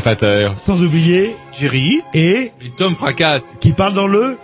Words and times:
Tentateur. 0.00 0.54
sans 0.58 0.82
oublier 0.82 1.34
Jerry 1.58 2.00
et 2.14 2.50
Et 2.64 2.70
Tom 2.76 2.94
fracasse. 2.96 3.44
qui 3.60 3.72
parle 3.72 3.92
dans 3.94 4.06
le 4.06 4.38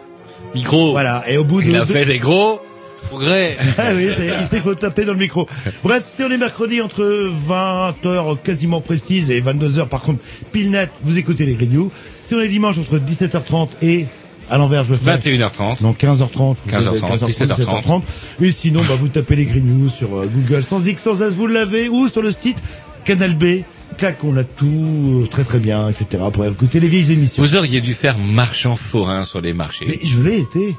Micro. 0.55 0.93
voilà 0.93 1.25
et 1.29 1.39
au 1.39 1.45
bout 1.45 1.63
de 1.63 1.69
Il 1.69 1.77
a 1.77 1.87
fait 1.87 2.05
des 2.05 2.19
gros 2.19 2.61
progrès. 3.09 3.57
Ah 3.79 3.93
oui, 3.95 4.09
c'est- 4.17 4.33
il 4.41 4.47
s'est 4.47 4.61
faut 4.61 4.75
taper 4.75 5.05
dans 5.07 5.13
le 5.15 5.19
micro. 5.19 5.49
Bref, 5.83 6.05
si 6.15 6.23
on 6.23 6.31
est 6.31 6.37
mercredi 6.37 6.81
entre 6.83 7.03
20h 7.49 8.37
quasiment 8.43 8.81
précise 8.81 9.31
et 9.31 9.41
22h 9.41 9.87
par 9.89 10.01
contre 10.01 10.21
pile 10.53 10.71
net, 10.71 10.91
vous 11.03 11.17
écoutez 11.17 11.47
les 11.47 11.55
Grignoux. 11.55 11.91
Si 12.25 12.35
on 12.35 12.41
est 12.41 12.49
dimanche 12.49 12.77
entre 12.79 12.99
17h30 12.99 13.69
et 13.83 14.07
à 14.51 14.59
l'envers 14.59 14.85
je 14.85 14.93
le 14.93 14.99
fais. 14.99 15.17
21h30. 15.17 15.83
Non, 15.83 15.93
15h30. 15.99 16.57
vous 16.65 16.71
15h30, 16.71 17.19
savez, 17.19 17.33
17h30. 17.33 18.03
Et 18.41 18.51
sinon, 18.53 18.81
bah, 18.87 18.95
vous 18.99 19.09
tapez 19.09 19.37
les 19.37 19.45
Grignoux 19.47 19.89
sur 19.89 20.15
euh, 20.19 20.27
Google 20.27 20.65
sans 20.69 20.87
X, 20.87 21.03
sans 21.03 21.23
S, 21.23 21.35
vous 21.35 21.47
l'avez, 21.47 21.89
ou 21.89 22.09
sur 22.09 22.23
le 22.23 22.33
site 22.33 22.59
Canal 23.05 23.35
B. 23.35 23.63
Clac, 23.97 24.23
on 24.23 24.37
a 24.37 24.45
tout, 24.45 25.27
très 25.31 25.45
très 25.45 25.59
bien, 25.59 25.89
etc. 25.89 26.23
pour 26.33 26.45
écouter 26.45 26.79
les 26.79 26.89
vieilles 26.89 27.13
émissions. 27.13 27.43
Vous 27.43 27.57
auriez 27.57 27.81
dû 27.81 27.95
faire 27.95 28.17
marchand 28.19 28.77
forain 28.77 29.25
sur 29.25 29.41
les 29.41 29.53
marchés. 29.53 29.87
Mais 29.89 29.99
je 30.07 30.21
l'ai 30.21 30.39
été. 30.39 30.77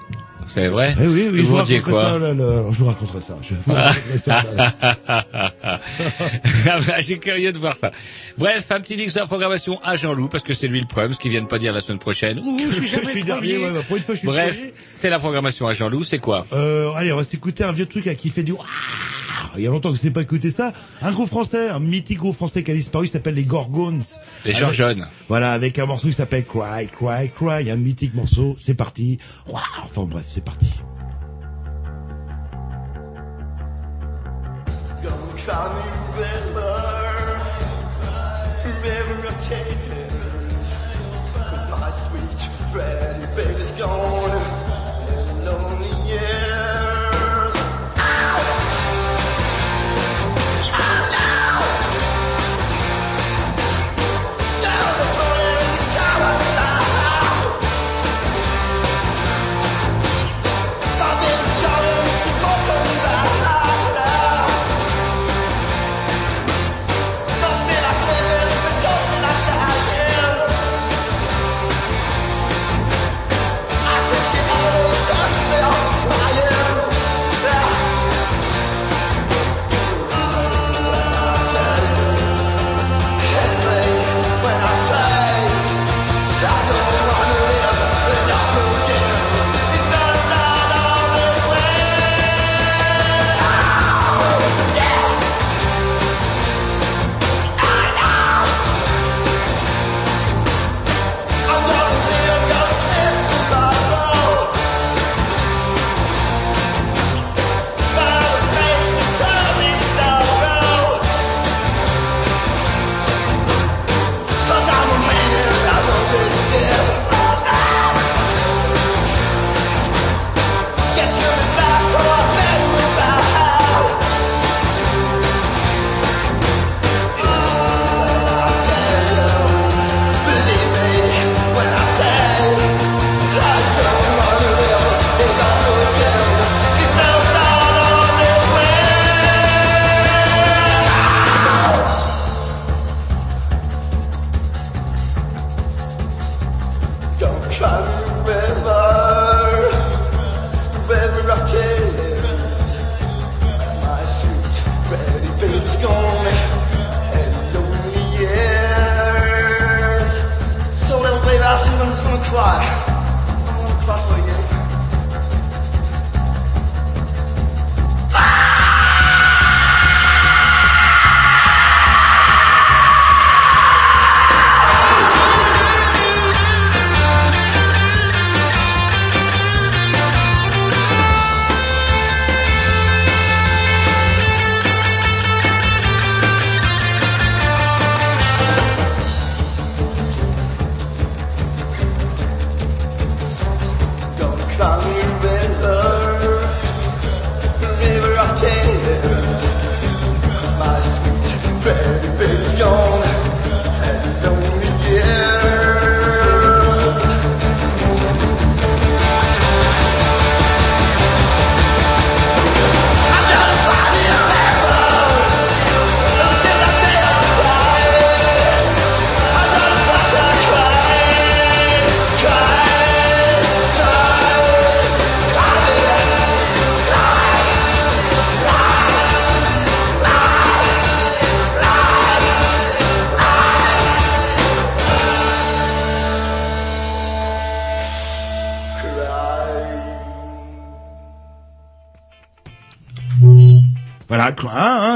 C'est 0.48 0.68
vrai? 0.68 0.96
Eh 1.00 1.06
oui, 1.06 1.28
oui, 1.32 1.42
Vous 1.42 1.44
je 1.44 1.44
vous 1.44 1.56
raconterai 1.58 1.80
quoi? 1.82 2.02
ça, 2.02 2.18
là, 2.18 2.34
là. 2.34 2.64
je 2.72 2.78
vous 2.80 2.86
raconterai 2.86 3.22
ça. 3.22 3.38
Je 3.42 3.54
vous 3.66 3.74
raconterai 3.74 4.18
ça, 4.18 4.44
là, 4.56 4.74
là. 4.82 5.26
Ah 6.72 6.80
bah, 6.88 7.02
J'ai 7.02 7.20
curieux 7.20 7.52
de 7.52 7.60
voir 7.60 7.76
ça. 7.76 7.92
Bref, 8.38 8.66
un 8.72 8.80
petit 8.80 8.96
X 8.96 9.14
de 9.14 9.20
la 9.20 9.28
programmation 9.28 9.80
à 9.84 9.96
Jean-Loup, 9.96 10.30
parce 10.30 10.44
que 10.44 10.54
c'est 10.56 10.68
lui 10.68 10.80
le 10.80 10.88
problème, 10.88 11.14
ce 11.14 11.20
qu'il 11.20 11.30
vient 11.30 11.42
de 11.42 11.48
pas 11.48 11.60
dire 11.60 11.72
la 11.74 11.82
semaine 11.82 12.00
prochaine. 12.00 12.40
Ouh, 12.40 12.58
je 12.72 12.78
suis 12.78 12.88
Je 13.20 13.26
dernier, 13.26 13.58
ouais, 13.58 13.72
bah, 13.72 13.82
pour 13.88 13.98
une 13.98 14.04
fois, 14.04 14.16
je 14.16 14.20
suis 14.20 14.28
Bref, 14.28 14.58
c'est 14.82 15.10
la 15.12 15.20
programmation 15.20 15.68
à 15.68 15.74
Jean-Loup, 15.74 16.04
c'est 16.04 16.20
quoi? 16.20 16.48
Euh, 16.54 16.92
allez, 16.96 17.12
on 17.14 17.18
va 17.18 17.24
s'écouter 17.24 17.64
un 17.64 17.72
vieux 17.72 17.86
truc 17.86 18.08
à 18.08 18.16
qui 18.16 18.30
fait 18.30 18.44
du... 18.44 18.54
Ah 19.52 19.54
Il 19.58 19.64
y 19.64 19.68
a 19.68 19.72
longtemps 19.72 19.92
que 19.92 19.98
je 19.98 20.04
n'ai 20.04 20.12
pas 20.12 20.22
écouté 20.22 20.52
ça. 20.52 20.74
Un 21.02 21.12
groupe 21.12 21.28
français, 21.28 21.70
un 21.70 21.80
mythique 21.80 22.20
groupe 22.20 22.36
français 22.36 22.64
qui 22.64 22.72
a 22.72 22.74
disparu, 22.74 23.06
il 23.06 23.10
s'appelle 23.10 23.36
les 23.36 23.44
Gorgones. 23.46 24.02
Les 24.46 24.52
Avec- 24.56 24.74
Georges 24.74 24.98
Voilà, 25.28 25.52
avec 25.54 25.80
un 25.80 25.86
morceau 25.86 26.08
qui 26.08 26.14
s'appelle 26.14 26.46
Cry, 26.46 26.88
Cry, 26.88 27.30
Cry, 27.36 27.70
un 27.72 27.76
mythique 27.76 28.14
morceau. 28.14 28.56
C'est 28.60 28.76
parti. 28.76 29.18
Ouah, 29.48 29.62
Enfin 29.84 30.04
bref, 30.04 30.26
c'est 30.28 30.44
parti. 30.44 30.70
Don't 35.02 35.16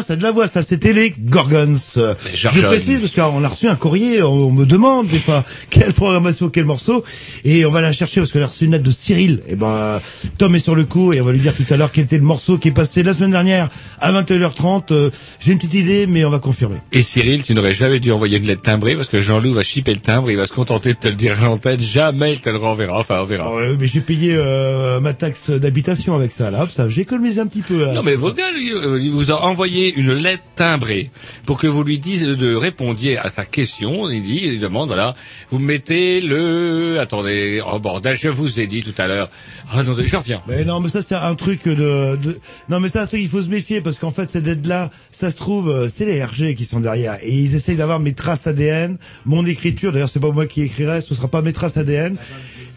ça 0.04 0.14
a 0.14 0.16
de 0.16 0.24
la 0.24 0.32
voix, 0.32 0.48
ça 0.48 0.62
c'était 0.62 0.94
les 0.94 1.14
Gorgons. 1.18 1.76
Je 1.96 2.66
précise 2.66 3.00
parce 3.00 3.12
qu'on 3.12 3.44
a 3.44 3.48
reçu 3.48 3.68
un 3.68 3.76
courrier, 3.76 4.22
on 4.22 4.52
me 4.52 4.66
demande 4.66 5.08
des 5.08 5.20
fois 5.20 5.44
quelle 5.70 5.94
programmation, 5.94 6.50
quel 6.50 6.66
morceau, 6.66 7.04
et 7.44 7.66
on 7.66 7.72
va 7.72 7.82
la 7.82 7.92
chercher 7.94 8.22
parce 8.22 8.32
qu'on 8.32 8.42
a 8.42 8.48
reçu 8.48 8.66
une 8.66 8.72
lettre 8.72 8.84
de 8.84 8.92
Cyril. 8.92 9.42
Et 9.48 9.56
ben 9.56 10.00
Tom 10.38 10.56
est 10.56 10.60
sur 10.60 10.76
le 10.76 10.86
coup 10.86 11.14
et 11.14 11.22
on 11.22 11.26
va 11.26 11.32
lui 11.32 11.40
dire 11.40 11.54
tout 11.56 11.66
à 11.74 11.78
l'heure 11.78 11.92
quel 11.92 12.04
était 12.06 12.18
le 12.18 12.24
morceau 12.24 12.58
qui 12.58 12.70
est 12.70 12.74
passé 12.74 13.04
la 13.04 13.14
semaine 13.14 13.32
dernière 13.32 13.70
à 14.04 14.12
21h30. 14.22 14.92
Euh, 14.92 15.10
J'ai 15.40 15.54
une 15.54 15.58
petite 15.58 15.74
idée, 15.74 16.06
mais 16.08 16.26
on 16.26 16.30
va 16.30 16.40
confirmer. 16.40 16.78
Et 16.92 17.02
Cyril, 17.02 17.44
tu 17.44 17.54
n'aurais 17.54 17.74
jamais 17.74 18.00
dû 18.00 18.12
envoyer 18.12 18.38
une 18.38 18.46
lettre 18.46 18.62
timbrée 18.62 18.96
parce 18.96 19.08
que 19.08 19.22
Jean-Loup 19.22 19.54
va 19.54 19.64
chipper 19.64 19.94
le 19.94 20.02
timbre, 20.02 20.30
il 20.30 20.38
va 20.38 20.46
se 20.46 20.54
contenter 20.54 20.94
de 20.94 21.00
te 21.00 21.08
le 21.08 21.16
dire 21.16 21.42
à 21.42 21.46
l'antenne, 21.46 21.80
jamais 21.80 22.34
il 22.34 22.42
te 22.42 22.50
le 22.50 22.58
renverra, 22.58 23.00
enfin 23.00 23.22
on 23.22 23.24
verra. 23.24 23.46
Alors, 23.46 23.58
euh, 23.58 23.78
mais 23.80 23.88
j'ai 23.88 24.02
payé 24.02 24.36
euh, 24.36 25.00
ma 25.00 25.14
taxe 25.14 25.50
d'habitation 25.50 26.16
avec 26.16 26.32
ça 26.32 26.52
là, 26.52 26.68
ça 26.74 26.90
j'ai 26.90 27.02
économisé 27.02 27.40
un 27.40 27.48
petit 27.48 27.62
peu. 27.62 27.86
là. 27.86 27.94
Non 27.94 28.04
mais 28.04 28.16
votre 28.16 28.36
gars, 28.36 28.52
lui, 28.52 28.74
euh, 28.74 29.00
il 29.02 29.12
vous 29.12 29.32
a 29.32 29.42
envoyé 29.46 29.94
une 29.96 30.14
lettre 30.14 30.44
timbrée 30.56 31.10
pour 31.46 31.58
que 31.58 31.68
vous 31.68 31.84
lui 31.84 31.98
disiez 31.98 32.36
de 32.36 32.56
répondiez 32.56 33.18
à 33.18 33.30
sa 33.30 33.46
question. 33.46 34.10
Il 34.10 34.22
dit, 34.22 34.42
il 34.44 34.60
demande, 34.60 34.88
voilà, 34.88 35.16
vous 35.50 35.60
mettez 35.60 36.20
le, 36.20 37.00
attendez, 37.00 37.62
oh 37.66 37.80
bordel, 37.80 38.18
je 38.20 38.30
vous 38.30 38.60
ai 38.60 38.68
dit 38.68 38.84
tout 38.84 38.94
à 39.02 39.08
l'heure. 39.08 39.30
Ah 39.74 39.82
non, 39.84 39.96
je 40.06 40.16
reviens. 40.18 40.42
Mais 40.48 40.66
non, 40.66 40.82
mais 40.82 40.90
ça 40.90 41.02
c'est 41.02 41.16
un 41.16 41.36
truc 41.36 41.64
de, 41.66 42.18
de... 42.18 42.40
non 42.70 42.80
mais 42.80 42.90
c'est 42.90 43.00
un 43.00 43.08
truc 43.08 43.22
il 43.22 43.30
faut 43.30 43.42
se 43.42 43.50
méfier 43.50 43.80
parce 43.82 43.93
qu'en 44.00 44.12
fait 44.12 44.30
cette 44.30 44.46
lettre 44.46 44.68
là, 44.68 44.92
ça 45.12 45.30
se 45.30 45.36
trouve 45.36 45.70
euh, 45.70 45.90
c'est 45.90 46.06
les 46.06 46.24
RG 46.24 46.56
qui 46.56 46.66
sont 46.66 46.80
derrière 46.80 47.18
et 47.22 47.32
ils 47.32 47.56
essayent 47.56 47.76
d'avoir 47.76 48.00
mes 48.00 48.14
traces 48.14 48.48
ADN, 48.48 48.98
mon 49.26 49.46
écriture. 49.46 49.92
D'ailleurs 49.92 50.10
c'est 50.10 50.20
pas 50.20 50.32
moi 50.32 50.46
qui 50.46 50.62
écrirai, 50.62 51.02
ce 51.02 51.14
sera 51.16 51.28
pas 51.28 51.42
mes 51.42 51.54
traces 51.54 51.78
ADN 51.78 52.18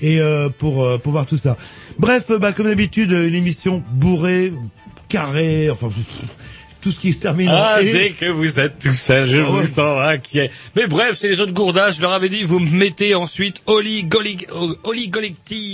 et 0.01 0.21
euh, 0.21 0.49
pour 0.49 0.85
euh, 0.85 0.99
pour 0.99 1.13
voir 1.13 1.27
tout 1.27 1.37
ça. 1.37 1.57
Bref, 1.99 2.31
bah 2.41 2.53
comme 2.53 2.67
d'habitude 2.67 3.13
une 3.13 3.35
émission 3.35 3.83
bourrée, 3.93 4.53
carrée, 5.09 5.71
enfin 5.71 5.89
tout 6.87 6.93
ce 6.93 7.01
qui 7.01 7.13
se 7.13 7.19
termine 7.19 7.49
en 7.49 7.53
Ah, 7.57 7.83
et. 7.83 7.91
dès 7.93 8.11
que 8.11 8.27
vous 8.27 8.61
êtes 8.61 8.79
tout 8.79 8.93
seul, 8.93 9.27
je 9.27 9.39
Ah 9.39 9.43
vous 9.43 9.59
ouais. 9.59 9.67
sens 9.67 9.99
inquiet. 10.07 10.53
Mais 10.77 10.87
bref, 10.87 11.17
c'est 11.19 11.27
les 11.27 11.41
autres 11.41 11.53
gourdages. 11.53 11.97
Je 11.97 12.01
leur 12.01 12.13
avais 12.13 12.29
dit, 12.29 12.45
vous 12.45 12.61
mettez 12.61 13.17
ensuite 13.17 13.61
Oli 13.67 14.05
Golig, 14.05 14.47
Oli 14.85 15.11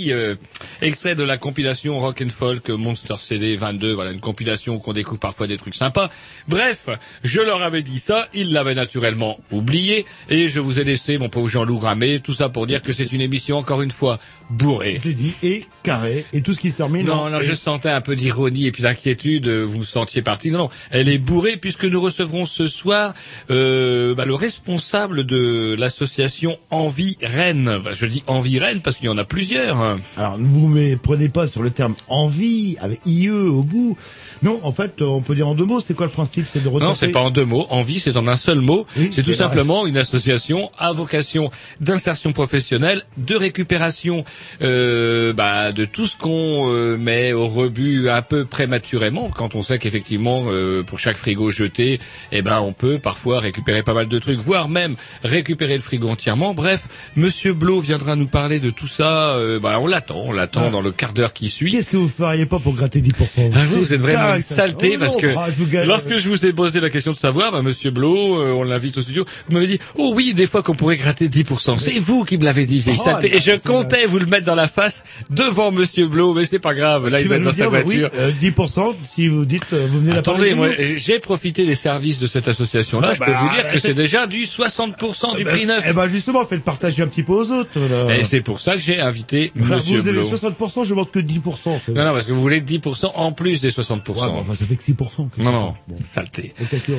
euh, 0.09 0.33
extrait 0.81 1.13
de 1.13 1.21
la 1.21 1.37
compilation 1.37 1.99
Rock 1.99 2.23
and 2.25 2.31
Folk 2.35 2.67
Monster 2.69 3.13
CD 3.19 3.55
22. 3.57 3.93
Voilà, 3.93 4.09
une 4.11 4.21
compilation 4.21 4.79
qu'on 4.79 4.93
découvre 4.93 5.19
parfois 5.19 5.45
des 5.45 5.57
trucs 5.57 5.75
sympas. 5.75 6.09
Bref, 6.47 6.89
je 7.23 7.41
leur 7.41 7.61
avais 7.61 7.83
dit 7.83 7.99
ça. 7.99 8.27
Ils 8.33 8.51
l'avaient 8.51 8.73
naturellement 8.73 9.39
oublié. 9.51 10.07
Et 10.29 10.49
je 10.49 10.59
vous 10.59 10.79
ai 10.79 10.83
laissé, 10.83 11.19
mon 11.19 11.29
pauvre 11.29 11.47
Jean-Loup 11.47 11.77
Ramé, 11.77 12.21
tout 12.21 12.33
ça 12.33 12.49
pour 12.49 12.65
dire 12.65 12.81
que 12.81 12.91
c'est 12.91 13.11
une 13.11 13.21
émission, 13.21 13.59
encore 13.59 13.83
une 13.83 13.91
fois, 13.91 14.17
dit 14.51 15.33
et 15.43 15.65
carré 15.83 16.25
et 16.33 16.41
tout 16.41 16.53
ce 16.53 16.59
qui 16.59 16.71
se 16.71 16.77
termine. 16.77 17.05
Non, 17.07 17.13
en 17.13 17.29
non, 17.29 17.39
et. 17.39 17.43
je 17.43 17.53
sentais 17.53 17.89
un 17.89 18.01
peu 18.01 18.15
d'ironie 18.15 18.65
et 18.67 18.71
puis 18.71 18.83
d'inquiétude. 18.83 19.47
euh, 19.47 19.63
Vous 19.63 19.79
me 19.79 19.83
sentiez 19.83 20.21
parti. 20.21 20.51
Non, 20.51 20.57
non, 20.59 20.69
elle 20.91 21.09
est 21.09 21.17
bourrée 21.17 21.57
puisque 21.57 21.85
nous 21.85 21.99
recevrons 22.01 22.45
ce 22.45 22.67
soir 22.67 23.13
euh, 23.49 24.15
bah, 24.15 24.25
le 24.25 24.35
responsable 24.35 25.23
de 25.25 25.75
l'association 25.77 26.57
Envie 26.71 27.17
Rennes. 27.21 27.79
Bah, 27.83 27.91
je 27.93 28.05
dis 28.05 28.23
Envie 28.27 28.59
Rennes 28.59 28.81
parce 28.81 28.97
qu'il 28.97 29.05
y 29.05 29.09
en 29.09 29.17
a 29.17 29.25
plusieurs. 29.25 29.97
Alors 30.17 30.37
ne 30.37 30.47
vous 30.47 30.67
méprenez 30.67 31.29
pas 31.29 31.47
sur 31.47 31.61
le 31.63 31.71
terme 31.71 31.95
envie 32.07 32.75
avec 32.81 33.01
IE 33.05 33.29
au 33.29 33.63
bout. 33.63 33.97
Non, 34.41 34.59
en 34.63 34.71
fait, 34.73 35.01
on 35.01 35.21
peut 35.21 35.35
dire 35.35 35.47
en 35.47 35.55
deux 35.55 35.65
mots. 35.65 35.79
C'est 35.79 35.93
quoi 35.93 36.05
le 36.05 36.11
principe? 36.11 36.45
C'est 36.51 36.59
de 36.63 36.67
Non, 36.69 36.75
retaper. 36.75 36.95
c'est 36.99 37.07
pas 37.09 37.21
en 37.21 37.31
deux 37.31 37.45
mots. 37.45 37.65
Envie, 37.69 37.99
c'est 37.99 38.17
en 38.17 38.27
un 38.27 38.35
seul 38.35 38.59
mot. 38.59 38.85
Oui, 38.97 39.09
c'est 39.13 39.23
tout 39.23 39.33
simplement 39.33 39.85
une 39.87 39.97
association 39.97 40.69
à 40.77 40.91
vocation 40.91 41.49
d'insertion 41.79 42.33
professionnelle, 42.33 43.03
de 43.17 43.35
récupération 43.35 44.25
euh, 44.61 45.33
bah, 45.33 45.71
de 45.71 45.85
tout 45.85 46.05
ce 46.07 46.17
qu'on 46.17 46.71
euh, 46.71 46.97
met 46.97 47.33
au 47.33 47.47
rebut 47.47 48.09
un 48.09 48.21
peu 48.21 48.45
prématurément, 48.45 49.29
quand 49.35 49.55
on 49.55 49.61
sait 49.61 49.79
qu'effectivement, 49.79 50.45
euh, 50.47 50.83
pour 50.83 50.99
chaque 50.99 51.17
frigo 51.17 51.49
jeté, 51.51 51.99
eh 52.31 52.41
ben, 52.41 52.59
on 52.59 52.73
peut 52.73 52.99
parfois 52.99 53.39
récupérer 53.39 53.83
pas 53.83 53.93
mal 53.93 54.07
de 54.07 54.19
trucs, 54.19 54.39
voire 54.39 54.69
même 54.69 54.95
récupérer 55.23 55.75
le 55.75 55.81
frigo 55.81 56.09
entièrement. 56.09 56.53
Bref, 56.53 56.83
Monsieur 57.15 57.53
Blo 57.53 57.79
viendra 57.79 58.15
nous 58.15 58.27
parler 58.27 58.59
de 58.59 58.69
tout 58.69 58.87
ça. 58.87 59.35
euh, 59.35 59.59
bah, 59.59 59.79
on 59.81 59.87
l'attend, 59.87 60.21
on 60.25 60.31
l'attend 60.31 60.63
Ah. 60.67 60.69
dans 60.69 60.81
le 60.81 60.91
quart 60.91 61.13
d'heure 61.13 61.33
qui 61.33 61.49
suit. 61.49 61.71
Qu'est-ce 61.71 61.89
que 61.89 61.97
vous 61.97 62.07
feriez 62.09 62.45
pas 62.45 62.59
pour 62.59 62.73
gratter 62.73 63.01
10% 63.01 63.51
Ah, 63.53 63.65
vous, 63.67 63.79
vous 63.81 63.93
êtes 63.93 64.01
vraiment 64.01 64.35
une 64.35 64.39
saleté 64.41 64.93
Oh, 64.95 64.99
parce 64.99 65.13
non, 65.13 65.19
que 65.19 65.73
bah, 65.73 65.85
lorsque 65.85 66.17
je 66.17 66.29
vous 66.29 66.45
ai 66.45 66.53
posé 66.53 66.79
la 66.79 66.89
question 66.89 67.11
de 67.11 67.17
savoir, 67.17 67.51
bah, 67.51 67.61
Monsieur 67.61 67.91
Blo, 67.91 68.41
euh, 68.41 68.51
on 68.53 68.63
l'invite 68.63 68.97
au 68.97 69.01
studio, 69.01 69.25
vous 69.47 69.53
m'avez 69.55 69.67
dit, 69.67 69.79
oh 69.95 70.11
oui, 70.15 70.33
des 70.33 70.47
fois 70.47 70.63
qu'on 70.63 70.75
pourrait 70.75 70.97
gratter 70.97 71.27
10%. 71.29 71.77
C'est 71.79 71.99
vous 71.99 72.23
qui 72.23 72.37
me 72.37 72.45
l'avez 72.45 72.65
dit, 72.65 72.79
vieille 72.79 72.97
Oh, 72.99 73.03
saleté. 73.03 73.35
Et 73.35 73.39
je 73.39 73.51
comptais 73.53 74.05
vous 74.05 74.19
le 74.23 74.29
mettre 74.29 74.45
dans 74.45 74.55
la 74.55 74.67
face 74.67 75.03
devant 75.29 75.71
Monsieur 75.71 76.07
Blo, 76.07 76.33
mais 76.33 76.45
c'est 76.45 76.59
pas 76.59 76.73
grave. 76.73 77.07
Là, 77.09 77.19
Tu 77.19 77.25
il 77.25 77.29
va 77.29 77.35
être 77.35 77.43
dans 77.43 77.51
sa 77.51 77.55
dire, 77.63 77.71
bah, 77.71 77.81
voiture. 77.83 78.09
oui, 78.13 78.19
euh, 78.19 78.31
10% 78.41 78.95
si 79.13 79.27
vous 79.27 79.45
dites, 79.45 79.63
euh, 79.73 79.87
vous 79.89 79.99
venez 80.01 80.17
Attendez, 80.17 80.53
moi, 80.55 80.69
j'ai 80.97 81.19
profité 81.19 81.65
des 81.65 81.75
services 81.75 82.19
de 82.19 82.27
cette 82.27 82.47
association-là. 82.47 83.09
Ah, 83.11 83.13
je 83.13 83.19
bah, 83.19 83.25
peux 83.27 83.31
vous 83.33 83.49
dire 83.49 83.71
que 83.71 83.79
c'est- 83.79 83.93
déjà 83.93 84.25
du 84.27 84.45
60% 84.45 85.35
du 85.35 85.43
prix 85.45 85.65
neuf. 85.65 85.83
Eh 85.87 85.93
ben 85.93 86.07
justement, 86.07 86.41
faites 86.45 86.57
le 86.59 86.63
partager 86.63 87.03
un 87.03 87.07
petit 87.07 87.23
peu 87.23 87.33
aux 87.33 87.51
autres. 87.51 87.79
Là. 87.79 88.17
Et 88.17 88.23
c'est 88.23 88.41
pour 88.41 88.59
ça 88.59 88.73
que 88.73 88.79
j'ai 88.79 88.99
invité 88.99 89.51
Enfin, 89.59 89.75
Monsieur 89.75 89.99
vous 89.99 90.07
avez 90.07 90.19
Blo. 90.19 90.27
60%, 90.29 90.83
je 90.83 90.89
demande 90.91 91.11
que 91.11 91.19
10%. 91.19 91.79
c'est- 91.85 91.91
Non, 91.91 92.05
non, 92.05 92.13
parce 92.13 92.25
que 92.25 92.31
vous 92.31 92.41
voulez 92.41 92.61
10% 92.61 93.11
en 93.15 93.31
plus 93.31 93.59
des 93.61 93.71
60%. 93.71 94.25
Ouais, 94.33 94.39
enfin, 94.39 94.55
ça 94.55 94.65
fait 94.65 94.75
que 94.75 94.83
6%. 94.83 95.29
quelque 95.29 95.45
Non, 95.45 95.51
non, 95.51 95.73
Bon. 95.87 95.97
saleté. 96.03 96.53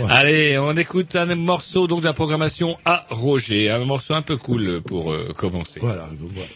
Allez, 0.09 0.59
on 0.59 0.73
écoute 0.77 1.17
un 1.17 1.35
morceau 1.35 1.87
donc 1.87 2.01
de 2.01 2.07
la 2.07 2.13
programmation 2.13 2.77
à 2.85 3.07
Roger, 3.11 3.71
un 3.71 3.85
morceau 3.85 4.15
un 4.15 4.23
peu 4.23 4.37
cool 4.37 4.81
pour 4.83 5.13
euh, 5.13 5.29
commencer. 5.37 5.81
Voilà, 5.81 6.09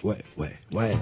ouais, 0.04 0.16
ouais, 0.36 0.52
Ouais. 0.70 0.94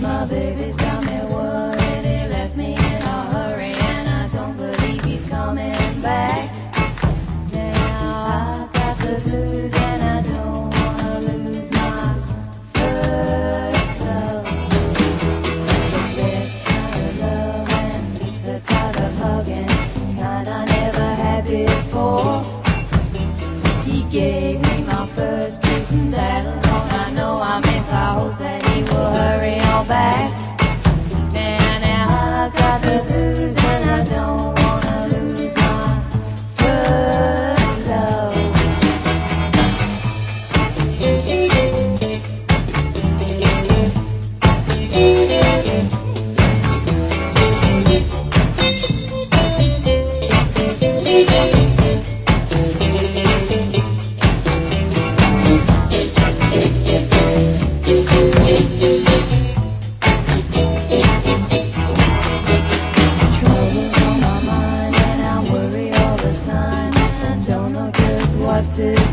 My 0.00 0.24
baby's 0.26 0.76
got 0.76 1.04
me 1.04 1.34
worried. 1.34 1.77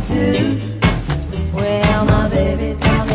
do? 0.07 0.59
Well, 1.53 2.05
my 2.05 2.29
baby's 2.29 2.79
coming. 2.79 3.14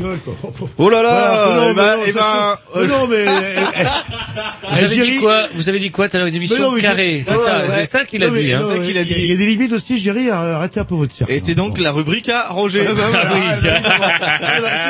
Gueule. 0.00 0.18
Oh 0.78 0.88
là 0.90 1.02
là, 1.02 1.54
non. 1.56 1.74
Mais 2.76 2.86
non, 2.86 3.06
mais, 3.08 3.24
eh, 3.26 3.80
eh, 3.80 4.84
Vous 4.84 4.84
avez 4.84 5.10
dit 5.10 5.16
quoi 5.18 5.42
Vous 5.54 5.68
avez 5.68 5.78
dit 5.78 5.90
quoi 5.90 6.08
tout 6.08 6.16
à 6.16 6.20
l'heure 6.20 6.28
Une 6.28 6.34
émission 6.34 6.74
carrée, 6.76 7.20
je- 7.20 7.24
c'est 7.24 7.36
ça, 7.38 7.58
ouais. 7.58 7.64
c'est 7.70 7.84
ça 7.84 8.04
qu'il 8.04 8.22
a 8.22 8.28
dit. 8.30 8.52
Hein. 8.52 8.60
non, 8.60 8.68
C'est 8.68 8.76
ça 8.78 8.84
qu'il 8.84 8.98
a 8.98 9.02
il 9.02 9.10
y 9.10 9.14
dit. 9.14 9.20
Il 9.22 9.26
y 9.30 9.32
a 9.32 9.36
des 9.36 9.46
limites 9.46 9.72
aussi, 9.72 9.96
Géry, 9.98 10.30
arrêtez 10.30 10.80
un 10.80 10.84
peu 10.84 10.94
votre 10.94 11.12
cirque. 11.12 11.30
Et 11.30 11.38
c'est 11.38 11.54
donc 11.54 11.78
la 11.78 11.92
rubrique 11.92 12.28
à 12.28 12.48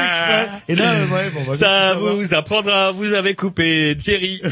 exprès. 0.09 0.49
Et 0.69 0.75
là, 0.75 0.93
euh, 0.93 1.07
ouais, 1.07 1.31
bon, 1.33 1.41
bah, 1.47 1.55
Ça 1.55 1.95
vous 1.95 2.35
apprendra, 2.35 2.93
vous 2.93 3.15
avez 3.15 3.35
coupé 3.35 3.97
Thierry. 3.99 4.43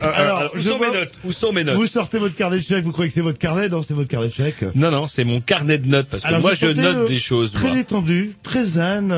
Alors, 0.00 0.50
où 0.54 0.58
je 0.58 0.68
sont 0.68 0.78
mes 0.78 0.90
notes 0.90 1.12
Où 1.24 1.32
sont 1.32 1.52
mes 1.52 1.64
notes 1.64 1.76
Vous 1.76 1.86
sortez 1.86 2.18
votre 2.18 2.36
carnet 2.36 2.58
de 2.58 2.62
chèques, 2.62 2.84
vous 2.84 2.92
croyez 2.92 3.08
que 3.10 3.14
c'est 3.14 3.20
votre 3.20 3.38
carnet 3.38 3.68
Non, 3.68 3.82
c'est 3.82 3.94
votre 3.94 4.08
carnet 4.08 4.28
de 4.28 4.32
chèques. 4.32 4.64
Non, 4.74 4.90
non, 4.90 5.06
c'est 5.06 5.24
mon 5.24 5.40
carnet 5.40 5.78
de 5.78 5.88
notes 5.88 6.08
parce 6.10 6.22
que 6.22 6.28
Alors, 6.28 6.40
moi 6.40 6.52
je 6.54 6.66
note 6.66 6.78
euh, 6.78 7.06
des 7.08 7.18
choses. 7.18 7.52
Très 7.52 7.70
détendu, 7.72 8.32
très 8.42 8.64
zen. 8.64 9.12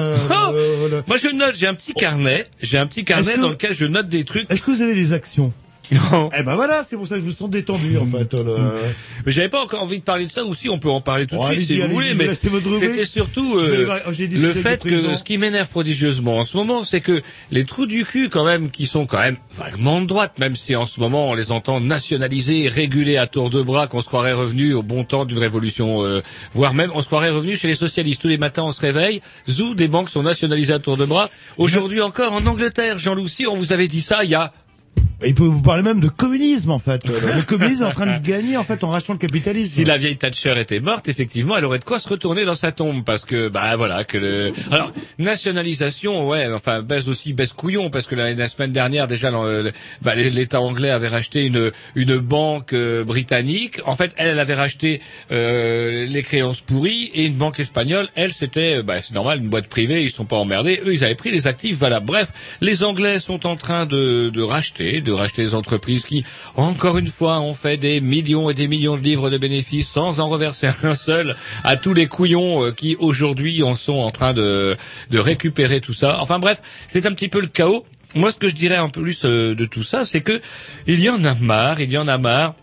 Le- 0.91 1.03
Moi 1.07 1.17
je 1.17 1.29
note, 1.29 1.55
j'ai 1.57 1.67
un 1.67 1.75
petit 1.75 1.95
carnet, 1.95 2.47
j'ai 2.61 2.79
un 2.79 2.87
petit 2.87 3.05
carnet 3.05 3.37
dans 3.37 3.49
lequel 3.51 3.75
je 3.75 3.85
note 3.87 4.09
des 4.09 4.25
trucs. 4.25 4.51
Est-ce 4.51 4.63
que 4.63 4.71
vous 4.71 4.83
avez 4.83 4.95
des 4.95 5.13
actions? 5.13 5.53
Eh 6.39 6.43
ben 6.43 6.55
voilà, 6.55 6.85
c'est 6.89 6.97
pour 6.97 7.07
ça 7.07 7.15
que 7.17 7.21
je 7.21 7.27
vous 7.27 7.33
sens 7.33 7.51
détendu 7.51 7.97
en 7.99 8.07
fait. 8.07 8.33
le- 8.35 8.57
Mais 9.27 9.33
j'avais 9.33 9.49
pas 9.49 9.63
encore 9.63 9.83
envie 9.83 9.99
de 9.99 10.05
parler 10.05 10.27
de 10.27 10.31
ça, 10.33 10.45
ou 10.45 10.55
si 10.55 10.69
on 10.69 10.79
peut 10.79 10.91
en 10.91 11.01
parler 11.01 11.27
tout 11.27 11.37
de 11.37 11.41
Oh, 11.41 11.47
suite 11.49 11.67
si 11.67 11.81
vous 11.81 11.95
voulez, 11.95 12.15
mais 12.15 12.25
c'était 12.81 13.05
surtout 13.05 13.57
euh, 13.59 13.63
vais- 13.85 14.03
le 14.43 14.53
fait 14.63 14.83
que 14.83 15.15
ce 15.15 15.23
qui 15.23 15.39
m'énerve 15.39 15.69
prodigieusement 15.69 16.39
en 16.39 16.45
ce 16.45 16.57
moment, 16.57 16.83
c'est 16.85 17.01
que 17.01 17.23
les 17.51 17.65
trous 17.65 17.87
du 17.87 18.05
cul 18.05 18.29
quand 18.31 18.45
même, 18.45 18.71
qui 18.71 18.87
sont 18.87 19.07
quand 19.07 19.19
même 19.21 19.37
vaguement 19.55 20.01
de 20.01 20.07
droite, 20.07 20.39
même 20.39 20.57
si 20.57 20.75
en 20.77 20.87
ce 20.87 20.99
moment 21.01 21.31
on 21.31 21.35
les 21.35 21.53
entend 21.53 21.81
nationaliser, 21.81 22.69
réguler 22.69 23.17
à 23.17 23.27
tour 23.27 23.51
de 23.51 23.63
bras, 23.63 23.87
qu'on 23.87 24.01
se 24.01 24.07
croirait 24.07 24.33
revenu 24.33 24.75
au 24.75 24.83
bon 24.83 25.05
temps 25.05 25.25
d'une 25.25 25.39
révolution, 25.39 26.05
euh, 26.05 26.21
voire 26.53 26.75
même 26.75 26.91
on 26.95 27.01
se 27.01 27.07
croirait 27.07 27.31
revenu 27.31 27.57
chez 27.57 27.69
les 27.69 27.75
socialistes. 27.75 28.21
Tous 28.23 28.29
les 28.29 28.39
matins 28.39 28.63
on 28.65 28.73
se 28.73 28.81
réveille, 28.81 29.21
zou, 29.49 29.75
des 29.75 29.89
banques 29.89 30.11
sont 30.11 30.23
nationalisées 30.23 30.73
à 30.73 30.79
tour 30.79 30.97
de 30.97 31.05
bras. 31.05 31.29
Aujourd'hui 31.59 32.01
encore 32.01 32.33
en 32.33 32.45
Angleterre, 32.47 32.99
Jean-Loup, 32.99 33.29
si 33.29 33.47
on 33.47 33.55
vous 33.55 33.73
avait 33.73 33.89
dit 33.89 34.01
ça 34.01 34.25
il 34.25 34.31
y 34.31 34.35
a 34.35 34.53
Il 35.25 35.37
peut 35.37 35.45
vous 35.45 35.63
parler 35.63 35.85
même 35.85 36.01
de 36.01 36.09
communisme 36.09 36.73
en 36.73 36.81
fait. 36.81 37.07
Le, 37.07 37.35
le 37.37 37.43
communisme 37.43 37.85
est 37.85 37.87
en 37.87 37.91
train 37.93 38.19
de 38.19 38.27
gagner 38.29 38.57
en 38.57 38.65
fait 38.65 38.83
en 38.83 38.89
rachetant 38.89 39.13
le 39.13 39.21
capitalisme. 39.21 39.73
Si 39.73 39.85
la 39.85 39.97
vieille 39.97 40.17
Thatcher 40.17 40.59
était 40.59 40.81
morte, 40.81 41.09
effectivement, 41.09 41.57
elle 41.57 41.65
aurait 41.65 41.79
de 41.79 41.85
quoi 41.85 42.01
se 42.01 42.09
retourner 42.09 42.45
dans 42.45 42.57
sa 42.57 42.73
tombe, 42.73 43.05
parce 43.05 43.25
que, 43.25 43.49
bah 43.49 43.77
voilà, 43.77 44.03
que 44.03 44.19
le. 44.19 44.53
Alors 44.73 44.91
nationalisation, 45.21 46.29
ouais, 46.29 46.53
enfin 46.53 46.83
baisse 46.83 47.07
aussi 47.07 47.35
baisse 47.35 47.53
couillon, 47.53 47.89
parce 47.89 48.09
que 48.09 48.17
la, 48.17 48.49
semaine 48.49 48.73
dernière 48.73 49.07
déjà, 49.07 49.31
le- 49.31 49.71
bah, 50.03 50.17
l'État 50.17 50.61
anglais 50.61 50.91
avait 50.91 51.07
racheté 51.07 51.47
une 51.47 51.71
une 51.95 52.19
banque 52.19 52.73
euh, 52.73 53.05
britannique. 53.05 53.81
En 53.87 53.95
fait, 53.95 54.13
elle, 54.17 54.31
elle 54.31 54.41
avait 54.41 54.55
racheté 54.55 55.01
euh, 55.31 56.05
les 56.05 56.23
créances 56.23 56.61
pourries, 56.63 57.13
et 57.15 57.27
une 57.27 57.35
banque 57.37 57.61
espagnole, 57.61 58.09
elle, 58.17 58.33
c'était, 58.33 58.79
euh, 58.79 58.83
bah 58.83 59.01
c'est 59.01 59.15
normal, 59.15 59.39
une 59.39 59.49
boîte 59.51 59.69
privée, 59.69 60.03
ils 60.03 60.11
sont 60.11 60.25
pas 60.25 60.37
emmerdés. 60.37 60.81
Eux, 60.85 60.93
ils 60.95 61.05
avaient 61.05 61.15
pris 61.15 61.31
les 61.31 61.47
actifs, 61.47 61.77
voilà. 61.79 62.01
Bref, 62.01 62.33
les 62.61 62.83
Anglais 62.83 63.21
sont 63.21 63.47
en 63.47 63.55
train 63.55 63.87
de 63.87 64.31
de 64.31 64.43
racheter, 64.43 64.82
de 64.83 65.13
racheter 65.13 65.43
des 65.43 65.55
entreprises 65.55 66.05
qui, 66.05 66.25
encore 66.57 66.99
une 66.99 67.07
fois, 67.07 67.41
ont 67.41 67.55
fait 67.55 67.77
des 67.77 68.01
millions 68.01 68.51
et 68.51 68.55
des 68.55 68.69
millions 68.69 68.97
de 68.97 69.03
livres 69.03 69.31
de 69.31 69.39
bénéfices 69.39 69.89
sans 69.89 70.21
en 70.21 70.29
reverser 70.29 70.69
un 70.83 70.95
seul 70.95 71.37
à 71.65 71.77
tous 71.77 71.95
les 71.95 72.09
couillons 72.09 72.65
euh, 72.65 72.73
qui 72.73 72.97
aujourd'hui 72.99 73.63
en 73.63 73.75
sont 73.75 73.99
en 73.99 74.11
train 74.11 74.35
de, 74.35 74.77
de 75.11 75.19
récupérer 75.19 75.81
tout 75.81 75.93
ça. 75.93 76.19
Enfin 76.21 76.39
bref, 76.39 76.61
c'est 76.89 77.07
un 77.07 77.13
petit 77.13 77.29
peu 77.29 77.41
le 77.41 77.47
chaos. 77.47 77.85
Moi, 78.15 78.31
ce 78.31 78.39
que 78.39 78.49
je 78.49 78.55
dirais 78.55 78.79
en 78.79 78.91
plus 78.91 79.25
euh, 79.25 79.55
de 79.55 79.65
tout 79.65 79.85
ça, 79.85 80.05
c'est 80.05 80.21
que 80.21 80.41
il 80.87 81.01
y 81.01 81.09
en 81.09 81.25
a 81.25 81.35
marre, 81.35 81.81
il 81.81 81.91
y 81.91 81.99
en 81.99 82.09
a 82.09 82.19
marre. 82.19 82.55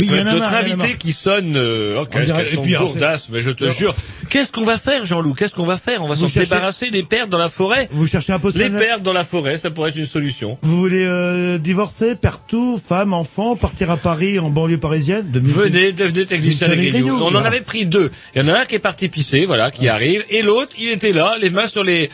Oui, 0.00 0.06
il 0.10 0.16
y 0.16 0.20
en 0.20 0.26
a 0.26 0.32
Notre 0.34 0.46
invité 0.54 0.94
qui 0.98 1.12
sonne, 1.12 1.54
euh, 1.56 1.98
oh, 2.00 2.06
qu'est-ce 2.10 2.24
dirait- 2.24 2.44
qu'elles 2.44 2.52
et 2.52 2.56
sont 2.56 2.62
puis, 2.62 2.74
alors, 2.76 2.88
bourdasses, 2.88 3.28
mais 3.30 3.42
je 3.42 3.50
te 3.50 3.64
Alors- 3.64 3.76
jure. 3.76 3.94
Qu'est-ce 4.30 4.50
qu'on 4.50 4.64
va 4.64 4.78
faire, 4.78 5.04
Jean-Loup? 5.04 5.34
Qu'est-ce 5.34 5.54
qu'on 5.54 5.66
va 5.66 5.76
faire? 5.76 6.02
On 6.02 6.08
va 6.08 6.16
s'en 6.16 6.26
cherchez- 6.26 6.48
débarrasser 6.48 6.90
des 6.90 7.02
pertes 7.02 7.28
dans 7.28 7.36
la 7.36 7.50
forêt? 7.50 7.88
Vous 7.92 8.06
cherchez 8.06 8.32
un 8.32 8.38
poste 8.38 8.56
Les 8.56 8.70
pertes 8.70 9.02
dans 9.02 9.12
la 9.12 9.24
forêt, 9.24 9.58
ça 9.58 9.70
pourrait 9.70 9.90
être 9.90 9.96
une 9.98 10.06
solution. 10.06 10.56
Vous 10.62 10.78
voulez 10.80 11.04
euh, 11.04 11.58
divorcer, 11.58 12.14
perdre 12.14 12.40
tout, 12.48 12.80
femme, 12.88 13.12
enfant, 13.12 13.56
partir 13.56 13.90
à 13.90 13.98
Paris 13.98 14.38
en 14.38 14.48
banlieue 14.48 14.78
parisienne? 14.78 15.30
Devenir- 15.30 15.54
Venez, 15.54 15.92
devenez 15.92 16.24
technicien. 16.24 16.68
Grignoux, 16.68 17.18
On 17.20 17.34
en 17.34 17.44
avait 17.44 17.60
pris 17.60 17.84
deux. 17.84 18.10
Il 18.34 18.40
y 18.40 18.44
en 18.44 18.48
a 18.54 18.60
un 18.60 18.64
qui 18.64 18.76
est 18.76 18.78
parti 18.78 19.10
pisser, 19.10 19.44
voilà, 19.44 19.70
qui 19.70 19.88
arrive, 19.88 20.24
et 20.30 20.40
l'autre, 20.40 20.72
il 20.78 20.88
était 20.88 21.12
là, 21.12 21.34
les 21.40 21.50
mains 21.50 21.66
sur 21.66 21.84
les... 21.84 22.08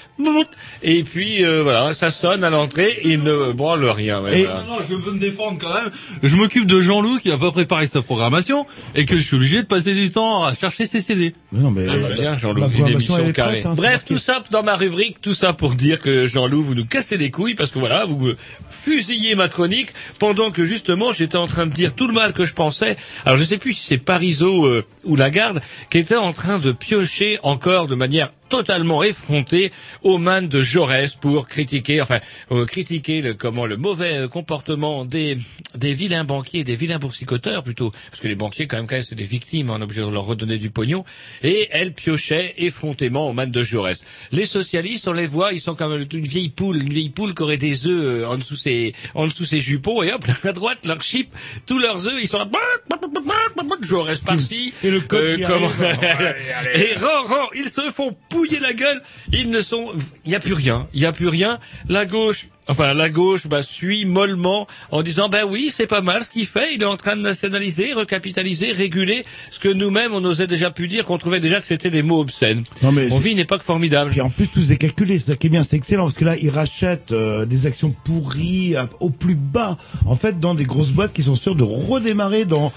Et 0.82 1.04
puis, 1.04 1.44
euh, 1.44 1.62
voilà, 1.62 1.94
ça 1.94 2.11
sonne 2.11 2.42
à 2.42 2.50
l'entrée, 2.50 2.99
il 3.04 3.23
ne 3.23 3.52
branle 3.52 3.85
rien. 3.85 4.20
ouais, 4.23 4.40
Et- 4.40 4.44
voilà. 4.44 4.62
Non, 4.62 4.75
non, 4.75 4.78
je 4.88 4.94
veux 4.97 5.12
me 5.12 5.20
défendre 5.20 5.58
quand 5.61 5.73
même. 5.73 5.90
Je 6.23 6.35
m'occupe 6.37 6.66
de 6.66 6.80
Jean-Loup 6.80 7.18
qui 7.23 7.30
a 7.30 7.38
pas 7.38 7.52
préparé 7.68 7.87
programmation 8.00 8.66
et 8.94 9.04
que 9.04 9.16
je 9.16 9.20
suis 9.20 9.37
obligé 9.37 9.62
de 9.62 9.66
passer 9.66 9.94
du 9.94 10.10
temps 10.10 10.44
à 10.44 10.54
chercher 10.54 10.87
ses 10.87 11.00
CD. 11.00 11.34
Mais 11.52 11.60
Non 11.60 11.70
mais 11.70 11.87
Ah, 11.88 11.96
bah, 11.96 12.14
bien, 12.14 12.38
Jean-Loup, 12.38 12.60
la 12.60 12.66
une 12.66 12.72
programmation, 12.72 13.14
elle 13.16 13.20
émission 13.22 13.28
est 13.28 13.32
carrée. 13.32 13.60
prête, 13.60 13.66
hein, 13.66 13.75
Bref, 13.76 14.04
tout 14.04 14.18
ça 14.18 14.42
dans 14.50 14.62
ma 14.62 14.76
rubrique, 14.76 15.20
tout 15.20 15.34
ça 15.34 15.52
pour 15.52 15.75
dire 15.75 15.98
que 15.98 16.26
Jean-Loup, 16.26 16.62
vous 16.62 16.75
nous 16.75 16.87
cassez 16.87 17.16
les 17.16 17.30
couilles 17.30 17.54
parce 17.54 17.70
que 17.70 17.78
voilà, 17.78 18.04
vous 18.06 18.18
me 18.18 18.37
fusillez 18.70 19.34
ma 19.34 19.48
chronique 19.48 19.90
pendant 20.18 20.50
que 20.50 20.64
justement 20.64 21.12
j'étais 21.12 21.37
en 21.37 21.46
train 21.46 21.66
de 21.66 21.72
dire 21.72 21.94
tout 21.94 22.06
le 22.06 22.14
mal 22.14 22.32
que 22.32 22.44
je 22.44 22.54
pensais. 22.54 22.96
Alors 23.25 23.37
je 23.37 23.44
sais 23.44 23.58
plus 23.58 23.75
si 23.75 23.84
c'est 23.84 23.98
Parisot 23.98 24.64
euh, 24.66 24.84
ou 24.98 24.98
Lagarde 25.17 25.61
qui 25.91 25.99
était 25.99 26.17
en 26.17 26.33
train 26.33 26.59
de 26.59 26.73
piocher 26.73 27.38
encore 27.43 27.87
de 27.87 27.95
manière 27.95 28.31
totalement 28.49 29.03
effrontée 29.03 29.73
au 30.03 30.19
man 30.19 30.49
de 30.49 30.61
Jaurès 30.61 31.15
pour 31.15 31.49
critiquer, 31.49 32.00
enfin 32.00 32.21
euh, 32.50 32.65
critiquer 32.67 33.21
le, 33.21 33.35
comment 33.35 33.67
le 33.67 33.77
mauvais 33.77 34.19
euh, 34.19 34.29
comportement 34.29 35.05
des 35.05 35.38
des 35.75 35.93
vilains 35.93 36.25
banquiers, 36.25 36.65
des 36.65 36.77
vilains 36.77 36.99
boursicoteurs 36.99 37.62
plutôt, 37.62 37.91
parce 38.11 38.23
que 38.23 38.29
les 38.29 38.35
banquiers 38.35 38.67
quand 38.67 38.79
même 38.79 38.87
quand 38.87 38.97
même 38.97 39.05
c'est 39.05 39.15
des 39.15 39.25
victimes, 39.25 39.71
on 39.71 39.79
est 39.79 39.85
obligé 39.85 40.00
de 40.00 40.09
leur 40.09 40.25
redonner 40.25 40.59
du 40.59 40.71
pognon. 40.71 41.05
Et 41.43 41.69
elle 41.71 41.93
piochait 41.93 42.55
effrontément 42.57 43.29
au 43.29 43.33
man 43.33 43.50
de 43.50 43.62
Jaurès. 43.62 44.03
Les 44.33 44.47
socialistes, 44.47 45.09
on 45.09 45.12
les 45.12 45.27
voit, 45.27 45.53
ils 45.53 45.61
sont 45.61 45.75
comme 45.75 45.93
une 45.93 46.23
vieille 46.23 46.49
poule, 46.49 46.83
une 46.83 46.93
vieille 46.93 47.11
poule 47.11 47.35
qui 47.35 47.43
aurait 47.43 47.59
des 47.59 47.87
œufs 47.87 48.23
euh, 48.23 48.27
en 48.27 48.37
dessous 48.37 48.57
ses 48.57 48.95
en 49.15 49.27
dessous 49.27 49.45
ses 49.45 49.61
jupons 49.61 50.03
et 50.03 50.12
hop 50.12 50.25
à 50.45 50.53
droite 50.53 50.87
leur 50.87 51.03
chip, 51.03 51.31
tous 51.67 51.79
leurs 51.79 52.09
œufs, 52.09 52.19
ils 52.21 52.29
sont 52.29 52.38
là. 52.38 52.49
Jaurès 53.83 54.19
par-ci. 54.19 54.73
Code 55.00 55.21
euh, 55.23 55.37
qui 55.37 55.43
comment- 55.43 55.67
arrive. 55.69 55.83
Allez, 56.02 56.37
allez. 56.75 56.81
et 56.93 56.95
ran, 56.97 57.25
ran, 57.26 57.47
ils 57.55 57.69
se 57.69 57.90
font 57.90 58.14
pouiller 58.28 58.61
la 58.61 58.73
gueule. 58.73 59.02
Ils 59.33 59.50
ne 59.50 59.61
sont, 59.62 59.87
il 60.25 60.33
y 60.33 60.35
a 60.35 60.40
plus 60.40 60.55
rien, 60.55 60.87
il 60.95 61.00
y 61.00 61.07
a 61.07 61.12
plus 61.12 61.28
rien. 61.28 61.59
La 61.88 62.07
gauche, 62.07 62.49
enfin 62.67 62.93
la 62.95 63.09
gauche, 63.11 63.47
bah, 63.47 63.62
suit 63.62 64.05
mollement 64.05 64.67
en 64.90 65.02
disant, 65.02 65.28
ben 65.28 65.45
oui, 65.49 65.73
c'est 65.75 65.87
pas 65.87 66.00
mal 66.00 66.23
ce 66.25 66.31
qu'il 66.31 66.47
fait. 66.47 66.75
Il 66.75 66.83
est 66.83 66.87
en 66.87 66.97
train 66.97 67.17
de 67.17 67.23
nationaliser, 67.23 67.93
recapitaliser, 67.93 68.73
réguler 68.73 69.25
ce 69.50 69.59
que 69.59 69.69
nous-mêmes 69.69 70.12
on 70.14 70.25
osait 70.25 70.47
déjà 70.47 70.71
pu 70.71 70.88
dire, 70.88 71.05
qu'on 71.05 71.19
trouvait 71.19 71.40
déjà 71.40 71.61
que 71.61 71.67
c'était 71.67 71.90
des 71.90 72.02
mots 72.02 72.21
obscènes. 72.21 72.64
Non 72.83 72.93
mais 72.93 73.09
On 73.12 73.19
vit 73.19 73.31
une 73.33 73.38
époque 73.38 73.62
formidable. 73.62 74.11
Puis 74.11 74.21
en 74.21 74.31
plus 74.31 74.49
tous 74.49 74.67
décalculés, 74.69 75.19
c'est 75.19 75.33
ça 75.33 75.37
qui 75.37 75.47
est 75.47 75.50
bien, 75.50 75.62
c'est 75.62 75.76
excellent 75.76 76.05
parce 76.05 76.17
que 76.17 76.25
là 76.25 76.37
ils 76.40 76.50
rachètent 76.50 77.12
euh, 77.12 77.47
des 77.47 77.67
actions 77.67 77.95
pourries 78.05 78.76
à- 78.76 78.88
au 79.00 79.11
plus 79.11 79.35
bas, 79.37 79.76
en 80.07 80.17
fait 80.17 80.38
dans 80.40 80.55
des 80.55 80.64
grosses 80.64 80.90
boîtes 80.90 81.12
qui 81.12 81.23
sont 81.23 81.35
sûres 81.37 81.55
de 81.55 81.64
redémarrer 81.64 82.45
dans 82.45 82.73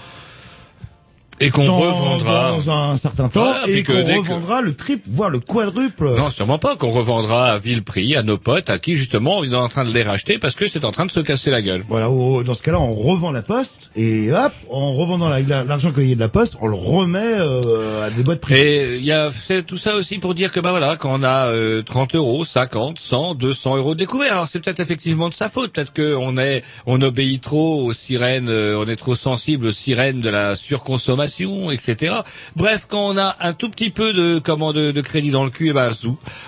Et 1.44 1.50
qu'on 1.50 1.64
revendra. 1.66 2.52
dans 2.52 2.70
un 2.70 2.96
certain 2.96 3.28
temps 3.28 3.44
Voilà, 3.44 3.68
et 3.68 3.82
qu'on 3.82 3.92
que- 3.92 4.16
revendra 4.18 4.60
le 4.62 4.74
triple 4.74 5.02
voire 5.10 5.30
le 5.30 5.38
quadruple. 5.40 6.08
Non, 6.16 6.30
sûrement 6.30 6.58
pas, 6.58 6.76
qu'on 6.76 6.90
revendra 6.90 7.52
à 7.52 7.58
vil 7.58 7.82
prix 7.82 8.14
à 8.16 8.22
nos 8.22 8.38
potes, 8.38 8.70
à 8.70 8.78
qui 8.78 8.94
justement 8.94 9.38
on 9.38 9.44
est 9.44 9.54
en 9.54 9.68
train 9.68 9.84
de 9.84 9.92
les 9.92 10.02
racheter 10.02 10.38
parce 10.38 10.54
que 10.54 10.66
c'est 10.66 10.84
en 10.84 10.92
train 10.92 11.06
de 11.06 11.10
se 11.10 11.20
casser 11.20 11.50
la 11.50 11.62
gueule. 11.62 11.84
Voilà, 11.88 12.06
dans 12.08 12.54
ce 12.54 12.62
cas-là, 12.62 12.80
on 12.80 12.94
revend 12.94 13.32
la 13.32 13.42
poste 13.42 13.90
et 13.96 14.30
hop, 14.32 14.52
en 14.70 14.92
revendant 14.92 15.28
la- 15.28 15.40
la- 15.40 15.64
l'argent 15.64 15.90
qu'il 15.92 16.14
de 16.14 16.20
la 16.20 16.28
poste, 16.28 16.56
on 16.60 16.66
le 16.68 16.76
remet 16.76 17.18
euh, 17.22 18.06
à 18.06 18.10
des 18.10 18.22
boîtes 18.22 18.40
privées. 18.40 18.60
Et 18.60 18.96
il 18.98 19.04
y 19.04 19.12
a 19.12 19.30
c'est 19.32 19.66
tout 19.66 19.76
ça 19.78 19.96
aussi 19.96 20.18
pour 20.18 20.34
dire 20.34 20.52
que 20.52 20.60
bah 20.60 20.70
voilà, 20.70 20.96
quand 20.96 21.10
on 21.20 21.22
a 21.24 21.48
euh, 21.48 21.82
30 21.82 22.14
euros, 22.14 22.44
50, 22.44 22.98
100, 22.98 23.34
200 23.34 23.76
euros 23.76 23.94
découverts, 23.94 24.32
alors 24.32 24.48
c'est 24.48 24.60
peut-être 24.60 24.80
effectivement 24.80 25.28
de 25.28 25.34
sa 25.34 25.48
faute, 25.48 25.72
peut-être 25.72 25.92
qu'on 25.94 26.36
est, 26.38 26.62
on 26.86 27.00
obéit 27.02 27.42
trop 27.42 27.82
aux 27.84 27.92
sirènes, 27.92 28.48
euh, 28.48 28.78
on 28.84 28.88
est 28.88 28.96
trop 28.96 29.14
sensible 29.14 29.66
aux 29.66 29.72
sirènes 29.72 30.20
de 30.20 30.28
la 30.30 30.54
surconsommation. 30.54 31.31
D'inflation, 31.32 31.70
etc. 31.70 32.14
Bref, 32.56 32.86
quand 32.88 33.10
on 33.10 33.16
a 33.16 33.36
un 33.40 33.52
tout 33.52 33.68
petit 33.68 33.90
peu 33.90 34.12
de 34.12 34.38
comment 34.38 34.72
de, 34.72 34.90
de 34.90 35.00
crédit 35.00 35.30
dans 35.30 35.44
le 35.44 35.50
cul, 35.50 35.70
eh 35.70 35.72
ben 35.72 35.90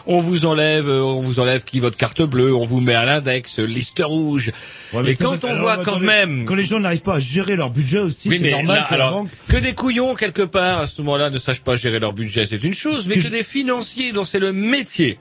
on 0.07 0.19
vous 0.19 0.47
enlève, 0.47 0.88
euh, 0.88 1.03
on 1.03 1.21
vous 1.21 1.41
enlève 1.41 1.64
qui 1.64 1.81
votre 1.81 1.97
carte 1.97 2.23
bleue, 2.23 2.55
on 2.55 2.64
vous 2.64 2.81
met 2.81 2.95
à 2.95 3.05
l'index, 3.05 3.59
liste 3.59 4.03
rouge. 4.05 4.53
Ouais, 4.93 5.12
Et 5.12 5.17
quand 5.17 5.45
on 5.45 5.49
alors, 5.49 5.61
voit 5.61 5.76
quand 5.79 6.00
même 6.00 6.45
Quand 6.45 6.55
les 6.55 6.64
gens 6.64 6.81
n'arrivent 6.81 7.03
pas 7.03 7.17
à 7.17 7.21
gérer 7.21 7.57
leur 7.57 7.71
budget 7.71 7.99
aussi, 7.99 8.29
oui, 8.29 8.38
c'est 8.41 8.50
normal 8.50 8.76
là, 8.76 8.87
que 8.88 8.95
alors, 8.95 9.11
banque... 9.12 9.29
que 9.49 9.57
des 9.57 9.75
couillons 9.75 10.14
quelque 10.14 10.43
part 10.43 10.81
à 10.81 10.87
ce 10.87 11.03
moment-là 11.03 11.31
ne 11.31 11.38
sachent 11.38 11.61
pas 11.62 11.76
gérer 11.76 11.99
leur 11.99 12.12
budget, 12.12 12.47
c'est 12.47 12.62
une 12.62 12.75
chose, 12.75 13.07
mais 13.07 13.17
que 13.17 13.29
des 13.29 13.43
financiers 13.43 14.12
dont 14.12 14.25
c'est 14.25 14.40
le 14.40 14.53
métier 14.53 15.18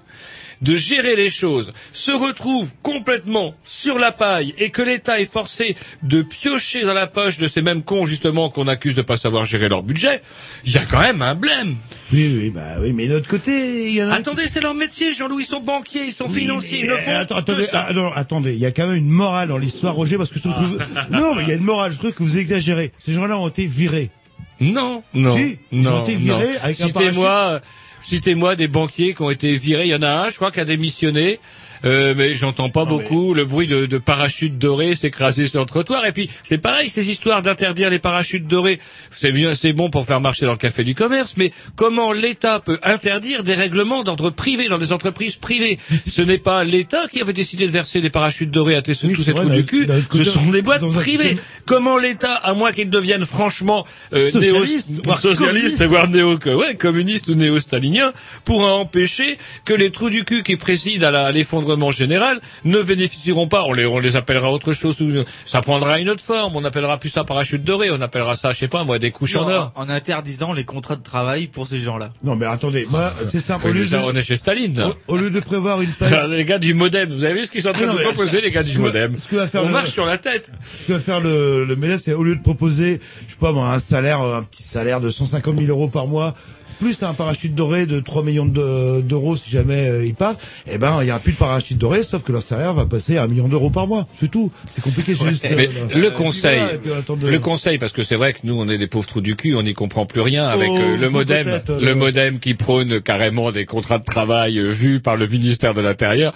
de 0.62 0.76
gérer 0.76 1.16
les 1.16 1.30
choses 1.30 1.72
se 1.92 2.12
retrouvent 2.12 2.72
complètement 2.82 3.56
sur 3.64 3.98
la 4.00 4.12
paille 4.12 4.54
et 4.58 4.70
que 4.70 4.82
l'État 4.82 5.20
est 5.20 5.32
forcé 5.32 5.76
de 6.04 6.22
piocher 6.22 6.84
dans 6.84 6.94
la 6.94 7.08
poche 7.08 7.38
de 7.38 7.48
ces 7.48 7.62
mêmes 7.62 7.82
cons 7.82 8.06
justement 8.06 8.50
qu'on 8.50 8.68
accuse 8.68 8.96
de 8.96 9.02
pas 9.02 9.18
savoir 9.18 9.46
gérer 9.46 9.70
leur 9.70 9.84
budget, 9.84 10.22
il 10.66 10.72
y 10.72 10.78
a 10.78 10.86
quand 10.86 11.00
même 11.00 11.22
un 11.22 11.36
blême. 11.36 11.76
Oui, 12.12 12.38
oui, 12.40 12.50
bah 12.50 12.76
oui, 12.80 12.94
mais 12.94 13.08
de 13.08 13.14
l'autre 13.14 13.28
côté, 13.28 13.90
il 13.90 13.96
y 13.96 14.04
en 14.04 14.10
a... 14.10 14.14
Attendez, 14.16 14.48
c'est 14.48 14.62
leur 14.62 14.76
métier, 14.76 15.14
Jean-Louis, 15.14 15.44
ils 15.44 15.48
sont 15.48 15.62
banquiers, 15.62 16.06
ils 16.08 16.14
sont 16.14 16.28
Oui, 16.28 16.42
financiers, 16.42 16.82
ils 16.82 16.90
ne 16.90 16.96
font 16.96 17.16
attends, 17.16 17.36
attendez, 17.38 17.64
ça. 17.64 17.88
ah, 17.90 17.94
non, 17.94 18.12
attendez, 18.14 18.54
il 18.54 18.60
y 18.60 18.66
a 18.66 18.72
quand 18.72 18.86
même 18.88 18.96
une 18.96 19.10
morale 19.10 19.48
dans 19.50 19.58
l'histoire, 19.58 19.96
Roger, 19.96 20.18
parce 20.18 20.30
que 20.30 20.36
je 20.36 20.42
trouve 20.42 20.54
que 20.54 20.60
vous... 20.60 20.78
Non, 21.10 21.34
mais 21.36 21.42
il 21.44 21.50
y 21.50 21.52
a 21.52 21.56
une 21.56 21.64
morale, 21.64 21.92
je 21.94 21.98
trouve 21.98 22.12
que 22.12 22.22
vous 22.24 22.38
exagérez. 22.38 22.92
Ces 23.00 23.14
gens-là 23.14 23.38
ont 23.38 23.48
été 23.48 23.66
virés. 23.66 24.12
Non, 24.60 25.04
non, 25.14 25.36
Si, 25.36 25.58
ils 25.72 25.82
non, 25.82 26.00
ont 26.00 26.04
été 26.04 26.16
virés 26.16 26.54
non. 26.54 26.60
avec 26.62 26.80
un 26.82 26.88
Citez-moi, 26.88 27.62
citez-moi 28.04 28.56
des 28.56 28.68
banquiers 28.68 29.14
qui 29.14 29.22
ont 29.22 29.30
été 29.30 29.56
virés. 29.56 29.86
Il 29.86 29.92
y 29.92 29.96
en 29.96 30.02
a 30.02 30.10
un, 30.10 30.30
je 30.30 30.36
crois, 30.36 30.52
qui 30.52 30.60
a 30.60 30.66
démissionné. 30.66 31.40
Euh, 31.86 32.14
mais 32.16 32.36
j'entends 32.36 32.70
pas 32.70 32.86
beaucoup 32.86 33.34
le 33.34 33.44
bruit 33.46 33.68
de, 33.68 33.86
de 33.86 33.98
parachutes 33.98 34.58
dorés 34.58 34.96
s'écraser 34.96 35.48
sur 35.48 35.60
le 35.60 35.66
trottoir. 35.66 36.06
Et 36.06 36.12
puis 36.14 36.30
c'est 36.44 36.58
pareil, 36.58 36.88
ces 36.90 37.10
histoires 37.12 37.42
d'interdire 37.42 37.90
les 37.90 38.00
parachutes 38.00 38.48
dorés, 38.48 38.80
c'est 39.12 39.32
bien, 39.32 39.54
c'est 39.54 39.74
bon 39.74 39.90
pour 39.90 40.06
faire 40.06 40.22
marcher 40.22 40.46
dans 40.46 40.54
le 40.54 40.58
café 40.58 40.84
du 40.84 40.96
commerce. 40.96 41.34
Mais 41.38 41.52
comment 41.76 42.14
l'État 42.14 42.60
peut 42.60 42.80
interdire 42.84 43.44
des 43.44 43.54
règlements 43.54 44.04
d'ordre 44.04 44.30
privé 44.30 44.70
dans 44.70 44.78
des 44.78 44.94
entreprises 44.94 45.36
privées? 45.36 45.78
Ce 46.10 46.22
n'est 46.22 46.38
pas 46.38 46.64
l'État 46.64 47.08
qui 47.12 47.20
avait 47.22 47.34
décidé 47.34 47.66
de 47.68 47.72
verser 47.72 48.00
des 48.02 48.10
parachutes 48.10 48.52
dorés 48.52 48.76
à 48.76 48.82
tes- 48.82 48.94
tous 48.96 49.24
ces 49.24 49.34
trous 49.34 49.50
du 49.56 49.66
cul. 49.66 49.86
Ce 50.14 50.24
sont 50.32 50.50
des 50.52 50.62
boîtes 50.62 50.82
privées. 51.02 51.38
Comment 51.66 51.98
l'État, 51.98 52.34
à 52.36 52.54
moins 52.54 52.72
qu'il 52.72 52.90
devienne 52.90 53.26
franchement 53.26 53.86
euh, 54.14 54.32
Socialiste, 54.32 54.90
néo- 54.92 55.02
voire 55.06 55.20
socialiste, 55.22 55.78
communiste. 55.80 55.84
voire 55.84 56.10
néo, 56.10 56.38
ouais, 56.60 56.76
communiste 56.76 57.28
ou 57.28 57.36
néo-stalinien, 57.36 58.14
pourra 58.46 58.74
empêcher 58.76 59.38
que 59.66 59.74
les 59.74 59.92
trous 59.92 60.10
du 60.10 60.24
cul 60.24 60.44
qui 60.44 60.56
président 60.56 61.08
à 61.08 61.12
la- 61.12 61.32
l'effondrement 61.74 61.92
général 61.92 62.40
ne 62.66 62.82
bénéficieront 62.82 63.48
pas. 63.48 63.64
On 63.64 63.74
les, 63.74 63.86
on 63.86 64.00
les 64.00 64.16
appellera 64.16 64.52
autre 64.52 64.74
chose. 64.74 64.98
Ça 65.46 65.62
prendra 65.62 66.00
une 66.00 66.10
autre 66.10 66.24
forme. 66.24 66.56
On 66.56 66.64
appellera 66.64 66.98
plus 67.00 67.10
ça 67.10 67.24
parachute 67.24 67.64
doré. 67.64 67.90
On 67.92 68.02
appellera 68.02 68.36
ça, 68.36 68.52
je 68.54 68.60
sais 68.60 68.68
pas, 68.68 68.84
moi, 68.84 69.00
des 69.00 69.12
couches 69.12 69.36
en 69.36 69.50
or. 69.50 69.72
En 69.76 69.90
interdisant 69.90 70.54
les 70.54 70.64
contrats 70.66 70.96
de 70.96 71.04
travail 71.04 71.48
pour 71.48 71.68
ces 71.68 71.80
gens-là. 71.80 72.12
Non, 72.24 72.36
mais 72.36 72.46
attendez, 72.46 72.88
moi, 72.90 73.12
c'est 73.30 73.40
simple. 73.40 73.68
Au 73.68 73.72
lieu, 73.72 73.86
de, 73.86 73.96
on 73.98 74.14
est 74.16 74.22
chez 74.24 74.36
Staline. 74.36 74.82
au, 75.08 75.14
au 75.14 75.18
lieu 75.18 75.30
de 75.30 75.40
prévoir 75.40 75.82
une 75.82 75.92
paye... 76.00 76.14
Alors, 76.14 76.28
les 76.28 76.46
gars 76.46 76.60
du 76.60 76.74
modem, 76.74 77.10
vous 77.10 77.24
avez 77.24 77.40
vu 77.42 77.46
ce 77.46 77.52
qu'ils 77.52 77.62
sont 77.62 77.70
en 77.70 77.74
train 77.74 77.84
Ah 77.84 77.94
non, 77.94 77.94
de 77.96 78.04
proposer, 78.04 78.42
les 78.42 78.52
gars 78.52 78.64
du 78.64 78.78
modem 78.78 79.16
ce 79.18 79.28
que 79.28 79.36
va 79.36 79.48
faire 79.48 79.64
On 79.64 79.68
le- 79.68 79.72
marche 79.74 79.92
sur 79.92 80.06
la 80.06 80.18
tête. 80.18 80.50
Ce 80.82 80.88
que 80.88 80.94
va 80.94 81.00
faire 81.00 81.20
le, 81.20 81.66
le 81.66 81.76
MEDEF, 81.76 82.02
c'est 82.04 82.14
au 82.14 82.24
lieu 82.24 82.36
de 82.36 82.42
proposer, 82.42 83.00
je 83.28 83.32
sais 83.34 83.40
pas 83.40 83.52
moi, 83.52 83.70
un 83.72 83.80
salaire, 83.80 84.22
euh, 84.22 84.38
un 84.40 84.44
petit 84.44 84.64
salaire 84.64 85.00
de 85.02 85.10
150 85.10 85.56
000 85.58 85.68
euros 85.70 85.88
par 85.90 86.08
mois, 86.08 86.36
plus 86.84 87.02
un 87.04 87.14
parachute 87.14 87.56
doré 87.56 87.86
de 87.86 88.00
3 88.02 88.24
millions 88.24 88.46
de- 88.46 89.02
d'euros 89.02 89.38
si 89.38 89.50
jamais 89.50 89.88
euh, 89.88 90.06
ils 90.06 90.14
partent, 90.16 90.40
eh 90.70 90.78
ben 90.78 90.98
il 91.02 91.08
y 91.08 91.12
a 91.12 91.20
plus 91.20 91.32
de 91.34 91.38
parachute 91.38 91.78
doré, 91.78 92.04
sauf 92.04 92.24
que 92.24 92.32
leur 92.34 92.42
salaire 92.44 92.74
va 92.74 92.86
passer 92.86 93.18
à 93.18 93.24
un 93.24 93.28
million 93.28 93.48
d'euros 93.48 93.70
par 93.70 93.88
mois. 93.88 94.08
C'est 94.20 94.30
tout. 94.30 94.52
C'est 94.68 94.82
compliqué, 94.84 95.16
c'est 95.18 95.30
juste. 95.30 95.46
Mais 95.56 95.68
euh, 95.70 96.00
le 96.00 96.12
conseil, 96.12 96.60
puis 96.82 96.92
de- 96.92 97.28
le 97.28 97.40
conseil, 97.40 97.78
parce 97.78 97.94
que 97.94 98.04
c'est 98.04 98.16
vrai 98.18 98.34
que 98.34 98.40
nous, 98.44 98.60
on 98.60 98.68
est 98.68 98.78
des 98.78 98.88
pauvres 98.88 99.08
trous 99.08 99.22
du 99.22 99.36
cul, 99.38 99.56
on 99.56 99.64
n'y 99.64 99.74
comprend 99.74 100.06
plus 100.06 100.22
rien 100.22 100.46
avec 100.48 100.70
Oh, 100.72 100.78
euh, 100.78 100.98
le 100.98 101.10
modem, 101.10 101.48
euh, 101.48 101.80
le 101.80 101.96
modem 101.96 102.40
qui 102.40 102.54
prône 102.54 103.00
carrément 103.02 103.52
des 103.54 103.66
contrats 103.66 104.00
de 104.00 104.04
travail 104.06 104.58
euh, 104.60 104.68
vus 104.70 105.00
par 105.00 105.16
le 105.16 105.28
ministère 105.28 105.74
de 105.74 105.82
l'Intérieur. 105.82 106.34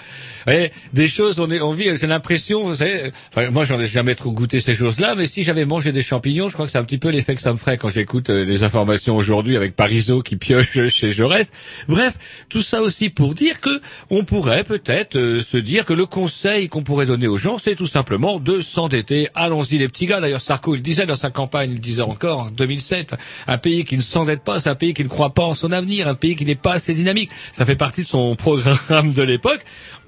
Des 0.94 1.08
choses, 1.10 1.40
on 1.42 1.50
est, 1.52 1.60
on 1.60 1.74
vit, 1.74 1.90
j'ai 2.00 2.08
l'impression, 2.08 2.64
vous 2.64 2.76
savez, 2.76 3.12
enfin, 3.36 3.50
moi, 3.52 3.66
j'en 3.66 3.80
ai 3.82 3.88
jamais 3.88 4.16
trop 4.16 4.32
goûté 4.32 4.62
ces 4.62 4.76
choses-là, 4.76 5.14
mais 5.18 5.28
si 5.28 5.44
j'avais 5.44 5.66
mangé 5.66 5.92
des 5.92 6.02
champignons, 6.04 6.48
je 6.48 6.54
crois 6.54 6.66
que 6.68 6.72
c'est 6.72 6.78
un 6.78 6.86
petit 6.86 6.98
peu 6.98 7.10
l'effet 7.10 7.36
que 7.36 7.42
ça 7.42 7.52
me 7.52 7.58
ferait 7.58 7.78
quand 7.78 7.90
j'écoute 7.90 8.30
les 8.30 8.64
informations 8.64 9.18
aujourd'hui 9.18 9.58
avec 9.58 9.76
Parisot 9.76 10.22
qui 10.22 10.37
pioche 10.38 10.88
chez 10.90 11.10
Jaurès. 11.10 11.52
Bref, 11.88 12.14
tout 12.50 12.62
ça 12.62 12.82
aussi 12.82 13.10
pour 13.10 13.36
dire 13.36 13.60
que 13.62 13.82
on 14.10 14.24
pourrait 14.24 14.64
peut-être 14.64 15.18
euh, 15.18 15.42
se 15.42 15.58
dire 15.58 15.86
que 15.86 15.94
le 15.94 16.06
conseil 16.06 16.70
qu'on 16.70 16.84
pourrait 16.84 17.06
donner 17.06 17.28
aux 17.28 17.38
gens, 17.38 17.58
c'est 17.58 17.76
tout 17.76 17.88
simplement 17.88 18.40
de 18.40 18.62
s'endetter. 18.62 19.30
Allons-y 19.36 19.78
les 19.78 19.88
petits 19.88 20.06
gars. 20.06 20.22
D'ailleurs, 20.22 20.42
Sarko 20.42 20.76
il 20.76 20.82
disait 20.82 21.06
dans 21.06 21.16
sa 21.16 21.30
campagne, 21.30 21.72
il 21.74 21.82
disait 21.82 22.02
encore 22.02 22.40
en 22.40 22.50
2007, 22.50 23.16
un 23.48 23.58
pays 23.58 23.86
qui 23.86 23.98
ne 23.98 24.02
s'endette 24.02 24.44
pas, 24.44 24.60
c'est 24.60 24.70
un 24.70 24.76
pays 24.76 24.94
qui 24.94 25.04
ne 25.04 25.10
croit 25.10 25.34
pas 25.34 25.44
en 25.44 25.56
son 25.56 25.72
avenir, 25.72 26.08
un 26.08 26.16
pays 26.16 26.36
qui 26.36 26.46
n'est 26.46 26.56
pas 26.56 26.74
assez 26.74 26.94
dynamique. 26.94 27.30
Ça 27.52 27.66
fait 27.66 27.76
partie 27.76 28.04
de 28.04 28.08
son 28.08 28.36
programme 28.36 29.14
de 29.14 29.24
l'époque. 29.24 29.62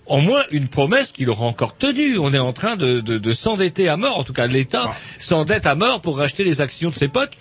Au 0.05 0.17
moins 0.21 0.41
une 0.49 0.69
promesse 0.69 1.11
qu'il 1.11 1.29
aura 1.29 1.45
encore 1.45 1.77
tenue. 1.77 2.17
On 2.17 2.33
est 2.33 2.39
en 2.39 2.51
train 2.51 2.75
de, 2.75 2.99
de, 2.99 3.19
de 3.19 3.31
s'endetter 3.31 3.89
à 3.89 3.95
mort. 3.95 4.17
En 4.17 4.23
tout 4.23 4.33
cas, 4.33 4.47
l'État 4.47 4.89
s'endette 5.19 5.67
à 5.67 5.75
mort 5.75 6.01
pour 6.01 6.17
racheter 6.17 6.43
les 6.43 6.61
actions 6.61 6.89
de 6.89 6.95
ses 6.95 7.09
potes. 7.09 7.33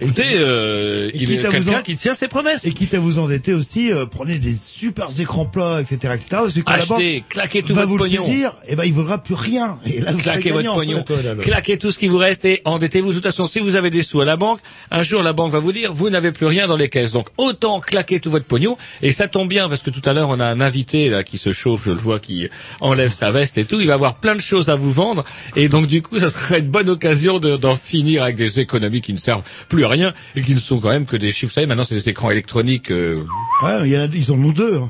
Écoutez, 0.00 0.24
euh, 0.34 1.08
Et 1.14 1.18
il 1.22 1.32
est 1.32 1.38
quelqu'un 1.38 1.78
en- 1.78 1.82
qui 1.82 1.96
tient 1.96 2.14
ses 2.14 2.28
promesses. 2.28 2.64
Et 2.64 2.72
quitte 2.72 2.92
à 2.94 3.00
vous 3.00 3.18
endetter 3.18 3.54
aussi, 3.54 3.90
euh, 3.92 4.04
prenez 4.06 4.38
des 4.38 4.54
super 4.54 5.08
écrans 5.18 5.46
plats, 5.46 5.80
etc., 5.80 6.14
etc. 6.14 6.26
Parce 6.30 6.52
que 6.52 6.60
quand 6.60 6.72
Achetez, 6.72 7.24
claquez 7.28 7.62
tout 7.62 7.74
va 7.74 7.86
votre 7.86 7.88
vous 7.88 7.96
le 7.96 8.04
pognon. 8.04 8.24
saisir, 8.26 8.54
eh 8.68 8.76
ben 8.76 8.84
il 8.84 8.92
vaudra 8.92 9.22
plus 9.22 9.34
rien. 9.34 9.78
Et 9.86 10.00
là, 10.00 10.12
vous 10.12 10.18
Claquez 10.18 10.50
votre 10.50 10.74
pognon, 10.74 11.04
là. 11.24 11.34
claquez 11.42 11.78
tout 11.78 11.90
ce 11.90 11.98
qui 11.98 12.08
vous 12.08 12.18
reste 12.18 12.44
et 12.44 12.60
endettez-vous. 12.64 13.08
De 13.08 13.14
toute 13.14 13.22
façon, 13.24 13.46
si 13.46 13.58
vous 13.60 13.74
avez 13.76 13.90
des 13.90 14.02
sous 14.02 14.20
à 14.20 14.24
la 14.24 14.36
banque, 14.36 14.60
un 14.90 15.02
jour 15.02 15.22
la 15.22 15.32
banque 15.32 15.52
va 15.52 15.58
vous 15.60 15.72
dire 15.72 15.92
vous 15.94 16.10
n'avez 16.10 16.32
plus 16.32 16.46
rien 16.46 16.66
dans 16.68 16.76
les 16.76 16.88
caisses. 16.88 17.12
Donc 17.12 17.28
autant 17.38 17.80
claquer 17.80 18.20
tout 18.20 18.30
votre 18.30 18.44
pognon. 18.46 18.76
Et 19.02 19.12
ça 19.12 19.28
tombe 19.28 19.48
bien 19.48 19.68
parce 19.68 19.82
que 19.82 19.90
tout 19.90 20.02
à 20.04 20.12
l'heure 20.12 20.28
on 20.28 20.40
a 20.40 20.46
un 20.46 20.60
invité 20.60 21.08
là 21.08 21.22
qui 21.22 21.38
se 21.38 21.52
chauffe, 21.52 21.84
je 21.86 21.90
le 21.92 21.96
vois, 21.96 22.20
qui 22.20 22.48
enlève 22.80 23.12
sa 23.12 23.30
veste 23.30 23.56
et 23.58 23.64
tout. 23.64 23.80
Il 23.80 23.86
va 23.86 23.94
avoir 23.94 24.16
plein 24.16 24.34
de 24.34 24.40
choses 24.40 24.68
à 24.68 24.76
vous 24.76 24.90
vendre 24.92 25.24
et 25.56 25.68
donc 25.68 25.86
du 25.86 26.02
coup 26.02 26.18
ça 26.18 26.28
serait 26.28 26.58
une 26.60 26.68
bonne 26.68 26.90
occasion 26.90 27.38
de- 27.38 27.56
d'en 27.56 27.76
finir 27.76 28.22
avec 28.24 28.36
des 28.36 28.60
économies 28.60 29.00
qui 29.00 29.12
ne 29.12 29.18
servent 29.18 29.42
plus 29.68 29.84
à 29.84 29.85
rien 29.88 30.12
et 30.34 30.42
qui 30.42 30.54
ne 30.54 30.58
sont 30.60 30.80
quand 30.80 30.90
même 30.90 31.06
que 31.06 31.16
des 31.16 31.32
chiffres. 31.32 31.50
Vous 31.50 31.54
savez, 31.54 31.66
maintenant 31.66 31.84
c'est 31.84 31.94
des 31.94 32.08
écrans 32.08 32.30
électroniques. 32.30 32.90
euh, 32.90 33.22
Ouais, 33.62 33.80
il 33.84 33.88
y 33.92 33.96
en 33.98 34.02
a, 34.02 34.06
ils 34.06 34.32
en 34.32 34.34
ont 34.36 34.52
deux. 34.52 34.76
Hein. 34.78 34.88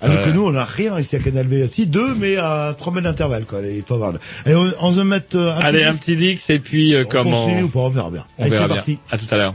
Alors 0.00 0.22
que 0.22 0.28
nous, 0.30 0.44
on 0.46 0.50
n'a 0.52 0.64
rien 0.64 0.98
ici 1.00 1.16
à 1.16 1.18
Canal 1.18 1.46
V. 1.46 1.66
Si, 1.66 1.86
deux, 1.86 2.14
mais 2.14 2.36
à 2.36 2.74
trois 2.76 2.92
mètres 2.92 3.04
d'intervalle, 3.06 3.46
quoi. 3.46 3.60
Il 3.62 3.82
faut 3.84 3.94
avoir. 3.94 4.12
Allez, 4.44 4.54
on, 4.54 4.70
on 4.80 4.90
va 4.90 5.04
mettre 5.04 5.36
euh, 5.38 5.52
un 5.54 5.60
Allez, 5.60 5.78
petit 5.78 5.86
un 5.86 5.94
petit 5.94 6.16
dix 6.16 6.50
et 6.50 6.58
puis 6.58 6.94
euh, 6.94 7.04
On 7.06 7.08
comment 7.08 7.42
continue 7.44 7.62
ou 7.62 7.68
pas, 7.70 7.80
on 7.80 7.88
verra 7.88 8.10
bien. 8.10 8.26
On 8.36 8.42
Allez, 8.42 8.50
verra 8.50 8.62
c'est 8.64 8.68
bien. 8.68 8.76
parti. 8.76 8.98
À 9.10 9.16
tout 9.16 9.26
à 9.30 9.36
l'heure. 9.38 9.54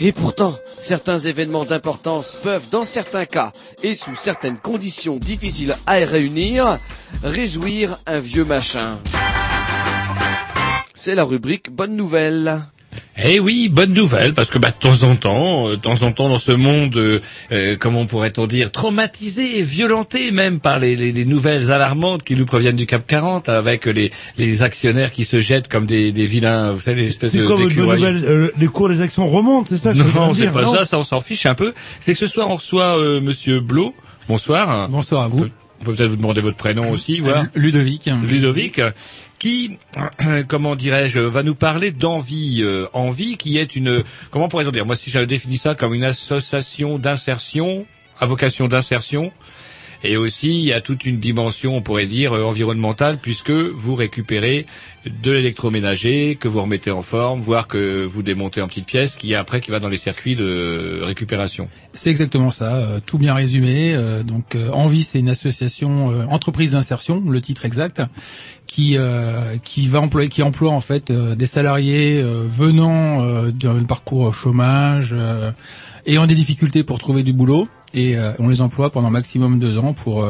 et 0.00 0.12
pourtant, 0.12 0.56
certains 0.76 1.18
événements 1.18 1.64
d'importance 1.64 2.36
peuvent, 2.42 2.68
dans 2.70 2.84
certains 2.84 3.26
cas 3.26 3.52
et 3.82 3.94
sous 3.94 4.14
certaines 4.14 4.58
conditions 4.58 5.16
difficiles 5.16 5.76
à 5.86 5.94
réunir, 5.94 6.78
réjouir 7.22 7.98
un 8.06 8.20
vieux 8.20 8.44
machin. 8.44 8.98
C'est 10.94 11.14
la 11.14 11.24
rubrique 11.24 11.70
Bonne 11.70 11.96
Nouvelle. 11.96 12.62
Eh 13.24 13.40
oui, 13.40 13.68
bonne 13.68 13.92
nouvelle, 13.92 14.32
parce 14.34 14.48
que 14.50 14.58
bah, 14.58 14.70
de 14.70 14.74
temps 14.76 15.02
en 15.08 15.14
temps, 15.16 15.68
euh, 15.68 15.70
de 15.72 15.76
temps 15.76 16.02
en 16.02 16.12
temps 16.12 16.28
dans 16.28 16.38
ce 16.38 16.52
monde, 16.52 16.96
euh, 16.96 17.20
euh, 17.52 17.76
comment 17.78 18.04
pourrait-on 18.06 18.46
dire, 18.46 18.70
traumatisé 18.72 19.58
et 19.58 19.62
violenté 19.62 20.30
même 20.30 20.60
par 20.60 20.78
les, 20.78 20.96
les- 20.96 21.12
les 21.12 21.24
nouvelles 21.24 21.70
alarmantes 21.70 22.22
qui 22.22 22.36
nous 22.36 22.46
proviennent 22.46 22.76
du 22.76 22.86
CAP 22.86 23.06
40, 23.06 23.48
avec 23.48 23.86
les, 23.86 24.10
les 24.38 24.62
actionnaires 24.62 25.12
qui 25.12 25.24
se 25.24 25.40
jettent 25.40 25.68
comme 25.68 25.86
des, 25.86 26.10
des 26.12 26.26
vilains, 26.26 26.72
vous 26.72 26.80
savez, 26.80 27.02
les 27.02 27.08
espèces 27.10 27.30
C'est 27.32 27.38
de 27.38 27.46
bonne 27.46 27.68
d'écureuils. 27.68 27.98
nouvelle 28.00 28.24
Euh, 28.24 28.50
Les 28.58 28.66
cours 28.66 28.88
des 28.88 29.00
actions 29.00 29.28
remontent, 29.28 29.66
c'est 29.70 29.76
ça 29.76 29.92
que 29.92 29.98
je 29.98 30.02
veux 30.02 30.12
Non, 30.18 30.34
c'est 30.34 30.50
pas 30.50 30.62
non 30.62 30.72
ça, 30.74 30.84
ça 30.84 30.98
on 30.98 31.04
s'en 31.04 31.20
fiche 31.20 31.46
un 31.46 31.54
peu. 31.54 31.72
C'est 32.00 32.12
que 32.12 32.18
ce 32.18 32.26
soir 32.26 32.50
on 32.50 32.54
reçoit 32.56 32.98
euh, 32.98 33.20
Monsieur 33.20 33.60
Blo. 33.60 33.94
Bonsoir. 34.28 34.88
Bonsoir 34.88 35.22
à 35.24 35.28
vous. 35.28 35.46
On 35.80 35.84
peut 35.84 35.94
peut-être 35.94 36.10
vous 36.10 36.16
demander 36.16 36.40
votre 36.40 36.56
prénom 36.56 36.90
aussi, 36.90 37.18
voir. 37.20 37.44
Ludovic. 37.54 38.08
Ludovic, 38.28 38.80
qui, 39.42 39.76
comment 40.48 40.76
dirais-je, 40.76 41.18
va 41.18 41.42
nous 41.42 41.56
parler 41.56 41.90
d'Envie. 41.90 42.60
euh, 42.62 42.86
Envie, 42.92 43.36
qui 43.36 43.58
est 43.58 43.74
une, 43.74 44.04
comment 44.30 44.46
pourrait-on 44.46 44.70
dire? 44.70 44.86
Moi, 44.86 44.94
si 44.94 45.10
j'avais 45.10 45.26
défini 45.26 45.56
ça 45.56 45.74
comme 45.74 45.94
une 45.94 46.04
association 46.04 46.96
d'insertion, 46.96 47.84
à 48.20 48.26
vocation 48.26 48.68
d'insertion, 48.68 49.32
et 50.04 50.16
aussi 50.16 50.48
il 50.60 50.64
y 50.64 50.72
a 50.72 50.80
toute 50.80 51.04
une 51.04 51.18
dimension, 51.18 51.76
on 51.76 51.82
pourrait 51.82 52.06
dire, 52.06 52.32
euh, 52.34 52.44
environnementale, 52.44 53.18
puisque 53.20 53.50
vous 53.50 53.96
récupérez 53.96 54.64
de 55.06 55.30
l'électroménager 55.32 56.36
que 56.36 56.46
vous 56.46 56.62
remettez 56.62 56.92
en 56.92 57.02
forme, 57.02 57.40
voire 57.40 57.66
que 57.66 58.04
vous 58.04 58.22
démontez 58.22 58.62
en 58.62 58.68
petites 58.68 58.86
pièces, 58.86 59.16
qui 59.16 59.34
après 59.34 59.60
qui 59.60 59.72
va 59.72 59.80
dans 59.80 59.88
les 59.88 59.96
circuits 59.96 60.36
de 60.36 61.00
récupération. 61.02 61.68
C'est 61.94 62.10
exactement 62.10 62.50
ça, 62.50 62.76
euh, 62.76 63.00
tout 63.04 63.18
bien 63.18 63.34
résumé. 63.34 63.94
Euh, 63.94 64.22
donc 64.22 64.54
euh, 64.54 64.70
Envie, 64.72 65.02
c'est 65.02 65.18
une 65.18 65.28
association 65.28 66.12
euh, 66.12 66.24
entreprise 66.26 66.72
d'insertion, 66.72 67.20
le 67.28 67.40
titre 67.40 67.64
exact, 67.64 68.02
qui 68.72 68.96
euh, 68.96 69.58
qui 69.62 69.86
va 69.86 70.00
employer, 70.00 70.30
qui 70.30 70.42
emploie 70.42 70.70
en 70.70 70.80
fait 70.80 71.10
euh, 71.10 71.34
des 71.34 71.44
salariés 71.44 72.18
euh, 72.22 72.46
venant 72.48 73.22
euh, 73.22 73.50
d'un 73.50 73.84
parcours 73.84 74.34
chômage 74.34 75.14
euh, 75.14 75.50
ayant 76.06 76.26
des 76.26 76.34
difficultés 76.34 76.82
pour 76.82 76.98
trouver 76.98 77.22
du 77.22 77.34
boulot. 77.34 77.68
Et 77.92 78.16
euh, 78.16 78.32
on 78.38 78.48
les 78.48 78.62
emploie 78.62 78.88
pendant 78.90 79.10
maximum 79.10 79.58
deux 79.58 79.76
ans 79.76 79.92
pour 79.92 80.26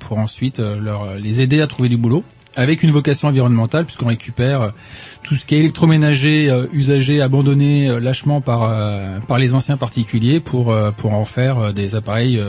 pour 0.00 0.18
ensuite 0.18 0.58
leur 0.58 1.14
les 1.14 1.40
aider 1.40 1.60
à 1.60 1.68
trouver 1.68 1.88
du 1.88 1.96
boulot 1.96 2.24
avec 2.56 2.82
une 2.82 2.90
vocation 2.90 3.28
environnementale 3.28 3.84
puisqu'on 3.84 4.08
récupère 4.08 4.72
tout 5.22 5.36
ce 5.36 5.46
qui 5.46 5.54
est 5.54 5.60
électroménager 5.60 6.52
usagé 6.72 7.22
abandonné 7.22 8.00
lâchement 8.00 8.40
par 8.40 8.60
par 9.28 9.38
les 9.38 9.54
anciens 9.54 9.76
particuliers 9.76 10.40
pour 10.40 10.74
pour 10.96 11.12
en 11.14 11.24
faire 11.24 11.72
des 11.72 11.94
appareils 11.94 12.42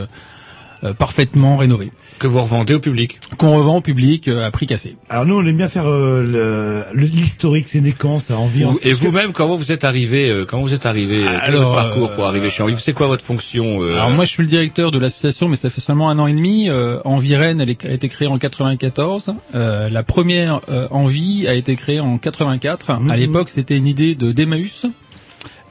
euh, 0.84 0.92
parfaitement 0.92 1.56
rénovés 1.56 1.90
que 2.18 2.26
vous 2.26 2.40
revendez 2.40 2.74
au 2.74 2.80
public 2.80 3.20
qu'on 3.38 3.54
revend 3.56 3.76
au 3.76 3.80
public 3.80 4.28
euh, 4.28 4.46
à 4.46 4.50
prix 4.50 4.66
cassé. 4.66 4.96
Alors 5.10 5.26
nous, 5.26 5.34
on 5.36 5.44
aime 5.46 5.56
bien 5.56 5.68
faire 5.68 5.84
euh, 5.86 6.82
l'historique, 6.94 7.66
c'est 7.68 7.80
né 7.80 7.92
quand 7.96 8.18
ça 8.18 8.38
envie. 8.38 8.62
Vous- 8.62 8.78
et 8.82 8.92
vous-même, 8.92 9.32
comment 9.32 9.56
vous 9.56 9.72
êtes 9.72 9.84
arrivé 9.84 10.30
euh, 10.30 10.44
Comment 10.44 10.62
vous 10.62 10.74
êtes 10.74 10.86
arrivé 10.86 11.24
euh, 11.24 11.26
Quel 11.26 11.34
est 11.34 11.56
Alors, 11.58 11.72
votre 11.72 11.82
parcours 11.82 12.12
pour 12.12 12.24
arriver 12.26 12.50
chez 12.50 12.62
Envie 12.62 12.76
C'est 12.78 12.92
quoi 12.92 13.06
votre 13.06 13.24
fonction 13.24 13.82
euh, 13.82 13.94
Alors 13.96 14.10
moi 14.10 14.24
je 14.24 14.30
suis 14.30 14.42
le 14.42 14.48
directeur 14.48 14.90
de 14.90 14.98
l'association 14.98 15.48
mais 15.48 15.56
ça 15.56 15.70
fait 15.70 15.80
seulement 15.80 16.08
un 16.10 16.18
an 16.18 16.26
et 16.26 16.32
demi. 16.34 16.68
Euh, 16.68 17.00
Envie 17.04 17.36
Rennes 17.36 17.60
elle 17.60 17.70
a 17.70 17.92
été 17.92 18.08
créée 18.08 18.28
en 18.28 18.38
94. 18.38 19.34
Euh, 19.54 19.88
la 19.88 20.02
première 20.02 20.60
euh, 20.70 20.88
Envie 20.90 21.46
a 21.48 21.54
été 21.54 21.76
créée 21.76 22.00
en 22.00 22.18
84. 22.18 22.90
À 23.10 23.16
l'époque 23.16 23.48
c'était 23.50 23.76
une 23.76 23.86
idée 23.86 24.14
de 24.14 24.32
d'Emmaüs 24.32 24.86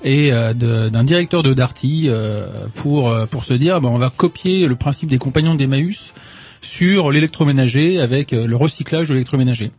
et 0.06 0.32
euh, 0.32 0.54
d'un 0.54 1.04
directeur 1.04 1.44
de 1.44 1.54
Darty 1.54 2.06
euh, 2.08 2.48
pour 2.76 3.10
euh, 3.10 3.26
pour 3.26 3.44
se 3.44 3.54
dire 3.54 3.82
ben, 3.82 3.90
on 3.90 3.98
va 3.98 4.12
copier 4.16 4.68
le 4.68 4.76
principe 4.76 5.10
des 5.10 5.18
compagnons 5.18 5.56
d'Emmaüs 5.56 6.14
sur 6.62 7.12
l'électroménager 7.12 8.00
avec 8.00 8.32
le 8.32 8.56
recyclage 8.56 9.10
de 9.10 9.14
l'électroménager. 9.14 9.72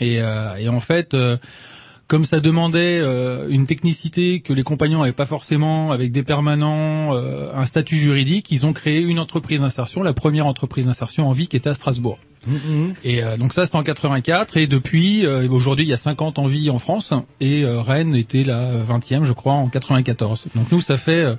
Et, 0.00 0.16
et 0.58 0.68
en 0.68 0.80
fait, 0.80 1.16
comme 2.06 2.24
ça 2.24 2.40
demandait 2.40 2.98
euh, 3.00 3.48
une 3.48 3.66
technicité 3.66 4.40
que 4.40 4.52
les 4.52 4.62
compagnons 4.62 5.00
n'avaient 5.00 5.12
pas 5.12 5.26
forcément, 5.26 5.92
avec 5.92 6.12
des 6.12 6.22
permanents, 6.22 7.14
euh, 7.14 7.52
un 7.54 7.66
statut 7.66 7.96
juridique, 7.96 8.50
ils 8.50 8.66
ont 8.66 8.72
créé 8.72 9.02
une 9.02 9.18
entreprise 9.18 9.62
d'insertion, 9.62 10.02
la 10.02 10.12
première 10.12 10.46
entreprise 10.46 10.86
d'insertion 10.86 11.28
en 11.28 11.32
vie 11.32 11.48
qui 11.48 11.56
était 11.56 11.70
à 11.70 11.74
Strasbourg. 11.74 12.18
Et 13.04 13.22
euh, 13.22 13.36
donc 13.36 13.52
ça 13.52 13.64
c'était 13.64 13.76
en 13.76 13.82
84 13.82 14.56
et 14.56 14.66
depuis 14.66 15.24
euh, 15.24 15.48
aujourd'hui 15.48 15.84
il 15.84 15.88
y 15.88 15.94
a 15.94 15.98
50 15.98 16.38
en 16.38 16.46
vie 16.46 16.70
en 16.70 16.78
France 16.78 17.12
et 17.40 17.62
euh, 17.64 17.80
Rennes 17.80 18.14
était 18.14 18.44
la 18.44 18.70
20e 18.76 19.24
je 19.24 19.32
crois 19.32 19.54
en 19.54 19.68
94. 19.68 20.46
Donc 20.54 20.70
nous 20.70 20.80
ça 20.80 20.96
fait 20.96 21.22
euh, 21.22 21.36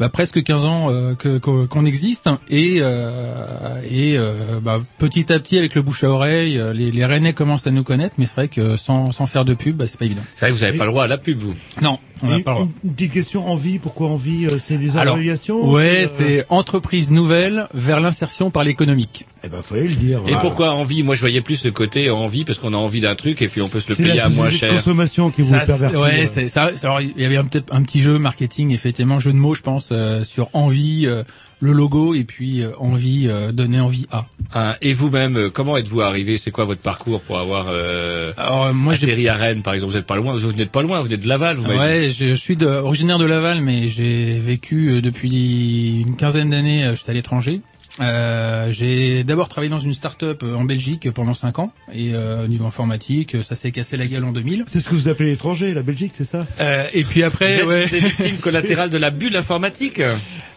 bah, 0.00 0.08
presque 0.08 0.42
15 0.42 0.64
ans 0.64 0.88
euh, 0.90 1.14
qu'on 1.38 1.84
existe 1.84 2.30
et 2.48 2.78
euh, 2.80 3.80
et 3.88 4.16
euh, 4.16 4.58
bah, 4.62 4.80
petit 4.98 5.30
à 5.30 5.38
petit 5.38 5.58
avec 5.58 5.74
le 5.74 5.82
bouche 5.82 6.02
à 6.04 6.08
oreille 6.08 6.58
euh, 6.58 6.72
les, 6.72 6.90
les 6.90 7.04
Rennais 7.04 7.34
commencent 7.34 7.66
à 7.66 7.70
nous 7.70 7.84
connaître 7.84 8.14
mais 8.16 8.24
c'est 8.24 8.34
vrai 8.34 8.48
que 8.48 8.78
sans 8.78 9.12
sans 9.12 9.26
faire 9.26 9.44
de 9.44 9.52
pub 9.52 9.76
bah, 9.76 9.86
c'est 9.86 9.98
pas 9.98 10.06
évident. 10.06 10.22
C'est 10.36 10.46
vrai 10.46 10.50
que 10.52 10.56
vous 10.56 10.64
n'avez 10.64 10.78
pas 10.78 10.86
le 10.86 10.90
droit 10.90 11.04
à 11.04 11.06
la 11.06 11.18
pub, 11.18 11.38
vous. 11.38 11.54
Non, 11.82 11.98
on 12.22 12.40
pas. 12.40 12.58
Une, 12.60 12.70
une 12.84 12.94
petite 12.94 13.12
question, 13.12 13.48
envie, 13.50 13.78
pourquoi 13.78 14.08
envie 14.08 14.46
euh, 14.46 14.58
C'est 14.58 14.76
des 14.78 14.96
abréviations 14.96 15.70
ouais, 15.70 16.04
euh, 16.04 16.08
c'est 16.10 16.46
entreprise 16.48 17.10
nouvelle 17.10 17.66
vers 17.74 18.00
l'insertion 18.00 18.50
par 18.50 18.64
l'économique. 18.64 19.26
Eh 19.44 19.48
ben, 19.48 19.62
fallait 19.62 19.82
le 19.88 19.94
dire. 19.94 20.20
Et 20.28 20.34
pourquoi 20.40 20.72
envie? 20.72 21.02
Moi, 21.02 21.14
je 21.14 21.20
voyais 21.20 21.40
plus 21.40 21.64
le 21.64 21.70
côté 21.70 22.10
envie 22.10 22.44
parce 22.44 22.58
qu'on 22.58 22.74
a 22.74 22.76
envie 22.76 23.00
d'un 23.00 23.14
truc 23.14 23.40
et 23.42 23.48
puis 23.48 23.62
on 23.62 23.68
peut 23.68 23.80
se 23.80 23.88
le 23.88 23.94
C'est 23.94 24.02
payer 24.02 24.16
la 24.16 24.26
à 24.26 24.28
moins 24.28 24.50
cher. 24.50 24.70
consommation 24.74 25.30
qui 25.30 25.42
vous 25.42 25.50
Ça, 25.50 25.60
c'est- 25.60 25.66
pervertit. 25.66 25.96
ouais, 25.96 26.26
c'est 26.26 26.48
ça. 26.48 26.70
Alors 26.82 27.00
il 27.00 27.12
y 27.16 27.24
avait 27.24 27.36
un, 27.38 27.44
petit- 27.44 27.64
un 27.70 27.82
petit 27.82 28.00
jeu 28.00 28.18
marketing, 28.18 28.72
effectivement, 28.72 29.18
jeu 29.18 29.32
de 29.32 29.38
mots, 29.38 29.54
je 29.54 29.62
pense, 29.62 29.90
euh, 29.92 30.22
sur 30.24 30.48
envie, 30.52 31.06
euh, 31.06 31.22
le 31.60 31.72
logo 31.72 32.14
et 32.14 32.24
puis 32.24 32.62
euh, 32.62 32.70
envie, 32.78 33.26
euh, 33.28 33.52
donner 33.52 33.80
envie 33.80 34.06
à. 34.10 34.26
Ah, 34.52 34.76
et 34.82 34.94
vous-même, 34.94 35.36
euh, 35.36 35.50
comment 35.50 35.76
êtes-vous 35.76 36.00
arrivé? 36.00 36.38
C'est 36.38 36.50
quoi 36.50 36.64
votre 36.64 36.80
parcours 36.80 37.20
pour 37.20 37.38
avoir 37.38 37.66
euh, 37.68 38.32
Alors 38.36 38.72
moi, 38.74 38.94
atterri 38.94 39.28
à 39.28 39.34
Rennes, 39.34 39.62
par 39.62 39.74
exemple? 39.74 39.92
Vous 39.92 39.98
êtes 39.98 40.06
pas 40.06 40.16
loin. 40.16 40.34
Vous 40.34 40.52
n'êtes 40.52 40.70
pas 40.72 40.82
loin. 40.82 41.00
Vous 41.02 41.12
êtes 41.12 41.20
de 41.20 41.28
Laval. 41.28 41.56
Vous. 41.58 41.66
Ouais, 41.70 42.08
je, 42.10 42.28
je 42.30 42.34
suis 42.34 42.56
de, 42.56 42.66
originaire 42.66 43.18
de 43.18 43.26
Laval, 43.26 43.60
mais 43.60 43.88
j'ai 43.88 44.38
vécu 44.40 44.90
euh, 44.90 45.00
depuis 45.00 46.00
une 46.06 46.16
quinzaine 46.16 46.50
d'années. 46.50 46.84
euh, 46.86 46.96
J'étais 46.96 47.10
à 47.10 47.14
l'étranger. 47.14 47.60
Euh, 48.00 48.70
j'ai 48.70 49.24
d'abord 49.24 49.48
travaillé 49.48 49.68
dans 49.70 49.80
une 49.80 49.94
start-up 49.94 50.42
euh, 50.44 50.54
en 50.54 50.64
Belgique 50.64 51.10
pendant 51.10 51.34
cinq 51.34 51.58
ans 51.58 51.72
et 51.92 52.14
euh, 52.14 52.44
au 52.44 52.46
niveau 52.46 52.64
informatique, 52.64 53.36
ça 53.42 53.56
s'est 53.56 53.72
cassé 53.72 53.96
la 53.96 54.06
gueule 54.06 54.24
en 54.24 54.30
2000. 54.32 54.62
C'est 54.66 54.78
ce 54.80 54.88
que 54.88 54.94
vous 54.94 55.08
appelez 55.08 55.30
l'étranger, 55.30 55.74
la 55.74 55.82
Belgique, 55.82 56.12
c'est 56.14 56.24
ça? 56.24 56.40
Euh, 56.60 56.86
et 56.92 57.02
puis 57.02 57.22
après, 57.24 57.62
Vous 57.62 57.62
êtes 57.62 57.66
ouais. 57.68 57.84
une 57.84 57.90
des 57.90 58.08
victimes 58.08 58.36
collatérales 58.38 58.90
de 58.90 58.98
la 58.98 59.10
bulle 59.10 59.36
informatique? 59.36 60.00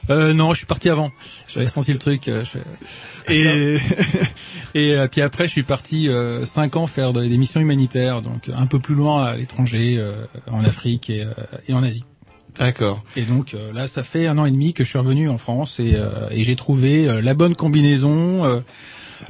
Euh, 0.09 0.33
non, 0.33 0.51
je 0.51 0.57
suis 0.57 0.65
parti 0.67 0.89
avant. 0.89 1.11
J'avais 1.51 1.67
senti 1.67 1.91
le 1.93 1.97
truc. 1.99 2.27
euh, 2.27 2.43
je- 2.45 3.33
Et 3.33 3.77
et 4.75 4.95
euh, 4.95 5.07
puis 5.07 5.21
après, 5.21 5.45
je 5.45 5.51
suis 5.51 5.63
parti 5.63 6.09
euh, 6.09 6.45
cinq 6.45 6.75
ans 6.75 6.87
faire 6.87 7.13
des 7.13 7.29
des 7.29 7.37
missions 7.37 7.61
humanitaires, 7.61 8.21
donc 8.21 8.49
un 8.53 8.67
peu 8.67 8.79
plus 8.79 8.95
loin 8.95 9.23
à 9.23 9.35
l'étranger, 9.37 9.95
euh, 9.97 10.25
en 10.51 10.63
Afrique 10.63 11.09
et, 11.09 11.21
euh, 11.23 11.31
et 11.67 11.73
en 11.73 11.83
Asie. 11.83 12.03
D'accord. 12.59 13.03
Et 13.15 13.23
donc 13.23 13.53
euh, 13.53 13.73
là, 13.73 13.87
ça 13.87 14.03
fait 14.03 14.27
un 14.27 14.37
an 14.37 14.45
et 14.45 14.51
demi 14.51 14.73
que 14.73 14.83
je 14.83 14.89
suis 14.89 14.99
revenu 14.99 15.29
en 15.29 15.37
France 15.37 15.79
et, 15.79 15.95
euh, 15.95 16.29
j'ai 16.31 16.55
trouvé 16.55 17.07
euh, 17.07 17.21
la 17.21 17.33
bonne 17.33 17.55
combinaison, 17.55 18.63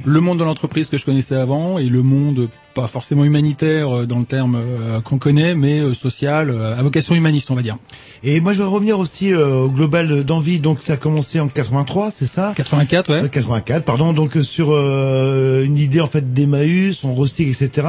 le 0.04 0.20
monde 0.20 0.38
de 0.38 0.44
l'entreprise 0.44 0.88
que 0.88 0.98
je 0.98 1.04
connaissais 1.04 1.36
avant 1.36 1.78
et 1.78 1.88
le 1.88 2.02
monde 2.02 2.48
pas 2.74 2.88
forcément 2.88 3.24
humanitaire 3.24 3.96
euh, 3.96 4.06
dans 4.06 4.18
le 4.18 4.24
terme 4.24 4.56
euh, 4.56 5.00
qu'on 5.00 5.18
connaît, 5.18 5.54
mais 5.54 5.78
euh, 5.78 5.94
social, 5.94 6.50
euh, 6.50 6.76
à 6.76 6.82
vocation 6.82 7.14
humaniste, 7.14 7.50
on 7.50 7.54
va 7.54 7.62
dire. 7.62 7.76
Et 8.24 8.40
moi, 8.40 8.52
je 8.52 8.58
vais 8.58 8.64
revenir 8.64 8.98
aussi 8.98 9.32
euh, 9.32 9.62
au 9.62 9.68
global 9.68 10.24
d'envie. 10.24 10.58
Donc, 10.58 10.80
ça 10.82 10.94
a 10.94 10.96
commencé 10.96 11.38
en 11.38 11.48
83, 11.48 12.10
c'est 12.10 12.26
ça? 12.26 12.52
84, 12.56 13.10
ouais. 13.12 13.22
Euh, 13.22 13.28
84, 13.28 13.84
pardon. 13.84 14.12
Donc, 14.12 14.36
euh, 14.36 14.42
sur 14.42 14.68
euh, 14.72 15.64
une 15.64 15.78
idée 15.78 16.00
en 16.00 16.08
fait 16.08 16.32
d'Emmaüs, 16.34 17.04
on 17.04 17.14
recycle, 17.14 17.50
etc. 17.50 17.86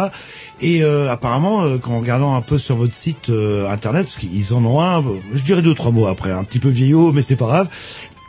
Et 0.61 0.83
euh, 0.83 1.11
apparemment, 1.11 1.63
euh, 1.63 1.77
qu'en 1.77 1.99
regardant 1.99 2.35
un 2.35 2.41
peu 2.41 2.59
sur 2.59 2.75
votre 2.75 2.93
site 2.93 3.29
euh, 3.29 3.69
internet, 3.69 4.05
parce 4.05 4.17
qu'ils 4.17 4.53
en 4.53 4.63
ont 4.65 4.81
un, 4.81 5.03
je 5.33 5.43
dirais 5.43 5.63
deux 5.63 5.73
trois 5.73 5.91
mots 5.91 6.05
après, 6.05 6.31
un 6.31 6.43
petit 6.43 6.59
peu 6.59 6.69
vieillot, 6.69 7.11
mais 7.11 7.23
c'est 7.23 7.35
pas 7.35 7.47
grave. 7.47 7.69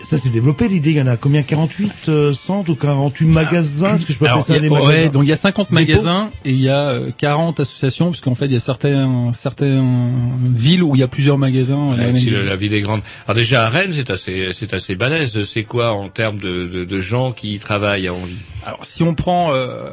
Ça 0.01 0.19
s'est 0.19 0.29
développé 0.31 0.69
l'idée. 0.69 0.91
Il 0.91 0.97
y 0.97 1.01
en 1.03 1.07
a 1.07 1.17
combien 1.17 1.43
48 1.43 1.93
euh, 2.09 2.33
centres 2.35 2.71
ou 2.71 2.75
48 2.77 3.27
magasins 3.27 3.97
Est-ce 3.97 4.07
que 4.07 4.13
je 4.13 4.19
peux 4.19 4.27
Alors, 4.27 4.41
appeler 4.41 4.55
ça 4.55 4.59
y 4.59 4.61
des 4.61 4.67
a- 4.69 4.71
magasins 4.79 4.89
ouais, 4.93 5.09
donc 5.09 5.23
il 5.25 5.29
y 5.29 5.33
a 5.33 5.37
50 5.37 5.69
Dépôts 5.71 5.75
magasins 5.75 6.31
et 6.45 6.51
il 6.51 6.61
y 6.61 6.69
a 6.69 6.89
euh, 6.91 7.11
40 7.17 7.61
associations, 7.61 8.07
parce 8.07 8.21
qu'en 8.21 8.35
fait 8.35 8.47
il 8.47 8.53
y 8.53 8.57
a 8.57 8.61
certains, 8.61 9.33
certaines 9.33 10.33
villes 10.55 10.83
où 10.83 10.95
il 10.95 11.01
y 11.01 11.03
a 11.03 11.09
plusieurs 11.09 11.39
magasins. 11.39 11.95
la 11.97 12.07
si 12.19 12.27
ville. 12.27 12.35
le- 12.35 12.43
la 12.45 12.57
ville 12.57 12.75
est 12.75 12.83
grande. 12.83 13.03
Alors 13.27 13.37
déjà 13.37 13.67
à 13.67 13.69
Rennes, 13.69 13.93
c'est 13.93 14.11
assez, 14.11 14.51
c'est 14.53 14.75
assez 14.75 14.95
balèze. 14.97 15.43
C'est 15.45 15.65
quoi 15.65 15.93
en 15.93 16.09
termes 16.09 16.39
de, 16.39 16.67
de, 16.67 16.85
de 16.85 17.01
gens 17.01 17.33
qui 17.33 17.55
y 17.55 17.59
travaillent 17.59 18.09
à 18.09 18.15
Envie 18.15 18.37
Alors 18.67 18.81
si 18.85 19.03
on 19.03 19.15
prend, 19.15 19.53
euh, 19.55 19.91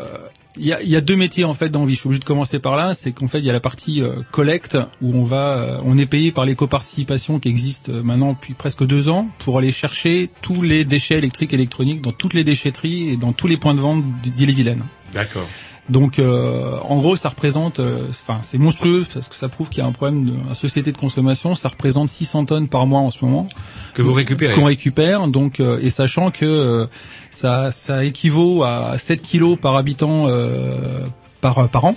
il 0.58 0.66
y, 0.66 0.96
a, 0.96 1.02
deux 1.02 1.16
métiers 1.16 1.46
en 1.46 1.54
fait 1.54 1.70
dans 1.70 1.86
vie. 1.86 1.96
Je 1.96 2.00
suis 2.00 2.08
obligé 2.08 2.20
de 2.20 2.26
commencer 2.26 2.60
par 2.60 2.76
là. 2.76 2.94
C'est 2.94 3.12
qu'en 3.12 3.28
fait 3.28 3.40
il 3.40 3.46
y 3.46 3.50
a 3.50 3.54
la 3.54 3.60
partie 3.60 4.02
euh, 4.02 4.22
collecte 4.32 4.78
où 5.02 5.16
on 5.16 5.24
va, 5.24 5.58
euh, 5.58 5.80
on 5.84 5.98
est 5.98 6.06
payé 6.06 6.32
par 6.32 6.46
l'éco-participation 6.46 7.40
qui 7.40 7.50
existe 7.50 7.90
euh, 7.90 8.04
maintenant 8.04 8.34
depuis 8.34 8.54
presque 8.54 8.86
deux 8.86 9.10
ans 9.10 9.28
pour 9.40 9.58
aller 9.58 9.72
chercher 9.72 10.30
tous 10.42 10.62
les 10.62 10.86
déchets 10.86 11.18
électriques 11.18 11.54
et 11.54 11.56
électroniques 11.56 12.02
dans 12.02 12.12
toutes 12.12 12.34
les 12.34 12.44
déchetteries 12.44 13.10
et 13.10 13.18
dans 13.18 13.34
tous 13.34 13.48
les 13.48 13.58
points 13.58 13.74
de 13.74 13.82
vente 13.82 14.04
d'Ille-et-Vilaine. 14.24 14.84
D'accord. 15.12 15.48
Donc, 15.90 16.18
euh, 16.18 16.78
en 16.84 16.98
gros, 17.00 17.18
ça 17.18 17.30
représente, 17.30 17.80
euh, 17.80 18.08
enfin, 18.10 18.40
c'est 18.42 18.58
monstrueux 18.58 19.06
parce 19.14 19.28
que 19.28 19.36
ça 19.36 19.50
prouve 19.50 19.68
qu'il 19.70 19.80
y 19.80 19.86
a 19.86 19.90
un 19.90 19.92
problème 19.92 20.26
de 20.26 20.34
la 20.48 20.56
société 20.56 20.94
de 20.94 20.98
consommation. 20.98 21.56
Ça 21.56 21.68
représente 21.70 22.08
600 22.08 22.46
tonnes 22.46 22.68
par 22.70 22.86
mois 22.86 23.02
en 23.02 23.12
ce 23.12 23.24
moment 23.26 23.50
Que 23.94 24.02
vous 24.02 24.14
récupérez. 24.14 24.56
qu'on 24.56 24.64
récupère. 24.64 25.28
Donc, 25.28 25.60
euh, 25.60 25.80
et 25.82 25.90
sachant 25.90 26.32
que 26.32 26.46
euh, 26.46 26.86
ça, 27.32 27.72
ça 27.72 28.06
équivaut 28.06 28.64
à 28.64 28.98
7 28.98 29.22
kilos 29.22 29.58
par 29.60 29.76
habitant 29.76 30.28
euh, 30.28 31.00
par 31.42 31.68
par 31.70 31.84
an. 31.86 31.96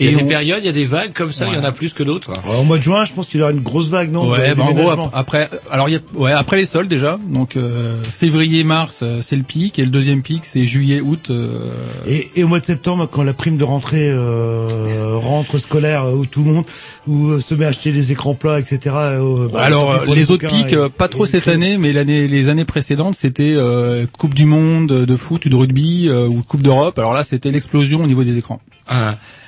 Il 0.00 0.06
y 0.06 0.08
a 0.08 0.12
Et 0.12 0.16
des 0.16 0.22
on- 0.22 0.26
périodes, 0.26 0.60
il 0.62 0.66
y 0.66 0.68
a 0.70 0.72
des 0.72 0.86
vagues 0.86 1.12
comme 1.12 1.30
ça. 1.30 1.46
Il 1.46 1.54
y 1.54 1.58
en 1.58 1.62
a 1.62 1.72
plus 1.72 1.92
que 1.92 2.02
d'autres. 2.02 2.32
Alors, 2.44 2.60
Au 2.60 2.64
mois 2.64 2.78
de 2.78 2.82
juin, 2.82 3.04
je 3.04 3.12
pense 3.12 3.26
qu'il 3.28 3.38
y 3.38 3.42
aura 3.42 3.52
une 3.52 3.60
grosse 3.60 3.88
vague, 3.88 4.10
non 4.10 4.30
Ouais, 4.30 4.54
bah, 4.54 4.64
en 4.64 4.72
gros 4.72 4.90
après, 5.12 5.50
alors 5.70 5.88
il 5.88 5.92
y 5.92 5.96
a, 5.96 6.00
ouais, 6.14 6.32
après 6.32 6.56
les 6.56 6.64
soldes 6.66 6.88
déjà. 6.88 7.18
Donc 7.28 7.56
euh, 7.56 8.02
février, 8.02 8.64
mars, 8.64 9.00
euh, 9.02 9.20
c'est 9.22 9.36
le 9.36 9.42
pic, 9.42 9.78
et 9.78 9.84
le 9.84 9.90
deuxième 9.90 10.22
pic, 10.22 10.46
c'est 10.46 10.64
juillet, 10.66 11.00
août. 11.00 11.26
euh, 11.30 11.70
Et, 12.06 12.30
et 12.36 12.44
au 12.44 12.48
mois 12.48 12.60
de 12.60 12.64
septembre, 12.66 13.06
quand 13.10 13.22
la 13.22 13.34
prime 13.34 13.56
de 13.58 13.64
rentrée 13.64 14.08
euh, 14.10 15.16
rentre 15.16 15.58
scolaire, 15.58 16.04
euh, 16.06 16.12
où 16.14 16.26
tout 16.26 16.42
le 16.44 16.50
monde 16.52 16.64
où 17.06 17.28
euh, 17.30 17.40
se 17.40 17.54
met 17.54 17.64
à 17.64 17.68
acheter 17.68 17.92
des 17.92 18.12
écrans 18.12 18.34
plats, 18.34 18.58
etc. 18.58 18.78
euh, 18.96 19.48
bah, 19.52 19.60
Alors 19.62 19.90
euh, 19.90 20.14
les 20.14 20.30
autres 20.30 20.48
pics, 20.48 20.72
et- 20.72 20.88
pas 20.96 21.08
trop 21.08 21.26
cette 21.26 21.48
année, 21.48 21.76
mais 21.78 21.92
l'année, 21.92 22.28
les 22.28 22.48
années 22.48 22.64
précédentes, 22.64 23.16
c'était 23.16 23.52
euh, 23.54 24.06
Coupe 24.18 24.34
du 24.34 24.44
Monde 24.46 24.88
de 24.88 25.16
foot 25.16 25.44
ou 25.44 25.48
de 25.48 25.56
rugby 25.56 26.08
euh, 26.08 26.26
ou 26.26 26.42
Coupe 26.42 26.62
d'Europe. 26.62 26.98
Alors 26.98 27.12
là, 27.14 27.22
c'était 27.24 27.50
l'explosion 27.50 28.02
au 28.02 28.06
niveau 28.06 28.24
des 28.24 28.38
écrans. 28.38 28.60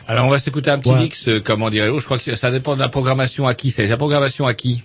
Alors 0.08 0.26
on 0.26 0.30
va 0.30 0.38
s'écouter 0.38 0.70
un 0.70 0.78
petit 0.78 0.90
Ouais. 0.90 1.00
mix, 1.00 1.28
euh, 1.28 1.40
comment 1.40 1.70
dirais-je 1.70 1.98
Je 1.98 2.04
crois 2.04 2.18
que 2.18 2.34
ça 2.34 2.50
dépend 2.50 2.74
de 2.74 2.80
la 2.80 2.88
programmation 2.88 3.46
à 3.46 3.54
qui. 3.54 3.70
C'est 3.70 3.86
la 3.86 3.96
programmation 3.96 4.46
à 4.46 4.54
qui? 4.54 4.82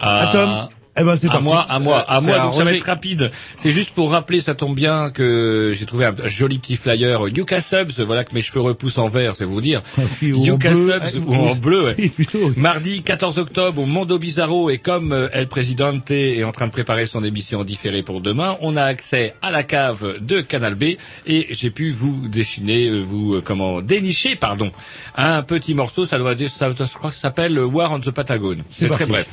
À 0.00 0.28
Tom. 0.32 0.68
Eh 0.98 1.04
ben 1.04 1.16
c'est 1.16 1.28
à 1.30 1.40
moi, 1.40 1.60
à 1.68 1.78
moi, 1.78 1.98
à 1.98 2.18
Euh, 2.18 2.20
moi. 2.22 2.38
Donc 2.38 2.54
ça 2.54 2.64
va 2.64 2.72
être 2.72 2.86
rapide. 2.86 3.30
C'est 3.56 3.70
juste 3.72 3.90
pour 3.90 4.10
rappeler, 4.12 4.40
ça 4.40 4.54
tombe 4.54 4.74
bien 4.74 5.10
que 5.10 5.74
j'ai 5.78 5.84
trouvé 5.86 6.06
un 6.06 6.14
joli 6.26 6.58
petit 6.58 6.76
flyer 6.76 7.28
Yuka 7.28 7.60
Subs. 7.60 8.00
Voilà 8.00 8.24
que 8.24 8.34
mes 8.34 8.42
cheveux 8.42 8.60
repoussent 8.60 8.98
en 8.98 9.08
vert, 9.08 9.34
c'est 9.36 9.44
vous 9.44 9.60
dire. 9.60 9.82
Puis, 10.18 10.32
ou 10.32 10.40
en 10.40 10.44
Yuka 10.44 10.70
bleu, 10.70 11.00
Subs 11.10 11.18
ou 11.26 11.34
en 11.34 11.54
bleu. 11.54 11.84
ouais. 11.84 11.94
Oui, 11.98 12.08
plutôt. 12.08 12.50
Mardi 12.56 13.02
14 13.02 13.38
octobre 13.38 13.82
au 13.82 13.86
Mondo 13.86 14.18
Bizarro 14.18 14.70
et 14.70 14.78
comme 14.78 15.12
euh, 15.12 15.28
El 15.32 15.48
Presidente 15.48 16.10
est 16.10 16.44
en 16.44 16.52
train 16.52 16.66
de 16.66 16.72
préparer 16.72 17.06
son 17.06 17.22
émission 17.24 17.64
différée 17.64 18.02
pour 18.02 18.20
demain, 18.20 18.56
on 18.60 18.76
a 18.76 18.82
accès 18.84 19.34
à 19.42 19.50
la 19.50 19.62
cave 19.62 20.16
de 20.20 20.40
Canal 20.40 20.74
B 20.74 20.84
et 21.26 21.46
j'ai 21.50 21.70
pu 21.70 21.90
vous 21.90 22.28
dessiner, 22.28 22.86
euh, 22.88 23.00
vous 23.00 23.34
euh, 23.34 23.42
comment 23.44 23.80
dénicher, 23.82 24.36
pardon, 24.36 24.70
un 25.16 25.42
petit 25.42 25.74
morceau. 25.74 26.04
Ça 26.06 26.18
doit, 26.18 26.34
ça, 26.48 26.70
je 26.70 26.94
crois 26.94 27.10
que 27.10 27.16
ça 27.16 27.22
s'appelle 27.22 27.58
War 27.58 27.92
on 27.92 28.00
the 28.00 28.10
Patagon. 28.10 28.58
C'est 28.70 28.88
très 28.88 29.04
bref. 29.06 29.26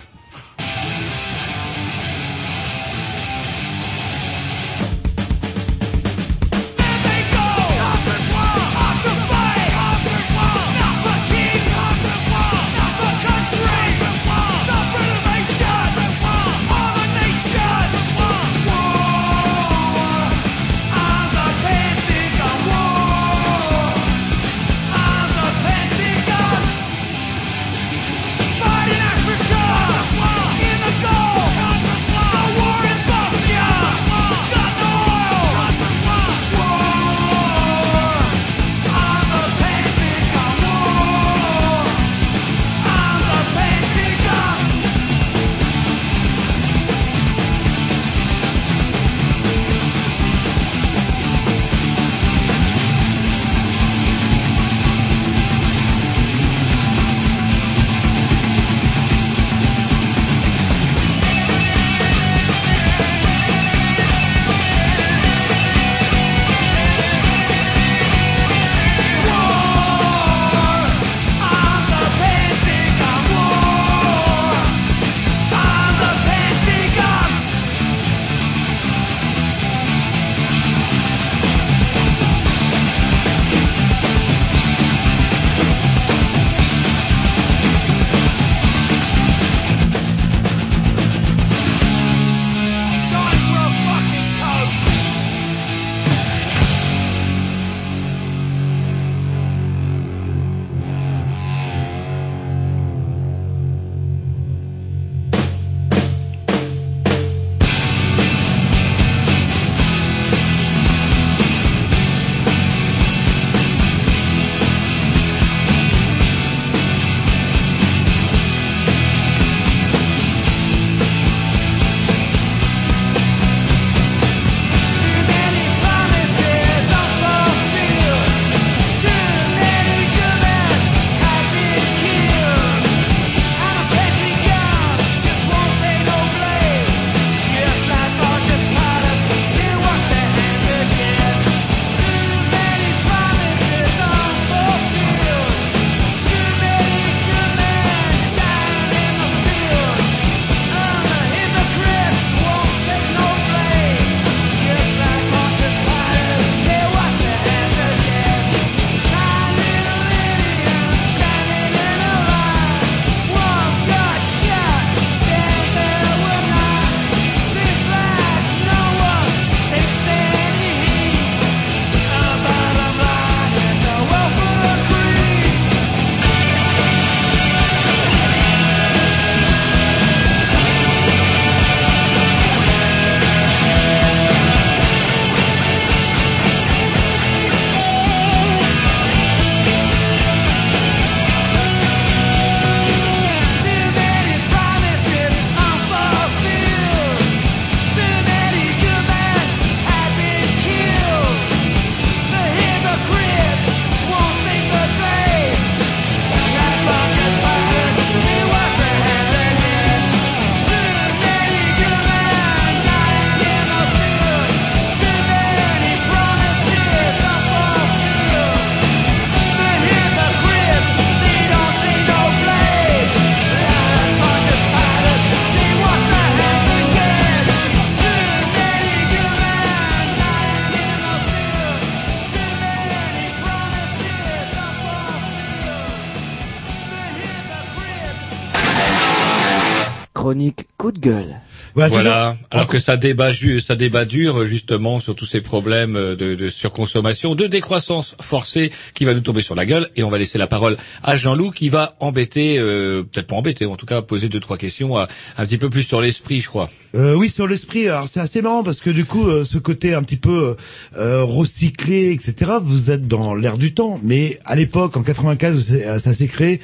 Voilà. 241.90 242.38
Alors 242.52 242.68
que 242.68 242.80
ça 242.80 242.98
débat, 242.98 243.30
ça 243.62 243.76
débat 243.76 244.06
dur 244.06 244.46
justement 244.46 245.00
sur 245.00 245.16
tous 245.16 245.26
ces 245.26 245.42
problèmes 245.42 245.96
euh, 245.96 246.16
de, 246.16 246.36
de 246.36 246.50
surconsommation, 246.50 247.36
de 247.36 247.48
décroissance 247.48 248.16
forcée 248.22 248.72
qui 248.94 249.06
va 249.06 249.14
nous 249.14 249.20
tomber 249.22 249.42
sur 249.42 249.56
la 249.56 249.66
gueule. 249.66 249.90
Et 249.96 250.04
on 250.04 250.10
va 250.10 250.18
laisser 250.18 250.38
la 250.38 250.48
parole 250.48 250.78
à 251.04 251.16
Jean-Loup 251.18 251.52
qui 251.52 251.70
va 251.70 251.96
embêter, 252.00 252.58
euh, 252.60 253.04
peut-être 253.04 253.28
pas 253.28 253.36
embêter, 253.36 253.66
en 253.66 253.76
tout 253.76 253.86
cas 253.86 254.02
poser 254.02 254.30
deux 254.30 254.40
trois 254.40 254.58
questions 254.58 254.98
à- 254.98 255.08
un 255.38 255.46
petit 255.46 255.58
peu 255.58 255.70
plus 255.70 255.84
sur 255.84 256.02
l'esprit, 256.02 256.42
je 256.42 256.48
crois. 256.48 256.70
Euh, 256.96 257.16
oui, 257.16 257.30
sur 257.30 257.48
l'esprit, 257.48 257.88
alors 257.90 258.08
c'est 258.08 258.20
assez 258.20 258.42
marrant 258.42 258.64
parce 258.64 258.80
que 258.80 258.90
du 258.92 259.06
coup, 259.06 259.28
euh, 259.28 259.44
ce 259.46 259.58
côté 259.58 259.94
un 259.96 260.04
petit 260.04 260.18
peu 260.18 260.56
euh, 260.98 261.24
recyclé, 261.24 262.12
etc., 262.12 262.52
vous 262.62 262.92
êtes 262.92 263.08
dans 263.08 263.34
l'air 263.36 263.58
du 263.58 263.74
temps. 263.74 264.00
Mais 264.04 264.38
à 264.46 264.56
l'époque, 264.56 264.96
en 264.98 265.04
95, 265.04 265.56
où 265.56 265.60
c'est- 265.60 265.88
euh, 265.88 266.00
ça 266.00 266.14
s'est 266.14 266.28
créé, 266.28 266.60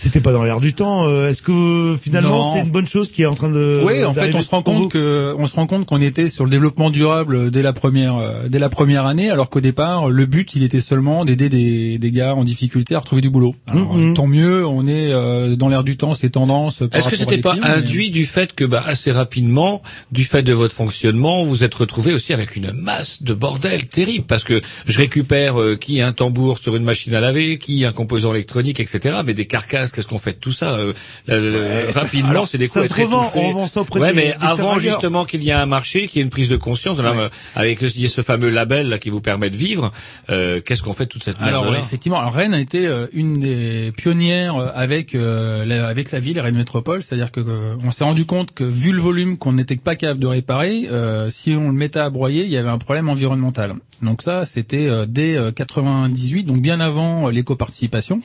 c'était 0.00 0.20
pas 0.20 0.32
dans 0.32 0.42
l'air 0.44 0.60
du 0.60 0.72
temps. 0.74 1.06
Euh, 1.08 1.28
Est-ce 1.28 1.42
que 1.42 1.96
finalement, 2.00 2.52
c'est 2.52 2.60
une 2.60 2.70
bonne 2.70 2.88
chose 2.88 3.10
qui 3.12 3.22
est 3.22 3.26
en 3.26 3.34
train 3.34 3.50
de... 3.50 3.80
Oui, 3.84 4.04
en 4.04 4.12
fait, 4.14 4.34
on 4.34 4.40
se 4.40 4.50
rend 4.50 4.62
compte 4.62 4.90
que 4.92 5.34
on 5.38 5.46
se 5.46 5.54
rend 5.54 5.66
compte 5.66 5.86
qu'on 5.86 6.00
était 6.00 6.28
sur 6.28 6.44
le 6.44 6.50
développement 6.50 6.90
durable 6.90 7.50
dès 7.50 7.62
la 7.62 7.72
première 7.72 8.16
euh, 8.16 8.48
dès 8.48 8.58
la 8.58 8.68
première 8.68 9.06
année, 9.06 9.30
alors 9.30 9.50
qu'au 9.50 9.60
départ, 9.60 10.08
le 10.08 10.26
but, 10.26 10.54
il 10.54 10.62
était 10.62 10.80
seulement 10.80 11.24
d'aider 11.24 11.48
des, 11.48 11.98
des 11.98 12.10
gars 12.12 12.34
en 12.34 12.44
difficulté 12.44 12.94
à 12.94 12.98
retrouver 13.00 13.22
du 13.22 13.30
boulot. 13.30 13.54
Alors, 13.66 13.94
Mhm. 13.94 14.14
Tant 14.14 14.26
mieux, 14.26 14.66
on 14.66 14.86
est 14.86 15.12
euh, 15.12 15.56
dans 15.56 15.68
l'air 15.68 15.84
du 15.84 15.96
temps, 15.96 16.14
ces 16.14 16.30
tendances. 16.30 16.82
Est-ce 16.92 17.08
que 17.08 17.16
c'était 17.16 17.38
pas 17.38 17.54
mais- 17.56 17.66
induit 17.66 18.10
du 18.10 18.24
fait 18.24 18.54
que 18.54 18.64
bah, 18.64 18.82
assez 18.84 19.10
rapidement, 19.12 19.82
du 20.12 20.24
fait 20.24 20.42
de 20.42 20.52
votre 20.52 20.74
fonctionnement, 20.74 21.44
vous 21.44 21.62
êtes 21.64 21.74
retrouvé 21.74 22.12
aussi 22.14 22.32
avec 22.32 22.56
une 22.56 22.72
masse 22.72 23.22
de 23.22 23.34
bordel 23.34 23.86
terrible? 23.88 24.24
Parce 24.26 24.44
que 24.44 24.60
je 24.86 24.98
récupère 24.98 25.60
euh, 25.60 25.76
qui 25.76 26.00
un 26.00 26.12
tambour 26.12 26.58
sur 26.58 26.76
une 26.76 26.84
machine 26.84 27.14
à 27.14 27.20
laver, 27.20 27.58
qui 27.58 27.84
un 27.84 27.92
composant 27.92 28.32
électronique, 28.34 28.80
etc. 28.80 29.18
Mais 29.24 29.34
des 29.34 29.46
carcasses, 29.46 29.89
qu'est-ce 29.92 30.06
qu'on 30.06 30.18
fait 30.18 30.32
de 30.32 30.38
tout 30.38 30.52
ça 30.52 30.72
euh, 30.72 30.92
euh, 31.28 31.90
Rapidement, 31.94 32.30
alors, 32.30 32.48
c'est 32.48 32.58
des 32.58 32.66
ça 32.66 32.80
coûts 32.80 32.86
se 32.86 32.94
revend, 32.94 33.30
on 33.34 33.48
revend 33.48 33.66
ça 33.66 33.80
auprès 33.80 34.00
Ouais, 34.00 34.12
mais 34.12 34.34
avant 34.40 34.78
justement 34.78 35.24
qu'il 35.24 35.42
y 35.42 35.50
ait 35.50 35.52
un 35.52 35.66
marché, 35.66 36.06
qu'il 36.06 36.18
y 36.18 36.20
ait 36.20 36.24
une 36.24 36.30
prise 36.30 36.48
de 36.48 36.56
conscience, 36.56 36.98
euh, 36.98 37.28
avec 37.54 37.80
ce, 37.80 37.88
ce 37.88 38.22
fameux 38.22 38.50
label 38.50 38.88
là 38.88 38.98
qui 38.98 39.10
vous 39.10 39.20
permet 39.20 39.50
de 39.50 39.56
vivre, 39.56 39.92
euh, 40.30 40.60
qu'est-ce 40.60 40.82
qu'on 40.82 40.94
fait 40.94 41.04
de 41.04 41.10
toute 41.10 41.24
cette 41.24 41.40
merde 41.40 41.54
Alors 41.54 41.74
effectivement, 41.74 42.18
alors 42.18 42.34
Rennes 42.34 42.54
a 42.54 42.60
été 42.60 42.86
euh, 42.86 43.06
une 43.12 43.34
des 43.34 43.92
pionnières 43.96 44.56
euh, 44.56 44.68
avec 44.74 45.14
euh, 45.14 45.64
la, 45.64 45.88
avec 45.88 46.12
la 46.12 46.20
ville 46.20 46.40
Rennes 46.40 46.56
Métropole, 46.56 47.02
c'est-à-dire 47.02 47.32
que 47.32 47.40
euh, 47.40 47.76
on 47.84 47.90
s'est 47.90 48.04
rendu 48.04 48.26
compte 48.26 48.52
que 48.52 48.64
vu 48.64 48.92
le 48.92 49.00
volume 49.00 49.38
qu'on 49.38 49.52
n'était 49.52 49.76
pas 49.76 49.96
capable 49.96 50.20
de 50.20 50.26
réparer, 50.26 50.88
euh, 50.90 51.30
si 51.30 51.52
on 51.52 51.68
le 51.68 51.74
mettait 51.74 52.00
à 52.00 52.10
broyer, 52.10 52.44
il 52.44 52.50
y 52.50 52.56
avait 52.56 52.68
un 52.68 52.78
problème 52.78 53.08
environnemental. 53.08 53.74
Donc 54.02 54.22
ça, 54.22 54.44
c'était 54.46 54.88
euh, 54.88 55.04
dès 55.06 55.36
euh, 55.36 55.52
98, 55.52 56.44
donc 56.44 56.62
bien 56.62 56.80
avant 56.80 57.28
l'éco-participation. 57.28 58.22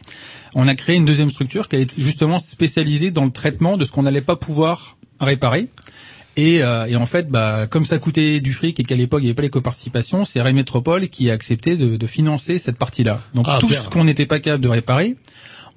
On 0.55 0.67
a 0.67 0.73
créé 0.75 0.95
une 0.95 1.05
deuxième 1.05 1.29
structure 1.29 1.67
qui 1.67 1.75
a 1.75 1.79
été 1.79 2.01
justement 2.01 2.39
spécialisée 2.39 3.11
dans 3.11 3.25
le 3.25 3.31
traitement 3.31 3.77
de 3.77 3.85
ce 3.85 3.91
qu'on 3.91 4.03
n'allait 4.03 4.21
pas 4.21 4.35
pouvoir 4.37 4.97
réparer. 5.19 5.67
Et, 6.37 6.63
euh, 6.63 6.85
et 6.85 6.95
en 6.95 7.05
fait, 7.05 7.29
bah, 7.29 7.67
comme 7.69 7.85
ça 7.85 7.97
coûtait 7.99 8.39
du 8.41 8.51
fric 8.51 8.79
et 8.79 8.83
qu'à 8.83 8.95
l'époque 8.95 9.21
il 9.21 9.25
n'y 9.25 9.29
avait 9.29 9.35
pas 9.35 9.41
l'éco-participation, 9.43 10.25
c'est 10.25 10.41
Rennes 10.41 10.55
Métropole 10.55 11.07
qui 11.09 11.29
a 11.29 11.33
accepté 11.33 11.77
de, 11.77 11.95
de 11.95 12.07
financer 12.07 12.57
cette 12.57 12.77
partie-là. 12.77 13.21
Donc 13.33 13.45
Ah, 13.47 13.57
tout 13.59 13.67
bien. 13.67 13.79
ce 13.79 13.89
qu'on 13.89 14.03
n'était 14.03 14.25
pas 14.25 14.39
capable 14.39 14.63
de 14.63 14.67
réparer, 14.69 15.15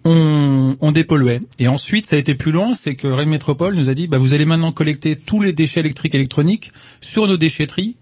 on, 0.05 0.77
on 0.81 0.93
dépolluait. 0.93 1.41
Et 1.59 1.69
ensuite, 1.69 2.07
ça 2.07 2.17
a 2.17 2.19
été 2.19 2.35
plus 2.35 2.51
loin, 2.53 2.75
c'est 2.75 2.95
que 2.97 3.07
Rennes 3.07 3.29
Métropole 3.29 3.75
nous 3.77 3.89
a 3.89 3.95
dit, 3.95 4.09
bah, 4.09 4.19
vous 4.19 4.33
allez 4.35 4.45
maintenant 4.47 4.73
collecter 4.73 5.17
tous 5.17 5.43
les 5.43 5.53
déchets 5.53 5.81
électriques 5.81 6.15
et 6.15 6.19
électroniques 6.19 6.73
sur 7.01 7.27
nos 7.27 7.37
déchetteries 7.37 7.97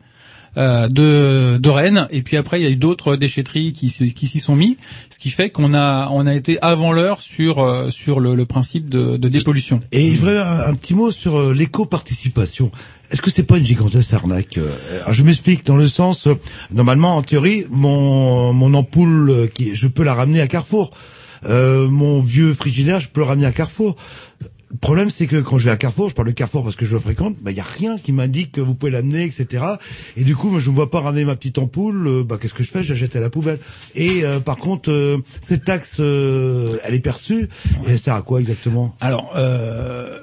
euh, 0.57 0.89
de, 0.89 1.59
de 1.59 1.69
Rennes. 1.69 2.07
Et 2.11 2.23
puis 2.23 2.37
après, 2.37 2.61
il 2.61 2.65
y 2.65 2.67
a 2.67 2.71
eu 2.71 2.77
d'autres 2.77 3.17
déchetteries 3.17 3.73
qui, 3.73 3.89
qui 4.13 4.27
s'y 4.27 4.41
sont 4.41 4.57
mis, 4.57 4.77
ce 5.11 5.19
qui 5.19 5.31
fait 5.31 5.51
qu'on 5.51 5.75
a, 5.75 6.09
on 6.11 6.27
a 6.27 6.35
été 6.35 6.59
avant 6.63 6.93
l'heure 6.93 7.21
sur, 7.21 7.61
euh, 7.61 7.91
sur 7.91 8.21
le, 8.21 8.35
le 8.35 8.47
principe 8.47 8.89
de, 8.89 9.17
de 9.17 9.29
dépollution. 9.29 9.81
Et 9.93 10.15
je 10.15 10.21
voudrais 10.21 10.39
un, 10.39 10.61
un 10.61 10.75
petit 10.75 10.95
mot 10.95 11.11
sur 11.11 11.39
euh, 11.39 11.53
l'éco-participation. 11.53 12.71
Est-ce 13.11 13.23
que 13.23 13.31
c'est 13.31 13.45
pas 13.45 13.59
une 13.59 13.67
gigantesque 13.67 14.13
arnaque 14.15 14.59
euh, 14.59 14.69
alors, 15.03 15.15
Je 15.15 15.23
m'explique 15.23 15.65
dans 15.65 15.77
le 15.77 15.87
sens, 15.87 16.27
euh, 16.27 16.35
normalement, 16.73 17.17
en 17.17 17.23
théorie, 17.23 17.65
mon, 17.71 18.53
mon 18.53 18.75
ampoule, 18.75 19.31
euh, 19.31 19.47
qui, 19.47 19.75
je 19.75 19.87
peux 19.87 20.03
la 20.03 20.15
ramener 20.15 20.41
à 20.41 20.49
Carrefour. 20.49 20.91
Euh, 21.49 21.87
mon 21.89 22.21
vieux 22.23 22.55
frigidaire, 22.55 22.99
je 22.99 23.09
peux 23.09 23.21
le 23.21 23.27
ramener 23.27 23.47
à 23.47 23.53
Carrefour. 23.53 23.95
Le 24.69 24.79
problème, 24.79 25.11
c'est 25.11 25.27
que 25.29 25.37
quand 25.37 25.59
je 25.59 25.65
vais 25.67 25.71
à 25.71 25.77
Carrefour, 25.77 26.09
je 26.09 26.15
parle 26.15 26.29
de 26.29 26.33
Carrefour 26.33 26.65
parce 26.65 26.75
que 26.75 26.85
je 26.85 26.93
le 26.93 26.99
fréquente, 26.99 27.37
bah 27.41 27.53
il 27.53 27.57
y 27.57 27.61
a 27.61 27.65
rien 27.65 27.97
qui 27.99 28.11
m'indique 28.13 28.53
que 28.53 28.61
vous 28.61 28.75
pouvez 28.75 28.91
l'amener, 28.91 29.23
etc. 29.25 29.65
Et 30.17 30.25
du 30.25 30.35
coup, 30.35 30.49
moi, 30.51 30.59
je 30.59 30.71
ne 30.71 30.75
vois 30.75 30.91
pas 30.91 31.01
ramener 31.01 31.25
ma 31.25 31.37
petite 31.37 31.59
ampoule. 31.59 32.07
euh, 32.09 32.25
bah 32.25 32.37
qu'est-ce 32.41 32.53
que 32.55 32.65
je 32.65 32.71
fais? 32.71 32.83
Je 32.83 32.93
la 32.93 32.99
jette 32.99 33.15
à 33.15 33.21
la 33.21 33.31
poubelle. 33.31 33.61
Et 33.95 34.25
euh, 34.25 34.41
par 34.41 34.57
contre, 34.57 34.91
euh, 34.91 35.19
cette 35.41 35.65
taxe, 35.65 35.97
euh, 36.01 36.79
elle 36.85 36.95
est 36.95 37.01
perçue. 37.01 37.49
Et 37.87 37.91
elle 37.91 37.99
sert 37.99 38.15
à 38.15 38.23
quoi 38.23 38.41
exactement? 38.41 38.97
Alors, 39.01 39.33
euh, 39.37 40.19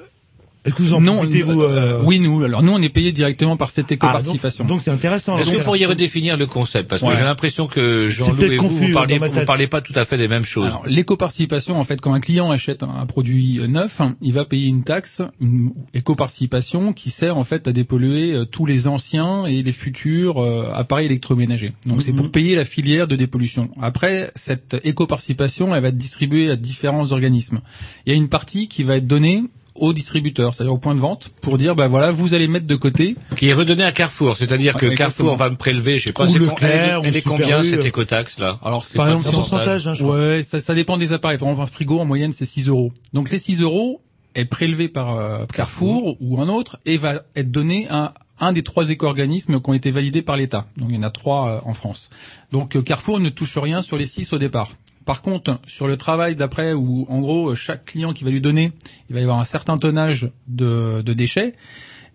est-ce 0.64 0.74
que 0.74 0.82
vous 0.82 0.94
en 0.94 1.00
non, 1.00 1.16
profitez, 1.16 1.42
vous 1.42 1.60
euh, 1.62 2.00
Oui, 2.04 2.20
nous. 2.20 2.42
Alors 2.42 2.62
nous, 2.62 2.72
on 2.72 2.80
est 2.80 2.88
payé 2.88 3.12
directement 3.12 3.56
par 3.58 3.70
cette 3.70 3.92
éco-participation. 3.92 4.64
Ah, 4.66 4.68
donc 4.68 4.80
c'est 4.82 4.90
intéressant. 4.90 5.36
Est-ce 5.38 5.50
que 5.50 5.56
vous 5.56 5.62
pourriez 5.62 5.84
redéfinir 5.84 6.36
le 6.38 6.46
concept? 6.46 6.88
Parce 6.88 7.02
que 7.02 7.06
Ouais. 7.06 7.16
j'ai 7.16 7.22
l'impression 7.22 7.66
que 7.66 8.08
Jean-Loup 8.08 8.42
et 8.42 8.56
vous, 8.56 8.68
confus 8.68 8.86
vous 8.86 8.92
parlez, 8.92 9.20
tête. 9.20 9.44
parlez 9.44 9.66
pas 9.66 9.82
tout 9.82 9.92
à 9.94 10.04
fait 10.06 10.16
des 10.16 10.26
mêmes 10.28 10.44
choses. 10.44 10.66
Alors, 10.66 10.86
l'éco-participation, 10.86 11.78
en 11.78 11.84
fait, 11.84 12.00
quand 12.00 12.14
un 12.14 12.20
client 12.20 12.50
achète 12.50 12.82
un, 12.82 12.88
un 12.88 13.04
produit 13.06 13.58
euh, 13.60 13.66
neuf, 13.66 14.00
hein, 14.00 14.16
il 14.22 14.32
va 14.32 14.46
payer 14.46 14.68
une 14.68 14.84
taxe, 14.84 15.20
une 15.40 15.72
éco-participation, 15.92 16.92
qui 16.92 17.10
sert 17.10 17.36
en 17.36 17.44
fait 17.44 17.68
à 17.68 17.72
dépolluer 17.72 18.32
euh, 18.32 18.44
tous 18.44 18.64
les 18.66 18.86
anciens 18.86 19.46
et 19.46 19.62
les 19.62 19.72
futurs 19.72 20.38
euh, 20.42 20.70
appareils 20.74 21.06
électroménagers. 21.06 21.72
Donc 21.86 22.00
c'est 22.02 22.12
pour 22.12 22.30
payer 22.30 22.56
la 22.56 22.64
filière 22.64 23.06
de 23.08 23.16
dépollution. 23.16 23.68
Après, 23.80 24.30
cette 24.34 24.76
éco-participation, 24.84 25.74
elle 25.74 25.82
va 25.82 25.88
être 25.88 25.96
distribuée 25.96 26.50
à 26.50 26.56
différents 26.56 27.12
organismes. 27.12 27.60
Il 28.06 28.12
y 28.12 28.14
a 28.14 28.16
une 28.16 28.28
partie 28.28 28.68
qui 28.68 28.82
va 28.82 28.96
être 28.96 29.06
donnée 29.06 29.42
aux 29.74 29.92
distributeurs, 29.92 30.54
c'est-à-dire 30.54 30.74
au 30.74 30.78
point 30.78 30.94
de 30.94 31.00
vente, 31.00 31.30
pour 31.40 31.58
dire, 31.58 31.74
bah 31.74 31.88
voilà, 31.88 32.12
vous 32.12 32.34
allez 32.34 32.48
mettre 32.48 32.66
de 32.66 32.76
côté 32.76 33.16
Qui 33.36 33.48
est 33.48 33.54
redonné 33.54 33.82
à 33.82 33.92
Carrefour, 33.92 34.36
c'est-à-dire 34.36 34.76
que 34.76 34.86
Carrefour 34.86 35.34
va 35.36 35.50
me 35.50 35.56
prélever, 35.56 35.98
je 35.98 36.06
sais 36.06 36.12
pas, 36.12 36.28
c'est 36.28 36.38
Leclerc, 36.38 37.00
elle, 37.02 37.08
elle 37.08 37.16
est 37.16 37.22
combien 37.22 37.62
U, 37.62 37.66
cette 37.66 37.84
écotaxe 37.84 38.38
là? 38.38 38.58
Alors, 38.64 38.84
C'est 38.84 38.96
par 38.96 39.08
exemple, 39.08 39.28
un 39.28 39.32
pourcentage, 39.32 39.88
hein, 39.88 39.94
ouais, 40.00 40.42
ça, 40.42 40.60
ça 40.60 40.74
dépend 40.74 40.96
des 40.96 41.12
appareils. 41.12 41.38
Par 41.38 41.48
exemple, 41.48 41.62
un 41.62 41.66
frigo, 41.66 41.98
en 42.00 42.04
moyenne, 42.04 42.32
c'est 42.32 42.44
6 42.44 42.68
euros. 42.68 42.92
Donc, 43.12 43.30
les 43.30 43.38
6 43.38 43.60
euros 43.62 44.00
est 44.34 44.44
prélevé 44.44 44.88
par 44.88 45.16
euh, 45.16 45.44
Carrefour 45.52 46.16
ou 46.20 46.40
un 46.40 46.48
autre 46.48 46.78
et 46.86 46.96
va 46.96 47.22
être 47.36 47.50
donné 47.50 47.86
à 47.88 48.14
un 48.40 48.52
des 48.52 48.62
trois 48.62 48.90
éco-organismes 48.90 49.60
qui 49.60 49.70
ont 49.70 49.74
été 49.74 49.90
validés 49.90 50.22
par 50.22 50.36
l'État. 50.36 50.66
Donc, 50.76 50.88
il 50.90 50.96
y 50.96 50.98
en 50.98 51.02
a 51.02 51.10
trois 51.10 51.48
euh, 51.48 51.60
en 51.64 51.74
France. 51.74 52.10
Donc, 52.52 52.76
euh, 52.76 52.82
Carrefour 52.82 53.20
ne 53.20 53.28
touche 53.28 53.56
rien 53.58 53.82
sur 53.82 53.96
les 53.96 54.06
6 54.06 54.32
au 54.32 54.38
départ. 54.38 54.72
Par 55.04 55.22
contre, 55.22 55.60
sur 55.66 55.86
le 55.86 55.96
travail 55.96 56.36
d'après, 56.36 56.72
où 56.72 57.06
en 57.08 57.20
gros 57.20 57.54
chaque 57.54 57.84
client 57.84 58.12
qui 58.12 58.24
va 58.24 58.30
lui 58.30 58.40
donner, 58.40 58.72
il 59.08 59.14
va 59.14 59.20
y 59.20 59.22
avoir 59.22 59.38
un 59.38 59.44
certain 59.44 59.76
tonnage 59.76 60.30
de, 60.48 61.02
déchets, 61.02 61.54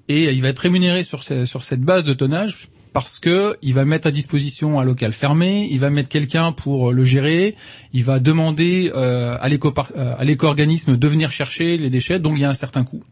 et 0.07 0.31
il 0.31 0.41
va 0.41 0.47
être 0.47 0.59
rémunéré 0.59 1.03
sur, 1.03 1.23
sur 1.23 1.61
cette 1.61 1.81
base 1.81 2.03
de 2.03 2.13
tonnage 2.13 2.69
parce 2.93 3.19
que 3.19 3.55
il 3.61 3.73
va 3.73 3.85
mettre 3.85 4.07
à 4.07 4.11
disposition 4.11 4.79
un 4.79 4.83
local 4.83 5.13
fermé, 5.13 5.67
il 5.69 5.79
va 5.79 5.89
mettre 5.89 6.09
quelqu'un 6.09 6.51
pour 6.51 6.91
le 6.91 7.05
gérer, 7.05 7.55
il 7.93 8.03
va 8.03 8.19
demander 8.19 8.91
euh, 8.95 9.37
à 9.39 10.23
l'éco-organisme 10.25 10.97
de 10.97 11.07
venir 11.07 11.31
chercher 11.31 11.77
les 11.77 11.89
déchets, 11.89 12.19
donc 12.19 12.33
il 12.35 12.41
y 12.41 12.45
a 12.45 12.49
un 12.49 12.55
certain 12.55 12.83
coût. 12.83 13.03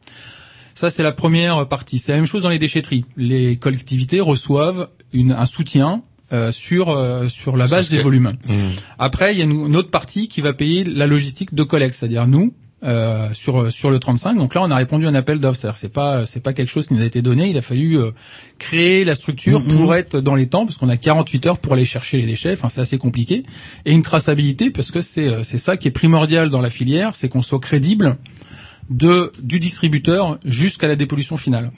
Ça, 0.73 0.91
c'est 0.91 1.03
la 1.03 1.11
première 1.11 1.67
partie. 1.67 1.97
C'est 1.97 2.11
la 2.11 2.19
même 2.19 2.27
chose 2.27 2.43
dans 2.43 2.49
les 2.49 2.59
déchetteries. 2.59 3.03
Les 3.15 3.57
collectivités 3.57 4.19
reçoivent 4.19 4.89
une, 5.11 5.31
un 5.31 5.47
soutien 5.47 6.03
euh, 6.33 6.51
sur 6.51 6.89
euh, 6.89 7.29
sur 7.29 7.57
la 7.57 7.67
base 7.67 7.89
des 7.89 7.99
volumes. 8.01 8.33
Mmh. 8.47 8.53
Après, 8.99 9.33
il 9.33 9.37
y 9.39 9.41
a 9.41 9.45
une, 9.45 9.67
une 9.67 9.75
autre 9.75 9.89
partie 9.91 10.27
qui 10.27 10.41
va 10.41 10.53
payer 10.53 10.83
la 10.83 11.07
logistique 11.07 11.53
de 11.53 11.63
collecte, 11.63 11.95
c'est-à-dire 11.95 12.27
nous. 12.27 12.53
euh, 12.83 13.29
sur 13.33 13.71
sur 13.71 13.89
le 13.89 13.97
35 13.97 14.35
donc 14.35 14.53
là 14.53 14.61
on 14.61 14.69
a 14.69 14.75
répondu 14.75 15.07
à 15.07 15.09
un 15.09 15.15
appel 15.15 15.39
d'offres 15.39 15.59
c'est-à-dire 15.59 15.75
c'est 15.79 15.89
pas 15.91 16.27
c'est 16.27 16.41
pas 16.41 16.53
quelque 16.53 16.69
chose 16.69 16.85
qui 16.85 16.93
nous 16.93 17.01
a 17.01 17.05
été 17.05 17.23
donné 17.23 17.49
il 17.49 17.57
a 17.57 17.63
fallu 17.63 17.97
euh, 17.97 18.11
créer 18.59 19.03
la 19.03 19.15
structure 19.15 19.61
Mhm. 19.61 19.75
pour 19.75 19.95
être 19.95 20.19
dans 20.21 20.35
les 20.35 20.45
temps 20.45 20.63
parce 20.63 20.77
qu'on 20.77 20.87
a 20.87 20.95
48 20.95 21.45
heures 21.47 21.57
pour 21.57 21.73
aller 21.73 21.85
chercher 21.85 22.17
les 22.17 22.27
déchets 22.27 22.53
enfin 22.53 22.69
c'est 22.69 22.79
assez 22.79 22.99
compliqué 22.99 23.41
et 23.85 23.91
une 23.93 24.03
traçabilité 24.03 24.69
parce 24.69 24.91
que 24.91 25.01
c'est 25.01 25.27
euh, 25.27 25.41
c'est 25.43 25.57
ça 25.57 25.75
qui 25.75 25.87
est 25.87 25.91
primordial 25.91 26.51
dans 26.51 26.61
la 26.61 26.69
filière 26.69 27.15
c'est 27.15 27.29
qu'on 27.29 27.41
soit 27.41 27.59
crédible 27.59 28.15
de 28.91 29.31
du 29.41 29.59
distributeur 29.59 30.37
jusqu'à 30.45 30.87
la 30.87 30.95
dépollution 30.95 31.35
finale. 31.35 31.71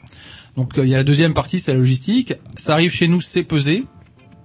Donc 0.58 0.74
il 0.78 0.90
y 0.90 0.96
a 0.96 0.98
la 0.98 1.04
deuxième 1.06 1.34
partie, 1.34 1.60
c'est 1.60 1.72
la 1.72 1.80
logistique. 1.80 2.34
Ça 2.58 2.74
arrive 2.74 2.92
chez 2.92 3.08
nous, 3.08 3.22
c'est 3.22 3.44
pesé, 3.44 3.86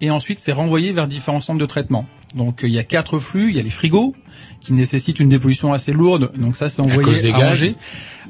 et 0.05 0.11
ensuite 0.11 0.39
c'est 0.41 0.53
renvoyé 0.53 0.93
vers 0.93 1.09
différents 1.09 1.41
centres 1.41 1.59
de 1.61 1.67
traitement. 1.67 2.07
Donc 2.35 2.63
euh, 2.65 2.69
il 2.69 2.75
y 2.75 2.79
a 2.79 2.85
quatre 2.85 3.19
flux, 3.19 3.49
il 3.51 3.57
y 3.57 3.61
a 3.61 3.63
les 3.63 3.71
frigos 3.71 4.15
qui 4.61 4.73
nécessitent 4.73 5.21
une 5.21 5.29
dépollution 5.29 5.73
assez 5.73 5.93
lourde. 5.93 6.31
Donc 6.37 6.57
ça 6.57 6.69
c'est 6.69 6.83
À 6.83 6.85
envoyé 6.85 7.03
cause 7.09 7.23
des 7.23 7.33
à 7.33 7.39
gaz 7.39 7.51
Angers. 7.53 7.75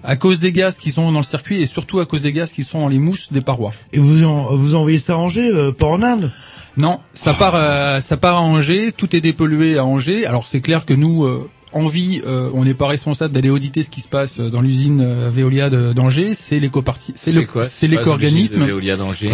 à 0.03 0.17
cause 0.17 0.39
des 0.41 0.53
gaz 0.53 0.79
qui 0.79 0.91
sont 0.91 1.11
dans 1.13 1.19
le 1.19 1.25
circuit 1.25 1.61
et 1.63 1.67
surtout 1.67 2.01
à 2.01 2.07
cause 2.07 2.23
des 2.23 2.33
gaz 2.33 2.53
qui 2.53 2.63
sont 2.65 2.81
dans 2.83 2.89
les 2.89 2.99
mousses 2.99 3.33
des 3.33 3.41
parois. 3.41 3.73
Et 3.93 3.99
vous 3.99 4.25
en, 4.25 4.55
vous 4.57 4.75
envoyez 4.75 4.99
ça 4.99 5.15
à 5.15 5.17
Angers, 5.17 5.51
euh, 5.55 5.73
pas 5.73 5.87
en 5.87 6.03
Inde? 6.03 6.31
Non, 6.77 7.01
ça 7.13 7.35
part, 7.35 7.55
euh, 7.57 8.01
ça 8.01 8.17
part 8.17 8.37
à 8.37 8.41
Angers, 8.43 8.93
tout 8.97 9.15
est 9.15 9.21
dépollué 9.21 9.79
à 9.79 9.85
Angers. 9.85 10.27
Alors 10.27 10.47
c'est 10.47 10.61
clair 10.61 10.85
que 10.85 10.93
nous, 10.95 11.25
euh, 11.25 11.49
en 11.73 11.87
vie, 11.89 12.21
euh, 12.27 12.51
on 12.53 12.65
n'est 12.65 12.75
pas 12.75 12.87
responsable 12.89 13.33
d'aller 13.33 13.51
auditer 13.51 13.83
ce 13.83 13.91
qui 13.91 14.01
se 14.01 14.09
passe 14.09 14.39
dans 14.39 14.61
l'usine 14.61 15.01
euh, 15.01 15.31
Veolia 15.33 15.71
de- 15.71 15.93
d'Angers. 15.93 16.35
C'est 16.35 16.59
l'éco-parti, 16.61 17.13
c'est 17.17 17.33
l'éco-organisme. 17.89 18.65
Veolia 18.65 18.97
d'Angers? 18.97 19.31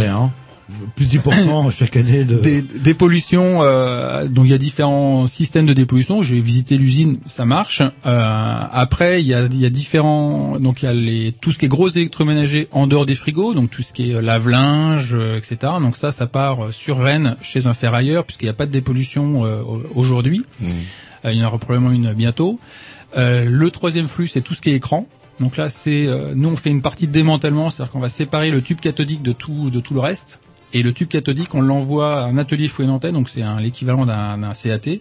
Plus 0.96 1.06
de 1.06 1.18
10% 1.18 1.70
chaque 1.76 1.96
année 1.96 2.24
de... 2.24 2.36
Des, 2.36 2.62
des 2.62 2.94
pollutions, 2.94 3.62
euh, 3.62 4.28
donc 4.28 4.46
il 4.46 4.50
y 4.50 4.54
a 4.54 4.58
différents 4.58 5.26
systèmes 5.26 5.66
de 5.66 5.72
dépollution. 5.72 6.22
J'ai 6.22 6.40
visité 6.40 6.76
l'usine, 6.76 7.18
ça 7.26 7.44
marche. 7.44 7.82
Euh, 8.06 8.60
après, 8.72 9.20
il 9.20 9.26
y 9.26 9.34
a, 9.34 9.46
il 9.46 9.60
y 9.60 9.66
a 9.66 9.70
différents, 9.70 10.58
donc 10.58 10.82
il 10.82 10.86
y 10.86 10.88
a 10.88 10.94
les, 10.94 11.32
tout 11.32 11.52
ce 11.52 11.58
qui 11.58 11.66
est 11.66 11.68
gros 11.68 11.88
électroménager 11.88 12.68
en 12.72 12.86
dehors 12.86 13.06
des 13.06 13.14
frigos, 13.14 13.54
donc 13.54 13.70
tout 13.70 13.82
ce 13.82 13.92
qui 13.92 14.10
est 14.10 14.14
euh, 14.14 14.20
lave-linge, 14.20 15.10
euh, 15.12 15.38
etc. 15.38 15.72
Donc 15.80 15.96
ça, 15.96 16.12
ça 16.12 16.26
part 16.26 16.66
euh, 16.66 16.72
sur 16.72 16.98
Rennes 16.98 17.36
chez 17.42 17.66
un 17.66 17.74
ferrailleur, 17.74 18.24
puisqu'il 18.24 18.46
n'y 18.46 18.50
a 18.50 18.54
pas 18.54 18.66
de 18.66 18.72
dépollution 18.72 19.44
euh, 19.44 19.62
aujourd'hui. 19.94 20.44
Euh, 21.24 21.32
il 21.32 21.38
y 21.38 21.44
en 21.44 21.48
aura 21.48 21.58
probablement 21.58 21.92
une 21.92 22.12
bientôt. 22.12 22.58
Euh, 23.16 23.44
le 23.48 23.70
troisième 23.70 24.08
flux, 24.08 24.28
c'est 24.28 24.40
tout 24.40 24.54
ce 24.54 24.60
qui 24.60 24.70
est 24.70 24.74
écran. 24.74 25.06
Donc 25.40 25.56
là, 25.56 25.70
c'est 25.70 26.06
euh, 26.06 26.34
nous 26.36 26.50
on 26.50 26.56
fait 26.56 26.70
une 26.70 26.82
partie 26.82 27.06
de 27.06 27.12
démantèlement, 27.12 27.70
c'est-à-dire 27.70 27.92
qu'on 27.92 28.00
va 28.00 28.10
séparer 28.10 28.50
le 28.50 28.60
tube 28.60 28.78
cathodique 28.78 29.22
de 29.22 29.32
tout 29.32 29.70
de 29.70 29.80
tout 29.80 29.94
le 29.94 30.00
reste. 30.00 30.38
Et 30.72 30.82
le 30.82 30.92
tube 30.92 31.08
cathodique, 31.08 31.54
on 31.54 31.60
l'envoie 31.60 32.20
à 32.20 32.24
un 32.26 32.38
atelier 32.38 32.68
fouet 32.68 32.86
donc 32.86 33.28
c'est 33.28 33.42
un- 33.42 33.60
l'équivalent 33.60 34.06
d'un 34.06 34.52
CAT, 34.54 35.00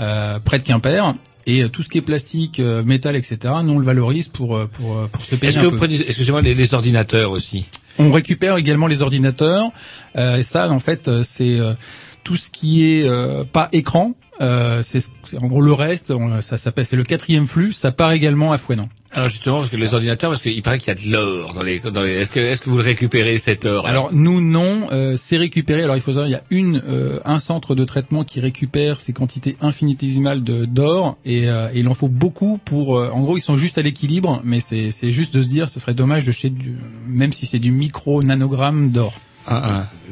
euh, 0.00 0.38
près 0.40 0.58
de 0.58 0.62
Quimper. 0.64 1.14
Et 1.44 1.62
euh, 1.64 1.68
tout 1.68 1.82
ce 1.82 1.88
qui 1.88 1.98
est 1.98 2.02
plastique, 2.02 2.60
euh, 2.60 2.84
métal, 2.84 3.16
etc., 3.16 3.36
nous 3.64 3.72
on 3.74 3.78
le 3.78 3.84
valorise 3.84 4.28
pour 4.28 4.56
euh, 4.56 4.66
pour 4.72 4.96
euh, 4.96 5.08
pour 5.10 5.22
se 5.22 5.34
payer 5.34 5.48
Est-ce 5.52 5.58
que 5.58 5.64
peu. 5.66 5.70
vous 5.72 5.76
prenez, 5.76 5.96
excusez-moi, 6.00 6.40
les, 6.40 6.54
les 6.54 6.72
ordinateurs 6.74 7.32
aussi? 7.32 7.66
On 7.98 8.10
récupère 8.12 8.56
également 8.56 8.86
les 8.86 9.02
ordinateurs. 9.02 9.70
Euh, 10.16 10.36
et 10.36 10.44
ça, 10.44 10.70
en 10.70 10.78
fait, 10.78 11.10
c'est 11.24 11.58
euh, 11.58 11.74
tout 12.24 12.36
ce 12.36 12.48
qui 12.48 12.84
est 12.86 13.02
euh, 13.08 13.42
pas 13.44 13.68
écran. 13.72 14.14
Euh, 14.42 14.82
c'est 14.82 15.02
en 15.40 15.46
gros 15.46 15.60
le 15.62 15.72
reste. 15.72 16.10
on- 16.10 16.40
ça 16.40 16.56
s'appelle, 16.56 16.84
c'est 16.84 16.96
le 16.96 17.04
quatrième 17.04 17.46
flux. 17.46 17.72
Ça 17.72 17.92
part 17.92 18.12
également 18.12 18.52
à 18.52 18.58
Fouenan. 18.58 18.88
Alors 19.14 19.28
justement, 19.28 19.58
parce 19.58 19.68
que 19.68 19.76
les 19.76 19.92
ordinateurs, 19.92 20.30
parce 20.30 20.40
qu'il 20.42 20.62
paraît 20.62 20.78
qu'il 20.78 20.88
y 20.88 20.90
a 20.90 20.94
de 20.94 21.06
l'or 21.12 21.52
dans 21.52 21.62
les, 21.62 21.80
dans 21.80 22.02
les. 22.02 22.12
Est-ce 22.12 22.30
que, 22.32 22.40
est-ce 22.40 22.62
que 22.62 22.70
vous 22.70 22.78
le 22.78 22.82
récupérez 22.82 23.36
cet 23.38 23.66
or 23.66 23.86
Alors 23.86 24.08
nous 24.12 24.40
non, 24.40 24.88
euh, 24.90 25.16
c'est 25.18 25.36
récupéré. 25.36 25.82
Alors 25.82 25.96
il 25.96 26.00
faut 26.00 26.12
savoir, 26.12 26.28
il 26.28 26.32
y 26.32 26.34
a 26.34 26.42
une 26.50 26.82
euh, 26.88 27.20
un 27.26 27.38
centre 27.38 27.74
de 27.74 27.84
traitement 27.84 28.24
qui 28.24 28.40
récupère 28.40 29.00
ces 29.00 29.12
quantités 29.12 29.56
infinitésimales 29.60 30.42
de 30.42 30.64
d'or 30.64 31.18
et, 31.26 31.48
euh, 31.50 31.68
et 31.74 31.80
il 31.80 31.88
en 31.88 31.94
faut 31.94 32.08
beaucoup 32.08 32.58
pour. 32.64 32.98
euh, 32.98 33.10
en 33.12 33.20
gros, 33.20 33.36
ils 33.36 33.42
sont 33.42 33.56
juste 33.58 33.76
à 33.76 33.82
l'équilibre, 33.82 34.40
mais 34.44 34.60
c'est 34.60 34.90
c'est 34.92 35.12
juste 35.12 35.34
de 35.34 35.42
se 35.42 35.48
dire, 35.48 35.68
ce 35.68 35.78
serait 35.78 35.94
dommage 35.94 36.24
de 36.24 36.32
jeter 36.32 36.48
du, 36.50 36.74
même 37.06 37.32
si 37.34 37.44
c'est 37.44 37.58
du 37.58 37.70
micro 37.70 38.22
nanogramme 38.22 38.90
d'or. 38.92 39.12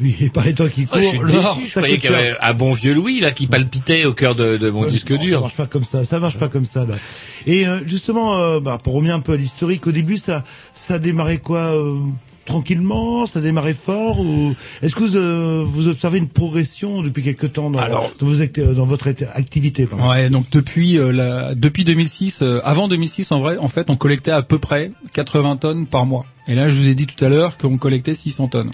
Oui, 0.02 0.16
et 0.20 0.28
par 0.30 0.44
les 0.44 0.54
temps 0.54 0.68
qui 0.68 0.86
Oh, 0.90 0.94
courent, 0.94 1.02
je 1.02 1.08
suis 1.08 1.18
l'or, 1.18 1.56
déçu. 1.56 1.66
Je 1.68 1.72
ça 1.72 1.80
croyais 1.80 1.96
coûte 1.96 2.02
qu'il 2.02 2.10
y 2.10 2.14
avait 2.14 2.28
cher. 2.30 2.38
un 2.42 2.54
bon 2.54 2.72
vieux 2.72 2.94
Louis 2.94 3.20
là 3.20 3.30
qui 3.30 3.46
palpitait 3.46 4.04
au 4.04 4.12
cœur 4.14 4.34
de, 4.34 4.56
de 4.56 4.70
mon 4.70 4.86
disque 4.86 5.10
Non, 5.10 5.18
Ça 5.18 5.24
dur. 5.24 5.40
marche 5.42 5.54
pas 5.56 5.66
comme 5.66 5.84
ça, 5.84 6.04
ça 6.04 6.18
marche 6.20 6.38
pas 6.38 6.48
comme 6.48 6.64
ça 6.64 6.84
là. 6.86 6.94
Et 7.46 7.66
euh, 7.66 7.80
justement, 7.86 8.36
euh, 8.38 8.60
bah, 8.60 8.78
pour 8.82 8.94
revenir 8.94 9.14
un 9.14 9.20
peu 9.20 9.32
à 9.32 9.36
l'historique, 9.36 9.86
au 9.86 9.92
début 9.92 10.16
ça 10.16 10.42
ça 10.74 10.98
démarrait 10.98 11.38
quoi 11.38 11.74
euh, 11.76 11.98
tranquillement, 12.46 13.26
ça 13.26 13.40
démarrait 13.40 13.74
fort 13.74 14.20
ou 14.20 14.54
est-ce 14.82 14.94
que 14.94 15.04
vous, 15.04 15.16
euh, 15.16 15.64
vous 15.66 15.86
observez 15.88 16.18
une 16.18 16.28
progression 16.28 17.02
depuis 17.02 17.22
quelque 17.22 17.46
temps 17.46 17.70
dans, 17.70 17.86
dans, 17.88 18.10
vos 18.20 18.34
acti- 18.42 18.74
dans 18.74 18.86
votre 18.86 19.06
acti- 19.08 19.26
activité 19.34 19.86
pardon 19.86 20.08
Ouais, 20.10 20.30
donc 20.30 20.46
depuis 20.50 20.98
euh, 20.98 21.12
la, 21.12 21.54
depuis 21.54 21.84
2006, 21.84 22.40
euh, 22.42 22.60
avant 22.64 22.88
2006 22.88 23.30
en 23.32 23.40
vrai, 23.40 23.56
en 23.58 23.68
fait, 23.68 23.88
on 23.90 23.96
collectait 23.96 24.32
à 24.32 24.42
peu 24.42 24.58
près 24.58 24.90
80 25.12 25.56
tonnes 25.56 25.86
par 25.86 26.06
mois. 26.06 26.26
Et 26.48 26.54
là, 26.54 26.68
je 26.68 26.78
vous 26.80 26.88
ai 26.88 26.94
dit 26.94 27.06
tout 27.06 27.22
à 27.24 27.28
l'heure 27.28 27.58
qu'on 27.58 27.76
collectait 27.76 28.14
600 28.14 28.48
tonnes. 28.48 28.70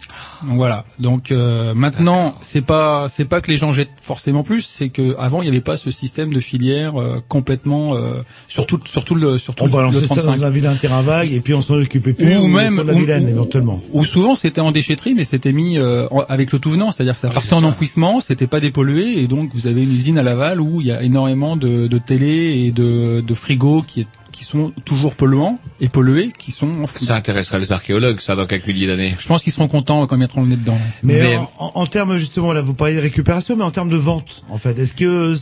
Donc 0.46 0.56
voilà. 0.56 0.84
Donc 0.98 1.30
euh, 1.30 1.74
maintenant, 1.74 2.34
c'est 2.40 2.62
pas 2.64 3.06
c'est 3.08 3.24
pas 3.26 3.40
que 3.40 3.50
les 3.50 3.58
gens 3.58 3.72
jettent 3.72 3.90
forcément 4.00 4.42
plus, 4.42 4.62
c'est 4.62 4.88
que 4.88 5.14
avant 5.18 5.42
il 5.42 5.44
n'y 5.44 5.50
avait 5.50 5.60
pas 5.60 5.76
ce 5.76 5.90
système 5.90 6.32
de 6.32 6.40
filière 6.40 6.98
euh, 7.00 7.20
complètement 7.28 7.94
euh, 7.96 8.22
sur 8.48 8.66
tout 8.66 8.80
sur 8.86 9.04
tout 9.04 9.14
le 9.14 9.36
sur 9.38 9.54
tout 9.54 9.64
On 9.64 9.66
le- 9.66 9.72
le 9.72 9.76
balançait 9.76 10.00
ça 10.06 10.14
35. 10.14 10.36
dans 10.36 10.44
un 10.44 10.50
vilain 10.50 10.74
terrain 10.74 11.02
vague 11.02 11.32
et 11.32 11.40
puis 11.40 11.54
on 11.54 11.60
s'en 11.60 11.74
occupait 11.74 12.12
plus. 12.12 12.36
ou 12.38 12.46
même 12.46 12.74
sur 12.76 12.84
la 12.84 12.94
ou- 12.94 12.98
Vilaine, 12.98 13.26
ou- 13.26 13.30
éventuellement. 13.30 13.82
ou 13.92 14.04
souvent 14.04 14.36
c'était 14.36 14.60
en 14.60 14.72
déchetterie 14.72 15.14
mais 15.14 15.24
c'était 15.24 15.52
mis 15.52 15.76
euh, 15.78 16.06
en- 16.10 16.20
avec 16.28 16.52
le 16.52 16.58
tout 16.58 16.70
venant 16.70 16.92
c'est-à-dire 16.92 17.14
que 17.14 17.20
ça 17.20 17.30
partait 17.30 17.54
en 17.54 17.64
enfouissement 17.64 18.20
c'était 18.20 18.46
pas 18.46 18.60
dépollué 18.60 19.20
et 19.20 19.26
donc 19.26 19.50
vous 19.54 19.66
avez 19.66 19.82
une 19.82 19.92
usine 19.92 20.18
à 20.18 20.22
Laval 20.22 20.60
où 20.60 20.80
il 20.80 20.86
y 20.86 20.92
a 20.92 21.02
énormément 21.02 21.56
de, 21.56 21.86
de 21.88 21.98
télé 21.98 22.62
et 22.64 22.70
de, 22.72 23.20
de 23.20 23.34
frigos 23.34 23.82
qui 23.86 24.02
est- 24.02 24.06
qui 24.36 24.44
sont 24.44 24.72
toujours 24.84 25.14
polluants 25.14 25.58
et 25.80 25.88
pollués 25.88 26.32
qui 26.38 26.52
sont 26.52 26.68
enfouis 26.82 27.06
Ça 27.06 27.14
intéresserait 27.16 27.58
les 27.58 27.72
archéologues, 27.72 28.20
ça, 28.20 28.36
dans 28.36 28.46
quelques 28.46 28.66
milliers 28.68 28.86
d'années. 28.86 29.14
je 29.18 29.26
pense 29.26 29.42
qu'ils 29.42 29.52
seront 29.52 29.68
contents 29.68 30.06
quand 30.06 30.16
ils 30.16 30.20
mettront 30.20 30.42
le 30.42 30.48
nez 30.48 30.56
dedans 30.56 30.78
Mais, 31.02 31.20
Mais- 31.22 31.36
en, 31.36 31.50
en- 31.58 31.72
en 31.74 31.86
termes 31.86 32.18
justement, 32.18 32.52
là, 32.52 32.62
vous 32.62 32.74
parlez 32.74 32.94
de 32.94 33.00
récupération, 33.00 33.56
mais 33.56 33.64
en 33.64 33.70
termes 33.70 33.90
de 33.90 33.96
vente, 33.96 34.44
en 34.50 34.58
fait, 34.58 34.78
est-ce 34.78 34.94
que 34.94 35.34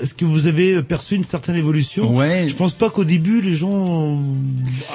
est-ce 0.00 0.14
que 0.14 0.24
vous 0.24 0.46
avez 0.46 0.82
perçu 0.82 1.14
une 1.14 1.24
certaine 1.24 1.56
évolution? 1.56 2.16
Ouais. 2.16 2.46
Je 2.48 2.54
pense 2.54 2.72
pas 2.72 2.88
qu'au 2.88 3.04
début 3.04 3.42
les 3.42 3.54
gens 3.54 4.22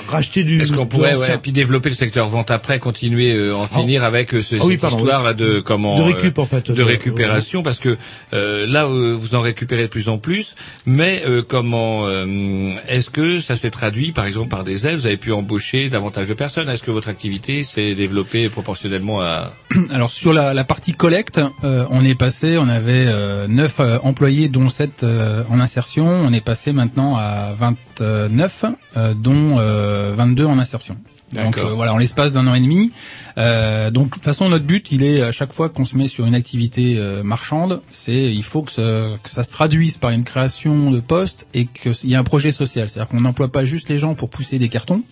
rachetaient 0.08 0.44
du. 0.44 0.60
Est-ce 0.62 0.72
qu'on 0.72 0.86
pourrait, 0.88 1.16
ouais, 1.16 1.38
puis 1.38 1.52
développer 1.52 1.90
le 1.90 1.96
secteur 1.96 2.28
vente 2.30 2.50
après, 2.50 2.80
continuer, 2.80 3.34
euh, 3.34 3.56
en 3.56 3.68
finir 3.68 4.04
avec 4.04 4.34
euh, 4.34 4.42
ce, 4.42 4.56
Ah 4.56 4.60
oui, 4.66 4.72
cette 4.74 4.82
pardon, 4.82 4.98
histoire 5.00 5.20
oui. 5.22 5.28
là 5.28 5.34
de 5.34 5.60
comment 5.60 5.98
De 5.98 6.02
récup, 6.04 6.38
euh, 6.40 6.42
en 6.42 6.46
fait, 6.46 6.72
de 6.72 6.74
de- 6.76 6.82
récupération, 6.84 7.62
parce 7.62 7.80
que 7.80 7.98
euh, 8.34 8.66
là 8.68 8.86
euh, 8.88 9.16
vous 9.16 9.36
en 9.36 9.42
récupérez 9.42 9.84
de 9.84 9.88
plus 9.88 10.10
en 10.10 10.18
plus, 10.18 10.56
mais 10.86 11.24
euh, 11.28 11.44
comment 11.48 12.08
euh, 12.08 12.70
est-ce 12.88 13.10
que 13.10 13.40
ça 13.46 13.56
s'est 13.56 13.70
traduit, 13.70 14.12
par 14.12 14.26
exemple, 14.26 14.50
par 14.50 14.64
des 14.64 14.88
aides. 14.88 14.98
Vous 15.00 15.06
avez 15.06 15.18
pu 15.18 15.32
embaucher 15.32 15.90
davantage 15.90 16.28
de 16.28 16.34
personnes. 16.34 16.70
Est-ce 16.70 16.84
que 16.84 16.92
votre 16.92 17.10
activité 17.10 17.64
s'est 17.64 17.96
développée 17.96 18.50
proportionnellement 18.50 19.22
à 19.22 19.52
Alors 19.92 20.12
sur 20.12 20.34
la, 20.34 20.64
partie 20.64 20.94
collecte, 20.94 21.40
euh, 21.64 21.86
on 21.90 22.04
est 22.04 22.16
passé, 22.16 22.58
on 22.58 22.68
avait 22.68 23.06
euh, 23.08 23.48
9 23.48 23.82
employés 24.04 24.50
dont 24.50 24.70
7 24.70 25.04
euh, 25.04 25.44
en 25.50 25.60
insertion, 25.60 26.06
on 26.08 26.34
est 26.34 26.42
passé 26.42 26.74
maintenant 26.74 27.16
à 27.18 27.54
29 27.58 28.66
euh, 28.98 29.14
dont 29.14 29.58
euh, 29.60 30.14
22 30.16 30.46
en 30.46 30.60
insertion. 30.60 30.98
Donc 31.44 31.58
euh, 31.58 31.74
voilà, 31.74 31.94
en 31.94 31.98
l'espace 31.98 32.34
d'un 32.34 32.48
an 32.48 32.56
et 32.56 32.60
demi. 32.62 32.92
Euh, 33.38 33.92
donc 33.92 34.08
de 34.08 34.14
toute 34.16 34.24
façon 34.24 34.48
notre 34.50 34.66
but, 34.66 34.92
il 34.92 35.04
est 35.04 35.22
à 35.22 35.32
chaque 35.32 35.52
fois 35.54 35.70
qu'on 35.70 35.86
se 35.86 35.96
met 35.98 36.08
sur 36.08 36.26
une 36.26 36.36
activité 36.36 36.96
euh, 36.98 37.22
marchande, 37.24 37.82
c'est 37.92 38.34
il 38.34 38.44
faut 38.44 38.62
que, 38.62 38.72
ce- 38.72 39.18
que 39.18 39.30
ça 39.30 39.44
se 39.44 39.50
traduise 39.50 39.98
par 39.98 40.12
une 40.12 40.24
création 40.24 40.92
de 40.92 41.00
postes 41.00 41.48
et 41.54 41.66
qu'il 41.66 41.94
y 42.06 42.14
ait 42.14 42.18
un 42.18 42.24
projet 42.24 42.52
social. 42.52 42.90
C'est-à-dire 42.90 43.10
qu'on 43.10 43.22
n'emploie 43.22 43.50
pas 43.52 43.66
juste 43.66 43.90
les 43.90 43.98
gens 43.98 44.16
pour 44.16 44.30
pousser 44.30 44.58
des 44.60 44.70
cartons, 44.70 45.04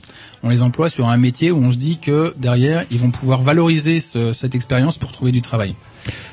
on 0.44 0.50
les 0.50 0.62
emploie 0.62 0.90
sur 0.90 1.10
un 1.10 1.18
métier 1.18 1.52
où 1.52 1.58
on 1.64 1.72
se 1.72 1.78
dit 1.78 1.98
que 2.00 2.34
derrière 2.38 2.86
ils 2.92 3.00
vont 3.00 3.12
pouvoir 3.12 3.42
valoriser 3.42 4.00
ce- 4.00 4.34
cette 4.34 4.56
expérience 4.56 4.98
pour 4.98 5.12
trouver 5.12 5.32
du 5.32 5.42
travail. 5.42 5.76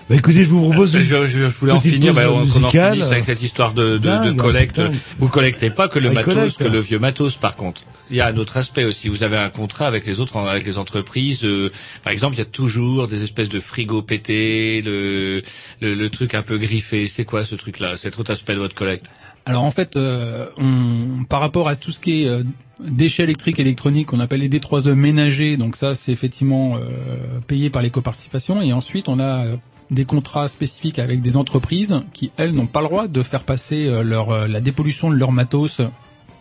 Bah, 0.08 0.16
écoutez, 0.16 0.40
je 0.44 0.50
vous 0.50 0.62
propose. 0.62 0.92
je, 0.92 0.98
une 0.98 1.04
je, 1.26 1.48
je 1.48 1.58
voulais 1.58 1.72
en 1.72 1.80
finir, 1.80 2.12
bah, 2.14 2.30
on- 2.30 2.46
qu'on 2.46 2.64
en 2.64 2.70
finisse 2.70 3.12
avec 3.12 3.24
cette 3.24 3.42
histoire 3.42 3.72
de, 3.74 3.90
de, 3.92 3.98
de 3.98 3.98
Dingue, 3.98 4.36
collecte. 4.36 4.80
Vous 5.18 5.28
collectez 5.28 5.70
pas 5.70 5.88
que 5.88 5.98
le 6.00 6.08
Ah, 6.10 6.14
matos, 6.14 6.56
que 6.56 6.64
le 6.64 6.80
vieux 6.80 6.98
matos, 6.98 7.36
par 7.36 7.54
contre. 7.54 7.82
Il 8.10 8.16
y 8.16 8.20
a 8.20 8.26
un 8.26 8.36
autre 8.38 8.56
aspect 8.56 8.84
aussi. 8.84 9.08
Vous 9.08 9.22
avez 9.22 9.36
un 9.36 9.50
contrat 9.50 9.86
avec 9.86 10.04
les 10.04 10.18
autres, 10.18 10.36
avec 10.36 10.66
les 10.66 10.78
entreprises. 10.78 11.44
euh, 11.44 11.70
par 12.02 12.12
exemple, 12.12 12.34
il 12.34 12.38
y 12.40 12.42
a 12.42 12.46
toujours 12.46 13.06
des 13.06 13.22
espèces 13.22 13.48
de 13.48 13.60
frigos 13.60 14.02
pétés, 14.02 14.82
le, 14.84 15.42
le, 15.80 15.94
le 15.94 16.10
truc 16.10 16.34
un 16.34 16.42
peu 16.42 16.58
griffé. 16.58 17.06
C'est 17.06 17.24
quoi 17.24 17.44
ce 17.44 17.54
truc-là 17.54 17.96
Cet 17.96 18.18
autre 18.18 18.32
aspect 18.32 18.54
de 18.54 18.58
votre 18.58 18.74
collecte? 18.74 19.06
Alors 19.46 19.64
en 19.64 19.70
fait, 19.70 19.96
euh, 19.96 20.46
on, 20.58 21.24
par 21.24 21.40
rapport 21.40 21.68
à 21.68 21.76
tout 21.76 21.90
ce 21.90 22.00
qui 22.00 22.22
est 22.22 22.28
euh, 22.28 22.42
déchets 22.80 23.24
électriques 23.24 23.58
et 23.58 23.62
électroniques, 23.62 24.12
on 24.12 24.20
appelle 24.20 24.40
les 24.40 24.48
D3E 24.48 24.92
ménagers, 24.94 25.56
donc 25.56 25.76
ça 25.76 25.94
c'est 25.94 26.12
effectivement 26.12 26.76
euh, 26.76 27.40
payé 27.46 27.70
par 27.70 27.82
l'éco-participation, 27.82 28.60
et 28.62 28.72
ensuite 28.72 29.08
on 29.08 29.18
a 29.18 29.44
des 29.90 30.04
contrats 30.04 30.48
spécifiques 30.48 30.98
avec 30.98 31.20
des 31.20 31.36
entreprises 31.36 32.00
qui, 32.12 32.30
elles, 32.36 32.52
n'ont 32.52 32.66
pas 32.66 32.80
le 32.80 32.86
droit 32.86 33.08
de 33.08 33.22
faire 33.22 33.44
passer 33.44 33.90
leur, 34.04 34.46
la 34.46 34.60
dépollution 34.60 35.10
de 35.10 35.16
leur 35.16 35.32
matos 35.32 35.80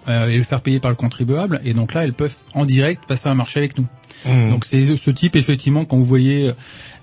et 0.09 0.37
le 0.37 0.43
faire 0.43 0.61
payer 0.61 0.79
par 0.79 0.91
le 0.91 0.95
contribuable, 0.95 1.61
et 1.63 1.73
donc 1.73 1.93
là 1.93 2.03
elles 2.03 2.13
peuvent 2.13 2.35
en 2.53 2.65
direct 2.65 3.05
passer 3.07 3.29
un 3.29 3.35
marché 3.35 3.59
avec 3.59 3.77
nous. 3.77 3.87
Mmh. 4.25 4.49
Donc 4.49 4.65
c'est 4.65 4.97
ce 4.97 5.11
type 5.11 5.35
effectivement 5.37 5.85
quand 5.85 5.95
vous 5.95 6.03
voyez 6.03 6.51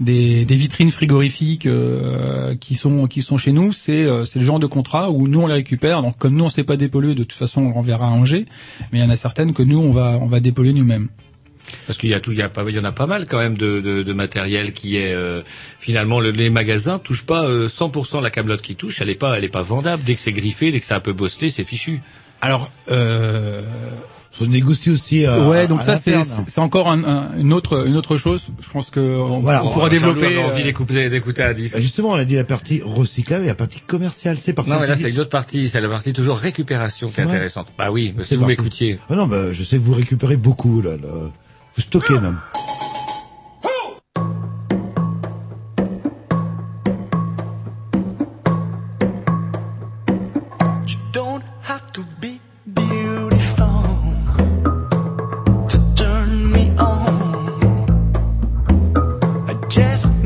des, 0.00 0.44
des 0.44 0.54
vitrines 0.54 0.90
frigorifiques 0.90 1.64
euh, 1.64 2.54
qui 2.56 2.74
sont 2.74 3.06
qui 3.06 3.22
sont 3.22 3.38
chez 3.38 3.52
nous, 3.52 3.72
c'est 3.72 4.04
euh, 4.04 4.24
c'est 4.26 4.38
le 4.38 4.44
genre 4.44 4.58
de 4.60 4.66
contrat 4.66 5.10
où 5.10 5.26
nous 5.26 5.40
on 5.40 5.46
les 5.46 5.54
récupère. 5.54 6.02
Donc 6.02 6.18
comme 6.18 6.34
nous 6.36 6.44
on 6.44 6.48
sait 6.50 6.64
pas 6.64 6.76
dépolluer, 6.76 7.14
de 7.14 7.22
toute 7.24 7.32
façon 7.38 7.62
on 7.62 7.68
le 7.68 7.74
renverra 7.74 8.06
à 8.08 8.10
Angers, 8.10 8.44
mais 8.92 8.98
il 8.98 9.02
y 9.02 9.04
en 9.04 9.10
a 9.10 9.16
certaines 9.16 9.54
que 9.54 9.62
nous 9.62 9.78
on 9.78 9.92
va 9.92 10.18
on 10.20 10.26
va 10.26 10.40
dépolluer 10.40 10.74
nous-mêmes. 10.74 11.08
Parce 11.88 11.98
qu'il 11.98 12.10
y 12.10 12.14
a 12.14 12.20
tout, 12.20 12.30
il 12.30 12.38
y 12.38 12.42
a 12.42 12.48
pas, 12.48 12.64
il 12.68 12.76
y 12.76 12.78
en 12.78 12.84
a 12.84 12.92
pas 12.92 13.08
mal 13.08 13.26
quand 13.26 13.38
même 13.38 13.56
de, 13.58 13.80
de, 13.80 14.04
de 14.04 14.12
matériel 14.12 14.72
qui 14.72 14.96
est 14.98 15.12
euh, 15.12 15.42
finalement 15.80 16.20
le- 16.20 16.30
les 16.30 16.48
magasins 16.48 16.98
touchent 17.00 17.26
pas 17.26 17.44
euh, 17.44 17.66
100% 17.68 18.22
la 18.22 18.30
camelote 18.30 18.62
qui 18.62 18.76
touche, 18.76 19.00
elle 19.00 19.08
est 19.10 19.16
pas, 19.16 19.36
elle 19.36 19.42
est 19.44 19.48
pas 19.48 19.62
vendable. 19.62 20.02
Dès 20.04 20.14
que 20.14 20.20
c'est 20.20 20.32
griffé, 20.32 20.70
dès 20.70 20.78
que 20.80 20.86
c'est 20.86 20.94
un 20.94 21.00
peu 21.00 21.12
bosselé, 21.12 21.50
c'est 21.50 21.64
fichu. 21.64 22.02
Alors 22.40 22.70
euh, 22.90 23.62
se 24.30 24.44
négocie 24.44 24.90
aussi. 24.90 25.24
à- 25.24 25.48
ouais, 25.48 25.66
donc 25.66 25.80
à 25.80 25.84
ça 25.84 25.96
c'est 25.96 26.14
c'est 26.46 26.60
encore 26.60 26.88
un- 26.90 27.02
un- 27.04 27.36
une 27.38 27.52
autre 27.52 27.86
une 27.86 27.96
autre 27.96 28.18
chose. 28.18 28.48
Je 28.60 28.68
pense 28.68 28.90
que 28.90 29.00
on, 29.00 29.40
Voilà. 29.40 29.64
on 29.64 29.70
pourra 29.72 29.88
développer. 29.88 30.26
avait 30.26 30.38
envie 30.44 30.60
euh, 30.60 30.64
d'écouter, 30.64 31.08
d'écouter 31.08 31.42
un 31.42 31.54
disque. 31.54 31.74
Bah, 31.74 31.80
Justement, 31.80 32.10
on 32.10 32.14
a 32.16 32.24
dit 32.24 32.34
la 32.36 32.44
partie 32.44 32.82
recyclable 32.84 33.44
et 33.44 33.48
la 33.48 33.54
partie 33.54 33.80
commerciale. 33.80 34.36
C'est 34.40 34.52
parti. 34.52 34.70
Non, 34.70 34.78
mais 34.80 34.86
là, 34.86 34.94
c'est 34.96 35.10
une 35.10 35.20
autre 35.20 35.30
partie. 35.30 35.68
C'est 35.70 35.80
la 35.80 35.88
partie 35.88 36.12
toujours 36.12 36.36
récupération 36.36 37.08
qui 37.08 37.20
est 37.20 37.24
intéressante. 37.24 37.68
Bah 37.78 37.88
oui, 37.90 38.12
mais 38.16 38.22
si 38.24 38.30
C'est 38.30 38.36
vous 38.36 38.44
m'écoutiez. 38.46 38.98
Ah 39.08 39.14
non, 39.16 39.26
bah, 39.26 39.52
je 39.52 39.62
sais 39.62 39.78
que 39.78 39.82
vous 39.82 39.94
récupérez 39.94 40.36
beaucoup, 40.36 40.82
là. 40.82 40.92
là. 40.92 41.08
Vous 41.74 41.82
stockez, 41.82 42.18
même. 42.20 42.38
Just 59.76 60.25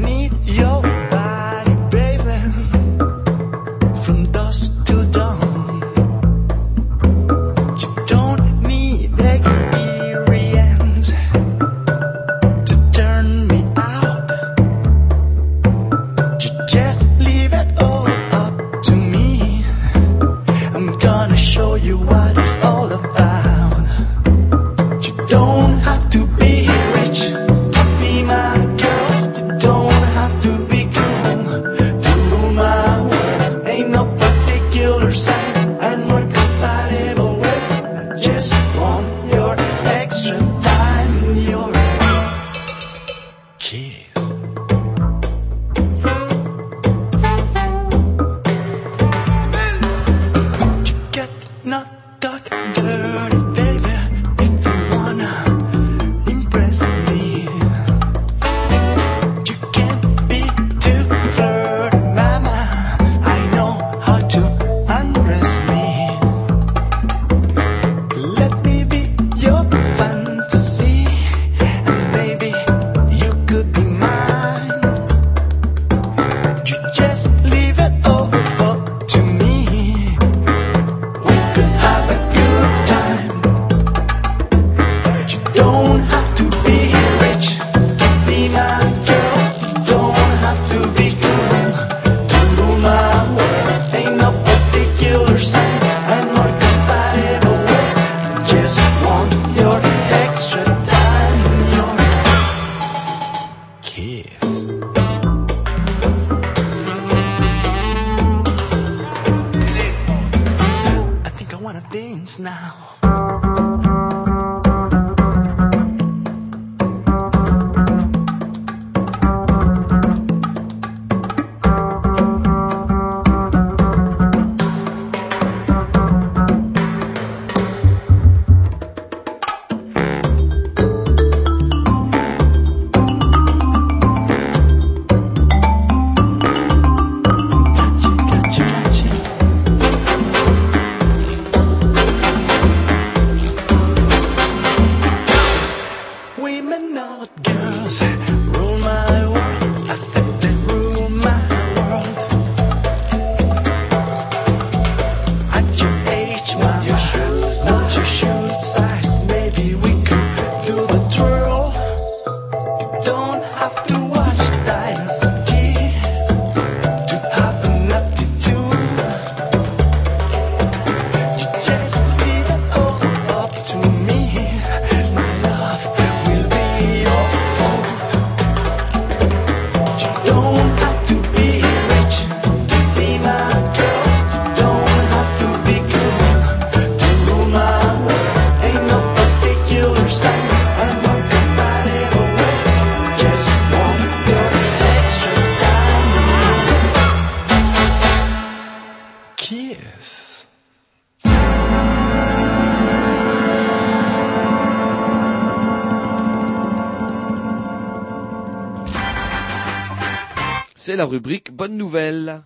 C'est 210.82 210.96
la 210.96 211.04
rubrique 211.04 211.52
Bonne 211.52 211.76
Nouvelle. 211.76 212.40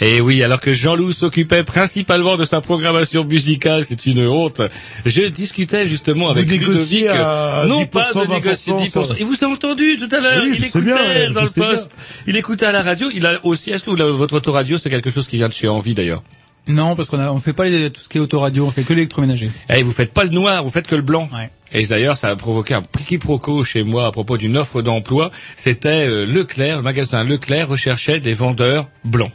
Et 0.00 0.20
oui, 0.20 0.40
alors 0.44 0.60
que 0.60 0.72
Jean-Loup 0.72 1.10
s'occupait 1.12 1.64
principalement 1.64 2.36
de 2.36 2.44
sa 2.44 2.60
programmation 2.60 3.24
musicale, 3.24 3.84
c'est 3.84 4.06
une 4.06 4.24
honte. 4.28 4.62
Je 5.04 5.22
discutais 5.22 5.88
justement 5.88 6.30
avec 6.30 6.46
Vous 6.46 6.52
négociez 6.52 7.00
Ludovic. 7.00 7.20
à 7.20 7.64
non 7.66 7.82
10%, 7.82 7.86
pas 7.88 8.12
de 8.12 8.30
négocier 8.34 8.72
20%, 8.74 8.86
10%. 8.88 9.04
ça. 9.08 9.14
Et 9.18 9.24
vous 9.24 9.34
avez 9.34 9.52
entendu 9.52 9.96
tout 9.98 10.14
à 10.14 10.20
l'heure, 10.20 10.42
Oui, 10.44 10.54
il 10.56 10.64
écoutait 10.64 10.84
bien, 10.84 11.30
dans 11.32 11.42
le 11.42 11.48
bien. 11.52 11.64
poste. 11.70 11.96
Il 12.28 12.36
écoutait 12.36 12.66
à 12.66 12.72
la 12.72 12.82
radio. 12.82 13.08
Il 13.12 13.26
a 13.26 13.44
aussi. 13.44 13.72
Est-ce 13.72 13.82
que 13.82 13.90
vous, 13.90 14.16
votre 14.16 14.34
autoradio, 14.36 14.78
c'est 14.78 14.88
quelque 14.90 15.10
chose 15.10 15.26
qui 15.26 15.36
vient 15.36 15.48
de 15.48 15.52
chez 15.54 15.66
Envie 15.66 15.94
d'ailleurs? 15.94 16.22
Non, 16.66 16.96
parce 16.96 17.08
qu'on 17.10 17.18
a, 17.20 17.30
on 17.30 17.38
fait 17.38 17.52
pas 17.52 17.66
les- 17.66 17.90
tout 17.90 18.00
ce 18.00 18.08
qui 18.08 18.16
est 18.18 18.20
autoradio, 18.20 18.64
on 18.66 18.70
fait 18.70 18.82
que 18.84 18.94
l'électroménager. 18.94 19.50
Eh, 19.74 19.82
vous 19.82 19.90
faites 19.92 20.12
pas 20.12 20.24
le 20.24 20.30
noir, 20.30 20.64
vous 20.64 20.70
faites 20.70 20.86
que 20.86 20.94
le 20.96 21.02
blanc. 21.02 21.28
Et 21.72 21.84
d'ailleurs, 21.86 22.16
ça 22.16 22.28
a 22.28 22.36
provoqué 22.36 22.72
un 22.74 22.82
quiproquo 23.04 23.64
chez 23.64 23.82
moi 23.82 24.06
à 24.06 24.12
propos 24.12 24.38
d'une 24.38 24.56
offre 24.56 24.80
d'emploi. 24.80 25.30
C'était 25.56 26.06
euh, 26.06 26.24
Leclerc, 26.24 26.76
le 26.76 26.82
magasin 26.82 27.22
Leclerc 27.24 27.68
recherchait 27.68 28.20
des 28.20 28.32
vendeurs 28.34 28.88
blancs. 29.04 29.32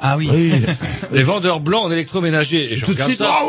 Ah 0.00 0.16
oui. 0.16 0.30
Des 1.12 1.24
vendeurs 1.24 1.58
blancs 1.58 1.82
en 1.86 1.90
électroménager. 1.90 2.72
Et 2.72 2.76
je 2.76 2.84
Tout 2.84 2.92
de 2.92 3.02
regarde 3.02 3.10
suite, 3.10 3.20
ça. 3.20 3.40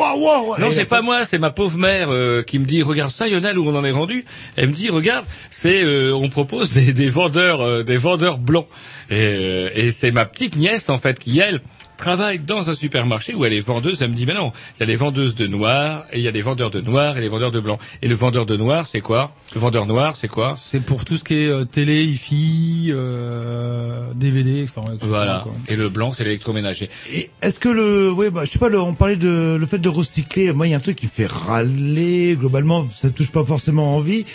Non, 0.57 0.71
et 0.71 0.73
c'est 0.73 0.85
pas 0.85 1.03
moi, 1.03 1.23
c'est 1.23 1.37
ma 1.37 1.51
pauvre 1.51 1.77
mère 1.77 2.07
euh, 2.09 2.41
qui 2.41 2.57
me 2.57 2.65
dit 2.65 2.81
regarde 2.81 3.11
ça, 3.11 3.27
Lionel, 3.27 3.59
où 3.59 3.69
on 3.69 3.75
en 3.75 3.85
est 3.85 3.91
rendu. 3.91 4.25
Elle 4.55 4.69
me 4.69 4.73
dit 4.73 4.89
regarde, 4.89 5.25
c'est 5.51 5.83
euh, 5.83 6.11
on 6.15 6.27
propose 6.29 6.71
des, 6.71 6.91
des 6.91 7.07
vendeurs 7.07 7.61
euh, 7.61 7.83
des 7.83 7.97
vendeurs 7.97 8.39
blancs. 8.39 8.65
Et, 9.11 9.13
euh, 9.19 9.69
et 9.75 9.91
c'est 9.91 10.09
ma 10.09 10.25
petite 10.25 10.55
nièce 10.55 10.89
en 10.89 10.97
fait 10.97 11.19
qui 11.19 11.37
elle 11.37 11.61
travaille 11.99 12.39
dans 12.39 12.69
un 12.69 12.73
supermarché 12.73 13.35
où 13.35 13.45
elle 13.45 13.53
est 13.53 13.59
vendeuse. 13.59 14.01
Elle 14.01 14.09
me 14.09 14.15
dit 14.15 14.25
mais 14.25 14.33
non, 14.33 14.51
il 14.77 14.79
y 14.79 14.83
a 14.83 14.85
des 14.87 14.95
vendeuses 14.95 15.35
de 15.35 15.45
noir 15.45 16.05
et 16.11 16.17
il 16.17 16.23
y 16.23 16.27
a 16.27 16.31
des 16.31 16.41
vendeurs 16.41 16.71
de 16.71 16.81
noir 16.81 17.17
et 17.17 17.21
des 17.21 17.27
vendeurs 17.27 17.51
de 17.51 17.59
blanc. 17.59 17.77
Et 18.01 18.07
le 18.07 18.15
vendeur 18.15 18.45
de 18.47 18.57
noir, 18.57 18.87
c'est 18.87 19.01
quoi? 19.01 19.35
Le 19.53 19.59
vendeur 19.59 19.85
noir, 19.85 20.15
c'est 20.15 20.27
quoi? 20.27 20.55
C'est 20.57 20.83
pour 20.83 21.05
tout 21.05 21.17
ce 21.17 21.23
qui 21.23 21.35
est 21.35 21.47
euh, 21.47 21.65
télé, 21.65 22.03
hi-fi, 22.05 22.91
euh, 22.91 24.13
DVD, 24.15 24.63
enfin, 24.63 24.81
ouais, 24.89 24.97
tout 24.97 25.01
ça, 25.05 25.07
Voilà. 25.07 25.39
quoi. 25.43 25.53
Et 25.67 25.75
le 25.75 25.89
blanc, 25.89 26.13
c'est 26.13 26.23
l'électroménager. 26.23 26.89
Et 27.13 27.29
Est-ce 27.41 27.59
que 27.59 27.69
le, 27.69 28.11
ouais, 28.11 28.29
bah, 28.29 28.45
je 28.45 28.51
sais 28.51 28.59
pas, 28.59 28.69
le- 28.69 28.79
on 28.81 28.93
parlait 28.93 29.15
de 29.15 29.57
le 29.59 29.65
fait 29.65 29.77
de 29.79 29.89
recycler. 29.89 30.51
Moi, 30.53 30.67
il 30.67 30.71
y 30.71 30.73
a 30.73 30.77
un 30.77 30.81
truc 30.81 30.95
qui 30.97 31.05
me 31.05 31.11
fait 31.11 31.27
râler. 31.29 32.35
Globalement, 32.39 32.87
ça 32.95 33.09
touche 33.09 33.31
pas 33.31 33.43
forcément 33.43 33.95
envie. 33.95 34.25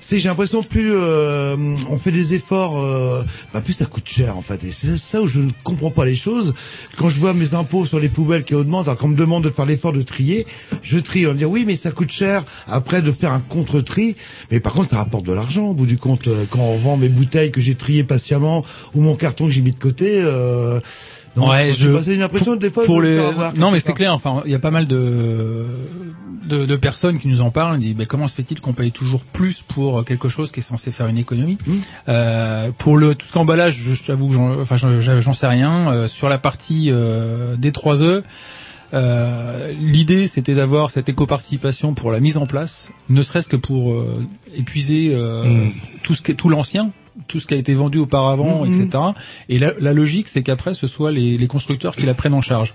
C'est, 0.00 0.18
j'ai 0.18 0.28
l'impression, 0.28 0.62
plus 0.62 0.92
euh, 0.94 1.56
on 1.90 1.98
fait 1.98 2.10
des 2.10 2.34
efforts, 2.34 2.78
euh, 2.82 3.22
bah, 3.52 3.60
plus 3.60 3.74
ça 3.74 3.84
coûte 3.84 4.08
cher 4.08 4.36
en 4.36 4.40
fait. 4.40 4.64
Et 4.64 4.72
c'est 4.72 4.96
ça 4.96 5.20
où 5.20 5.26
je 5.26 5.40
ne 5.40 5.50
comprends 5.62 5.90
pas 5.90 6.04
les 6.06 6.16
choses. 6.16 6.54
Quand 6.96 7.08
je 7.10 7.18
vois 7.20 7.34
mes 7.34 7.54
impôts 7.54 7.84
sur 7.86 8.00
les 8.00 8.08
poubelles 8.08 8.44
qui 8.44 8.54
augmentent, 8.54 8.88
alors 8.88 8.98
qu'on 8.98 9.08
me 9.08 9.16
demande 9.16 9.44
de 9.44 9.50
faire 9.50 9.66
l'effort 9.66 9.92
de 9.92 10.02
trier, 10.02 10.46
je 10.82 10.98
trie. 10.98 11.26
On 11.26 11.32
me 11.32 11.38
dire 11.38 11.50
oui, 11.50 11.64
mais 11.66 11.76
ça 11.76 11.90
coûte 11.90 12.10
cher. 12.10 12.44
Après, 12.66 13.02
de 13.02 13.12
faire 13.12 13.32
un 13.32 13.40
contre-tri, 13.40 14.16
mais 14.50 14.58
par 14.60 14.72
contre, 14.72 14.88
ça 14.88 14.96
rapporte 14.96 15.26
de 15.26 15.32
l'argent 15.32 15.66
au 15.68 15.74
bout 15.74 15.86
du 15.86 15.98
compte. 15.98 16.28
euh, 16.28 16.44
Quand 16.50 16.60
on 16.60 16.76
vend 16.76 16.96
mes 16.96 17.08
bouteilles 17.10 17.50
que 17.52 17.60
j'ai 17.60 17.74
triées 17.74 18.04
patiemment 18.04 18.64
ou 18.94 19.02
mon 19.02 19.16
carton 19.16 19.44
que 19.46 19.50
j'ai 19.52 19.60
mis 19.60 19.72
de 19.72 19.78
côté. 19.78 20.20
Euh, 20.22 20.80
non, 21.36 21.48
ouais, 21.48 21.72
je 21.72 21.88
sais 21.88 21.96
pas, 21.96 22.02
c'est 22.02 22.14
une 22.16 22.22
impression 22.22 22.56
des 22.56 22.70
fois 22.70 22.84
pour 22.84 22.96
de 23.00 23.06
me 23.06 23.06
les 23.08 23.18
avoir 23.18 23.54
non 23.54 23.70
mais 23.70 23.78
c'est 23.80 23.92
clair 23.92 24.12
enfin 24.12 24.42
il 24.46 24.50
y 24.52 24.54
a 24.54 24.58
pas 24.58 24.70
mal 24.72 24.86
de 24.86 25.64
de, 26.46 26.64
de 26.66 26.76
personnes 26.76 27.18
qui 27.18 27.28
nous 27.28 27.40
en 27.40 27.50
parlent 27.50 27.76
ils 27.76 27.80
disent 27.80 27.94
mais 27.96 28.06
comment 28.06 28.26
se 28.26 28.34
fait-il 28.34 28.60
qu'on 28.60 28.72
paye 28.72 28.90
toujours 28.90 29.24
plus 29.24 29.62
pour 29.62 30.04
quelque 30.04 30.28
chose 30.28 30.50
qui 30.50 30.58
est 30.60 30.62
censé 30.64 30.90
faire 30.90 31.06
une 31.06 31.18
économie? 31.18 31.58
Mmh. 31.66 31.72
euh, 32.08 32.70
pour 32.76 32.96
le 32.96 33.14
tout 33.14 33.26
ce 33.26 33.32
qu'emballage 33.32 33.76
je 33.78 33.94
j'avoue 33.94 34.28
que 34.28 34.34
j'en 34.34 34.60
enfin 34.60 34.74
j'en 34.76 35.00
j'en 35.00 35.32
sais 35.32 35.46
rien 35.46 35.92
Euh, 35.92 36.08
sur 36.08 36.28
la 36.28 36.38
partie 36.38 36.88
euh, 36.90 37.54
des 37.56 37.70
3 37.72 38.02
E 38.02 38.22
euh, 38.92 39.72
L'idée, 39.80 40.26
c'était 40.26 40.54
d'avoir 40.54 40.90
cette 40.90 41.08
éco-participation 41.08 41.94
pour 41.94 42.10
la 42.10 42.18
mise 42.20 42.36
en 42.36 42.46
place, 42.46 42.90
ne 43.08 43.22
serait-ce 43.22 43.48
que 43.48 43.56
pour 43.56 43.92
euh, 43.92 44.14
épuiser 44.56 45.10
euh, 45.14 45.44
Mm. 45.44 45.70
tout 46.02 46.14
ce 46.14 46.22
qui 46.22 46.32
est 46.32 46.34
tout 46.34 46.48
l'ancien, 46.48 46.90
tout 47.28 47.40
ce 47.40 47.46
qui 47.46 47.54
a 47.54 47.56
été 47.56 47.74
vendu 47.74 47.98
auparavant, 47.98 48.64
Mhm. 48.64 48.82
etc. 48.82 49.02
Et 49.48 49.58
la, 49.58 49.72
la 49.80 49.92
logique, 49.92 50.28
c'est 50.28 50.42
qu'après, 50.42 50.74
ce 50.74 50.86
soit 50.86 51.12
les, 51.12 51.36
les 51.38 51.46
constructeurs 51.46 51.96
qui 51.96 52.06
la 52.06 52.14
prennent 52.14 52.34
en 52.34 52.40
charge. 52.40 52.74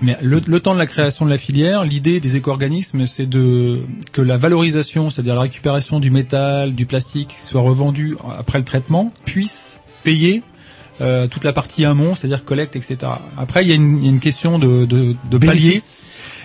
Mais 0.00 0.16
le, 0.22 0.40
le 0.46 0.60
temps 0.60 0.74
de 0.74 0.78
la 0.78 0.86
création 0.86 1.24
de 1.26 1.30
la 1.30 1.38
filière, 1.38 1.84
l'idée 1.84 2.20
des 2.20 2.36
éco-organismes, 2.36 3.06
c'est 3.06 3.26
de 3.26 3.80
que 4.12 4.22
la 4.22 4.36
valorisation, 4.36 5.10
c'est-à-dire 5.10 5.34
la 5.34 5.42
récupération 5.42 6.00
du 6.00 6.10
métal, 6.10 6.74
du 6.74 6.86
plastique, 6.86 7.34
soit 7.36 7.60
revendue 7.62 8.16
après 8.38 8.58
le 8.58 8.64
traitement, 8.64 9.12
puisse 9.24 9.78
payer 10.04 10.42
euh, 11.00 11.26
toute 11.26 11.44
la 11.44 11.52
partie 11.52 11.84
amont, 11.84 12.14
c'est-à-dire 12.14 12.44
collecte, 12.44 12.76
etc. 12.76 12.96
Après, 13.36 13.64
il 13.64 13.68
y 13.68 13.72
a 13.72 13.74
une, 13.74 13.98
il 13.98 14.04
y 14.04 14.06
a 14.08 14.10
une 14.10 14.20
question 14.20 14.58
de, 14.58 14.84
de, 14.84 15.16
de 15.30 15.38
palier. 15.38 15.80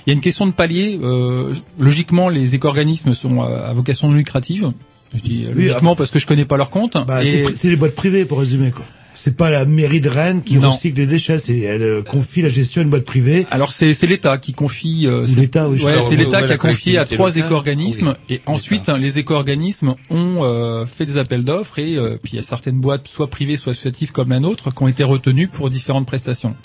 Il 0.08 0.10
y 0.10 0.12
a 0.12 0.14
une 0.16 0.22
question 0.22 0.48
de 0.48 0.52
palier. 0.52 1.00
Euh, 1.04 1.54
logiquement, 1.78 2.30
les 2.30 2.56
éco-organismes 2.56 3.14
sont 3.14 3.42
à, 3.42 3.68
à 3.70 3.74
vocation 3.74 4.12
lucrative. 4.12 4.72
Je 5.16 5.20
dis 5.22 5.46
euh, 5.46 5.54
Oui, 5.56 5.68
logiquement 5.68 5.96
parce 5.96 6.12
que 6.12 6.20
je 6.20 6.28
connais 6.28 6.46
pas 6.46 6.58
leur 6.58 6.70
compte. 6.70 6.98
Bah, 7.08 7.24
Et- 7.24 7.46
c'est 7.56 7.70
les 7.70 7.76
boîtes 7.76 7.96
privées 7.96 8.26
pour 8.26 8.40
résumer 8.40 8.72
quoi. 8.72 8.86
C'est 9.22 9.36
pas 9.36 9.50
la 9.50 9.66
mairie 9.66 10.00
de 10.00 10.08
Rennes 10.08 10.44
qui 10.44 10.56
Non. 10.56 10.72
recycle 10.72 10.98
les 11.02 11.06
déchets, 11.06 11.40
c'est 11.40 11.58
elle 11.60 11.82
euh, 11.82 12.02
confie 12.04 12.42
la 12.42 12.48
gestion 12.48 12.80
à 12.80 12.84
une 12.86 12.90
boîte 12.90 13.04
privée. 13.04 13.46
Alors 13.52 13.74
c'est 13.74 13.94
c'est 13.94 14.08
l'État 14.08 14.38
qui 14.38 14.54
confie. 14.54 15.08
euh, 15.08 15.26
c'est- 15.26 15.42
l'État, 15.42 15.68
oui, 15.68 15.84
ouais, 15.84 16.00
c'est 16.02 16.16
l'État 16.16 16.42
qui 16.44 16.54
a 16.54 16.58
confié 16.58 16.98
à 16.98 17.04
trois 17.04 17.36
éco-organismes 17.36 18.14
Oui, 18.30 18.36
et 18.38 18.42
ensuite 18.46 18.88
hein, 18.88 18.98
les 18.98 19.18
éco-organismes 19.20 19.96
ont 20.10 20.40
euh, 20.44 20.86
fait 20.86 21.06
des 21.06 21.18
appels 21.18 21.44
d'offres 21.44 21.80
et 21.80 21.98
euh, 21.98 22.18
puis 22.22 22.34
il 22.34 22.36
y 22.38 22.40
a 22.40 22.44
certaines 22.44 22.80
boîtes 22.80 23.10
soit 23.10 23.28
privées 23.30 23.58
soit 23.58 23.72
associatives 23.72 24.14
comme 24.14 24.30
la 24.30 24.40
nôtre 24.40 24.74
qui 24.74 24.84
ont 24.84 24.88
été 24.88 25.04
retenues 25.04 25.50
pour 25.50 25.70
différentes 25.70 26.06
prestations. 26.08 26.56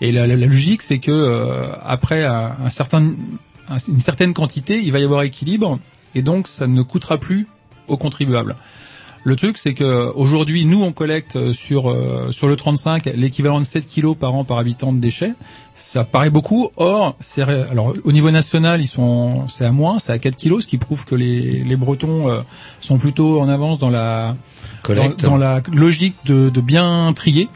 Et 0.00 0.10
la, 0.10 0.26
la- 0.26 0.34
la 0.36 0.46
logique 0.46 0.82
c'est 0.82 0.98
que 0.98 1.12
euh, 1.12 1.66
après 1.84 2.24
un, 2.24 2.56
un 2.64 2.70
certain 2.70 3.04
un- 3.68 3.76
une 3.86 4.00
certaine 4.00 4.32
quantité 4.34 4.80
il 4.82 4.90
va 4.90 4.98
y 4.98 5.04
avoir 5.04 5.22
équilibre 5.22 5.78
et 6.16 6.22
donc 6.22 6.48
ça 6.48 6.66
ne 6.66 6.82
coûtera 6.82 7.18
plus 7.18 7.46
aux 7.90 7.96
contribuables. 7.96 8.56
Le 9.22 9.36
truc, 9.36 9.58
c'est 9.58 9.74
que 9.74 10.10
aujourd'hui, 10.14 10.64
nous, 10.64 10.82
on 10.82 10.92
collecte 10.92 11.36
euh, 11.36 11.52
sur 11.52 11.90
euh, 11.90 12.30
sur 12.30 12.48
le 12.48 12.56
35 12.56 13.04
l'équivalent 13.16 13.60
de 13.60 13.66
7 13.66 13.86
kilos 13.86 14.16
par 14.16 14.34
an 14.34 14.44
par 14.44 14.56
habitant 14.56 14.94
de 14.94 14.98
déchets. 14.98 15.32
Ça 15.74 16.04
paraît 16.04 16.30
beaucoup. 16.30 16.70
Or, 16.76 17.16
c'est 17.20 17.42
alors 17.42 17.94
au 18.02 18.12
niveau 18.12 18.30
national, 18.30 18.80
ils 18.80 18.86
sont 18.86 19.46
c'est 19.48 19.66
à 19.66 19.72
moins, 19.72 19.98
c'est 19.98 20.12
à 20.12 20.18
4 20.18 20.36
kilos, 20.36 20.62
ce 20.62 20.68
qui 20.68 20.78
prouve 20.78 21.04
que 21.04 21.14
les 21.14 21.62
les 21.62 21.76
Bretons 21.76 22.30
euh, 22.30 22.40
sont 22.80 22.96
plutôt 22.96 23.40
en 23.40 23.48
avance 23.50 23.78
dans 23.78 23.90
la 23.90 24.36
dans, 24.88 25.08
dans 25.22 25.36
la 25.36 25.60
logique 25.70 26.16
de, 26.24 26.48
de 26.48 26.60
bien 26.62 27.12
trier. 27.14 27.50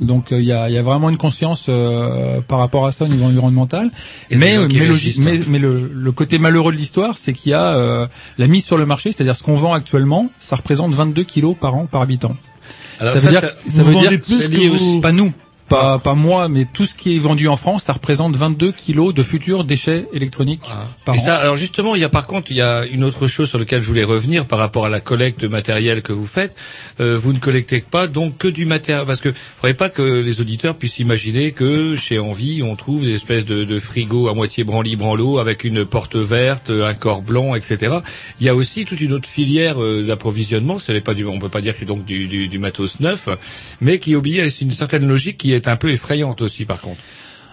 Donc 0.00 0.30
euh, 0.32 0.40
il 0.40 0.44
y, 0.46 0.52
a, 0.52 0.68
y 0.68 0.76
a 0.76 0.82
vraiment 0.82 1.08
une 1.08 1.16
conscience 1.16 1.64
euh, 1.68 2.40
par 2.46 2.58
rapport 2.58 2.86
à 2.86 2.92
ça 2.92 3.04
au 3.04 3.08
niveau 3.08 3.24
environnemental. 3.24 3.90
Et 4.30 4.36
mais 4.36 4.56
qui 4.68 4.76
mais, 5.20 5.40
mais, 5.48 5.58
le, 5.58 5.90
le 5.92 6.12
côté 6.12 6.38
malheureux 6.38 6.72
de 6.72 6.76
l'histoire, 6.76 7.16
c'est 7.16 7.32
qu'il 7.32 7.52
y 7.52 7.54
a 7.54 7.74
euh, 7.76 8.06
la 8.38 8.46
mise 8.46 8.64
sur 8.64 8.76
le 8.76 8.84
marché, 8.86 9.12
c'est-à-dire 9.12 9.36
ce 9.36 9.42
qu'on 9.42 9.56
vend 9.56 9.72
actuellement, 9.72 10.30
ça 10.38 10.56
représente 10.56 10.92
22 10.92 11.22
kilos 11.24 11.56
par 11.58 11.74
an 11.74 11.86
par 11.86 12.02
habitant. 12.02 12.36
Alors 13.00 13.12
ça, 13.14 13.18
ça, 13.20 13.26
veut 13.26 13.32
dire, 13.32 13.40
ça- 13.68 13.82
vous 13.82 13.88
veut 13.90 13.94
dire 14.00 14.20
plus 14.20 14.48
que 14.48 14.68
vous- 14.68 15.00
pas 15.00 15.12
nous, 15.12 15.32
pas 15.68 15.98
pas 15.98 16.14
moi, 16.14 16.48
mais 16.48 16.64
tout 16.64 16.84
ce 16.84 16.94
qui 16.94 17.16
est 17.16 17.18
vendu 17.18 17.48
en 17.48 17.56
France, 17.56 17.84
ça 17.84 17.92
représente 17.92 18.36
22 18.36 18.72
kilos 18.72 19.14
de 19.14 19.22
futurs 19.22 19.64
déchets 19.64 20.06
électroniques 20.12 20.62
par 21.04 21.14
Et 21.14 21.18
an. 21.18 21.24
ça, 21.24 21.36
alors 21.36 21.56
justement, 21.56 21.94
il 21.94 22.00
y 22.00 22.04
a 22.04 22.08
par 22.08 22.26
contre, 22.26 22.50
il 22.50 22.56
y 22.56 22.62
a 22.62 22.84
une 22.86 23.04
autre 23.04 23.26
chose 23.26 23.48
sur 23.48 23.58
laquelle 23.58 23.82
je 23.82 23.88
voulais 23.88 24.04
revenir 24.04 24.46
par 24.46 24.58
rapport 24.58 24.86
à 24.86 24.88
la 24.88 25.00
collecte 25.00 25.40
de 25.40 25.48
matériel 25.48 26.02
que 26.02 26.12
vous 26.12 26.26
faites. 26.26 26.56
Euh, 27.00 27.18
vous 27.18 27.32
ne 27.32 27.38
collectez 27.38 27.80
pas 27.80 28.06
donc 28.06 28.38
que 28.38 28.48
du 28.48 28.64
matériel, 28.64 29.06
parce 29.06 29.20
que 29.20 29.32
faudrait 29.32 29.74
pas 29.74 29.88
que 29.88 30.02
les 30.02 30.40
auditeurs 30.40 30.76
puissent 30.76 30.98
imaginer 30.98 31.52
que 31.52 31.96
chez 31.96 32.18
Envie, 32.18 32.62
on 32.62 32.76
trouve 32.76 33.04
des 33.04 33.14
espèces 33.14 33.44
de, 33.44 33.64
de 33.64 33.80
frigos 33.80 34.28
à 34.28 34.34
moitié 34.34 34.64
branli 34.64 34.96
branlo 34.96 35.38
avec 35.38 35.64
une 35.64 35.84
porte 35.84 36.16
verte, 36.16 36.70
un 36.70 36.94
corps 36.94 37.22
blanc, 37.22 37.54
etc. 37.54 37.96
Il 38.40 38.46
y 38.46 38.48
a 38.48 38.54
aussi 38.54 38.84
toute 38.84 39.00
une 39.00 39.12
autre 39.12 39.28
filière 39.28 39.82
euh, 39.82 40.04
d'approvisionnement. 40.04 40.78
Ce 40.78 40.92
n'est 40.92 41.00
pas 41.00 41.14
du, 41.14 41.24
on 41.24 41.38
peut 41.38 41.48
pas 41.48 41.60
dire 41.60 41.72
que 41.72 41.78
c'est 41.80 41.86
donc 41.86 42.04
du, 42.04 42.26
du, 42.28 42.48
du 42.48 42.58
matos 42.58 43.00
neuf, 43.00 43.28
mais 43.80 43.98
qui 43.98 44.14
obéit 44.14 44.40
à 44.40 44.64
une 44.64 44.72
certaine 44.72 45.06
logique 45.06 45.38
qui 45.38 45.52
est 45.52 45.55
un 45.66 45.76
peu 45.76 45.90
effrayante 45.90 46.42
aussi, 46.42 46.64
par 46.64 46.80
contre. 46.80 47.00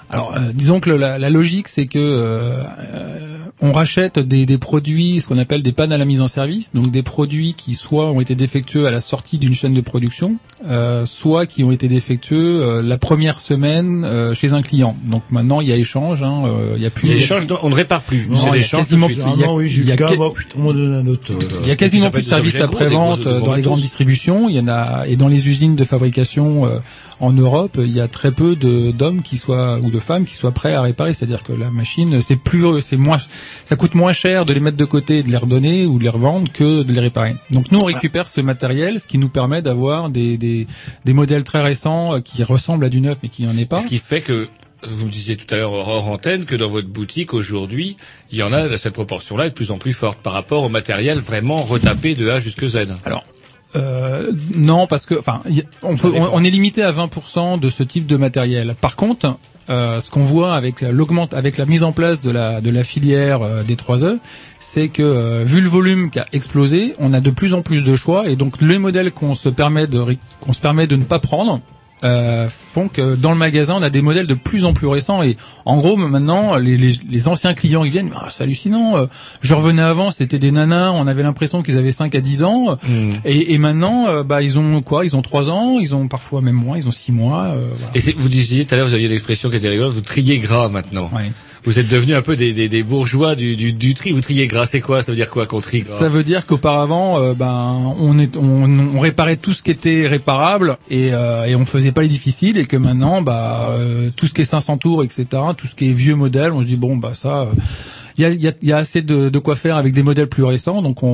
Alors, 0.09 0.35
euh, 0.37 0.51
disons 0.53 0.79
que 0.79 0.91
le- 0.91 0.97
la, 0.97 1.17
la 1.17 1.29
logique, 1.31 1.67
c'est 1.67 1.87
que 1.87 1.97
euh, 1.97 2.61
euh, 2.93 3.37
on 3.61 3.71
rachète 3.71 4.19
des, 4.19 4.45
des 4.45 4.57
produits, 4.59 5.21
ce 5.21 5.27
qu'on 5.27 5.37
appelle 5.39 5.63
des 5.63 5.71
pannes 5.71 5.91
à 5.93 5.97
la 5.97 6.05
mise 6.05 6.21
en 6.21 6.27
service, 6.27 6.73
donc 6.73 6.91
des 6.91 7.01
produits 7.01 7.55
qui 7.55 7.73
soit 7.73 8.11
ont 8.11 8.19
été 8.21 8.35
défectueux 8.35 8.85
à 8.85 8.91
la 8.91 9.01
sortie 9.01 9.39
d'une 9.39 9.53
chaîne 9.55 9.73
de 9.73 9.81
production, 9.81 10.35
euh, 10.67 11.05
soit 11.07 11.47
qui 11.47 11.63
ont 11.63 11.71
été 11.71 11.87
défectueux 11.87 12.61
euh, 12.61 12.81
la 12.83 12.97
première 12.99 13.39
semaine 13.39 14.03
euh, 14.05 14.35
chez 14.35 14.53
un 14.53 14.61
client. 14.61 14.95
Donc 15.05 15.23
maintenant, 15.31 15.61
il 15.61 15.69
y 15.69 15.71
a 15.71 15.77
échange, 15.77 16.21
hein, 16.21 16.43
euh, 16.45 16.73
il 16.75 16.83
y 16.83 16.85
a 16.85 16.89
plus. 16.91 17.07
Il 17.07 17.11
y 17.11 17.13
a 17.13 17.17
échange, 17.23 17.47
on 17.63 17.69
ne 17.69 17.75
répare 17.75 18.01
plus. 18.01 18.27
Non, 18.29 18.35
il 18.53 18.61
y 18.61 18.63
a 18.63 18.67
quasiment 18.77 19.07
plus. 19.07 19.15
suite. 19.15 19.25
il 19.37 19.39
y 19.39 19.43
a- 19.43 19.47
Ah 21.39 21.61
il 21.63 21.67
y 21.69 21.71
a 21.71 21.75
quasiment 21.75 22.05
plus 22.11 22.21
de 22.23 22.27
services 22.51 22.55
euh, 22.61 22.67
gros 23.39 23.45
dans 23.45 23.53
les 23.55 23.61
grandes 23.63 23.81
distributions. 23.81 24.49
Il 24.49 24.55
y 24.55 24.59
en 24.59 24.67
a 24.67 25.05
et 25.07 25.15
dans 25.15 25.27
les 25.29 25.47
usines 25.47 25.75
de 25.75 25.83
fabrication 25.85 26.65
euh, 26.65 26.79
en 27.23 27.31
Europe, 27.31 27.77
il 27.79 27.91
y 27.91 28.01
a 28.01 28.09
très 28.09 28.31
peu 28.31 28.57
de 28.57 28.91
d'hommes 28.91 29.21
qui 29.21 29.37
soient 29.37 29.79
ou 29.81 29.89
de 29.89 29.99
femmes 29.99 30.25
qui 30.25 30.35
soient 30.35 30.51
prêts 30.51 30.73
à 30.73 30.81
réparer. 30.81 31.13
C'est-à-dire 31.13 31.41
que 31.41 31.53
la 31.53 31.71
machine, 31.71 32.21
c'est 32.21 32.35
plus, 32.35 32.81
c'est 32.81 32.97
moins, 32.97 33.17
ça 33.63 33.77
coûte 33.77 33.95
moins 33.95 34.11
cher 34.11 34.45
de 34.45 34.51
les 34.53 34.59
mettre 34.59 34.75
de 34.75 34.85
côté, 34.85 35.19
et 35.19 35.23
de 35.23 35.29
les 35.29 35.37
redonner 35.37 35.85
ou 35.85 35.99
de 35.99 36.03
les 36.03 36.09
revendre 36.09 36.51
que 36.51 36.83
de 36.83 36.91
les 36.91 36.99
réparer. 36.99 37.35
Donc 37.51 37.71
nous, 37.71 37.79
on 37.79 37.85
récupère 37.85 38.27
ce 38.27 38.41
matériel, 38.41 38.99
ce 38.99 39.07
qui 39.07 39.17
nous 39.17 39.29
permet 39.29 39.61
d'avoir 39.61 40.09
des, 40.09 40.37
des 40.37 40.67
des 41.05 41.13
modèles 41.13 41.45
très 41.45 41.61
récents 41.61 42.15
euh, 42.15 42.19
qui 42.19 42.43
ressemblent 42.43 42.85
à 42.85 42.89
du 42.89 42.99
neuf 42.99 43.17
mais 43.23 43.29
qui 43.29 43.43
n'en 43.43 43.57
est 43.57 43.65
pas. 43.65 43.79
Ce 43.79 43.87
qui 43.87 43.99
fait 43.99 44.21
que 44.21 44.49
vous 44.85 45.05
me 45.05 45.11
disiez 45.11 45.37
tout 45.37 45.51
à 45.53 45.57
l'heure 45.57 45.71
hors 45.71 46.09
antenne 46.09 46.43
que 46.43 46.55
dans 46.55 46.67
votre 46.67 46.89
boutique 46.89 47.33
aujourd'hui, 47.33 47.95
il 48.31 48.37
y 48.37 48.43
en 48.43 48.51
a 48.51 48.77
cette 48.77 48.93
proportion-là 48.93 49.45
est 49.45 49.49
de 49.51 49.55
plus 49.55 49.71
en 49.71 49.77
plus 49.77 49.93
forte 49.93 50.19
par 50.19 50.33
rapport 50.33 50.63
au 50.63 50.69
matériel 50.69 51.19
vraiment 51.19 51.61
retapé 51.61 52.15
de 52.15 52.29
A 52.29 52.41
jusque 52.41 52.67
Z. 52.67 52.87
Alors, 53.05 53.23
Euh, 53.75 54.31
non, 54.55 54.87
parce 54.87 55.05
que, 55.05 55.15
enfin, 55.17 55.41
on, 55.81 55.95
peut, 55.95 56.11
on, 56.13 56.29
on 56.33 56.43
est 56.43 56.49
limité 56.49 56.83
à 56.83 56.91
20% 56.91 57.59
de 57.59 57.69
ce 57.69 57.83
type 57.83 58.05
de 58.05 58.17
matériel. 58.17 58.75
Par 58.79 58.95
contre, 58.95 59.37
euh, 59.69 60.01
ce 60.01 60.11
qu'on 60.11 60.23
voit 60.23 60.55
avec 60.55 60.81
l'augmente, 60.81 61.33
avec 61.33 61.57
la 61.57 61.65
mise 61.65 61.83
en 61.83 61.93
place 61.93 62.19
de 62.19 62.31
la 62.31 62.59
de 62.59 62.69
la 62.69 62.83
filière 62.83 63.41
euh, 63.43 63.63
des 63.63 63.75
3E, 63.75 64.17
c'est 64.59 64.89
que 64.89 65.01
euh, 65.01 65.43
vu 65.45 65.61
le 65.61 65.69
volume 65.69 66.09
qui 66.09 66.19
a 66.19 66.25
explosé, 66.33 66.95
on 66.99 67.13
a 67.13 67.21
de 67.21 67.29
plus 67.31 67.53
en 67.53 67.61
plus 67.61 67.81
de 67.81 67.95
choix 67.95 68.27
et 68.27 68.35
donc 68.35 68.59
les 68.61 68.77
modèles 68.77 69.13
qu'on 69.13 69.35
se 69.35 69.47
permet 69.47 69.87
de 69.87 70.17
qu'on 70.41 70.51
se 70.51 70.59
permet 70.59 70.85
de 70.85 70.97
ne 70.97 71.05
pas 71.05 71.19
prendre. 71.19 71.61
Euh, 72.03 72.49
font 72.49 72.87
que 72.89 73.15
dans 73.15 73.31
le 73.31 73.37
magasin 73.37 73.75
on 73.77 73.81
a 73.81 73.89
des 73.89 74.01
modèles 74.01 74.27
de 74.27 74.33
plus 74.33 74.65
en 74.65 74.73
plus 74.73 74.87
récents 74.87 75.23
et 75.23 75.37
en 75.65 75.77
gros 75.77 75.95
maintenant 75.95 76.55
les, 76.57 76.75
les, 76.77 76.93
les 77.09 77.27
anciens 77.27 77.53
clients 77.53 77.83
ils 77.83 77.91
viennent 77.91 78.11
Ah, 78.15 78.27
c'est 78.29 78.43
hallucinant 78.43 78.97
euh, 78.97 79.05
je 79.41 79.53
revenais 79.53 79.81
avant 79.81 80.11
c'était 80.11 80.39
des 80.39 80.51
nanas 80.51 80.91
on 80.91 81.07
avait 81.07 81.23
l'impression 81.23 81.61
qu'ils 81.63 81.77
avaient 81.77 81.91
5 81.91 82.13
à 82.15 82.21
10 82.21 82.43
ans 82.43 82.77
Hmm. 82.83 83.11
et, 83.25 83.53
et 83.53 83.57
maintenant 83.57 84.07
euh, 84.07 84.23
bah 84.23 84.41
ils 84.41 84.57
ont 84.59 84.81
quoi? 84.81 85.05
Ils 85.05 85.15
ont 85.15 85.21
3 85.21 85.49
ans 85.49 85.77
ils 85.79 85.93
ont 85.95 86.07
parfois 86.07 86.41
même 86.41 86.55
moins 86.55 86.77
ils 86.77 86.87
ont 86.87 86.91
6 86.91 87.11
mois 87.11 87.45
euh, 87.45 87.67
voilà. 87.77 87.91
Et 87.95 88.13
vous 88.17 88.29
disiez 88.29 88.65
tout 88.65 88.73
à 88.73 88.77
l'heure, 88.77 88.87
vous 88.87 88.93
aviez 88.93 89.07
l'expression 89.07 89.49
qui 89.49 89.55
était 89.57 89.69
rigolote, 89.69 89.93
vous 89.93 90.01
triez 90.01 90.39
gras 90.39 90.67
maintenant. 90.69 91.09
Vous 91.65 91.79
êtes 91.79 91.87
devenu 91.87 92.13
un 92.13 92.21
peu 92.21 92.35
des, 92.35 92.51
des, 92.53 92.67
des 92.67 92.83
bourgeois 92.83 93.35
du, 93.35 93.55
du, 93.55 93.71
du 93.71 93.93
tri. 93.93 94.11
Vous 94.11 94.19
triez 94.21 94.47
gras, 94.47 94.65
c'est 94.65 94.81
quoi? 94.81 95.01
Ça 95.01 95.11
veut 95.11 95.15
dire 95.15 95.29
quoi 95.29 95.45
qu'on 95.45 95.61
trie 95.61 95.79
gras? 95.79 95.89
Ça 95.99 96.09
veut 96.09 96.23
dire 96.23 96.45
qu'auparavant, 96.45 97.21
euh, 97.21 97.33
ben, 97.33 97.93
on, 97.99 98.19
est, 98.19 98.35
on, 98.37 98.67
on 98.95 98.99
réparait 98.99 99.37
tout 99.37 99.53
ce 99.53 99.63
qui 99.63 99.71
était 99.71 100.07
réparable 100.07 100.77
et, 100.89 101.09
euh, 101.13 101.45
et 101.45 101.55
on 101.55 101.63
faisait 101.65 101.91
pas 101.93 102.01
les 102.01 102.07
difficiles 102.09 102.57
et 102.57 102.65
que 102.65 102.75
maintenant, 102.77 103.21
bah, 103.21 103.69
euh, 103.71 104.09
tout 104.15 104.27
ce 104.27 104.33
qui 104.33 104.41
est 104.41 104.45
500 104.45 104.77
tours, 104.77 105.03
etc., 105.03 105.25
tout 105.57 105.67
ce 105.67 105.75
qui 105.75 105.89
est 105.89 105.93
vieux 105.93 106.15
modèle, 106.15 106.51
on 106.51 106.61
se 106.61 106.65
dit 106.65 106.75
bon, 106.75 106.97
bah 106.97 107.13
ça, 107.13 107.47
il 108.17 108.23
y, 108.23 108.25
a, 108.25 108.29
y, 108.31 108.47
a, 108.47 108.51
y 108.61 108.71
a 108.73 108.77
assez 108.77 109.01
de, 109.01 109.29
de 109.29 109.39
quoi 109.39 109.55
faire 109.55 109.77
avec 109.77 109.93
des 109.93 110.03
modèles 110.03 110.27
plus 110.27 110.43
récents, 110.43 110.81
donc 110.81 111.01
on, 111.01 111.07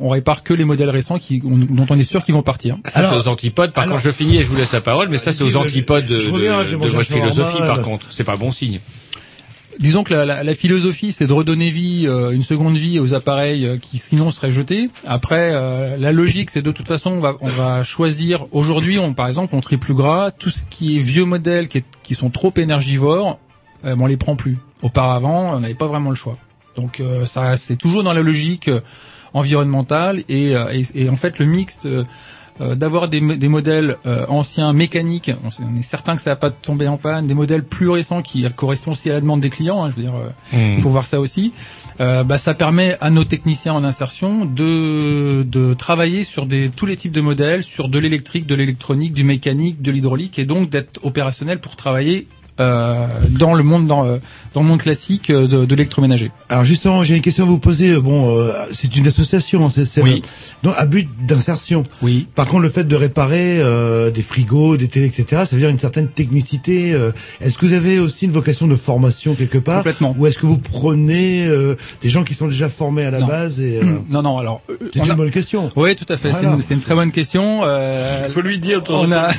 on, 0.00 0.06
on 0.06 0.08
répare 0.08 0.42
que 0.44 0.54
les 0.54 0.64
modèles 0.64 0.88
récents 0.90 1.18
qui, 1.18 1.42
on- 1.44 1.56
dont 1.58 1.86
on 1.90 1.98
est 1.98 2.04
sûr 2.04 2.24
qu'ils 2.24 2.34
vont 2.34 2.42
partir. 2.42 2.78
Ça, 2.86 3.00
c'est 3.10 3.16
aux 3.16 3.28
antipodes. 3.28 3.72
Par 3.72 3.84
contre, 3.94 4.04
je 4.04 4.10
finis 4.10 4.36
et 4.38 4.42
je 4.42 4.46
vous 4.46 4.56
laisse 4.56 4.72
la 4.72 4.80
parole, 4.80 5.08
mais 5.10 5.18
ça, 5.18 5.32
c'est 5.32 5.42
aux 5.42 5.56
antipodes 5.56 6.06
de, 6.06 6.18
de- 6.38 6.40
de 6.76 6.76
votre 6.96 7.08
philosophie, 7.32 7.58
par 7.66 7.82
contre. 7.82 8.06
C'est 8.10 8.24
pas 8.24 8.36
bon 8.36 8.52
signe. 8.52 8.78
Disons 9.80 10.04
que 10.04 10.12
la, 10.12 10.26
la, 10.26 10.44
la 10.44 10.54
philosophie, 10.54 11.10
c'est 11.10 11.26
de 11.26 11.32
redonner 11.32 11.70
vie, 11.70 12.04
euh, 12.06 12.30
une 12.32 12.42
seconde 12.42 12.76
vie 12.76 13.00
aux 13.00 13.14
appareils 13.14 13.66
euh, 13.66 13.78
qui 13.78 13.96
sinon 13.96 14.30
seraient 14.30 14.52
jetés. 14.52 14.90
Après, 15.06 15.52
euh, 15.54 15.96
la 15.96 16.12
logique, 16.12 16.50
c'est 16.50 16.60
de 16.60 16.70
toute 16.70 16.86
façon, 16.86 17.12
on 17.12 17.20
va, 17.20 17.36
on 17.40 17.48
va 17.48 17.82
choisir. 17.82 18.44
Aujourd'hui, 18.52 18.98
on, 18.98 19.14
par 19.14 19.26
exemple, 19.26 19.54
on 19.54 19.60
trie 19.62 19.78
plus 19.78 19.94
gras. 19.94 20.30
Tout 20.32 20.50
ce 20.50 20.62
qui 20.68 20.98
est 20.98 21.02
vieux 21.02 21.24
modèles 21.24 21.66
qui, 21.68 21.78
est- 21.78 21.84
qui 22.02 22.14
sont 22.14 22.28
trop 22.28 22.52
énergivores, 22.58 23.38
euh, 23.86 23.96
on 23.98 24.06
les 24.06 24.18
prend 24.18 24.36
plus. 24.36 24.58
Auparavant, 24.82 25.54
on 25.56 25.60
n'avait 25.60 25.74
pas 25.74 25.86
vraiment 25.86 26.10
le 26.10 26.16
choix. 26.16 26.36
Donc, 26.76 27.00
euh, 27.00 27.24
ça, 27.24 27.56
c'est 27.56 27.76
toujours 27.76 28.02
dans 28.02 28.12
la 28.12 28.22
logique 28.22 28.68
euh, 28.68 28.80
environnementale 29.32 30.22
et, 30.28 30.52
et, 30.52 30.82
et 31.04 31.08
en 31.08 31.16
fait, 31.16 31.38
le 31.38 31.46
mixte. 31.46 31.88
Euh, 32.60 32.74
d'avoir 32.74 33.08
des, 33.08 33.20
des 33.20 33.48
modèles 33.48 33.96
euh, 34.06 34.26
anciens 34.28 34.72
mécaniques, 34.72 35.30
on, 35.44 35.48
on 35.64 35.78
est 35.78 35.82
certain 35.82 36.16
que 36.16 36.22
ça 36.22 36.30
va 36.30 36.36
pas 36.36 36.50
tomber 36.50 36.88
en 36.88 36.96
panne, 36.96 37.26
des 37.26 37.34
modèles 37.34 37.64
plus 37.64 37.88
récents 37.88 38.22
qui 38.22 38.44
correspondent 38.54 38.94
aussi 38.94 39.10
à 39.10 39.14
la 39.14 39.20
demande 39.20 39.40
des 39.40 39.50
clients, 39.50 39.84
hein, 39.84 39.90
je 39.90 39.96
veux 39.96 40.02
dire, 40.02 40.14
euh, 40.14 40.30
Mm. 40.52 40.74
il 40.76 40.80
faut 40.80 40.90
voir 40.90 41.06
ça 41.06 41.20
aussi. 41.20 41.52
Euh, 42.00 42.24
bah, 42.24 42.38
ça 42.38 42.54
permet 42.54 42.96
à 43.00 43.10
nos 43.10 43.24
techniciens 43.24 43.74
en 43.74 43.84
insertion 43.84 44.44
de, 44.44 45.42
de 45.42 45.74
travailler 45.74 46.24
sur 46.24 46.46
des, 46.46 46.70
tous 46.74 46.86
les 46.86 46.96
types 46.96 47.12
de 47.12 47.20
modèles, 47.20 47.62
sur 47.62 47.88
de 47.88 47.98
l'électrique, 47.98 48.46
de 48.46 48.54
l'électronique, 48.54 49.12
du 49.12 49.24
mécanique, 49.24 49.82
de 49.82 49.90
l'hydraulique, 49.90 50.38
et 50.38 50.44
donc 50.44 50.70
d'être 50.70 51.00
opérationnel 51.04 51.60
pour 51.60 51.76
travailler 51.76 52.26
euh, 52.58 53.06
dans 53.30 53.54
le 53.54 53.62
monde 53.62 53.86
dans, 53.86 54.04
euh, 54.06 54.18
dans 54.54 54.62
le 54.62 54.66
monde 54.68 54.80
classique 54.80 55.30
euh, 55.30 55.46
de, 55.46 55.64
de 55.64 55.74
l'électroménager. 55.74 56.30
Alors 56.48 56.64
justement, 56.64 57.04
j'ai 57.04 57.16
une 57.16 57.22
question 57.22 57.44
à 57.44 57.46
vous 57.46 57.58
poser. 57.58 57.96
Bon, 57.98 58.36
euh, 58.38 58.52
c'est 58.72 58.96
une 58.96 59.06
association, 59.06 59.64
hein, 59.66 59.70
c'est 59.72 59.84
c'est 59.84 60.02
Oui. 60.02 60.22
donc 60.62 60.74
à 60.76 60.86
but 60.86 61.08
d'insertion. 61.26 61.82
Oui. 62.02 62.26
Par 62.34 62.46
contre, 62.46 62.62
le 62.62 62.70
fait 62.70 62.84
de 62.84 62.96
réparer 62.96 63.58
euh, 63.60 64.10
des 64.10 64.22
frigos, 64.22 64.76
des 64.76 64.88
télés, 64.88 65.06
etc., 65.06 65.42
ça 65.46 65.56
veut 65.56 65.58
dire 65.58 65.68
une 65.68 65.78
certaine 65.78 66.08
technicité. 66.08 66.92
euh, 66.92 67.12
est-ce 67.40 67.56
que 67.58 67.66
vous 67.66 67.72
avez 67.74 67.98
aussi 67.98 68.24
une 68.24 68.32
vocation 68.32 68.66
de 68.66 68.76
formation 68.76 69.34
quelque 69.34 69.58
part? 69.58 69.78
Complètement. 69.78 70.14
Ou 70.18 70.26
est-ce 70.26 70.38
que 70.38 70.46
vous 70.46 70.58
prenez 70.58 71.46
euh, 71.46 71.76
des 72.02 72.08
gens 72.10 72.24
qui 72.24 72.34
sont 72.34 72.46
déjà 72.48 72.68
formés 72.68 73.04
à 73.04 73.10
la 73.10 73.20
Non. 73.20 73.26
base 73.26 73.60
et 73.60 73.78
euh, 73.82 73.98
Non, 74.10 74.22
non, 74.22 74.38
alors... 74.38 74.62
euh, 74.70 74.76
C'est 74.92 75.04
une 75.04 75.10
a- 75.10 75.14
bonne 75.14 75.30
question. 75.30 75.70
Oui, 75.76 75.94
tout 75.96 76.10
à 76.12 76.16
fait. 76.16 76.32
C'est 76.32 76.40
Voilà. 76.40 76.56
une, 76.56 76.60
c'est 76.62 76.74
une 76.74 76.80
très 76.80 76.94
bonne 76.94 77.12
question. 77.12 77.60
Euh, 77.64 78.28
Faut 78.30 78.40
lui 78.40 78.58
dire 78.58 78.82
de 78.82 78.92
on 78.92 79.12
a- 79.12 79.30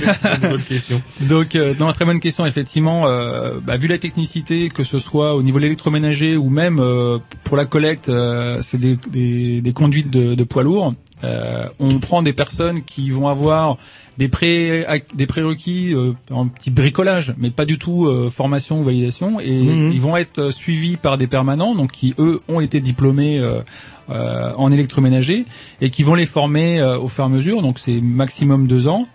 une 0.44 0.50
bonne 0.50 0.62
question. 0.64 1.02
Donc, 1.22 1.56
euh, 1.56 1.74
non, 1.80 1.92
très 1.94 2.06
bonne 2.06 2.20
question. 2.20 2.46
Effectivement, 2.46 3.04
euh, 3.08 3.54
bah, 3.66 3.78
vu 3.78 3.88
la 3.88 3.98
technicité, 3.98 4.70
que 4.70 4.84
ce 4.84 5.00
soit 5.02 5.36
au 5.36 5.44
niveau 5.44 5.58
de 5.60 5.64
l'électroménager 5.64 6.38
ou 6.38 6.50
même 6.50 6.80
euh, 6.80 7.20
pour 7.44 7.58
la 7.58 7.66
collecte, 7.66 8.08
euh, 8.10 8.60
c'est 8.62 8.78
des, 8.80 8.98
des, 9.10 9.62
des 9.62 9.74
conduites 9.74 10.10
de, 10.10 10.36
de 10.36 10.44
poids 10.46 10.64
lourds. 10.64 10.94
Euh, 11.24 11.68
on 11.80 12.00
prend 12.00 12.24
des 12.24 12.34
personnes 12.34 12.82
qui 12.84 13.12
vont 13.12 13.28
avoir 13.28 13.78
des 14.18 14.28
pré 14.28 14.86
des 15.14 15.28
prérequis 15.28 15.94
euh, 15.94 16.14
en 16.32 16.48
petit 16.48 16.72
bricolage, 16.72 17.36
mais 17.38 17.52
pas 17.52 17.66
du 17.66 17.78
tout 17.78 18.08
euh, 18.08 18.30
formation 18.32 18.82
ou 18.82 18.84
validation, 18.84 19.40
et 19.40 19.52
Mhm. 19.52 19.92
ils 19.94 20.02
vont 20.02 20.18
être 20.18 20.50
suivis 20.52 20.98
par 20.98 21.18
des 21.20 21.28
permanents, 21.28 21.76
donc 21.76 21.92
qui 21.92 22.16
eux 22.18 22.40
ont 22.48 22.60
été 22.60 22.82
diplômés 22.82 23.40
euh, 23.40 23.62
euh, 24.10 24.52
en 24.58 24.72
électroménager 24.72 25.46
et 25.80 25.90
qui 25.92 26.02
vont 26.04 26.16
les 26.16 26.26
former 26.26 26.80
euh, 26.82 26.98
au 26.98 27.08
fur 27.08 27.24
et 27.24 27.28
à 27.28 27.30
mesure. 27.30 27.62
Donc 27.62 27.78
c'est 27.78 28.02
maximum 28.02 28.66
deux 28.68 28.88
ans. 28.88 29.08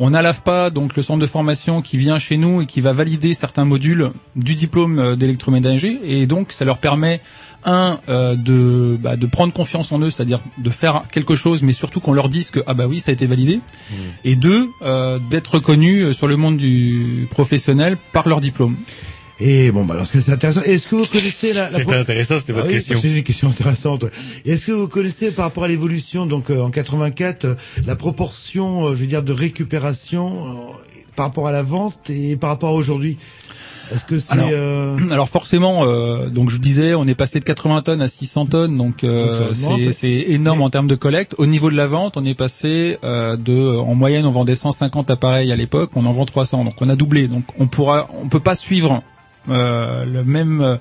On 0.00 0.12
a 0.12 0.22
l'AFPA, 0.22 0.70
donc 0.70 0.96
le 0.96 1.02
centre 1.02 1.20
de 1.20 1.26
formation 1.26 1.80
qui 1.80 1.98
vient 1.98 2.18
chez 2.18 2.36
nous 2.36 2.62
et 2.62 2.66
qui 2.66 2.80
va 2.80 2.92
valider 2.92 3.32
certains 3.32 3.64
modules 3.64 4.10
du 4.34 4.54
diplôme 4.54 4.98
euh, 4.98 5.16
d'électroménager. 5.16 6.00
Et 6.04 6.26
donc 6.26 6.52
ça 6.52 6.64
leur 6.64 6.78
permet 6.78 7.20
un 7.64 8.00
euh, 8.08 8.34
de 8.34 8.98
bah, 9.00 9.16
de 9.16 9.26
prendre 9.26 9.52
confiance 9.52 9.92
en 9.92 10.00
eux, 10.00 10.10
c'est-à-dire 10.10 10.40
de 10.58 10.70
faire 10.70 11.04
quelque 11.10 11.34
chose, 11.34 11.62
mais 11.62 11.72
surtout 11.72 12.00
qu'on 12.00 12.12
leur 12.12 12.28
dise 12.28 12.50
que 12.50 12.60
ah 12.66 12.74
bah 12.74 12.86
oui 12.86 13.00
ça 13.00 13.10
a 13.10 13.14
été 13.14 13.26
validé, 13.26 13.60
et 14.24 14.34
deux 14.34 14.68
euh, 14.82 15.18
d'être 15.30 15.54
reconnus 15.54 16.14
sur 16.16 16.26
le 16.26 16.36
monde 16.36 16.56
du 16.56 17.26
professionnel 17.30 17.96
par 18.12 18.28
leur 18.28 18.40
diplôme. 18.40 18.76
Et 19.40 19.72
bon, 19.72 19.84
bah, 19.84 19.94
alors, 19.94 20.06
c'est 20.06 20.30
intéressant. 20.30 20.62
Est-ce 20.62 20.86
que 20.86 20.94
vous 20.94 21.06
connaissez 21.06 21.52
la... 21.52 21.70
la 21.70 21.78
C'était 21.78 21.94
intéressant, 21.94 22.38
c'était 22.38 22.52
votre 22.52 22.66
Ah 22.66 22.68
oui, 22.68 22.74
question. 22.74 22.98
C'est 23.00 23.10
une 23.10 23.22
question 23.22 23.48
intéressante. 23.48 24.04
Est-ce 24.44 24.64
que 24.64 24.72
vous 24.72 24.88
connaissez 24.88 25.32
par 25.32 25.46
rapport 25.46 25.64
à 25.64 25.68
l'évolution, 25.68 26.26
donc 26.26 26.50
euh, 26.50 26.60
en 26.60 26.70
84, 26.70 27.44
euh, 27.44 27.54
la 27.86 27.96
proportion, 27.96 28.86
euh, 28.86 28.94
je 28.94 29.00
veux 29.00 29.06
dire, 29.06 29.22
de 29.22 29.32
récupération 29.32 30.46
euh, 30.46 30.50
par 31.16 31.26
rapport 31.26 31.48
à 31.48 31.52
la 31.52 31.62
vente 31.62 32.10
et 32.10 32.36
par 32.36 32.50
rapport 32.50 32.70
à 32.70 32.74
aujourd'hui? 32.74 33.18
Est-ce 33.92 34.04
que 34.04 34.18
c'est 34.18 34.32
Alors, 34.32 34.48
euh, 34.52 34.96
Alors 35.10 35.28
forcément, 35.28 35.84
euh, 35.84 36.28
donc 36.28 36.50
je 36.50 36.58
disais, 36.58 36.94
on 36.94 37.06
est 37.06 37.14
passé 37.14 37.40
de 37.40 37.44
80 37.44 37.82
tonnes 37.82 38.02
à 38.02 38.08
600 38.08 38.46
tonnes, 38.46 38.76
donc 38.76 39.04
euh, 39.04 39.48
Donc 39.48 39.54
c'est 39.54 39.92
c'est 39.92 40.24
énorme 40.28 40.62
en 40.62 40.70
termes 40.70 40.86
de 40.86 40.94
collecte. 40.94 41.34
Au 41.38 41.46
niveau 41.46 41.70
de 41.70 41.76
la 41.76 41.86
vente, 41.86 42.16
on 42.16 42.24
est 42.24 42.34
passé 42.34 42.98
euh, 43.04 43.36
de, 43.36 43.76
en 43.78 43.94
moyenne, 43.94 44.26
on 44.26 44.30
vendait 44.30 44.54
150 44.54 45.10
appareils 45.10 45.52
à 45.52 45.56
l'époque, 45.56 45.90
on 45.96 46.06
en 46.06 46.12
vend 46.12 46.24
300, 46.24 46.64
donc 46.64 46.74
on 46.80 46.88
a 46.88 46.96
doublé. 46.96 47.28
Donc 47.28 47.44
on 47.58 47.66
pourra, 47.66 48.08
on 48.22 48.28
peut 48.28 48.40
pas 48.40 48.54
suivre 48.54 49.02
le 49.48 50.22
même, 50.24 50.60
euh, 50.60 50.76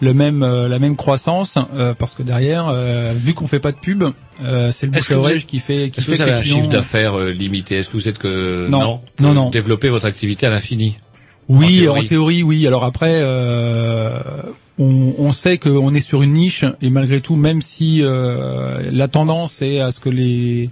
le 0.00 0.14
même, 0.14 0.42
euh, 0.42 0.68
la 0.68 0.78
même 0.78 0.96
croissance 0.96 1.56
euh, 1.74 1.94
parce 1.94 2.14
que 2.14 2.22
derrière, 2.22 2.68
euh, 2.72 3.12
vu 3.16 3.34
qu'on 3.34 3.46
fait 3.46 3.60
pas 3.60 3.72
de 3.72 3.76
pub, 3.78 4.02
euh, 4.42 4.72
c'est 4.72 4.86
le 4.86 4.92
bouche 4.92 5.10
à 5.10 5.18
oreille 5.18 5.44
qui 5.44 5.58
fait, 5.60 5.90
qui 5.90 6.00
Est-ce 6.00 6.06
que 6.10 6.12
fait 6.16 6.22
vous 6.24 6.28
avez 6.30 6.32
un 6.38 6.42
chiffre 6.42 6.68
d'affaires 6.68 7.18
euh, 7.18 7.30
limité? 7.30 7.76
Est-ce 7.76 7.88
que 7.88 7.96
vous 7.96 8.08
êtes 8.08 8.18
que 8.18 8.68
Non. 8.68 9.00
Non, 9.18 9.34
non. 9.34 9.50
Développez 9.50 9.88
votre 9.90 10.06
activité 10.06 10.46
à 10.46 10.50
l'infini? 10.50 10.98
Oui, 11.48 11.86
En 11.88 11.92
en 11.92 11.94
théorie. 11.94 12.06
théorie, 12.06 12.42
oui. 12.42 12.66
Alors 12.66 12.84
après, 12.84 13.18
euh, 13.22 14.18
on, 14.78 15.14
on 15.18 15.32
sait 15.32 15.58
qu'on 15.58 15.92
est 15.94 16.00
sur 16.00 16.22
une 16.22 16.32
niche 16.34 16.64
et 16.80 16.90
malgré 16.90 17.20
tout, 17.20 17.36
même 17.36 17.60
si 17.60 18.02
euh, 18.02 18.88
la 18.92 19.08
tendance 19.08 19.60
est 19.60 19.80
à 19.80 19.90
ce 19.92 20.00
que 20.00 20.08
les 20.10 20.70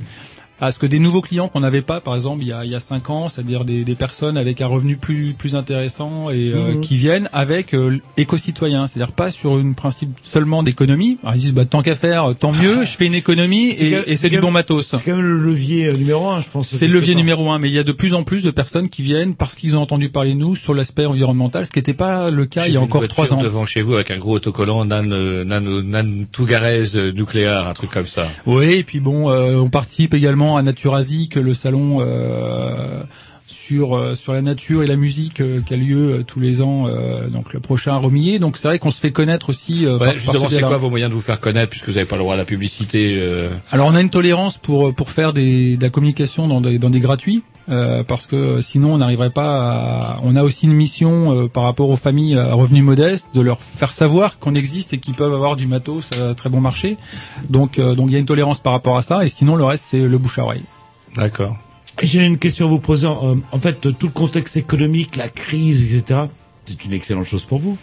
à 0.60 0.72
ce 0.72 0.78
que 0.78 0.86
des 0.86 0.98
nouveaux 0.98 1.20
clients 1.22 1.48
qu'on 1.48 1.60
n'avait 1.60 1.82
pas, 1.82 2.00
par 2.00 2.14
exemple, 2.14 2.42
il 2.42 2.48
y 2.48 2.52
a, 2.52 2.64
il 2.64 2.70
y 2.70 2.74
a 2.74 2.80
cinq 2.80 3.10
ans, 3.10 3.28
c'est-à-dire 3.28 3.64
des, 3.64 3.84
des 3.84 3.94
personnes 3.94 4.36
avec 4.36 4.60
un 4.60 4.66
revenu 4.66 4.96
plus 4.96 5.34
plus 5.38 5.54
intéressant 5.54 6.30
et 6.30 6.50
euh, 6.54 6.74
Mhm. 6.74 6.80
qui 6.80 6.96
viennent 6.96 7.28
avec 7.32 7.74
euh, 7.74 7.98
éco-citoyen, 8.16 8.86
c'est-à-dire 8.86 9.12
pas 9.12 9.30
sur 9.30 9.54
un 9.54 9.72
principe 9.72 10.10
seulement 10.22 10.62
d'économie. 10.62 11.18
Alors 11.22 11.34
ils 11.36 11.40
disent 11.40 11.54
bah 11.54 11.64
tant 11.64 11.82
qu'à 11.82 11.94
faire, 11.94 12.34
tant 12.38 12.52
mieux, 12.52 12.84
je 12.84 12.90
fais 12.96 13.06
une 13.06 13.14
économie 13.14 13.68
et, 13.70 13.96
et 14.06 14.16
c'est 14.16 14.28
du 14.28 14.38
bon 14.38 14.48
même- 14.48 14.54
matos. 14.54 14.88
C'est 14.90 15.02
quand 15.04 15.16
même 15.16 15.24
le 15.24 15.38
levier 15.38 15.86
euh, 15.86 15.92
numéro 15.96 16.28
un, 16.28 16.40
je 16.40 16.48
pense. 16.48 16.68
C'est 16.68 16.86
le 16.88 16.94
levier 16.94 17.14
numéro 17.14 17.50
un, 17.50 17.58
mais 17.58 17.68
il 17.68 17.74
y 17.74 17.78
a 17.78 17.82
de 17.84 17.92
plus 17.92 18.14
en 18.14 18.22
plus 18.24 18.42
de 18.42 18.50
personnes 18.50 18.88
qui 18.88 19.02
viennent 19.02 19.34
parce 19.34 19.54
qu'ils 19.54 19.76
ont 19.76 19.82
entendu 19.82 20.08
parler 20.08 20.34
de 20.34 20.38
nous 20.38 20.56
sur 20.56 20.74
l'aspect 20.74 21.06
environnemental, 21.06 21.64
ce 21.66 21.70
qui 21.70 21.78
n'était 21.78 21.94
pas 21.94 22.30
le 22.30 22.44
cas 22.46 22.62
J'ai 22.64 22.70
il 22.70 22.74
y 22.74 22.76
a 22.76 22.80
encore 22.80 23.06
trois 23.08 23.32
ans. 23.32 23.40
devant 23.42 23.66
chez 23.66 23.82
vous 23.82 23.94
avec 23.94 24.10
un 24.10 24.16
gros 24.18 24.34
autocollant 24.34 24.84
nan 24.84 25.12
euh, 25.12 25.44
nan 25.44 25.82
nan 25.82 26.26
tougarez 26.32 26.82
euh, 26.96 27.12
nucléaire, 27.12 27.66
un 27.66 27.74
truc 27.74 27.90
comme 27.90 28.06
ça. 28.06 28.26
Oui, 28.46 28.66
et 28.74 28.82
puis 28.82 29.00
bon, 29.00 29.30
euh, 29.30 29.56
on 29.56 29.68
participe 29.70 30.14
également 30.14 30.47
à 30.56 30.62
Naturasic, 30.62 31.34
le 31.36 31.54
salon 31.54 31.98
euh, 32.00 33.02
sur 33.46 33.96
euh, 33.96 34.14
sur 34.14 34.32
la 34.32 34.42
nature 34.42 34.82
et 34.82 34.86
la 34.86 34.96
musique 34.96 35.40
euh, 35.40 35.60
qui 35.66 35.74
a 35.74 35.76
lieu 35.76 36.14
euh, 36.18 36.22
tous 36.22 36.40
les 36.40 36.60
ans, 36.62 36.86
euh, 36.86 37.28
donc 37.28 37.52
le 37.54 37.60
prochain 37.60 37.92
à 37.94 37.96
Romilly. 37.96 38.38
Donc 38.38 38.56
c'est 38.58 38.68
vrai 38.68 38.78
qu'on 38.78 38.90
se 38.90 39.00
fait 39.00 39.12
connaître 39.12 39.48
aussi. 39.50 39.86
Ouais, 39.86 39.98
par- 39.98 40.12
justement, 40.14 40.48
ce 40.48 40.54
c'est 40.56 40.60
quoi 40.60 40.76
vos 40.76 40.90
moyens 40.90 41.10
de 41.10 41.14
vous 41.14 41.20
faire 41.22 41.40
connaître 41.40 41.70
puisque 41.70 41.86
vous 41.88 41.94
n'avez 41.94 42.06
pas 42.06 42.16
le 42.16 42.22
droit 42.22 42.34
à 42.34 42.36
la 42.38 42.44
publicité 42.44 43.20
Alors 43.70 43.88
on 43.88 43.94
a 43.94 44.00
une 44.00 44.10
tolérance 44.10 44.58
pour 44.58 44.94
pour 44.94 45.10
faire 45.10 45.32
des, 45.32 45.76
de 45.76 45.82
la 45.82 45.90
communication 45.90 46.46
dans 46.48 46.60
des, 46.60 46.78
dans 46.78 46.90
des 46.90 47.00
gratuits. 47.00 47.42
Euh, 47.70 48.02
parce 48.02 48.26
que 48.26 48.60
sinon 48.60 48.94
on 48.94 48.98
n'arriverait 48.98 49.30
pas 49.30 49.98
à... 49.98 50.20
On 50.22 50.36
a 50.36 50.42
aussi 50.42 50.66
une 50.66 50.72
mission 50.72 51.34
euh, 51.34 51.48
par 51.48 51.64
rapport 51.64 51.90
aux 51.90 51.96
familles 51.96 52.38
à 52.38 52.54
revenus 52.54 52.82
modestes, 52.82 53.28
de 53.34 53.40
leur 53.40 53.58
faire 53.60 53.92
savoir 53.92 54.38
qu'on 54.38 54.54
existe 54.54 54.92
et 54.94 54.98
qu'ils 54.98 55.14
peuvent 55.14 55.34
avoir 55.34 55.56
du 55.56 55.66
matos 55.66 56.10
à 56.12 56.34
très 56.34 56.48
bon 56.48 56.60
marché. 56.60 56.96
Donc 57.50 57.78
euh, 57.78 57.94
donc 57.94 58.08
il 58.08 58.12
y 58.12 58.16
a 58.16 58.18
une 58.18 58.26
tolérance 58.26 58.60
par 58.60 58.72
rapport 58.72 58.96
à 58.96 59.02
ça, 59.02 59.24
et 59.24 59.28
sinon 59.28 59.56
le 59.56 59.64
reste 59.64 59.84
c'est 59.88 60.00
le 60.00 60.18
bouche 60.18 60.38
à 60.38 60.44
oreille. 60.44 60.64
D'accord. 61.16 61.56
J'ai 62.02 62.24
une 62.24 62.38
question 62.38 62.66
à 62.66 62.68
vous 62.68 62.78
poser. 62.78 63.06
Euh, 63.08 63.34
en 63.50 63.58
fait, 63.58 63.80
tout 63.80 64.06
le 64.06 64.12
contexte 64.12 64.56
économique, 64.56 65.16
la 65.16 65.28
crise, 65.28 65.82
etc. 65.92 66.20
C'est 66.64 66.84
une 66.84 66.92
excellente 66.92 67.24
chose 67.24 67.44
pour 67.44 67.58
vous? 67.58 67.76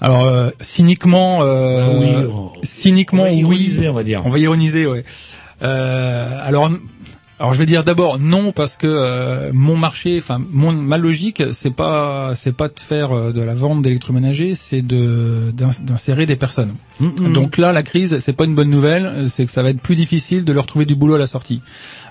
Alors 0.00 0.24
euh, 0.24 0.50
cyniquement, 0.60 1.40
euh, 1.42 1.98
oui, 1.98 2.30
on- 2.32 2.52
cyniquement 2.62 3.22
on 3.22 3.26
va 3.26 3.32
oui, 3.32 3.38
ironiser, 3.40 3.88
on 3.88 3.94
va 3.94 4.04
dire. 4.04 4.22
On 4.24 4.28
va 4.28 4.38
ironiser, 4.38 4.86
ouais. 4.86 5.04
Euh, 5.62 6.38
alors, 6.44 6.70
alors 7.38 7.52
je 7.52 7.58
vais 7.58 7.66
dire 7.66 7.84
d'abord 7.84 8.18
non 8.18 8.50
parce 8.52 8.76
que 8.78 8.86
euh, 8.86 9.50
mon 9.52 9.76
marché, 9.76 10.18
enfin 10.18 10.40
mon 10.52 10.72
ma 10.72 10.96
logique, 10.96 11.42
c'est 11.52 11.74
pas 11.74 12.32
c'est 12.34 12.56
pas 12.56 12.68
de 12.68 12.78
faire 12.80 13.12
euh, 13.12 13.32
de 13.32 13.42
la 13.42 13.54
vente 13.54 13.82
d'électroménager, 13.82 14.54
c'est 14.54 14.80
de 14.82 15.50
d'in- 15.52 15.70
d'insérer 15.82 16.24
des 16.26 16.36
personnes. 16.36 16.74
Donc 17.00 17.58
là, 17.58 17.72
la 17.72 17.82
crise, 17.82 18.18
c'est 18.20 18.32
pas 18.32 18.44
une 18.44 18.54
bonne 18.54 18.70
nouvelle, 18.70 19.28
c'est 19.28 19.44
que 19.44 19.52
ça 19.52 19.62
va 19.62 19.70
être 19.70 19.80
plus 19.80 19.94
difficile 19.94 20.44
de 20.44 20.52
leur 20.52 20.66
trouver 20.66 20.86
du 20.86 20.94
boulot 20.94 21.14
à 21.14 21.18
la 21.18 21.26
sortie. 21.26 21.60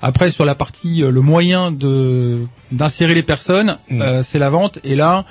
Après, 0.02 0.30
sur 0.30 0.46
la 0.46 0.56
partie, 0.56 1.04
euh, 1.04 1.12
le 1.12 1.22
moyen 1.22 1.72
de 1.72 2.42
d'insérer 2.72 3.14
les 3.14 3.24
personnes, 3.24 3.78
euh, 3.92 4.22
c'est 4.24 4.40
la 4.40 4.50
vente. 4.50 4.80
Et 4.84 4.96
là, 4.96 5.26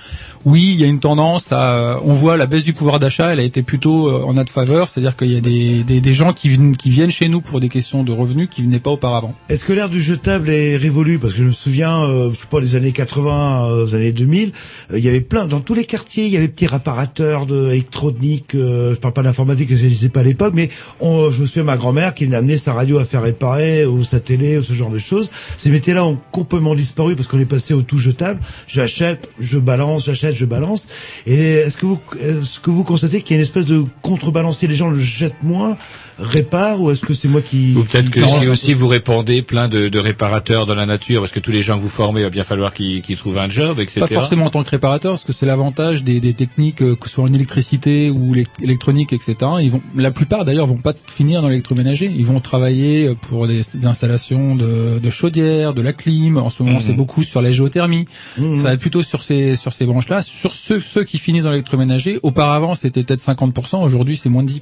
oui, 0.44 0.70
il 0.74 0.80
y 0.80 0.84
a 0.84 0.86
une 0.86 1.00
tendance 1.00 1.52
à, 1.52 1.74
euh, 1.74 1.96
on 2.04 2.12
voit 2.12 2.36
la 2.36 2.46
baisse 2.46 2.64
du 2.64 2.72
pouvoir 2.72 2.98
d'achat, 2.98 3.32
elle 3.32 3.40
a 3.40 3.42
été 3.42 3.62
plutôt 3.62 4.08
euh, 4.08 4.22
en 4.24 4.34
notre 4.34 4.52
faveur, 4.52 4.88
c'est-à-dire 4.88 5.16
qu'il 5.16 5.32
y 5.32 5.36
a 5.36 5.40
des, 5.40 5.82
des, 5.84 6.00
des 6.00 6.12
gens 6.12 6.32
qui 6.32 6.48
viennent, 6.48 6.76
qui 6.76 6.90
viennent 6.90 7.10
chez 7.10 7.28
nous 7.28 7.40
pour 7.40 7.60
des 7.60 7.68
questions 7.68 8.02
de 8.02 8.12
revenus 8.12 8.48
qui 8.50 8.62
venaient 8.62 8.78
pas 8.78 8.90
auparavant. 8.90 9.34
Est-ce 9.48 9.64
que 9.64 9.72
l'ère 9.72 9.88
du 9.88 10.02
jetable 10.02 10.50
est 10.50 10.76
révolue? 10.76 11.18
Parce 11.18 11.32
que 11.32 11.40
je 11.40 11.44
me 11.44 11.52
souviens, 11.52 12.02
euh, 12.04 12.30
je 12.30 12.36
sais 12.36 12.46
pas, 12.50 12.60
les 12.60 12.76
années 12.76 12.92
80, 12.92 13.64
euh, 13.64 13.84
aux 13.84 13.94
années 13.94 14.12
2000, 14.12 14.52
euh, 14.92 14.98
il 14.98 15.04
y 15.04 15.08
avait 15.08 15.20
plein, 15.20 15.46
dans 15.46 15.60
tous 15.60 15.74
les 15.74 15.84
quartiers, 15.84 16.26
il 16.26 16.32
y 16.32 16.36
avait 16.36 16.48
petits 16.48 16.66
réparateurs 16.66 17.46
de 17.46 17.70
électronique, 17.70 18.54
euh, 18.54 18.94
je 18.94 19.00
parle 19.00 19.14
pas 19.14 19.22
d'informatique, 19.22 19.43
que 19.44 19.76
je 19.76 19.86
ne 19.86 19.94
sais 19.94 20.08
pas 20.08 20.20
à 20.20 20.22
l'époque, 20.24 20.54
mais 20.54 20.70
je 21.00 21.40
me 21.40 21.46
souviens 21.46 21.62
ma 21.64 21.76
grand-mère 21.76 22.14
qui 22.14 22.24
venait 22.24 22.36
amener 22.36 22.56
sa 22.56 22.72
radio 22.72 22.98
à 22.98 23.04
faire 23.04 23.22
réparer, 23.22 23.86
ou 23.86 24.02
sa 24.04 24.20
télé, 24.20 24.58
ou 24.58 24.62
ce 24.62 24.72
genre 24.72 24.90
de 24.90 24.98
choses. 24.98 25.30
Ces 25.56 25.70
métiers-là 25.70 26.04
ont 26.04 26.18
complètement 26.32 26.74
disparu 26.74 27.16
parce 27.16 27.28
qu'on 27.28 27.38
est 27.38 27.44
passé 27.44 27.74
au 27.74 27.82
tout 27.82 27.98
jetable. 27.98 28.40
J'achète, 28.66 29.30
je 29.38 29.58
balance, 29.58 30.06
j'achète, 30.06 30.34
je 30.34 30.44
balance. 30.44 30.88
Et 31.26 31.54
est-ce 31.54 31.76
que 31.76 31.86
vous, 31.86 32.00
est-ce 32.20 32.60
que 32.60 32.70
vous 32.70 32.84
constatez 32.84 33.22
qu'il 33.22 33.34
y 33.34 33.34
a 33.34 33.40
une 33.40 33.42
espèce 33.42 33.66
de 33.66 33.84
contrebalancier 34.02 34.68
Les 34.68 34.74
gens 34.74 34.90
le 34.90 34.98
jettent 34.98 35.42
moins, 35.42 35.76
réparent, 36.18 36.80
ou 36.80 36.90
est-ce 36.90 37.00
que 37.00 37.14
c'est 37.14 37.28
moi 37.28 37.40
qui... 37.42 37.74
Ou 37.76 37.82
peut-être 37.84 38.10
que 38.10 38.20
Non, 38.20 38.40
si 38.40 38.46
aussi 38.48 38.74
vous 38.74 38.86
répandez 38.88 39.42
plein 39.42 39.68
de, 39.68 39.88
de 39.88 39.98
réparateurs 39.98 40.66
dans 40.66 40.74
la 40.74 40.86
nature, 40.86 41.20
parce 41.20 41.32
que 41.32 41.40
tous 41.40 41.50
les 41.50 41.62
gens 41.62 41.76
que 41.76 41.82
vous 41.82 41.88
formez, 41.88 42.20
il 42.20 42.24
va 42.24 42.30
bien 42.30 42.44
falloir 42.44 42.72
qu'ils 42.72 43.02
qu'ils 43.02 43.16
trouvent 43.16 43.38
un 43.38 43.50
job, 43.50 43.80
etc. 43.80 44.00
Pas 44.00 44.06
forcément 44.06 44.46
en 44.46 44.50
tant 44.50 44.62
que 44.62 44.70
réparateur, 44.70 45.12
parce 45.12 45.24
que 45.24 45.32
c'est 45.32 45.46
l'avantage 45.46 46.04
des, 46.04 46.20
des 46.20 46.34
techniques, 46.34 46.82
euh, 46.82 46.94
que 46.96 47.08
ce 47.08 47.14
soit 47.16 47.24
en 47.24 47.32
électricité 47.32 48.10
ou 48.10 48.32
électronique, 48.62 49.12
etc. 49.12 49.36
Ils 49.60 49.70
vont, 49.70 49.82
la 49.96 50.10
plupart 50.10 50.44
d'ailleurs 50.44 50.66
vont 50.66 50.76
pas 50.76 50.92
finir 51.06 51.42
dans 51.42 51.48
l'électroménager. 51.48 52.12
Ils 52.14 52.26
vont 52.26 52.40
travailler 52.40 53.08
euh, 53.08 53.14
pour 53.14 53.46
des, 53.46 53.60
des 53.74 53.86
installations 53.86 54.54
de, 54.54 54.98
de 54.98 55.10
chaudières, 55.10 55.74
de 55.74 55.82
la 55.82 55.92
clim. 55.92 56.36
En 56.38 56.50
ce 56.50 56.62
moment, 56.62 56.74
Mhm. 56.76 56.80
c'est 56.80 56.92
beaucoup 56.94 57.22
sur 57.22 57.42
la 57.42 57.50
géothermie. 57.52 58.06
Mhm. 58.38 58.58
Ça 58.58 58.64
va 58.64 58.72
être 58.74 58.80
plutôt 58.80 59.02
sur 59.02 59.22
ces 59.22 59.56
sur 59.56 59.72
ces 59.72 59.86
branches-là. 59.86 60.22
Sur 60.22 60.54
ceux 60.54 60.80
ceux 60.80 61.04
qui 61.04 61.18
finissent 61.18 61.44
dans 61.44 61.50
l'électroménager, 61.50 62.18
auparavant 62.22 62.74
c'était 62.74 63.02
peut-être 63.04 63.20
50%. 63.20 63.82
Aujourd'hui, 63.82 64.16
c'est 64.16 64.28
moins 64.28 64.42
de 64.42 64.50
10%. 64.50 64.60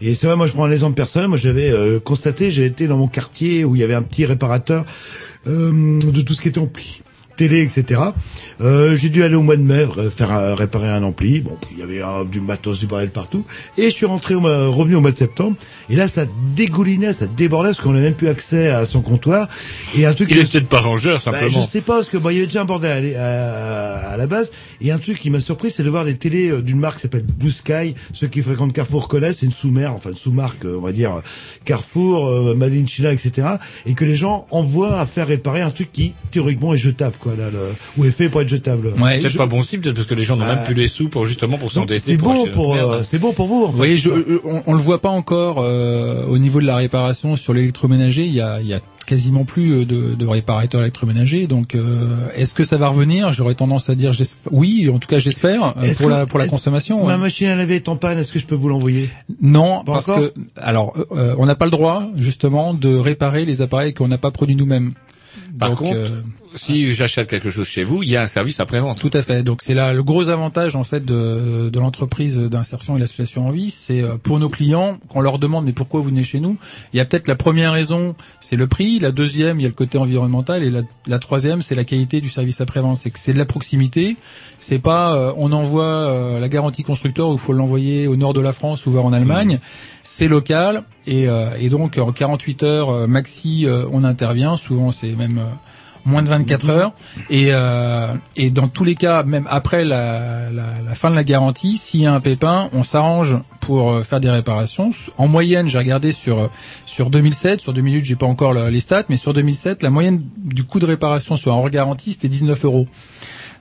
Et 0.00 0.14
c'est 0.14 0.26
vrai, 0.26 0.36
moi 0.36 0.46
je 0.46 0.52
prends 0.52 0.64
un 0.64 0.70
exemple 0.70 0.94
personnel, 0.94 1.28
moi 1.28 1.38
j'avais 1.38 1.70
euh, 1.70 2.00
constaté, 2.00 2.50
j'ai 2.50 2.64
été 2.64 2.86
dans 2.86 2.96
mon 2.96 3.08
quartier 3.08 3.64
où 3.64 3.74
il 3.76 3.80
y 3.80 3.84
avait 3.84 3.94
un 3.94 4.02
petit 4.02 4.24
réparateur 4.24 4.84
euh, 5.46 5.98
de 6.00 6.20
tout 6.22 6.34
ce 6.34 6.40
qui 6.40 6.48
était 6.48 6.60
ampli, 6.60 7.02
télé, 7.36 7.60
etc. 7.62 8.00
Euh, 8.60 8.96
j'ai 8.96 9.08
dû 9.08 9.22
aller 9.24 9.34
au 9.34 9.42
mois 9.42 9.56
de 9.56 9.62
mai 9.62 9.86
euh, 9.98 10.10
faire 10.10 10.32
euh, 10.36 10.54
réparer 10.54 10.88
un 10.88 11.02
ampli. 11.02 11.40
Bon, 11.40 11.56
il 11.72 11.78
y 11.78 11.82
avait 11.82 12.02
euh, 12.02 12.24
du 12.24 12.40
matos, 12.40 12.78
du 12.78 12.86
bordel 12.86 13.10
partout. 13.10 13.44
Et 13.78 13.86
je 13.86 13.90
suis 13.94 14.06
rentré, 14.06 14.34
au 14.34 14.40
revenu 14.40 14.96
au 14.96 15.00
mois 15.00 15.10
de 15.12 15.16
septembre. 15.16 15.56
Et 15.90 15.96
là, 15.96 16.08
ça 16.08 16.26
dégoulinait, 16.54 17.12
ça 17.12 17.26
débordait 17.26 17.70
parce 17.70 17.80
qu'on 17.80 17.92
n'a 17.92 18.00
même 18.00 18.14
plus 18.14 18.28
accès 18.28 18.68
à 18.68 18.86
son 18.86 19.00
comptoir. 19.02 19.48
Et 19.96 20.06
un 20.06 20.12
truc. 20.14 20.28
Il 20.30 20.38
est 20.38 20.50
peut-être 20.50 20.68
pas 20.68 20.80
rangeur, 20.80 21.22
Bah, 21.24 21.32
simplement. 21.32 21.60
je 21.60 21.66
sais 21.66 21.80
pas 21.80 21.94
parce 21.96 22.08
que 22.08 22.16
bon, 22.18 22.30
il 22.30 22.34
y 22.34 22.38
avait 22.38 22.46
déjà 22.46 22.62
un 22.62 22.64
bordel 22.66 23.16
à, 23.16 23.20
à- 23.22 24.12
à 24.12 24.16
la 24.16 24.26
base. 24.26 24.50
Et 24.80 24.90
un 24.92 24.98
truc 24.98 25.18
qui 25.20 25.30
m'a 25.30 25.40
surpris, 25.40 25.70
c'est 25.70 25.82
de 25.82 25.90
voir 25.90 26.04
des 26.04 26.16
télés 26.16 26.50
euh, 26.50 26.62
d'une 26.62 26.78
marque 26.78 26.96
qui 26.96 27.02
s'appelle 27.02 27.24
Blue 27.24 27.50
Sky. 27.50 27.94
Ceux 28.12 28.26
qui 28.28 28.42
fréquentent 28.42 28.72
Carrefour 28.72 29.08
connaissent. 29.08 29.38
C'est 29.40 29.46
une 29.46 29.52
sous-mère, 29.52 29.94
enfin 29.94 30.10
une 30.10 30.16
sous-marque, 30.16 30.64
euh, 30.64 30.76
on 30.78 30.82
va 30.84 30.92
dire 30.92 31.20
Carrefour, 31.64 32.26
euh, 32.28 32.54
Made 32.54 32.72
in 32.74 32.86
China, 32.86 33.12
etc. 33.12 33.48
Et 33.86 33.94
que 33.94 34.04
les 34.04 34.16
gens 34.16 34.46
envoient 34.50 34.98
à 35.00 35.06
faire 35.06 35.26
réparer 35.28 35.60
un 35.62 35.70
truc 35.70 35.90
qui 35.92 36.14
théoriquement 36.30 36.74
est 36.74 36.78
jetable, 36.78 37.14
quoi, 37.22 37.34
là, 37.36 37.48
le, 37.50 37.58
ou 37.96 38.04
est 38.04 38.10
fait 38.10 38.28
pour 38.28 38.40
être 38.42 38.48
jetable. 38.48 38.90
peut-être 38.92 39.28
Je- 39.28 39.38
pas 39.38 39.46
bon 39.46 39.62
cible, 39.62 39.82
peut-être 39.84 39.96
parce 39.96 40.06
que 40.08 40.14
les 40.14 40.24
gens 40.24 40.36
n'ont 40.36 40.44
Ah. 40.46 40.56
même 40.56 40.64
plus 40.64 40.74
les 40.74 40.88
sous 40.88 41.08
pour 41.08 41.24
justement 41.26 41.56
pour 41.56 41.70
s'endetter. 41.72 42.00
c'est 42.00 42.16
bon 42.16 42.46
pour, 42.48 42.74
euh, 42.74 43.02
c'est 43.08 43.18
bon 43.18 43.32
pour 43.32 43.46
vous. 43.46 43.62
En 43.62 43.66
Vous 43.66 43.70
fait, 43.72 43.76
voyez, 43.76 43.96
je, 43.96 44.10
euh, 44.10 44.40
on, 44.44 44.62
on 44.66 44.72
le 44.74 44.80
voit 44.80 45.00
pas 45.00 45.08
encore 45.08 45.56
euh, 45.60 46.26
au 46.26 46.38
niveau 46.38 46.60
de 46.60 46.66
la 46.66 46.76
réparation 46.76 47.36
sur 47.36 47.54
l'électroménager. 47.54 48.24
Il 48.26 48.32
y 48.34 48.40
a, 48.40 48.60
il 48.60 48.66
y 48.66 48.74
a 48.74 48.80
quasiment 49.06 49.44
plus 49.44 49.72
euh, 49.72 49.84
de, 49.84 50.14
de 50.14 50.26
réparateurs 50.26 50.80
électroménagers. 50.82 51.46
Donc, 51.46 51.74
euh, 51.74 52.28
est-ce 52.34 52.54
que 52.54 52.64
ça 52.64 52.76
va 52.76 52.88
revenir? 52.88 53.32
J'aurais 53.32 53.54
tendance 53.54 53.88
à 53.90 53.94
dire 53.94 54.12
oui. 54.50 54.88
En 54.92 54.98
tout 54.98 55.08
cas, 55.08 55.18
j'espère 55.18 55.74
euh, 55.78 55.94
pour 55.98 56.06
que- 56.06 56.12
la 56.12 56.26
pour 56.26 56.38
la 56.38 56.46
consommation. 56.48 57.04
Ma 57.04 57.12
ouais. 57.14 57.18
machine 57.18 57.48
à 57.48 57.56
laver 57.56 57.76
est 57.76 57.88
en 57.88 57.96
panne. 57.96 58.18
Est-ce 58.18 58.32
que 58.32 58.38
je 58.38 58.46
peux 58.46 58.54
vous 58.54 58.68
l'envoyer? 58.68 59.08
Non, 59.40 59.82
Pas 59.84 59.92
parce 59.94 60.08
encore? 60.08 60.20
que 60.20 60.32
alors 60.56 60.94
euh, 61.12 61.34
on 61.38 61.46
n'a 61.46 61.54
pas 61.54 61.64
le 61.66 61.70
droit 61.70 62.08
justement 62.16 62.74
de 62.74 62.96
réparer 62.96 63.44
les 63.44 63.60
appareils 63.62 63.92
qu'on 63.94 64.08
n'a 64.08 64.18
pas 64.18 64.30
produits 64.30 64.56
nous-mêmes. 64.56 64.92
Par 65.58 65.70
Donc, 65.70 65.78
contre, 65.78 65.96
euh, 65.96 66.08
si 66.56 66.94
j'achète 66.94 67.28
quelque 67.28 67.50
chose 67.50 67.66
chez 67.66 67.84
vous, 67.84 68.02
il 68.02 68.10
y 68.10 68.16
a 68.16 68.22
un 68.22 68.26
service 68.26 68.60
après-vente. 68.60 68.98
Tout 68.98 69.10
à 69.12 69.22
fait. 69.22 69.42
Donc 69.42 69.62
c'est 69.62 69.74
là 69.74 69.92
le 69.92 70.02
gros 70.02 70.28
avantage 70.28 70.76
en 70.76 70.84
fait 70.84 71.04
de, 71.04 71.70
de 71.70 71.78
l'entreprise 71.78 72.38
d'insertion 72.38 72.96
et 72.96 73.00
l'association 73.00 73.46
en 73.48 73.50
vie, 73.50 73.70
c'est 73.70 74.02
euh, 74.02 74.16
pour 74.22 74.38
nos 74.38 74.48
clients 74.48 74.98
qu'on 75.08 75.20
leur 75.20 75.38
demande 75.38 75.64
mais 75.64 75.72
pourquoi 75.72 76.00
vous 76.00 76.08
venez 76.08 76.24
chez 76.24 76.40
nous? 76.40 76.56
Il 76.92 76.98
y 76.98 77.00
a 77.00 77.04
peut-être 77.04 77.28
la 77.28 77.36
première 77.36 77.72
raison, 77.72 78.14
c'est 78.40 78.56
le 78.56 78.66
prix, 78.66 78.98
la 78.98 79.12
deuxième 79.12 79.60
il 79.60 79.62
y 79.62 79.66
a 79.66 79.68
le 79.68 79.74
côté 79.74 79.98
environnemental 79.98 80.62
et 80.62 80.70
la, 81.06 81.18
troisième 81.18 81.62
c'est 81.62 81.74
la 81.74 81.84
qualité 81.84 82.20
du 82.20 82.28
service 82.28 82.60
après-vente. 82.60 82.98
C'est 82.98 83.10
que 83.10 83.18
c'est 83.18 83.32
de 83.32 83.38
la 83.38 83.46
proximité. 83.46 84.16
C'est 84.58 84.78
pas 84.78 85.16
euh, 85.16 85.32
on 85.36 85.52
envoie 85.52 85.84
euh, 85.84 86.40
la 86.40 86.48
garantie 86.48 86.82
constructeur 86.82 87.28
où 87.28 87.34
il 87.34 87.38
faut 87.38 87.52
l'envoyer 87.52 88.06
au 88.06 88.16
nord 88.16 88.32
de 88.32 88.40
la 88.40 88.52
France 88.52 88.86
ou 88.86 88.90
voir 88.90 89.04
en 89.04 89.12
Allemagne. 89.12 89.58
C'est 90.04 90.28
local 90.28 90.84
et, 91.06 91.28
euh, 91.28 91.50
et 91.60 91.68
donc 91.68 91.98
en 91.98 92.12
48 92.12 92.62
heures 92.62 92.90
euh, 92.90 93.06
maxi 93.06 93.66
euh, 93.66 93.86
on 93.92 94.04
intervient. 94.04 94.56
Souvent 94.56 94.90
c'est 94.90 95.12
même 95.12 95.40
moins 96.04 96.22
de 96.22 96.28
24 96.28 96.70
heures. 96.70 96.92
Et, 97.30 97.48
euh, 97.50 98.08
et 98.36 98.50
dans 98.50 98.68
tous 98.68 98.84
les 98.84 98.94
cas, 98.94 99.22
même 99.22 99.46
après 99.50 99.84
la, 99.84 100.50
la, 100.52 100.82
la 100.84 100.94
fin 100.94 101.10
de 101.10 101.14
la 101.14 101.24
garantie, 101.24 101.76
s'il 101.76 102.00
y 102.00 102.06
a 102.06 102.12
un 102.12 102.20
pépin, 102.20 102.68
on 102.72 102.84
s'arrange 102.84 103.36
pour 103.60 103.92
euh, 103.92 104.02
faire 104.02 104.20
des 104.20 104.30
réparations. 104.30 104.90
En 105.18 105.28
moyenne, 105.28 105.68
j'ai 105.68 105.78
regardé 105.78 106.12
sur 106.12 106.38
euh, 106.40 106.46
sur 106.86 107.10
2007, 107.10 107.60
sur 107.60 107.72
2008, 107.72 108.04
j'ai 108.04 108.16
pas 108.16 108.26
encore 108.26 108.52
le- 108.52 108.68
les 108.68 108.80
stats, 108.80 109.04
mais 109.08 109.16
sur 109.16 109.32
2007, 109.32 109.82
la 109.82 109.90
moyenne 109.90 110.22
du 110.38 110.64
coût 110.64 110.78
de 110.80 110.86
réparation 110.86 111.36
sur 111.36 111.52
un 111.52 111.56
hors 111.56 111.70
garantie, 111.70 112.12
c'était 112.12 112.28
19 112.28 112.64
euros. 112.64 112.86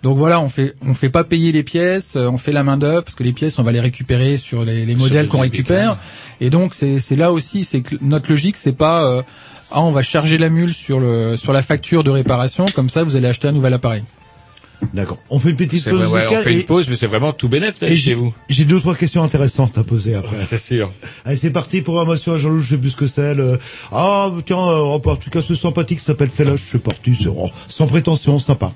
Donc 0.04 0.18
voilà, 0.18 0.40
on 0.42 0.50
fait 0.50 0.74
on 0.84 0.96
fait 0.96 1.12
pas 1.12 1.24
payer 1.24 1.52
les 1.52 1.62
pièces, 1.62 2.16
euh, 2.16 2.28
on 2.28 2.38
fait 2.38 2.52
la 2.52 2.64
main 2.64 2.76
d'œuvre 2.78 3.04
parce 3.04 3.14
que 3.14 3.22
les 3.22 3.34
pièces 3.34 3.60
on 3.60 3.64
va 3.64 3.72
les 3.72 3.80
récupérer 3.80 4.38
sur 4.38 4.66
les, 4.66 4.84
les 4.84 4.94
Sur 4.96 5.04
modèles 5.04 5.28
qu'on 5.28 5.42
récupère. 5.42 5.98
Et 6.40 6.50
donc 6.50 6.74
c'est 6.74 7.00
c'est 7.00 7.16
là 7.16 7.32
aussi 7.32 7.64
c'est 7.64 7.84
notre 8.02 8.32
logique 8.32 8.58
c'est 8.58 8.72
pas 8.76 9.04
euh, 9.04 9.22
ah 9.72 9.82
on 9.82 9.92
va 9.92 10.04
charger 10.04 10.38
la 10.38 10.50
mule 10.50 10.74
sur 10.74 11.00
le 11.00 11.38
sur 11.38 11.54
la 11.54 11.62
facture 11.62 12.04
de 12.04 12.12
réparation 12.12 12.66
comme 12.76 12.90
ça 12.90 13.04
vous 13.04 13.16
allez 13.16 13.28
acheter 13.28 13.48
un 13.48 13.52
nouvel 13.54 13.74
appareil. 13.74 14.04
D'accord. 14.96 15.20
On 15.30 15.38
fait 15.38 15.52
une 15.52 15.56
petite 15.58 15.84
C'est 15.84 15.92
pause 15.92 16.02
vrai, 16.02 16.26
ouais, 16.28 16.38
on 16.40 16.42
fait 16.42 16.54
et- 16.54 16.58
une 16.62 16.66
pause, 16.66 16.88
mais 16.90 16.96
c'est 16.96 17.06
vraiment 17.06 17.34
tout 17.34 17.48
bénef 17.48 17.80
chez 17.80 17.96
j'ai- 17.96 18.16
vous. 18.16 18.34
J'ai 18.50 18.66
deux 18.66 18.78
ou 18.78 18.80
trois 18.80 18.96
questions 18.96 19.22
intéressantes 19.24 19.78
à 19.78 19.84
poser 19.84 20.16
après. 20.16 20.38
C'est 20.42 20.58
sûr. 20.58 20.92
Allez, 21.24 21.38
c'est 21.38 21.52
parti, 21.52 21.82
programmation 21.84 22.34
à 22.34 22.38
Jean-Loup, 22.38 22.62
je 22.64 22.70
sais 22.72 22.78
plus 22.80 22.90
ce 22.90 22.96
que 22.96 23.06
c'est. 23.06 23.36
le- 23.36 23.60
Ah, 23.92 24.32
tiens, 24.44 24.58
euh, 24.58 24.80
en 24.82 25.00
tout 25.00 25.30
cas, 25.30 25.42
ce 25.44 25.54
sympathique 25.54 26.00
s'appelle 26.00 26.32
Feloche, 26.32 26.64
c'est 26.72 26.82
parti, 26.82 27.16
c'est 27.16 27.30
oh, 27.30 27.52
sans 27.68 27.86
prétention, 27.86 28.40
sympa. 28.40 28.74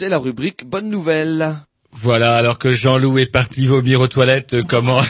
C'est 0.00 0.08
la 0.08 0.16
rubrique 0.16 0.64
Bonne 0.64 0.88
Nouvelle. 0.88 1.56
Voilà, 1.92 2.34
alors 2.36 2.58
que 2.58 2.72
Jean-Loup 2.72 3.18
est 3.18 3.26
parti 3.26 3.66
vomir 3.66 4.00
aux 4.00 4.08
toilettes, 4.08 4.54
euh, 4.54 4.62
comment 4.66 5.02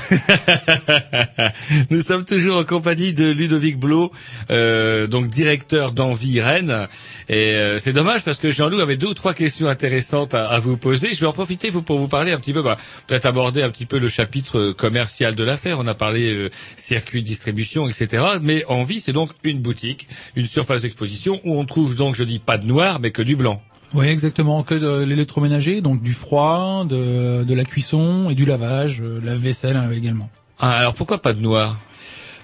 Nous 1.90 2.00
sommes 2.00 2.24
toujours 2.24 2.56
en 2.56 2.64
compagnie 2.64 3.12
de 3.12 3.30
Ludovic 3.30 3.78
Blo, 3.78 4.10
euh, 4.50 5.06
donc 5.06 5.28
directeur 5.28 5.92
d'Envie 5.92 6.40
Rennes. 6.40 6.88
Et 7.28 7.52
euh, 7.52 7.78
c'est 7.78 7.92
dommage 7.92 8.24
parce 8.24 8.38
que 8.38 8.50
Jean-Loup 8.50 8.80
avait 8.80 8.96
deux 8.96 9.06
ou 9.06 9.14
trois 9.14 9.34
questions 9.34 9.68
intéressantes 9.68 10.34
à, 10.34 10.58
vous 10.58 10.76
poser. 10.76 11.14
Je 11.14 11.20
vais 11.20 11.28
en 11.28 11.32
profiter 11.32 11.70
pour 11.70 11.96
vous 11.96 12.08
parler 12.08 12.32
un 12.32 12.40
petit 12.40 12.52
peu, 12.52 12.60
bah, 12.60 12.76
peut-être 13.06 13.26
aborder 13.26 13.62
un 13.62 13.70
petit 13.70 13.86
peu 13.86 14.00
le 14.00 14.08
chapitre 14.08 14.58
euh, 14.58 14.74
commercial 14.74 15.36
de 15.36 15.44
l'affaire. 15.44 15.78
On 15.78 15.86
a 15.86 15.94
parlé 15.94 16.34
euh, 16.34 16.50
circuit, 16.74 17.22
distribution, 17.22 17.88
etc. 17.88 18.24
Mais 18.42 18.64
Envie, 18.64 18.98
c'est 18.98 19.12
donc 19.12 19.30
une 19.44 19.60
boutique, 19.60 20.08
une 20.34 20.46
surface 20.46 20.82
d'exposition 20.82 21.40
où 21.44 21.56
on 21.56 21.64
trouve 21.64 21.94
donc, 21.94 22.16
je 22.16 22.24
dis 22.24 22.40
pas 22.40 22.58
de 22.58 22.66
noir, 22.66 22.98
mais 22.98 23.12
que 23.12 23.22
du 23.22 23.36
blanc. 23.36 23.62
Oui, 23.92 24.06
exactement, 24.06 24.62
que 24.62 24.74
de 24.74 25.02
l'électroménager, 25.04 25.80
donc 25.80 26.00
du 26.00 26.12
froid, 26.12 26.84
de, 26.84 27.42
de 27.42 27.54
la 27.54 27.64
cuisson 27.64 28.30
et 28.30 28.34
du 28.34 28.44
lavage, 28.44 29.00
euh, 29.02 29.20
la 29.24 29.34
vaisselle 29.34 29.76
euh, 29.76 29.96
également. 29.96 30.30
Ah, 30.60 30.76
alors 30.78 30.94
pourquoi 30.94 31.18
pas 31.18 31.32
de 31.32 31.40
noir 31.40 31.78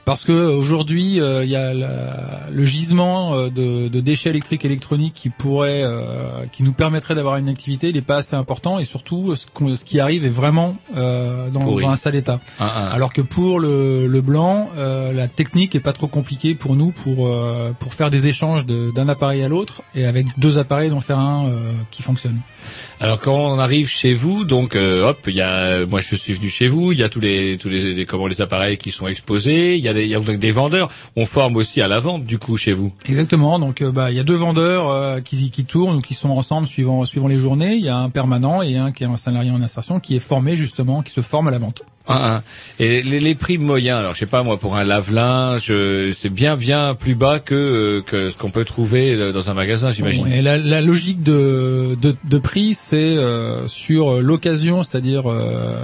Parce 0.06 0.24
que 0.24 0.32
aujourd'hui, 0.32 1.20
euh, 1.20 1.44
il 1.44 1.50
y 1.50 1.56
a 1.56 1.74
la- 1.74 2.46
le 2.50 2.64
gisement 2.64 3.34
euh, 3.34 3.50
de, 3.50 3.88
de 3.88 4.00
déchets 4.00 4.30
électriques 4.30 4.64
et 4.64 4.68
électroniques 4.68 5.14
qui 5.14 5.30
pourrait, 5.30 5.82
euh, 5.82 6.12
qui 6.52 6.62
nous 6.62 6.72
permettrait 6.72 7.16
d'avoir 7.16 7.38
une 7.38 7.48
activité, 7.48 7.88
il 7.88 7.96
n'est 7.96 8.02
pas 8.02 8.18
assez 8.18 8.36
important 8.36 8.78
et 8.78 8.84
surtout, 8.84 9.34
ce, 9.34 9.46
qu'on- 9.52 9.74
ce 9.74 9.84
qui 9.84 9.98
arrive 9.98 10.24
est 10.24 10.28
vraiment 10.30 10.76
euh, 10.96 11.50
dans, 11.50 11.58
dans 11.80 11.88
un 11.90 11.96
sale 11.96 12.14
état. 12.14 12.38
Ah, 12.60 12.72
ah. 12.72 12.90
Alors 12.94 13.12
que 13.12 13.20
pour 13.20 13.58
le, 13.58 14.06
le 14.06 14.20
blanc, 14.20 14.70
euh, 14.76 15.12
la 15.12 15.26
technique 15.26 15.74
est 15.74 15.80
pas 15.80 15.92
trop 15.92 16.06
compliquée 16.06 16.54
pour 16.54 16.76
nous 16.76 16.92
pour 16.92 17.26
euh, 17.26 17.72
pour 17.80 17.92
faire 17.92 18.08
des 18.10 18.28
échanges 18.28 18.64
de- 18.64 18.92
d'un 18.94 19.08
appareil 19.08 19.42
à 19.42 19.48
l'autre 19.48 19.82
et 19.96 20.06
avec 20.06 20.26
deux 20.38 20.56
appareils 20.58 20.88
d'en 20.90 21.00
faire 21.00 21.18
un 21.18 21.48
euh, 21.48 21.72
qui 21.90 22.02
fonctionne. 22.02 22.38
Alors 23.00 23.20
quand 23.20 23.34
on 23.34 23.58
arrive 23.58 23.88
chez 23.88 24.14
vous, 24.14 24.44
donc 24.44 24.76
euh, 24.76 25.08
hop, 25.08 25.18
il 25.26 25.34
y 25.34 25.40
a, 25.42 25.84
moi 25.84 26.00
je 26.00 26.14
suis 26.14 26.32
venu 26.32 26.48
chez 26.48 26.68
vous, 26.68 26.92
il 26.92 26.98
y 27.00 27.02
a 27.02 27.08
tous 27.08 27.20
les 27.20 27.58
tous 27.58 27.68
les, 27.68 27.92
les- 27.92 28.06
comment 28.06 28.28
les 28.28 28.40
appareils 28.40 28.78
qui 28.78 28.92
sont 28.92 29.08
exposés, 29.08 29.76
il 29.76 29.82
y 29.84 29.88
a 29.88 29.95
il 30.04 30.10
y 30.10 30.14
a 30.14 30.20
des 30.20 30.52
vendeurs. 30.52 30.90
On 31.16 31.26
forme 31.26 31.56
aussi 31.56 31.80
à 31.80 31.88
la 31.88 32.00
vente 32.00 32.24
du 32.24 32.38
coup 32.38 32.56
chez 32.56 32.72
vous. 32.72 32.92
Exactement. 33.08 33.58
Donc, 33.58 33.82
euh, 33.82 33.92
bah, 33.92 34.10
il 34.10 34.16
y 34.16 34.20
a 34.20 34.24
deux 34.24 34.34
vendeurs 34.34 34.88
euh, 34.90 35.20
qui, 35.20 35.50
qui 35.50 35.64
tournent 35.64 35.96
ou 35.96 36.00
qui 36.00 36.14
sont 36.14 36.30
ensemble 36.30 36.66
suivant 36.66 37.04
suivant 37.04 37.28
les 37.28 37.38
journées. 37.38 37.74
Il 37.74 37.84
y 37.84 37.88
a 37.88 37.96
un 37.96 38.10
permanent 38.10 38.62
et 38.62 38.76
un 38.76 38.92
qui 38.92 39.04
est 39.04 39.08
un 39.08 39.16
salarié 39.16 39.50
en 39.50 39.62
insertion 39.62 40.00
qui 40.00 40.16
est 40.16 40.20
formé 40.20 40.56
justement, 40.56 41.02
qui 41.02 41.12
se 41.12 41.20
forme 41.20 41.48
à 41.48 41.50
la 41.50 41.58
vente. 41.58 41.82
Et 42.78 43.02
les, 43.02 43.34
prix 43.34 43.58
moyens, 43.58 43.98
alors 43.98 44.14
je 44.14 44.20
sais 44.20 44.26
pas 44.26 44.42
moi 44.42 44.58
pour 44.58 44.76
un 44.76 44.84
lave-linge, 44.84 45.66
euh, 45.70 46.12
c'est 46.16 46.28
bien 46.28 46.56
bien 46.56 46.94
plus 46.94 47.14
bas 47.14 47.40
que 47.40 47.54
euh, 47.54 48.02
que 48.02 48.30
ce 48.30 48.36
qu'on 48.36 48.50
peut 48.50 48.64
trouver 48.64 49.14
euh, 49.14 49.32
dans 49.32 49.50
un 49.50 49.54
magasin, 49.54 49.90
j'imagine. 49.90 50.26
Et 50.28 50.42
la, 50.42 50.56
la 50.58 50.80
logique 50.80 51.22
de, 51.22 51.96
de, 52.00 52.14
de 52.22 52.38
prix, 52.38 52.74
c'est 52.74 52.96
euh, 52.96 53.66
sur 53.66 54.20
l'occasion, 54.20 54.82
c'est-à-dire 54.82 55.30
euh, 55.30 55.74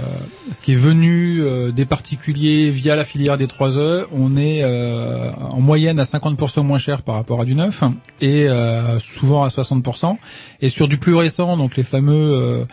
ce 0.53 0.61
qui 0.61 0.73
est 0.73 0.77
venu 0.77 1.41
euh, 1.41 1.71
des 1.71 1.85
particuliers 1.85 2.69
via 2.69 2.95
la 2.95 3.05
filière 3.05 3.37
des 3.37 3.47
3 3.47 3.77
E, 3.77 4.07
on 4.11 4.37
est 4.37 4.61
euh, 4.63 5.31
en 5.51 5.59
moyenne 5.59 5.99
à 5.99 6.03
50% 6.03 6.63
moins 6.63 6.77
cher 6.77 7.01
par 7.01 7.15
rapport 7.15 7.41
à 7.41 7.45
du 7.45 7.55
neuf 7.55 7.83
et 8.21 8.47
euh, 8.47 8.99
souvent 8.99 9.43
à 9.43 9.47
60%. 9.47 10.17
Et 10.61 10.69
sur 10.69 10.87
du 10.87 10.97
plus 10.97 11.15
récent, 11.15 11.57
donc 11.57 11.75
les 11.75 11.83
fameux 11.83 12.65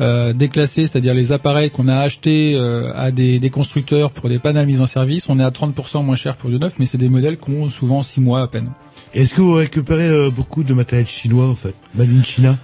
euh, 0.00 0.06
euh, 0.06 0.32
déclassés, 0.32 0.86
c'est-à-dire 0.86 1.14
les 1.14 1.32
appareils 1.32 1.70
qu'on 1.70 1.88
a 1.88 1.96
achetés 1.96 2.54
euh, 2.54 2.92
à 2.96 3.10
des, 3.10 3.38
des 3.38 3.50
constructeurs 3.50 4.10
pour 4.10 4.28
des 4.28 4.38
panneaux 4.38 4.64
mise 4.64 4.80
en 4.80 4.86
service, 4.86 5.28
on 5.28 5.38
est 5.40 5.44
à 5.44 5.50
30% 5.50 6.04
moins 6.04 6.16
cher 6.16 6.36
pour 6.36 6.50
du 6.50 6.58
neuf, 6.58 6.74
mais 6.78 6.86
c'est 6.86 6.98
des 6.98 7.08
modèles 7.08 7.38
qui 7.38 7.50
ont 7.50 7.68
souvent 7.70 8.02
6 8.02 8.20
mois 8.20 8.42
à 8.42 8.46
peine. 8.46 8.70
Est-ce 9.14 9.34
que 9.34 9.40
vous 9.40 9.54
récupérez 9.54 10.08
euh, 10.08 10.30
beaucoup 10.30 10.62
de 10.64 10.74
matériel 10.74 11.06
chinois 11.06 11.46
en 11.46 11.54
fait, 11.54 11.74
made 11.94 12.08
in 12.10 12.22
China? 12.24 12.56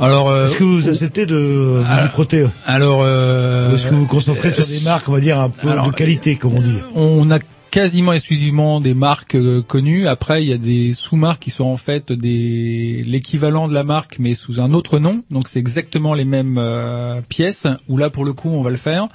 Alors, 0.00 0.30
euh, 0.30 0.46
est-ce 0.46 0.56
que 0.56 0.64
vous 0.64 0.88
acceptez 0.88 1.26
de 1.26 1.36
vous 1.36 1.82
y 1.82 2.08
frotter 2.08 2.46
Alors, 2.66 3.00
euh, 3.04 3.70
Ou 3.70 3.74
est-ce 3.74 3.84
que 3.84 3.90
vous 3.90 4.00
vous 4.00 4.06
concentrez 4.06 4.50
sur 4.50 4.66
des 4.66 4.80
marques, 4.80 5.08
on 5.08 5.12
va 5.12 5.20
dire 5.20 5.38
un 5.38 5.50
peu 5.50 5.68
alors, 5.68 5.88
de 5.88 5.92
qualité, 5.92 6.36
comme 6.36 6.54
on 6.54 6.62
dit? 6.62 6.78
on 6.94 7.30
a 7.30 7.38
quasiment 7.70 8.12
exclusivement 8.12 8.80
des 8.80 8.94
marques 8.94 9.34
euh, 9.34 9.62
connues. 9.62 10.06
Après, 10.06 10.42
il 10.42 10.48
y 10.48 10.52
a 10.52 10.58
des 10.58 10.92
sous-marques 10.94 11.42
qui 11.42 11.50
sont 11.50 11.64
en 11.64 11.76
fait 11.76 12.12
des 12.12 13.02
l'équivalent 13.06 13.68
de 13.68 13.74
la 13.74 13.84
marque, 13.84 14.18
mais 14.18 14.34
sous 14.34 14.60
un 14.60 14.72
autre 14.72 14.98
nom. 14.98 15.22
Donc, 15.30 15.48
c'est 15.48 15.58
exactement 15.58 16.14
les 16.14 16.24
mêmes 16.24 16.58
euh, 16.58 17.20
pièces. 17.28 17.66
Où 17.88 17.96
là, 17.96 18.10
pour 18.10 18.24
le 18.24 18.32
coup, 18.32 18.48
on 18.48 18.62
va 18.62 18.70
le 18.70 18.76
faire. 18.76 19.08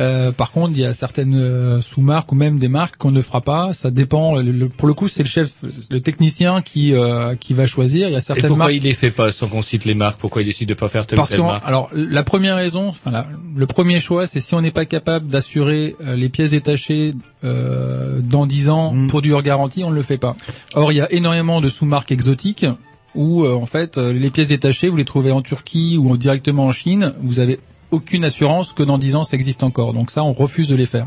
Euh, 0.00 0.32
par 0.32 0.50
contre, 0.50 0.72
il 0.74 0.80
y 0.80 0.84
a 0.84 0.92
certaines 0.94 1.36
euh, 1.36 1.80
sous-marques 1.80 2.32
ou 2.32 2.34
même 2.34 2.58
des 2.58 2.68
marques 2.68 2.96
qu'on 2.96 3.10
ne 3.12 3.20
fera 3.20 3.40
pas. 3.40 3.72
Ça 3.72 3.90
dépend. 3.90 4.34
Le- 4.36 4.50
le- 4.50 4.68
pour 4.68 4.88
le 4.88 4.94
coup, 4.94 5.06
c'est 5.08 5.22
le 5.22 5.28
chef, 5.28 5.52
le 5.90 6.00
technicien 6.00 6.62
qui 6.62 6.94
euh, 6.94 7.34
qui 7.36 7.54
va 7.54 7.66
choisir. 7.66 8.08
Il 8.08 8.12
y 8.12 8.14
a 8.14 8.18
Et 8.18 8.20
certaines 8.20 8.48
pourquoi 8.48 8.66
marques. 8.66 8.74
il 8.76 8.82
les 8.82 8.94
fait 8.94 9.10
pas 9.12 9.30
sans 9.30 9.46
qu'on 9.46 9.62
cite 9.62 9.84
les 9.84 9.94
marques? 9.94 10.18
Pourquoi 10.18 10.42
il 10.42 10.46
décide 10.46 10.68
de 10.68 10.74
pas 10.74 10.88
faire 10.88 11.06
telle 11.06 11.18
ou 11.18 11.22
Parce 11.22 11.30
telle 11.30 11.40
que 11.40 11.44
marque? 11.46 11.62
alors 11.66 11.90
la 11.92 12.22
première 12.24 12.56
raison, 12.56 12.88
enfin 12.88 13.10
la- 13.12 13.26
le 13.56 13.66
premier 13.66 14.00
choix, 14.00 14.26
c'est 14.26 14.40
si 14.40 14.54
on 14.54 14.60
n'est 14.60 14.70
pas 14.72 14.84
capable 14.86 15.28
d'assurer 15.28 15.94
euh, 16.04 16.16
les 16.16 16.28
pièces 16.28 16.50
détachées 16.50 17.12
euh, 17.44 18.20
dans 18.20 18.46
10 18.46 18.68
ans 18.70 18.94
pour 19.08 19.22
durée 19.22 19.42
garantie, 19.42 19.84
on 19.84 19.90
ne 19.90 19.94
le 19.96 20.02
fait 20.02 20.18
pas. 20.18 20.34
Or, 20.74 20.92
il 20.92 20.96
y 20.96 21.00
a 21.00 21.12
énormément 21.12 21.60
de 21.60 21.68
sous-marques 21.68 22.10
exotiques 22.12 22.66
où 23.14 23.44
euh, 23.44 23.54
en 23.54 23.66
fait 23.66 23.96
euh, 23.96 24.12
les 24.12 24.30
pièces 24.30 24.48
détachées, 24.48 24.88
vous 24.88 24.96
les 24.96 25.04
trouvez 25.04 25.30
en 25.30 25.40
Turquie 25.42 25.96
ou 25.98 26.16
directement 26.16 26.64
en 26.66 26.72
Chine, 26.72 27.12
vous 27.20 27.38
avez 27.38 27.60
aucune 27.94 28.24
assurance 28.24 28.72
que 28.72 28.82
dans 28.82 28.98
10 28.98 29.16
ans 29.16 29.24
ça 29.24 29.36
existe 29.36 29.62
encore. 29.62 29.92
Donc 29.94 30.10
ça, 30.10 30.22
on 30.24 30.32
refuse 30.32 30.68
de 30.68 30.74
les 30.76 30.86
faire. 30.86 31.06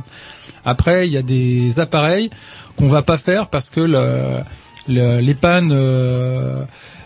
Après, 0.65 1.07
il 1.07 1.14
y 1.14 1.18
a 1.18 1.22
des 1.22 1.80
appareils 1.80 2.30
qu'on 2.77 2.88
va 2.88 3.01
pas 3.01 3.18
faire 3.18 3.47
parce 3.47 3.69
que 3.69 3.80
le- 3.81 4.39
le- 4.88 5.19
les 5.22 5.34
pannes 5.35 5.72
euh, 5.73 6.64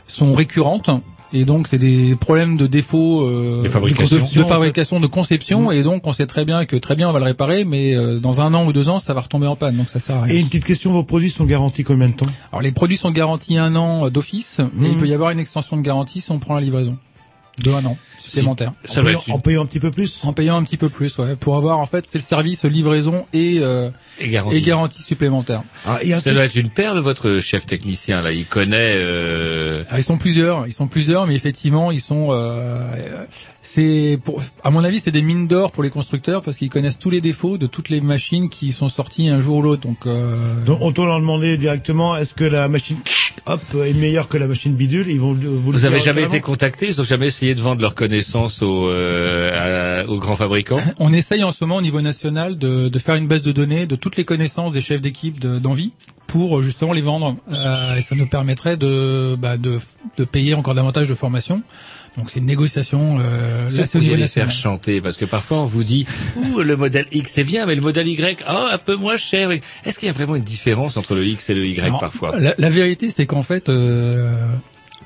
sont 0.07 0.33
récurrentes. 0.33 0.89
Et 1.33 1.45
donc 1.45 1.69
c'est 1.69 1.77
des 1.77 2.17
problèmes 2.17 2.57
de 2.57 2.67
défaut 2.67 3.21
euh, 3.21 3.61
De 3.63 3.69
fabrication. 3.69 4.17
de, 4.17 4.39
de 4.39 4.43
fabrication, 4.43 4.99
de 4.99 5.07
conception, 5.07 5.71
et 5.71 5.81
donc 5.81 6.05
on 6.05 6.11
sait 6.11 6.25
très 6.25 6.43
bien 6.43 6.65
que 6.65 6.75
très 6.75 6.97
bien 6.97 7.07
on 7.09 7.13
va 7.13 7.19
le 7.19 7.25
réparer, 7.25 7.63
mais 7.63 7.95
euh, 7.95 8.19
dans 8.19 8.41
un 8.41 8.53
an 8.53 8.65
ou 8.65 8.73
deux 8.73 8.89
ans 8.89 8.99
ça 8.99 9.13
va 9.13 9.21
retomber 9.21 9.47
en 9.47 9.55
panne, 9.55 9.77
donc 9.77 9.87
ça 9.87 9.99
sert 10.01 10.17
à 10.17 10.23
rien. 10.23 10.35
Et 10.35 10.39
une 10.41 10.47
petite 10.47 10.65
question, 10.65 10.91
vos 10.91 11.05
produits 11.05 11.29
sont 11.29 11.45
garantis 11.45 11.85
combien 11.85 12.09
de 12.09 12.15
temps? 12.15 12.25
Alors 12.51 12.61
les 12.61 12.73
produits 12.73 12.97
sont 12.97 13.11
garantis 13.11 13.57
un 13.57 13.77
an 13.77 14.09
d'office, 14.09 14.59
mais 14.73 14.89
il 14.89 14.95
Mhm. 14.95 14.99
peut 14.99 15.07
y 15.07 15.13
avoir 15.13 15.29
une 15.31 15.39
extension 15.39 15.77
de 15.77 15.81
garantie 15.81 16.19
si 16.19 16.29
on 16.31 16.39
prend 16.39 16.55
la 16.55 16.59
livraison 16.61 16.97
de 17.63 17.71
un 17.71 17.83
an 17.85 17.97
supplémentaire. 18.17 18.71
en, 18.89 19.03
payant, 19.03 19.23
en 19.29 19.39
payant 19.39 19.63
un 19.63 19.65
petit 19.65 19.79
peu 19.79 19.91
plus 19.91 20.19
En 20.23 20.31
payant 20.33 20.55
un 20.57 20.63
petit 20.63 20.77
peu 20.77 20.89
plus, 20.89 21.17
ouais, 21.17 21.35
pour 21.35 21.57
avoir 21.57 21.79
en 21.79 21.85
fait 21.85 22.05
c'est 22.07 22.17
le 22.17 22.23
service 22.23 22.63
livraison 22.65 23.25
et 23.33 23.59
euh, 23.61 23.89
Et 24.19 24.29
garantie. 24.29 24.57
et 24.57 24.61
garantie 24.61 25.01
supplémentaire. 25.01 25.63
Ah, 25.85 25.99
il 26.01 26.09
y 26.09 26.13
a 26.13 26.15
un 26.15 26.19
Ça 26.19 26.23
truc- 26.23 26.35
doit 26.35 26.45
être 26.45 26.55
une 26.55 26.69
perle, 26.69 26.99
votre 26.99 27.39
chef 27.39 27.65
technicien 27.65 28.21
là. 28.21 28.31
Il 28.31 28.45
connaît. 28.45 28.93
Euh... 28.95 29.83
Ah, 29.89 29.99
ils 29.99 30.03
sont 30.03 30.17
plusieurs, 30.17 30.65
ils 30.67 30.73
sont 30.73 30.87
plusieurs, 30.87 31.27
mais 31.27 31.35
effectivement, 31.35 31.91
ils 31.91 32.01
sont. 32.01 32.29
euh, 32.31 32.35
euh, 32.97 33.25
c'est 33.63 34.17
pour, 34.23 34.41
à 34.63 34.71
mon 34.71 34.83
avis, 34.83 34.99
c'est 34.99 35.11
des 35.11 35.21
mines 35.21 35.47
d'or 35.47 35.71
pour 35.71 35.83
les 35.83 35.89
constructeurs 35.91 36.41
parce 36.41 36.57
qu'ils 36.57 36.69
connaissent 36.69 36.97
tous 36.97 37.11
les 37.11 37.21
défauts 37.21 37.57
de 37.59 37.67
toutes 37.67 37.89
les 37.89 38.01
machines 38.01 38.49
qui 38.49 38.71
sont 38.71 38.89
sorties 38.89 39.29
un 39.29 39.39
jour 39.39 39.57
ou 39.57 39.61
l'autre. 39.61 39.81
Donc, 39.87 40.07
euh, 40.07 40.63
Donc, 40.65 40.79
on 40.81 40.91
peut 40.91 41.05
leur 41.05 41.19
demander 41.19 41.57
directement, 41.57 42.15
est-ce 42.17 42.33
que 42.33 42.43
la 42.43 42.67
machine, 42.67 42.97
hop, 43.45 43.61
est 43.85 43.93
meilleure 43.93 44.27
que 44.27 44.37
la 44.37 44.47
machine 44.47 44.73
bidule? 44.73 45.09
Ils 45.09 45.19
vont 45.19 45.33
vous, 45.33 45.41
le 45.71 45.77
Vous 45.77 45.85
avez 45.85 45.99
jamais 45.99 46.23
été 46.23 46.41
contacté 46.41 46.87
Ils 46.87 46.99
ont 46.99 47.03
jamais 47.05 47.27
essayé 47.27 47.53
de 47.53 47.61
vendre 47.61 47.81
leurs 47.81 47.95
connaissances 47.95 48.61
aux, 48.63 48.89
euh, 48.93 50.01
à- 50.03 50.09
aux 50.09 50.17
grands 50.17 50.35
fabricants? 50.35 50.79
On 50.99 51.13
essaye 51.13 51.43
en 51.43 51.51
ce 51.51 51.63
moment 51.63 51.75
au 51.77 51.81
niveau 51.81 52.01
national 52.01 52.57
de, 52.57 52.89
de 52.89 52.99
faire 52.99 53.15
une 53.15 53.27
base 53.27 53.43
de 53.43 53.51
données 53.51 53.85
de 53.85 53.95
toutes 53.95 54.17
les 54.17 54.25
connaissances 54.25 54.73
des 54.73 54.81
chefs 54.81 55.01
d'équipe 55.01 55.39
de- 55.39 55.59
d'envie 55.59 55.91
pour 56.25 56.57
euh, 56.59 56.63
justement 56.63 56.93
les 56.93 57.01
vendre. 57.01 57.35
Euh, 57.51 57.95
et 57.97 58.01
ça 58.01 58.15
nous 58.15 58.25
permettrait 58.27 58.77
de, 58.77 59.35
bah, 59.35 59.57
de, 59.57 59.79
de 60.17 60.23
payer 60.23 60.55
encore 60.55 60.73
davantage 60.73 61.07
de 61.09 61.13
formation. 61.13 61.61
Donc 62.17 62.29
c'est 62.29 62.39
une 62.39 62.45
négociation. 62.45 63.17
Euh, 63.19 63.69
là, 63.69 63.83
vous 63.93 63.99
les 63.99 64.27
faire 64.27 64.51
chanter? 64.51 64.99
Parce 64.99 65.15
que 65.17 65.25
parfois 65.25 65.59
on 65.59 65.65
vous 65.65 65.83
dit 65.83 66.05
ouh 66.35 66.59
le 66.59 66.75
modèle 66.75 67.05
X 67.11 67.31
c'est 67.33 67.43
bien 67.43 67.65
mais 67.65 67.75
le 67.75 67.81
modèle 67.81 68.07
Y 68.07 68.43
oh 68.47 68.67
un 68.69 68.77
peu 68.77 68.95
moins 68.95 69.17
cher. 69.17 69.51
Est-ce 69.51 69.97
qu'il 69.97 70.07
y 70.07 70.09
a 70.09 70.13
vraiment 70.13 70.35
une 70.35 70.43
différence 70.43 70.97
entre 70.97 71.15
le 71.15 71.25
X 71.25 71.49
et 71.49 71.53
le 71.53 71.65
Y 71.65 71.99
parfois? 71.99 72.37
La, 72.37 72.53
la 72.57 72.69
vérité, 72.69 73.09
c'est 73.09 73.25
qu'en 73.25 73.43
fait, 73.43 73.69
euh, 73.69 74.53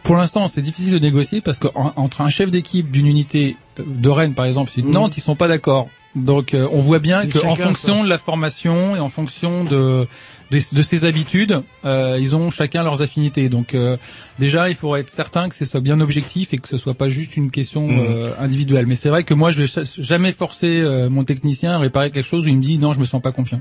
pour 0.04 0.16
l'instant, 0.16 0.48
c'est 0.48 0.62
difficile 0.62 0.94
de 0.94 1.00
négocier 1.00 1.42
parce 1.42 1.60
qu'entre 1.60 2.22
un 2.22 2.30
chef 2.30 2.52
d'équipe 2.52 2.90
d'une 2.92 3.08
unité 3.08 3.58
de 3.78 4.10
Rennes, 4.10 4.34
par 4.34 4.46
exemple, 4.46 4.72
et 4.78 4.82
de 4.82 4.88
Nantes, 4.88 5.18
ils 5.18 5.22
sont 5.22 5.36
pas 5.36 5.48
d'accord. 5.48 5.90
Donc, 6.16 6.54
euh, 6.54 6.68
on 6.72 6.80
voit 6.80 7.00
bien 7.00 7.28
qu'en 7.28 7.56
fonction 7.56 7.98
ça. 7.98 8.04
de 8.04 8.10
la 8.10 8.18
formation 8.18 8.96
et 8.96 9.00
en 9.00 9.10
fonction 9.10 9.64
de 9.66 10.08
de, 10.52 10.60
de 10.76 10.82
ses 10.84 11.06
habitudes, 11.06 11.64
euh, 11.86 12.20
ils 12.22 12.36
ont 12.36 12.52
chacun 12.52 12.84
leurs 12.84 13.02
affinités. 13.02 13.50
Donc, 13.50 13.74
euh, 13.74 13.98
déjà, 14.38 14.70
il 14.70 14.76
faudrait 14.76 15.00
être 15.00 15.10
certain 15.10 15.50
que 15.50 15.56
ce 15.56 15.66
soit 15.66 15.80
bien 15.82 16.00
objectif 16.00 16.54
et 16.54 16.58
que 16.58 16.68
ce 16.68 16.78
soit 16.78 16.94
pas 16.94 17.10
juste 17.10 17.36
une 17.36 17.50
question 17.50 17.88
Mhm. 17.88 18.00
euh, 18.08 18.32
individuelle. 18.40 18.86
Mais 18.86 18.96
c'est 18.96 19.10
vrai 19.10 19.24
que 19.24 19.34
moi, 19.34 19.50
je 19.52 19.64
vais 19.64 19.84
jamais 19.98 20.32
forcer 20.32 20.82
euh, 20.82 21.10
mon 21.10 21.24
technicien 21.24 21.72
à 21.74 21.78
réparer 21.80 22.12
quelque 22.12 22.28
chose 22.28 22.46
où 22.46 22.50
il 22.50 22.58
me 22.58 22.62
dit 22.62 22.78
non, 22.78 22.94
je 22.94 23.00
me 23.00 23.06
sens 23.06 23.24
pas 23.24 23.32
confiant. 23.32 23.60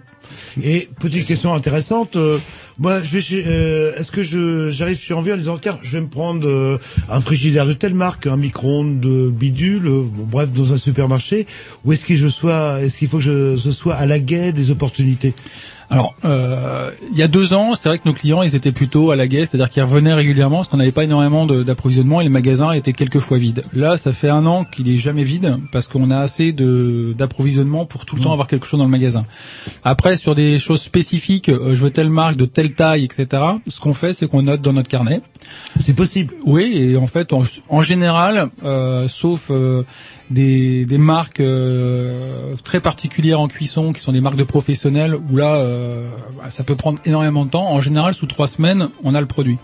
Et 0.62 0.90
petite 1.00 1.26
question 1.26 1.54
intéressante, 1.54 2.16
euh, 2.16 2.38
moi, 2.80 3.00
je 3.02 3.08
vais 3.08 3.20
chez, 3.20 3.44
euh, 3.46 3.94
est-ce 3.96 4.10
que 4.10 4.24
je 4.24 4.70
j'arrive 4.70 4.98
chez 4.98 5.14
Envie 5.14 5.32
en 5.32 5.36
disant 5.36 5.58
tiens, 5.58 5.78
je 5.82 5.92
vais 5.92 6.00
me 6.00 6.08
prendre 6.08 6.48
euh, 6.48 6.78
un 7.08 7.20
frigidaire 7.20 7.66
de 7.66 7.72
telle 7.72 7.94
marque, 7.94 8.26
un 8.26 8.36
micro-ondes 8.36 8.98
de 8.98 9.30
bidule, 9.30 9.86
euh, 9.86 10.02
bon, 10.02 10.24
bref, 10.24 10.50
dans 10.50 10.72
un 10.72 10.76
supermarché, 10.76 11.46
ou 11.84 11.92
est-ce 11.92 12.04
que 12.04 12.16
je 12.16 12.26
sois, 12.26 12.82
est-ce 12.82 12.96
qu'il 12.96 13.08
faut 13.08 13.18
que 13.18 13.22
je, 13.22 13.56
ce 13.56 13.70
soit 13.70 13.94
à 13.94 14.06
la 14.06 14.18
guet 14.18 14.52
des 14.52 14.72
opportunités? 14.72 15.34
Alors, 15.90 16.14
euh, 16.24 16.90
il 17.12 17.18
y 17.18 17.22
a 17.22 17.28
deux 17.28 17.54
ans, 17.54 17.74
c'est 17.74 17.88
vrai 17.88 17.98
que 17.98 18.08
nos 18.08 18.14
clients, 18.14 18.42
ils 18.42 18.56
étaient 18.56 18.72
plutôt 18.72 19.10
à 19.10 19.16
la 19.16 19.26
guet, 19.26 19.46
c'est-à-dire 19.46 19.70
qu'ils 19.70 19.82
revenaient 19.82 20.14
régulièrement 20.14 20.56
parce 20.56 20.68
qu'on 20.68 20.76
n'avait 20.76 20.92
pas 20.92 21.04
énormément 21.04 21.46
d'approvisionnement 21.46 22.20
et 22.20 22.24
le 22.24 22.30
magasin 22.30 22.72
était 22.72 22.92
quelquefois 22.92 23.38
vide. 23.38 23.64
Là, 23.72 23.96
ça 23.96 24.12
fait 24.12 24.30
un 24.30 24.46
an 24.46 24.64
qu'il 24.64 24.88
est 24.88 24.96
jamais 24.96 25.24
vide 25.24 25.58
parce 25.72 25.88
qu'on 25.88 26.10
a 26.10 26.18
assez 26.18 26.52
de 26.52 27.14
d'approvisionnement 27.16 27.86
pour 27.86 28.04
tout 28.04 28.16
le 28.16 28.22
temps 28.22 28.32
avoir 28.32 28.48
quelque 28.48 28.66
chose 28.66 28.78
dans 28.78 28.86
le 28.86 28.90
magasin. 28.90 29.26
Après, 29.84 30.16
sur 30.16 30.34
des 30.34 30.58
choses 30.58 30.82
spécifiques, 30.82 31.48
euh, 31.48 31.74
je 31.74 31.84
veux 31.84 31.90
telle 31.90 32.10
marque, 32.10 32.36
de 32.36 32.44
telle 32.44 32.74
taille, 32.74 33.04
etc. 33.04 33.42
Ce 33.66 33.80
qu'on 33.80 33.94
fait, 33.94 34.12
c'est 34.12 34.26
qu'on 34.26 34.42
note 34.42 34.62
dans 34.62 34.72
notre 34.72 34.88
carnet. 34.88 35.20
C'est 35.78 35.94
possible. 35.94 36.34
Oui, 36.44 36.72
et 36.76 36.96
en 36.96 37.06
fait, 37.06 37.32
en, 37.32 37.42
en 37.68 37.82
général, 37.82 38.50
euh, 38.64 39.08
sauf 39.08 39.48
euh, 39.50 39.82
des, 40.34 40.98
marques 40.98 41.40
euh, 41.40 42.54
très 42.62 42.80
particulières 42.80 43.40
en 43.40 43.48
cuisson, 43.48 43.92
qui 43.92 44.00
sont 44.00 44.12
des 44.12 44.20
marques 44.20 44.36
de 44.36 44.44
professionnels, 44.44 45.14
où 45.14 45.36
là, 45.36 45.56
euh, 45.56 46.08
bah, 46.36 46.50
ça 46.50 46.64
peut 46.64 46.76
prendre 46.76 46.98
énormément 47.04 47.44
de 47.44 47.50
temps. 47.50 47.70
En 47.70 47.80
général, 47.80 48.14
sous 48.14 48.26
trois 48.26 48.48
semaines, 48.48 48.88
on 49.02 49.14
a 49.14 49.20
le 49.20 49.26
produit. 49.26 49.58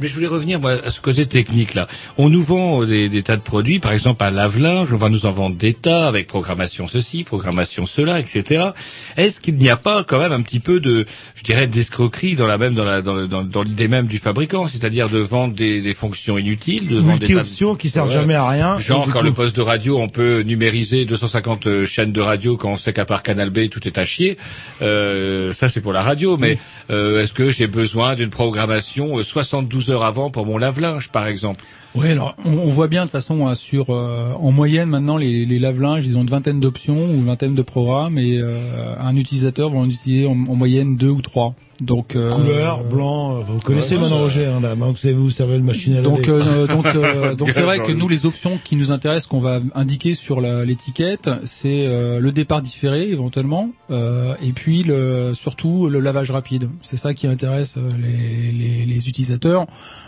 Mais 0.00 0.08
je 0.08 0.14
voulais 0.14 0.26
revenir 0.26 0.60
moi, 0.60 0.72
à 0.72 0.90
ce 0.90 1.00
côté 1.00 1.26
technique 1.26 1.74
là. 1.74 1.86
On 2.18 2.28
nous 2.28 2.42
vend 2.42 2.82
euh, 2.82 3.08
des, 3.08 3.22
tas 3.22 3.36
de 3.36 3.42
produits, 3.42 3.78
par 3.78 3.92
exemple 3.92 4.24
à 4.24 4.30
lave-linge, 4.30 4.92
on 4.92 4.96
va 4.96 5.08
nous 5.08 5.26
en 5.26 5.30
vendre 5.30 5.56
des 5.56 5.72
tas 5.72 6.08
avec 6.08 6.26
programmation 6.26 6.86
ceci, 6.88 7.24
programmation 7.24 7.86
cela, 7.86 8.18
etc. 8.18 8.70
Est-ce 9.16 9.40
qu'il 9.40 9.56
n'y 9.56 9.70
a 9.70 9.76
pas 9.76 10.04
quand 10.04 10.18
même 10.18 10.32
un 10.32 10.42
petit 10.42 10.60
peu 10.60 10.80
de, 10.80 11.06
je 11.34 11.42
dirais, 11.42 11.66
d'escroquerie 11.66 12.34
dans 12.34 12.46
la 12.46 12.58
même 12.58 12.74
dans 12.74 12.84
la 12.84 13.02
dans, 13.02 13.26
dans, 13.26 13.44
dans 13.44 13.62
l'idée 13.62 13.88
même 13.88 14.06
du 14.06 14.18
fabricant, 14.18 14.66
c'est-à-dire 14.66 15.08
de 15.08 15.18
vendre 15.18 15.54
des, 15.54 15.80
des 15.80 15.94
fonctions 15.94 16.38
inutiles, 16.38 16.88
de 16.88 16.98
vendre 16.98 17.18
des 17.18 17.36
options 17.36 17.74
qui 17.76 17.90
servent 17.90 18.12
jamais 18.12 18.34
à 18.34 18.48
rien. 18.48 18.78
Genre 18.78 19.08
quand 19.10 19.22
le 19.22 19.32
poste 19.32 19.56
de 19.56 19.62
radio, 19.62 19.98
on 19.98 20.08
peut 20.08 20.40
numériser 20.42 21.04
250 21.04 21.66
euh, 21.66 21.86
chaînes 21.86 22.12
de 22.12 22.20
radio 22.20 22.56
quand 22.56 22.72
on 22.72 22.76
sait 22.76 22.92
qu'à 22.92 23.04
part 23.04 23.22
Canal 23.22 23.50
B 23.50 23.68
tout 23.68 23.86
est 23.86 23.98
à 23.98 24.04
chier. 24.04 24.38
Euh, 24.82 25.52
ça 25.52 25.68
c'est 25.68 25.80
pour 25.80 25.92
la 25.92 26.02
radio, 26.02 26.36
mais 26.36 26.58
euh, 26.90 27.22
est-ce 27.22 27.32
que 27.32 27.50
j'ai 27.50 27.66
besoin 27.66 28.14
d'une 28.14 28.30
programmation 28.30 29.18
euh, 29.18 29.22
72 29.22 29.83
12 29.84 29.90
heures 29.90 30.04
avant 30.04 30.30
pour 30.30 30.46
mon 30.46 30.56
lave-linge, 30.56 31.10
par 31.10 31.26
exemple. 31.26 31.62
Oui, 31.94 32.10
alors 32.10 32.34
on, 32.44 32.50
on 32.52 32.66
voit 32.70 32.88
bien 32.88 33.02
de 33.02 33.10
toute 33.10 33.12
façon 33.12 33.46
hein, 33.46 33.54
sur 33.54 33.90
euh, 33.90 34.32
en 34.40 34.50
moyenne 34.50 34.88
maintenant 34.88 35.16
les, 35.16 35.46
les 35.46 35.58
lave-linges 35.60 36.06
ils 36.06 36.16
ont 36.18 36.22
une 36.22 36.28
vingtaine 36.30 36.58
d'options 36.58 36.96
ou 36.98 37.14
une 37.14 37.24
vingtaine 37.26 37.54
de 37.54 37.62
programmes 37.62 38.18
et 38.18 38.40
euh, 38.42 38.56
un 39.00 39.14
utilisateur 39.16 39.70
va 39.70 39.78
en 39.78 39.88
utiliser 39.88 40.26
en, 40.26 40.32
en 40.32 40.54
moyenne 40.56 40.96
deux 40.96 41.10
ou 41.10 41.22
trois. 41.22 41.54
Donc 41.80 42.14
euh, 42.14 42.30
Couleur, 42.30 42.84
blanc, 42.84 43.36
euh, 43.36 43.40
vous 43.46 43.58
connaissez 43.58 43.96
ouais, 43.96 44.02
maintenant 44.02 44.18
Roger, 44.18 44.46
hein, 44.46 44.60
là, 44.60 44.70
maintenant 44.76 44.92
que 44.92 44.96
vous 44.98 45.02
savez 45.02 45.14
vous 45.14 45.30
servez 45.30 45.56
une 45.56 45.64
machine 45.64 45.92
à 45.94 45.96
laver. 46.02 46.08
Donc, 46.08 46.28
euh, 46.28 46.66
donc, 46.68 46.86
euh, 46.86 47.34
donc 47.34 47.50
c'est 47.50 47.62
vrai 47.62 47.80
que 47.80 47.90
nous, 47.92 48.08
les 48.08 48.26
options 48.26 48.58
qui 48.62 48.76
nous 48.76 48.92
intéressent, 48.92 49.26
qu'on 49.26 49.40
va 49.40 49.60
indiquer 49.74 50.14
sur 50.14 50.40
la- 50.40 50.64
l'étiquette, 50.64 51.28
c'est 51.42 51.86
euh, 51.86 52.20
le 52.20 52.30
départ 52.30 52.62
différé 52.62 53.08
éventuellement, 53.10 53.70
euh, 53.90 54.34
et 54.40 54.52
puis 54.52 54.84
le, 54.84 55.32
surtout 55.34 55.88
le 55.88 55.98
lavage 55.98 56.30
rapide. 56.30 56.70
C'est 56.82 56.96
ça 56.96 57.12
qui 57.12 57.26
intéresse 57.26 57.76
les, 57.76 58.52
les, 58.52 58.86
les 58.86 59.08
utilisateurs. 59.08 59.66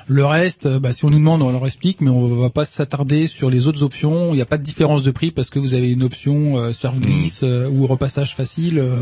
Le 0.08 0.24
reste, 0.24 0.66
euh, 0.66 0.78
bah, 0.78 0.92
si 0.92 1.04
on 1.04 1.10
nous 1.10 1.18
demande, 1.18 1.42
on 1.42 1.50
leur 1.50 1.66
explique, 1.66 2.00
mais 2.00 2.10
on 2.10 2.28
va 2.36 2.48
pas 2.50 2.64
s'attarder 2.64 3.26
sur 3.26 3.50
les 3.50 3.66
autres 3.66 3.82
options. 3.82 4.32
Il 4.32 4.36
n'y 4.36 4.40
a 4.42 4.46
pas 4.46 4.56
de 4.56 4.62
différence 4.62 5.02
de 5.02 5.10
prix 5.10 5.32
parce 5.32 5.50
que 5.50 5.58
vous 5.58 5.74
avez 5.74 5.90
une 5.90 6.04
option 6.04 6.58
euh, 6.58 6.72
surf 6.72 7.00
glisse 7.00 7.40
euh, 7.42 7.68
ou 7.68 7.86
repassage 7.86 8.36
facile. 8.36 8.78
euh, 8.78 8.98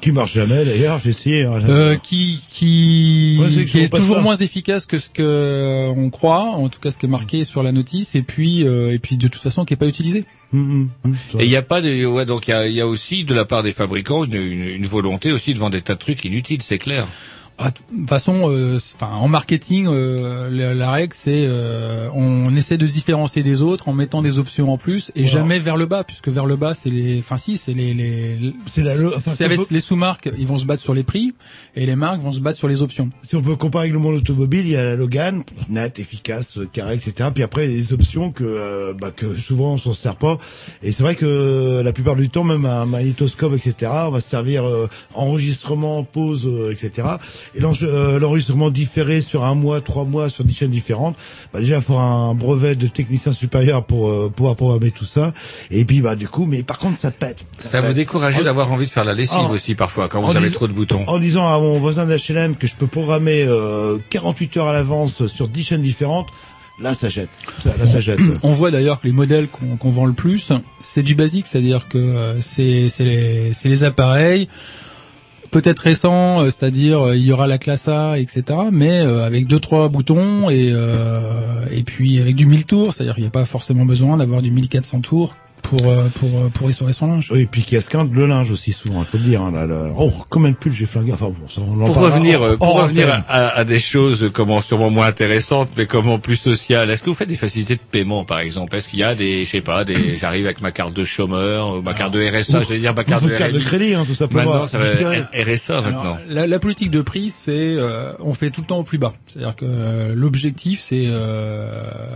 Qui 0.00 0.12
marche 0.12 0.32
jamais 0.32 0.64
d'ailleurs, 0.64 0.98
j'ai 1.04 1.10
essayé. 1.10 1.44
hein, 1.44 1.60
euh, 1.68 1.96
qui 1.96 2.40
qui, 2.48 3.36
Ouais, 3.38 3.50
c'est 3.50 3.64
que 3.66 3.70
qui 3.70 3.72
je 3.72 3.78
est 3.78 3.80
vois 3.82 3.90
pas 3.90 3.96
toujours 3.98 4.16
ça. 4.16 4.22
moins 4.22 4.36
efficace 4.36 4.86
que 4.86 4.98
ce 4.98 5.10
que 5.10 5.22
euh, 5.22 5.92
on 5.94 6.08
croit, 6.08 6.40
en 6.40 6.70
tout 6.70 6.80
cas 6.80 6.90
ce 6.90 6.96
qui 6.96 7.04
est 7.04 7.08
marqué 7.10 7.44
sur 7.44 7.62
la 7.62 7.70
notice, 7.72 8.14
et 8.14 8.22
puis 8.22 8.66
euh, 8.66 8.94
et 8.94 8.98
puis 8.98 9.18
de 9.18 9.28
toute 9.28 9.42
façon 9.42 9.66
qui 9.66 9.74
est 9.74 9.76
pas 9.76 9.88
utilisé. 9.88 10.24
Hum, 10.54 10.88
Et 11.38 11.44
il 11.44 11.48
n'y 11.50 11.56
a 11.56 11.62
pas 11.62 11.82
de, 11.82 12.06
ouais, 12.06 12.24
donc 12.24 12.48
il 12.48 12.52
y 12.52 12.54
a, 12.54 12.66
il 12.68 12.74
y 12.74 12.80
a 12.80 12.86
aussi 12.86 13.24
de 13.24 13.34
la 13.34 13.44
part 13.44 13.62
des 13.62 13.72
fabricants 13.72 14.24
une, 14.24 14.34
une, 14.36 14.62
une 14.62 14.86
volonté 14.86 15.32
aussi 15.32 15.52
de 15.52 15.58
vendre 15.58 15.72
des 15.72 15.82
tas 15.82 15.94
de 15.94 15.98
trucs 15.98 16.24
inutiles, 16.24 16.62
c'est 16.62 16.78
clair. 16.78 17.06
Ah, 17.58 17.70
De 17.70 17.76
toute 17.76 18.08
façon, 18.08 18.50
euh, 18.50 18.78
enfin 18.96 19.14
en 19.14 19.28
marketing, 19.28 19.86
euh, 19.88 20.50
la, 20.50 20.74
la 20.74 20.90
règle 20.90 21.14
c'est 21.14 21.46
euh, 21.46 22.10
on 22.12 22.54
essaie 22.54 22.76
de 22.76 22.86
se 22.86 22.92
différencier 22.92 23.42
des 23.42 23.62
autres 23.62 23.88
en 23.88 23.94
mettant 23.94 24.20
des 24.20 24.38
options 24.38 24.70
en 24.70 24.76
plus 24.76 25.10
et 25.14 25.26
jamais 25.26 25.58
vers 25.58 25.78
le 25.78 25.86
bas, 25.86 26.04
puisque 26.04 26.28
vers 26.28 26.44
le 26.44 26.56
bas 26.56 26.74
c'est 26.74 26.90
les, 26.90 27.18
enfin 27.18 27.38
si 27.38 27.56
c'est 27.56 27.72
les 27.72 27.94
les, 27.94 28.52
C'est 28.66 28.82
la 28.82 28.92
enfin, 29.16 29.44
avec 29.44 29.70
les 29.70 29.80
sous-marques, 29.80 30.28
ils 30.38 30.46
vont 30.46 30.58
se 30.58 30.66
battre 30.66 30.82
sur 30.82 30.92
les 30.92 31.02
prix 31.02 31.32
et 31.74 31.86
les 31.86 31.96
marques 31.96 32.20
vont 32.20 32.32
se 32.32 32.40
battre 32.40 32.58
sur 32.58 32.68
les 32.68 32.82
options. 32.82 33.10
Si 33.22 33.36
on 33.36 33.42
peut 33.42 33.56
comparer 33.56 33.84
avec 33.84 33.94
le 33.94 34.00
monde 34.00 34.16
automobile, 34.16 34.66
il 34.66 34.72
y 34.72 34.76
a 34.76 34.84
la 34.84 34.96
Logan, 34.96 35.42
net, 35.70 35.98
efficace, 35.98 36.58
carré, 36.74 36.96
etc. 36.96 37.30
Puis 37.32 37.42
après, 37.42 37.66
il 37.66 37.72
y 37.72 37.74
a 37.74 37.78
des 37.78 37.92
options 37.94 38.32
que, 38.32 38.44
euh, 38.44 38.92
bah, 38.92 39.10
que 39.10 39.34
souvent 39.34 39.72
on 39.74 39.78
s'en 39.78 39.94
sert 39.94 40.16
pas. 40.16 40.38
Et 40.82 40.92
c'est 40.92 41.02
vrai 41.02 41.14
que 41.14 41.80
la 41.82 41.92
plupart 41.92 42.16
du 42.16 42.28
temps, 42.28 42.44
même 42.44 42.66
un 42.66 42.84
magnétoscope, 42.84 43.54
etc., 43.54 43.90
on 44.06 44.10
va 44.10 44.20
se 44.20 44.28
servir 44.28 44.66
euh, 44.66 44.88
enregistrement, 45.14 46.04
pause, 46.04 46.46
euh, 46.46 46.70
etc. 46.72 47.08
Et 47.54 47.60
euh, 47.62 48.18
l'enregistrement 48.18 48.70
différé 48.70 49.20
sur 49.20 49.44
un 49.44 49.54
mois, 49.54 49.80
trois 49.80 50.04
mois, 50.04 50.28
sur 50.28 50.44
des 50.44 50.52
chaînes 50.52 50.70
différentes. 50.70 51.16
Bah, 51.52 51.60
déjà, 51.60 51.76
il 51.76 51.82
faut 51.82 51.96
un 51.98 52.34
brevet 52.34 52.74
de 52.74 52.86
technicien 52.86 53.32
supérieur 53.32 53.84
pour 53.84 54.08
euh, 54.10 54.32
pouvoir 54.34 54.56
programmer 54.56 54.90
tout 54.90 55.04
ça. 55.04 55.32
Et 55.70 55.84
puis, 55.84 56.00
bah, 56.00 56.16
du 56.16 56.28
coup, 56.28 56.44
mais 56.46 56.62
par 56.62 56.78
contre, 56.78 56.98
ça 56.98 57.10
pète. 57.10 57.44
Ça 57.58 57.80
vous 57.80 57.88
pète. 57.88 57.96
décourage 57.96 58.42
d'avoir 58.42 58.72
envie 58.72 58.86
de 58.86 58.90
faire 58.90 59.04
la 59.04 59.14
lessive 59.14 59.36
en- 59.38 59.50
aussi 59.50 59.74
parfois 59.74 60.08
quand 60.08 60.20
vous 60.20 60.36
avez 60.36 60.50
trop 60.50 60.66
de 60.68 60.72
boutons. 60.72 61.04
En 61.06 61.18
disant 61.18 61.46
à 61.46 61.58
mon 61.58 61.78
voisin 61.78 62.06
d'HLM 62.06 62.56
que 62.56 62.66
je 62.66 62.74
peux 62.74 62.86
programmer 62.86 63.44
euh, 63.48 63.98
48 64.10 64.56
heures 64.58 64.68
à 64.68 64.72
l'avance 64.72 65.26
sur 65.26 65.48
10 65.48 65.64
chaînes 65.64 65.82
différentes, 65.82 66.26
là 66.80 66.94
ça 66.94 67.08
jette. 67.08 67.30
Ça, 67.60 67.74
là 67.78 67.86
ça 67.86 68.00
jette. 68.00 68.20
On 68.42 68.52
voit 68.52 68.70
d'ailleurs 68.70 69.00
que 69.00 69.06
les 69.06 69.12
modèles 69.12 69.48
qu'on 69.48 69.76
qu'on 69.76 69.90
vend 69.90 70.04
le 70.04 70.12
plus, 70.12 70.52
c'est 70.80 71.02
du 71.02 71.14
basique, 71.14 71.46
c'est-à-dire 71.46 71.88
que 71.88 71.98
euh, 71.98 72.40
c'est 72.40 72.88
c'est 72.88 73.04
les, 73.04 73.52
c'est 73.52 73.68
les 73.68 73.84
appareils 73.84 74.48
peut-être 75.50 75.80
récents, 75.80 76.42
euh, 76.42 76.44
c'est-à-dire 76.46 77.00
euh, 77.00 77.16
il 77.16 77.24
y 77.24 77.32
aura 77.32 77.46
la 77.46 77.58
classe 77.58 77.88
A, 77.88 78.18
etc. 78.18 78.44
Mais 78.72 79.00
euh, 79.00 79.24
avec 79.24 79.46
deux 79.46 79.60
trois 79.60 79.88
boutons 79.88 80.50
et 80.50 80.74
et 81.70 81.82
puis 81.82 82.20
avec 82.20 82.34
du 82.34 82.46
1000 82.46 82.66
tours, 82.66 82.94
c'est-à-dire 82.94 83.14
qu'il 83.14 83.24
n'y 83.24 83.28
a 83.28 83.32
pas 83.32 83.44
forcément 83.44 83.84
besoin 83.84 84.16
d'avoir 84.16 84.42
du 84.42 84.50
1400 84.50 85.00
tours 85.00 85.36
pour 85.68 85.88
euh, 85.90 86.08
pour 86.20 86.28
euh, 86.40 86.48
pour 86.50 86.70
essorer 86.70 86.92
son 86.92 87.08
linge. 87.08 87.30
Oui, 87.32 87.40
et 87.42 87.46
puis 87.46 87.62
qui 87.62 87.76
esquinte 87.76 88.10
le 88.12 88.26
linge 88.26 88.50
aussi 88.50 88.72
souvent, 88.72 89.00
il 89.00 89.04
faut 89.06 89.18
le 89.18 89.24
dire. 89.24 89.42
Hein, 89.42 89.52
là, 89.52 89.66
là. 89.66 89.88
Oh, 89.98 90.12
combien 90.30 90.50
de 90.50 90.56
pulls 90.56 90.72
j'ai 90.72 90.86
flingué. 90.86 91.12
Enfin 91.12 91.26
bon, 91.26 91.48
ça, 91.48 91.60
on 91.60 91.80
en 91.82 91.86
Pour 91.86 91.96
revenir, 91.96 92.40
en- 92.42 92.44
euh, 92.46 92.56
pour 92.56 92.68
en 92.76 92.82
revenir 92.82 93.08
à, 93.28 93.48
à 93.48 93.64
des 93.64 93.78
choses 93.78 94.30
comment 94.32 94.60
sûrement 94.62 94.90
moins 94.90 95.06
intéressantes, 95.06 95.70
mais 95.76 95.86
comment 95.86 96.18
plus 96.18 96.36
sociales. 96.36 96.90
Est-ce 96.90 97.02
que 97.02 97.10
vous 97.10 97.14
faites 97.16 97.28
des 97.28 97.34
facilités 97.36 97.74
de 97.74 97.80
paiement, 97.90 98.24
par 98.24 98.40
exemple? 98.40 98.76
Est-ce 98.76 98.88
qu'il 98.88 98.98
y 99.00 99.04
a 99.04 99.14
des, 99.14 99.44
je 99.44 99.50
sais 99.50 99.60
pas, 99.60 99.84
des, 99.84 100.16
j'arrive 100.20 100.44
avec 100.46 100.60
ma 100.60 100.70
carte 100.72 100.94
de 100.94 101.04
chômeur, 101.04 101.76
ou 101.76 101.82
ma 101.82 101.94
carte 101.94 102.12
de 102.14 102.20
RSA, 102.20 102.62
je 102.62 102.68
vais 102.68 102.78
dire 102.78 102.94
ma 102.94 103.04
carte 103.04 103.24
de 103.24 103.30
carte 103.30 103.52
de 103.52 103.60
crédit, 103.60 103.94
hein, 103.94 104.04
tout 104.06 104.14
simplement. 104.14 104.50
Maintenant, 104.52 104.66
ça 104.66 104.78
va 104.78 104.90
Différé. 104.90 105.24
être 105.32 105.54
RSA 105.56 105.80
maintenant. 105.80 106.00
Alors, 106.00 106.18
la, 106.28 106.46
la 106.46 106.58
politique 106.58 106.90
de 106.90 107.02
prix, 107.02 107.30
c'est 107.30 107.50
euh, 107.76 108.12
on 108.20 108.34
fait 108.34 108.50
tout 108.50 108.60
le 108.60 108.66
temps 108.66 108.78
au 108.78 108.82
plus 108.84 108.98
bas. 108.98 109.12
C'est-à-dire 109.26 109.56
que 109.56 109.64
euh, 109.66 110.12
l'objectif, 110.14 110.80
c'est 110.80 111.06
euh, 111.08 111.72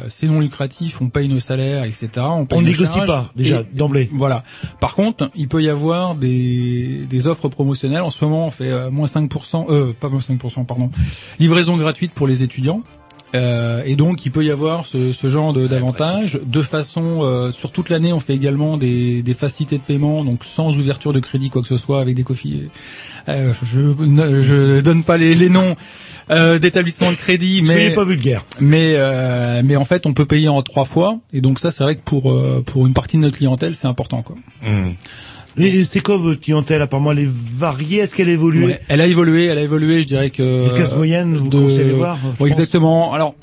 c'est 0.08 0.26
non 0.26 0.40
lucratif, 0.40 1.00
on 1.00 1.08
paye 1.08 1.28
nos 1.28 1.40
salaires, 1.40 1.84
etc. 1.84 2.08
On, 2.16 2.46
paye 2.46 2.58
On 2.58 2.62
nos 2.62 2.68
négocie 2.68 2.94
charges, 2.94 3.06
pas, 3.06 3.30
déjà, 3.42 3.62
d'emblée. 3.72 4.08
Voilà. 4.12 4.42
Par 4.80 4.94
contre, 4.94 5.30
il 5.34 5.48
peut 5.48 5.62
y 5.62 5.68
avoir 5.68 6.14
des, 6.14 7.00
des 7.08 7.26
offres 7.26 7.48
promotionnelles. 7.48 8.02
En 8.02 8.10
ce 8.10 8.24
moment, 8.24 8.46
on 8.46 8.50
fait 8.50 8.70
euh, 8.70 8.90
moins 8.90 9.06
5%, 9.06 9.66
euh, 9.70 9.92
pas 9.98 10.08
moins 10.08 10.20
5%, 10.20 10.64
pardon, 10.66 10.90
livraison 11.38 11.76
gratuite 11.76 12.12
pour 12.12 12.26
les 12.28 12.42
étudiants. 12.42 12.82
Euh, 13.36 13.82
et 13.86 13.94
donc, 13.94 14.26
il 14.26 14.32
peut 14.32 14.44
y 14.44 14.50
avoir 14.50 14.86
ce, 14.86 15.12
ce 15.12 15.28
genre 15.30 15.52
de- 15.52 15.68
d'avantages. 15.68 16.40
De 16.44 16.62
façon, 16.62 17.20
euh, 17.22 17.52
sur 17.52 17.70
toute 17.70 17.88
l'année, 17.88 18.12
on 18.12 18.18
fait 18.18 18.34
également 18.34 18.76
des, 18.76 19.22
des 19.22 19.34
facilités 19.34 19.78
de 19.78 19.82
paiement, 19.82 20.24
donc 20.24 20.42
sans 20.44 20.76
ouverture 20.76 21.12
de 21.12 21.20
crédit, 21.20 21.48
quoi 21.48 21.62
que 21.62 21.68
ce 21.68 21.76
soit, 21.76 22.00
avec 22.00 22.16
des 22.16 22.24
coffees. 22.24 22.68
Euh, 23.28 23.52
je 23.62 23.80
ne 23.80 24.42
je 24.42 24.80
donne 24.80 25.04
pas 25.04 25.16
les, 25.16 25.36
les 25.36 25.48
noms 25.48 25.76
euh, 26.30 26.58
d'établissements 26.58 27.10
de 27.10 27.16
crédit, 27.16 27.62
mais 27.62 27.90
pas 27.90 28.04
vulgaire. 28.04 28.44
mais 28.60 28.94
euh, 28.96 29.62
mais 29.64 29.76
en 29.76 29.84
fait, 29.84 30.06
on 30.06 30.12
peut 30.12 30.26
payer 30.26 30.48
en 30.48 30.62
trois 30.62 30.84
fois. 30.84 31.18
Et 31.32 31.40
donc 31.40 31.58
ça, 31.58 31.70
c'est 31.70 31.82
vrai 31.82 31.96
que 31.96 32.02
pour 32.02 32.30
euh, 32.32 32.62
pour 32.64 32.86
une 32.86 32.94
partie 32.94 33.16
de 33.16 33.22
notre 33.22 33.36
clientèle, 33.38 33.74
c'est 33.74 33.88
important, 33.88 34.22
quoi. 34.22 34.36
Et 35.58 35.82
c'est 35.84 36.00
quoi 36.00 36.16
votre 36.16 36.40
clientèle 36.40 36.80
Apparemment, 36.80 37.12
elle 37.12 37.18
est 37.20 37.28
variée. 37.58 37.98
Est-ce 37.98 38.14
qu'elle 38.14 38.28
évolue 38.28 38.66
Ouais, 38.66 38.80
elle 38.88 39.00
a 39.00 39.06
évolué, 39.06 39.46
elle 39.46 39.58
a 39.58 39.62
évolué, 39.62 40.00
je 40.00 40.06
dirais 40.06 40.30
que... 40.30 40.68
Les 40.68 40.74
classes 40.74 40.94
moyennes, 40.94 41.36
vous 41.36 41.48
de- 41.48 41.58
conseillez 41.58 41.84
de 41.88 41.92
voir, 41.92 42.18
Ouais. 42.38 42.46
Exactement. 42.46 43.12
Alors, 43.12 43.34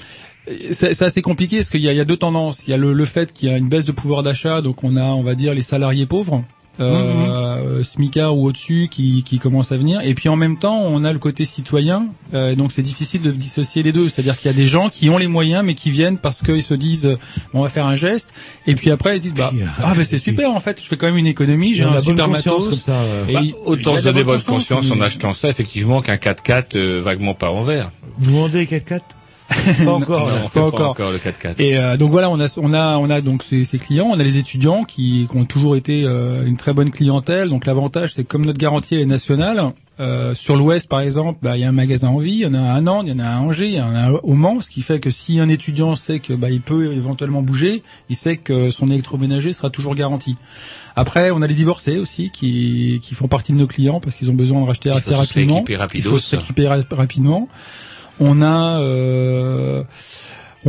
c'est 0.72 0.93
c'est 0.93 1.03
assez 1.03 1.22
compliqué 1.22 1.57
parce 1.57 1.69
qu'il 1.69 1.81
y 1.81 1.89
a, 1.89 1.91
il 1.91 1.97
y 1.97 2.01
a 2.01 2.05
deux 2.05 2.15
tendances. 2.15 2.64
Il 2.65 2.72
y 2.72 2.73
a 2.73 2.77
le, 2.77 2.93
le 2.93 3.05
fait 3.05 3.34
qu'il 3.34 3.49
y 3.49 3.51
a 3.51 3.57
une 3.57 3.68
baisse 3.68 3.84
de 3.84 3.91
pouvoir 3.91 4.23
d'achat, 4.23 4.61
donc 4.61 4.84
on 4.85 4.95
a, 4.95 5.03
on 5.03 5.22
va 5.22 5.35
dire, 5.35 5.53
les 5.53 5.61
salariés 5.61 6.05
pauvres. 6.05 6.43
Euh, 6.79 7.83
SMICA 7.83 8.31
ou 8.31 8.45
au-dessus 8.47 8.87
qui, 8.89 9.23
qui 9.23 9.39
commencent 9.39 9.71
à 9.71 9.77
venir. 9.77 10.01
Et 10.03 10.13
puis 10.13 10.29
en 10.29 10.35
même 10.35 10.57
temps 10.57 10.79
on 10.81 11.03
a 11.03 11.13
le 11.13 11.19
côté 11.19 11.45
citoyen. 11.45 12.07
Euh, 12.33 12.55
donc 12.55 12.71
c'est 12.71 12.81
difficile 12.81 13.21
de 13.21 13.31
dissocier 13.31 13.83
les 13.83 13.91
deux. 13.91 14.09
C'est-à-dire 14.09 14.37
qu'il 14.37 14.49
y 14.49 14.53
a 14.53 14.57
des 14.57 14.67
gens 14.67 14.89
qui 14.89 15.09
ont 15.09 15.17
les 15.17 15.27
moyens 15.27 15.63
mais 15.65 15.73
qui 15.73 15.91
viennent 15.91 16.17
parce 16.17 16.41
qu'ils 16.41 16.63
se 16.63 16.73
disent 16.73 17.07
euh, 17.07 17.17
on 17.53 17.61
va 17.61 17.69
faire 17.69 17.85
un 17.85 17.95
geste. 17.95 18.33
Et 18.67 18.75
puis 18.75 18.91
après 18.91 19.17
ils 19.17 19.21
disent 19.21 19.33
bah 19.33 19.51
ah 19.83 19.93
ben 19.95 20.03
c'est 20.03 20.17
super 20.17 20.51
en 20.51 20.59
fait. 20.59 20.81
Je 20.81 20.87
fais 20.87 20.97
quand 20.97 21.07
même 21.07 21.17
une 21.17 21.27
économie 21.27 21.73
j'ai 21.73 21.83
un 21.83 21.87
la 21.87 21.93
bonne 21.93 22.03
super 22.03 22.25
conscience 22.27 22.65
matos. 22.65 22.69
comme 22.69 22.93
ça, 22.93 23.01
euh. 23.01 23.27
Et 23.27 23.33
Bah, 23.33 23.41
autant 23.65 23.97
se 23.97 24.03
donner 24.03 24.23
bonne 24.23 24.41
conscience, 24.41 24.67
conscience 24.67 24.91
en 24.91 25.01
achetant 25.01 25.33
ça, 25.33 25.49
effectivement, 25.49 26.01
qu'un 26.01 26.15
4x4 26.15 26.75
euh, 26.75 27.01
vaguement 27.01 27.33
pas 27.33 27.49
en 27.49 27.61
vert. 27.61 27.91
Vous 28.19 28.37
vendez 28.37 28.59
les 28.59 28.65
4x4 28.65 29.01
Pas 29.47 29.91
encore. 29.93 30.27
Non, 30.27 30.49
pas 30.49 30.61
encore 30.89 31.11
le 31.11 31.17
4x4. 31.17 31.55
Et 31.59 31.77
euh, 31.77 31.95
donc 31.97 32.09
voilà, 32.11 32.29
on 32.29 32.39
a 32.39 32.47
on 32.57 32.73
a 32.73 32.97
on 32.97 33.09
a 33.09 33.21
donc 33.21 33.43
ces, 33.43 33.63
ces 33.63 33.77
clients, 33.77 34.07
on 34.11 34.19
a 34.19 34.23
les 34.23 34.37
étudiants 34.37 34.83
qui, 34.83 35.27
qui 35.29 35.37
ont 35.37 35.45
toujours 35.45 35.75
été 35.75 36.03
euh, 36.05 36.45
une 36.45 36.57
très 36.57 36.73
bonne 36.73 36.91
clientèle. 36.91 37.49
Donc 37.49 37.65
l'avantage, 37.65 38.13
c'est 38.13 38.23
que 38.23 38.27
comme 38.29 38.45
notre 38.45 38.59
garantie 38.59 38.95
est 38.95 39.05
nationale, 39.05 39.71
euh, 39.99 40.33
sur 40.35 40.55
l'Ouest 40.57 40.87
par 40.89 40.99
exemple, 40.99 41.39
bah, 41.41 41.57
il 41.57 41.61
y 41.61 41.63
a 41.63 41.69
un 41.69 41.71
magasin 41.73 42.09
en 42.09 42.17
vie, 42.19 42.31
il 42.33 42.39
y 42.39 42.45
en 42.45 42.53
a 42.53 42.59
un 42.59 42.75
à 42.75 42.81
Nantes, 42.81 43.05
il 43.07 43.11
y 43.11 43.15
en 43.15 43.19
a 43.19 43.23
un 43.25 43.37
à 43.37 43.41
Angers, 43.41 43.67
il 43.67 43.73
y 43.75 43.81
en 43.81 43.95
a 43.95 43.99
un 43.99 44.11
au 44.11 44.33
Mans, 44.33 44.59
ce 44.61 44.69
qui 44.69 44.81
fait 44.81 44.99
que 44.99 45.09
si 45.11 45.39
un 45.39 45.49
étudiant 45.49 45.95
sait 45.95 46.19
que 46.19 46.33
bah, 46.33 46.49
il 46.51 46.61
peut 46.61 46.93
éventuellement 46.93 47.41
bouger, 47.41 47.83
il 48.09 48.15
sait 48.15 48.35
que 48.37 48.69
son 48.69 48.89
électroménager 48.91 49.53
sera 49.53 49.69
toujours 49.69 49.95
garanti. 49.95 50.35
Après, 50.95 51.31
on 51.31 51.41
a 51.41 51.47
les 51.47 51.53
divorcés 51.55 51.97
aussi 51.97 52.31
qui, 52.31 52.99
qui 53.01 53.15
font 53.15 53.27
partie 53.27 53.53
de 53.53 53.57
nos 53.57 53.67
clients 53.67 53.99
parce 53.99 54.15
qu'ils 54.15 54.29
ont 54.29 54.35
besoin 54.35 54.61
de 54.61 54.67
racheter 54.67 54.89
Il 54.89 54.93
assez 54.97 55.11
se 55.11 55.15
rapidement. 55.15 55.53
rééquiper 55.65 55.77
Il 55.97 56.03
faut 56.03 56.17
s'équiper 56.19 56.67
ra- 56.67 56.77
rapidement. 56.91 57.47
On 58.19 58.41
a 58.41 58.80
euh, 58.81 59.84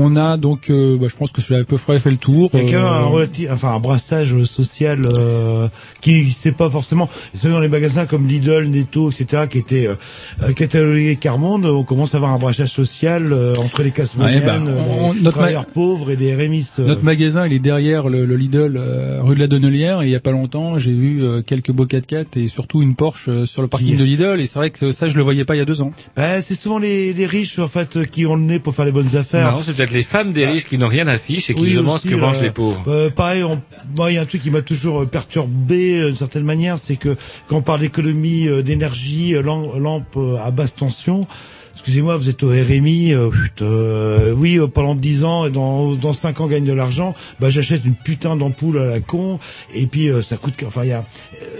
On 0.00 0.14
a 0.16 0.36
donc, 0.36 0.70
euh, 0.70 0.96
bah, 0.96 1.06
je 1.10 1.16
pense 1.16 1.32
que 1.32 1.40
je 1.42 1.54
à 1.54 1.64
peu 1.64 1.76
près 1.76 1.98
fait 1.98 2.10
le 2.12 2.16
tour. 2.16 2.50
Il 2.54 2.60
y 2.60 2.68
a 2.68 2.70
quand 2.70 2.76
même 2.76 2.84
un 2.86 3.02
Euh, 3.02 3.06
relatif, 3.06 3.48
enfin 3.52 3.74
un 3.74 3.80
brassage 3.80 4.44
social 4.44 5.06
euh, 5.12 5.66
qui 6.00 6.12
n'existait 6.14 6.52
pas 6.52 6.70
forcément. 6.70 7.08
C'est 7.34 7.48
dans 7.48 7.58
les 7.58 7.66
magasins 7.68 8.06
comme 8.06 8.28
Lidl, 8.28 8.64
Netto, 8.66 9.10
etc., 9.10 9.44
qui 9.50 9.58
étaient 9.58 9.88
euh, 9.88 10.52
catalogués 10.52 11.16
Carmonde, 11.16 11.64
on 11.66 11.82
commence 11.82 12.14
à 12.14 12.18
avoir 12.18 12.32
un 12.32 12.38
brassage 12.38 12.68
social 12.70 13.32
euh, 13.32 13.54
entre 13.58 13.82
les 13.82 13.90
classes 13.90 14.14
Ouais, 14.14 14.20
moyennes, 14.22 14.44
bah, 14.44 14.58
on- 14.60 15.10
euh, 15.10 15.14
les 15.14 15.20
notre 15.22 15.36
travailleurs 15.38 15.66
pauvres 15.66 16.10
et 16.12 16.16
les 16.16 16.34
RMI. 16.34 16.64
euh. 16.78 16.86
Notre 16.86 17.02
magasin, 17.02 17.46
il 17.46 17.52
est 17.54 17.58
derrière 17.58 18.08
le, 18.08 18.24
le 18.24 18.36
Lidl 18.36 18.76
euh, 18.76 19.18
rue 19.20 19.34
de 19.34 19.40
la 19.40 19.46
Donnelière 19.48 20.02
et 20.02 20.06
il 20.06 20.10
y 20.10 20.14
a 20.16 20.20
pas 20.20 20.30
longtemps, 20.32 20.78
j'ai 20.78 20.92
vu 20.92 21.22
euh, 21.24 21.42
quelques 21.42 21.72
beaux 21.72 21.86
4x4 21.86 22.26
et 22.36 22.48
surtout 22.48 22.82
une 22.82 22.94
Porsche 22.94 23.28
euh, 23.28 23.46
sur 23.46 23.62
le 23.62 23.68
parking 23.68 23.96
de 23.96 24.04
Lidl 24.04 24.38
et 24.40 24.46
c'est 24.46 24.58
vrai 24.58 24.70
que 24.70 24.92
ça 24.92 25.08
je 25.08 25.16
le 25.16 25.22
voyais 25.22 25.44
pas 25.44 25.56
il 25.56 25.58
y 25.58 25.62
a 25.62 25.64
deux 25.64 25.82
ans. 25.82 25.90
Bah, 26.16 26.40
c'est 26.40 26.54
souvent 26.54 26.78
les, 26.78 27.12
les 27.12 27.26
riches 27.26 27.58
en 27.58 27.68
fait 27.68 27.96
euh, 27.96 28.04
qui 28.04 28.26
ont 28.26 28.36
le 28.36 28.42
nez 28.42 28.58
pour 28.60 28.74
faire 28.74 28.84
les 28.84 28.92
bonnes 28.92 29.16
affaires. 29.16 29.52
Non, 29.56 29.62
les 29.92 30.02
femmes 30.02 30.32
des 30.32 30.46
riches 30.46 30.64
qui 30.66 30.78
n'ont 30.78 30.88
rien 30.88 31.06
à 31.06 31.18
fiche 31.18 31.50
et 31.50 31.54
qui 31.54 31.62
Oui, 31.62 31.70
se 31.72 31.76
demandent 31.76 31.96
aussi, 31.96 32.08
ce 32.08 32.14
que 32.14 32.18
mangent 32.20 32.40
les 32.42 32.50
pauvres. 32.50 32.82
euh, 32.88 33.10
pareil, 33.10 33.42
on- 33.42 33.60
moi, 33.96 34.10
il 34.10 34.16
y 34.16 34.18
a 34.18 34.22
un 34.22 34.26
truc 34.26 34.42
qui 34.42 34.50
m'a 34.50 34.62
toujours 34.62 35.06
perturbé 35.06 35.98
euh, 36.00 36.06
d'une 36.08 36.16
certaine 36.16 36.44
manière, 36.44 36.78
c'est 36.78 36.96
que 36.96 37.16
quand 37.46 37.56
on 37.56 37.62
parle 37.62 37.80
d'économie 37.80 38.46
euh, 38.48 38.62
d'énergie, 38.62 39.34
euh, 39.34 39.42
lam- 39.42 39.78
lampe 39.78 40.18
à 40.44 40.50
basse 40.50 40.74
tension. 40.74 41.26
Excusez-moi, 41.74 42.16
vous 42.16 42.28
êtes 42.28 42.42
au 42.42 42.48
RMI, 42.48 43.12
euh, 43.14 43.30
euh, 43.62 44.32
oui, 44.36 44.58
euh, 44.58 44.66
pendant 44.66 44.96
10 44.96 45.24
ans 45.24 45.46
et 45.46 45.50
dans 45.50 45.94
dans 45.94 46.12
5 46.12 46.40
ans 46.40 46.48
gagne 46.48 46.64
de 46.64 46.72
l'argent, 46.72 47.14
bah 47.40 47.50
j'achète 47.50 47.84
une 47.84 47.94
putain 47.94 48.34
d'ampoule 48.36 48.78
à 48.78 48.84
la 48.86 49.00
con 49.00 49.38
et 49.72 49.86
puis 49.86 50.08
euh, 50.10 50.20
ça 50.20 50.36
coûte 50.36 50.54
enfin 50.66 50.82
il 50.82 50.88
y 50.90 50.92
a 50.92 51.06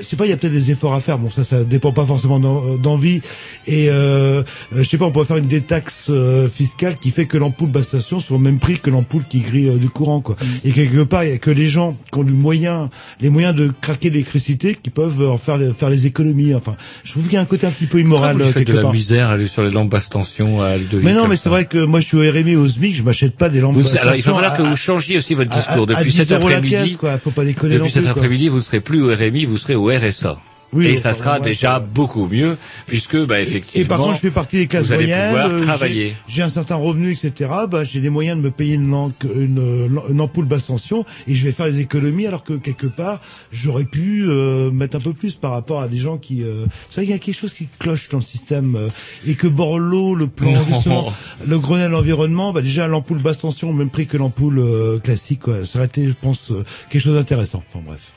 je 0.00 0.05
sais 0.05 0.16
pas, 0.16 0.26
il 0.26 0.30
y 0.30 0.32
a 0.32 0.36
peut-être 0.36 0.52
des 0.52 0.70
efforts 0.70 0.94
à 0.94 1.00
faire. 1.00 1.18
Bon 1.18 1.30
ça 1.30 1.44
ça 1.44 1.64
dépend 1.64 1.92
pas 1.92 2.05
forcément 2.06 2.38
d'en- 2.40 2.76
d'envie 2.76 3.20
et 3.66 3.88
euh, 3.90 3.92
euh, 3.92 4.42
je 4.76 4.82
sais 4.82 4.96
pas, 4.98 5.06
on 5.06 5.10
pourrait 5.10 5.26
faire 5.26 5.36
une 5.36 5.46
détaxe 5.46 6.06
euh, 6.10 6.48
fiscale 6.48 6.96
qui 6.98 7.10
fait 7.10 7.26
que 7.26 7.36
l'ampoule 7.36 7.70
basse 7.70 7.88
station 7.88 8.20
soit 8.20 8.36
au 8.36 8.40
même 8.40 8.59
prix 8.59 8.78
que 8.78 8.90
l'ampoule 8.90 9.24
qui 9.28 9.40
grille 9.40 9.68
euh, 9.68 9.76
du 9.76 9.88
courant 9.88 10.20
quoi. 10.20 10.36
Et 10.64 10.72
quelque 10.72 11.02
part, 11.02 11.24
il 11.24 11.30
y 11.30 11.34
a 11.34 11.38
que 11.38 11.50
les 11.50 11.66
gens 11.68 11.96
qui 12.12 12.18
ont 12.18 12.22
du 12.24 12.32
moyen 12.32 12.90
les 13.20 13.30
moyens 13.30 13.55
de 13.55 13.72
craquer 13.80 14.10
l'électricité 14.10 14.76
qui 14.80 14.90
peuvent 14.90 15.20
euh, 15.22 15.30
en 15.30 15.36
faire 15.38 15.59
faire 15.76 15.90
les 15.90 16.06
économies. 16.06 16.55
Enfin, 16.55 16.76
je 17.05 17.12
trouve 17.12 17.24
qu'il 17.24 17.34
y 17.34 17.36
a 17.36 17.40
un 17.40 17.44
côté 17.46 17.66
un 17.66 17.70
petit 17.70 17.86
peu 17.86 18.00
immoral 18.00 18.36
Pourquoi 18.36 18.44
vous 18.46 18.50
euh, 18.50 18.52
faites 18.52 18.66
de 18.68 18.72
quelque 18.72 18.86
la 18.86 18.92
misère 18.92 19.30
aller 19.30 19.46
sur 19.46 19.62
les 19.62 19.70
lampes 19.70 19.90
basse 19.90 20.09
tension 20.09 20.62
à 20.62 20.76
Mais 21.02 21.12
non, 21.12 21.28
mais 21.28 21.36
c'est 21.36 21.48
vrai 21.48 21.64
que 21.64 21.78
moi 21.84 22.00
je 22.00 22.06
suis 22.06 22.16
au 22.16 22.20
RMI 22.20 22.56
au 22.56 22.68
SMIC, 22.68 22.94
je 22.96 23.02
m'achète 23.02 23.36
pas 23.36 23.48
des 23.48 23.60
lampes. 23.60 23.74
Vous- 23.74 23.82
basse 23.82 23.96
alors, 23.96 24.14
il 24.16 24.22
à- 24.28 24.56
que 24.56 24.62
vous 24.62 24.76
changiez 24.76 25.16
aussi 25.18 25.34
votre 25.34 25.50
discours. 25.50 25.86
à- 25.88 25.92
à 25.92 25.98
Depuis 25.98 26.10
10 26.12 26.16
cet 26.18 26.32
après-midi, 26.32 26.96
quoi. 26.96 27.18
Faut 27.18 27.30
pas 27.30 27.44
déconner 27.44 27.76
depuis 27.78 27.90
cet 27.90 28.06
après-midi, 28.06 28.48
vous 28.48 28.60
serez 28.60 28.80
plus 28.80 29.02
au 29.02 29.14
RMI, 29.14 29.44
vous 29.44 29.56
serez 29.56 29.67
au 29.74 29.86
RSA. 29.90 30.38
Oui, 30.74 30.84
et 30.88 30.96
ça 30.96 31.14
sera 31.14 31.40
déjà 31.40 31.78
beaucoup 31.80 32.26
mieux, 32.26 32.58
puisque, 32.86 33.16
bah, 33.24 33.40
effectivement. 33.40 33.82
Et 33.82 33.88
par 33.88 34.00
contre, 34.00 34.16
je 34.16 34.20
fais 34.20 34.30
partie 34.30 34.58
des 34.58 34.66
classes 34.66 34.90
moyennes. 34.90 35.34
euh, 35.34 35.58
j'ai- 35.60 35.64
travailler. 35.64 36.14
J'ai 36.28 36.42
un 36.42 36.50
certain 36.50 36.74
revenu, 36.74 37.12
etc. 37.12 37.50
Bah, 37.70 37.84
j'ai 37.84 38.00
les 38.00 38.10
moyens 38.10 38.36
de 38.36 38.42
me 38.42 38.50
payer 38.50 38.74
une, 38.74 38.92
une, 39.34 39.58
euh, 39.58 39.88
une 40.10 40.20
ampoule 40.20 40.44
basse 40.44 40.66
tension 40.66 41.06
et 41.26 41.34
je 41.34 41.42
vais 41.42 41.52
faire 41.52 41.64
les 41.64 41.80
économies 41.80 42.26
alors 42.26 42.44
que 42.44 42.52
quelque 42.52 42.86
part, 42.86 43.22
j'aurais 43.50 43.84
pu 43.86 44.26
euh, 44.28 44.70
mettre 44.70 44.98
un 44.98 45.00
peu 45.00 45.14
plus 45.14 45.36
par 45.36 45.52
rapport 45.52 45.80
à 45.80 45.88
des 45.88 45.96
gens 45.96 46.18
qui. 46.18 46.42
Euh... 46.42 46.66
C'est 46.88 46.96
vrai 46.96 47.04
qu'il 47.04 47.12
y 47.12 47.14
a 47.14 47.18
quelque 47.18 47.38
chose 47.40 47.54
qui 47.54 47.66
cloche 47.78 48.10
dans 48.10 48.18
le 48.18 48.22
système 48.22 48.76
euh, 48.76 48.88
et 49.26 49.36
que 49.36 49.46
Borloo, 49.46 50.16
le 50.16 50.26
plan 50.26 50.62
justement, 50.70 51.10
le 51.46 51.58
Grenelle 51.58 51.94
environnement, 51.94 52.52
bah 52.52 52.60
déjà 52.60 52.86
l'ampoule 52.88 53.22
basse 53.22 53.38
tension 53.38 53.70
au 53.70 53.72
même 53.72 53.88
prix 53.88 54.06
que 54.06 54.18
l'ampoule 54.18 54.58
euh, 54.58 54.98
classique. 54.98 55.40
Quoi. 55.40 55.64
Ça 55.64 55.78
aurait 55.78 55.86
été, 55.86 56.06
je 56.06 56.12
pense, 56.12 56.50
euh, 56.50 56.62
quelque 56.90 57.00
chose 57.02 57.14
d'intéressant. 57.14 57.64
Enfin 57.72 57.82
bref. 57.86 58.12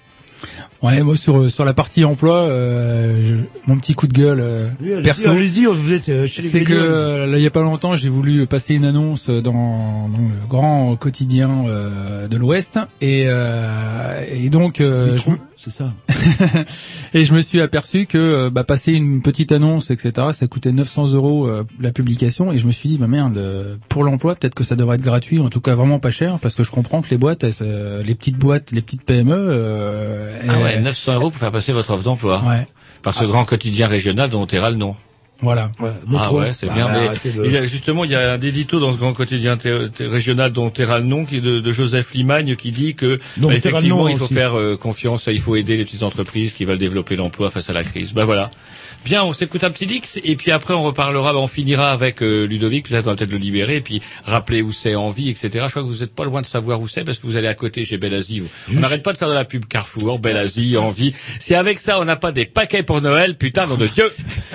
Ouais, 0.81 1.03
moi 1.03 1.15
sur 1.15 1.49
sur 1.51 1.63
la 1.63 1.73
partie 1.75 2.03
emploi, 2.05 2.37
euh, 2.47 3.23
je- 3.23 3.35
mon 3.71 3.77
petit 3.77 3.93
coup 3.93 4.07
de 4.07 4.13
gueule 4.13 4.39
euh, 4.41 4.67
Oui, 4.81 4.89
perso, 5.03 5.29
euh, 5.29 6.27
c'est 6.51 6.63
que 6.63 6.73
euh, 6.73 7.27
là 7.27 7.37
il 7.37 7.43
y 7.43 7.47
a 7.47 7.51
pas 7.51 7.61
longtemps, 7.61 7.95
j'ai 7.95 8.09
voulu 8.09 8.47
passer 8.47 8.73
une 8.75 8.85
annonce 8.85 9.29
dans, 9.29 10.09
dans 10.09 10.17
le 10.17 10.47
grand 10.49 10.95
quotidien 10.95 11.65
euh, 11.67 12.27
de 12.27 12.35
l'Ouest. 12.37 12.79
Et 13.01 13.25
euh, 13.27 14.23
et 14.33 14.49
donc 14.49 14.81
euh, 14.81 15.17
je 15.17 15.23
C'est 15.63 15.69
ça. 15.69 15.93
et 17.13 17.23
je 17.23 17.33
me 17.35 17.41
suis 17.41 17.61
aperçu 17.61 18.07
que 18.07 18.17
euh, 18.17 18.49
bah, 18.49 18.63
passer 18.63 18.93
une 18.93 19.21
petite 19.21 19.51
annonce, 19.51 19.91
etc., 19.91 20.29
ça 20.33 20.47
coûtait 20.47 20.71
900 20.71 21.13
euros 21.13 21.45
euh, 21.45 21.67
la 21.79 21.91
publication. 21.91 22.51
Et 22.51 22.57
je 22.57 22.65
me 22.65 22.71
suis 22.71 22.89
dit, 22.89 22.97
bah 22.97 23.05
merde, 23.05 23.37
euh, 23.37 23.77
pour 23.87 24.03
l'emploi, 24.03 24.33
peut-être 24.33 24.55
que 24.55 24.63
ça 24.63 24.75
devrait 24.75 24.95
être 24.95 25.03
gratuit, 25.03 25.37
en 25.37 25.49
tout 25.49 25.61
cas 25.61 25.75
vraiment 25.75 25.99
pas 25.99 26.09
cher, 26.09 26.39
parce 26.41 26.55
que 26.55 26.63
je 26.63 26.71
comprends 26.71 27.03
que 27.03 27.11
les 27.11 27.19
boîtes, 27.19 27.43
elles, 27.43 27.53
euh, 27.61 28.01
les 28.01 28.15
petites 28.15 28.37
boîtes, 28.37 28.71
les 28.71 28.81
petites 28.81 29.03
PME, 29.03 29.35
euh, 29.35 30.35
Ah 30.49 30.63
ouais, 30.63 30.81
900 30.81 31.13
euros 31.13 31.29
pour 31.29 31.39
faire 31.39 31.51
passer 31.51 31.73
votre 31.73 31.91
offre 31.91 32.03
d'emploi. 32.03 32.41
Ouais. 32.43 32.65
Par 33.03 33.13
ce 33.13 33.25
grand 33.25 33.45
quotidien 33.45 33.87
régional 33.87 34.31
dont 34.31 34.47
on 34.51 34.69
le 34.69 34.75
nom. 34.75 34.95
Voilà. 35.41 35.71
Ah 36.17 36.33
ouais, 36.33 36.53
c'est 36.53 36.67
Bah, 36.67 36.73
bien. 36.73 36.87
Mais 36.91 37.31
de- 37.31 37.45
il 37.45 37.51
y 37.51 37.57
a, 37.57 37.65
justement, 37.65 38.03
il 38.05 38.11
y 38.11 38.15
a 38.15 38.33
un 38.33 38.39
édito 38.39 38.79
dans 38.79 38.91
ce 38.93 38.97
grand 38.97 39.13
quotidien 39.13 39.57
régional 39.99 40.51
dont 40.51 40.69
Terra 40.69 40.99
le 40.99 41.05
nom, 41.05 41.25
qui 41.25 41.37
est 41.37 41.41
de, 41.41 41.59
de 41.59 41.71
Joseph 41.71 42.13
Limagne, 42.13 42.55
qui 42.55 42.71
dit 42.71 42.95
que 42.95 43.19
Donc, 43.37 43.51
bah, 43.51 43.55
effectivement, 43.57 44.07
il 44.07 44.17
faut 44.17 44.25
aussi. 44.25 44.33
faire 44.33 44.57
euh, 44.57 44.77
confiance, 44.77 45.25
il 45.27 45.39
faut 45.39 45.55
aider 45.55 45.77
les 45.77 45.83
petites 45.85 46.03
entreprises 46.03 46.53
qui 46.53 46.65
veulent 46.65 46.77
développer 46.77 47.15
l'emploi 47.15 47.49
face 47.49 47.69
à 47.69 47.73
la 47.73 47.83
crise. 47.83 48.13
Ben 48.13 48.25
voilà. 48.25 48.49
Bien, 49.03 49.23
on 49.23 49.33
s'écoute 49.33 49.63
un 49.63 49.71
petit 49.71 49.87
Dix 49.87 50.19
et 50.23 50.35
puis 50.35 50.51
après 50.51 50.75
on 50.75 50.83
reparlera, 50.83 51.33
ben, 51.33 51.39
on 51.39 51.47
finira 51.47 51.91
avec 51.91 52.21
euh, 52.21 52.45
Ludovic, 52.45 52.87
peut-être 52.87 53.07
on 53.07 53.11
va 53.11 53.15
peut-être 53.15 53.31
le 53.31 53.37
libérer 53.37 53.77
et 53.77 53.81
puis 53.81 53.99
rappeler 54.25 54.61
où 54.61 54.71
c'est 54.71 54.93
en 54.93 55.09
vie, 55.09 55.29
etc. 55.29 55.49
Je 55.65 55.69
crois 55.71 55.81
que 55.81 55.87
vous 55.87 56.01
n'êtes 56.01 56.13
pas 56.13 56.23
loin 56.23 56.41
de 56.41 56.45
savoir 56.45 56.79
où 56.79 56.87
c'est 56.87 57.03
parce 57.03 57.17
que 57.17 57.25
vous 57.25 57.35
allez 57.35 57.47
à 57.47 57.55
côté 57.55 57.83
chez 57.83 57.97
Belasie. 57.97 58.43
On 58.75 58.79
n'arrête 58.79 59.01
pas 59.01 59.11
de 59.13 59.17
faire 59.17 59.29
de 59.29 59.33
la 59.33 59.43
pub 59.45 59.65
Carrefour, 59.65 60.19
Belasie, 60.19 60.77
Envie. 60.77 61.13
Si 61.39 61.55
avec 61.55 61.79
ça 61.79 61.99
on 61.99 62.05
n'a 62.05 62.15
pas 62.15 62.31
des 62.31 62.45
paquets 62.45 62.83
pour 62.83 63.01
Noël, 63.01 63.37
putain, 63.37 63.65
nom 63.65 63.75
de 63.75 63.87
Dieu. 63.87 64.11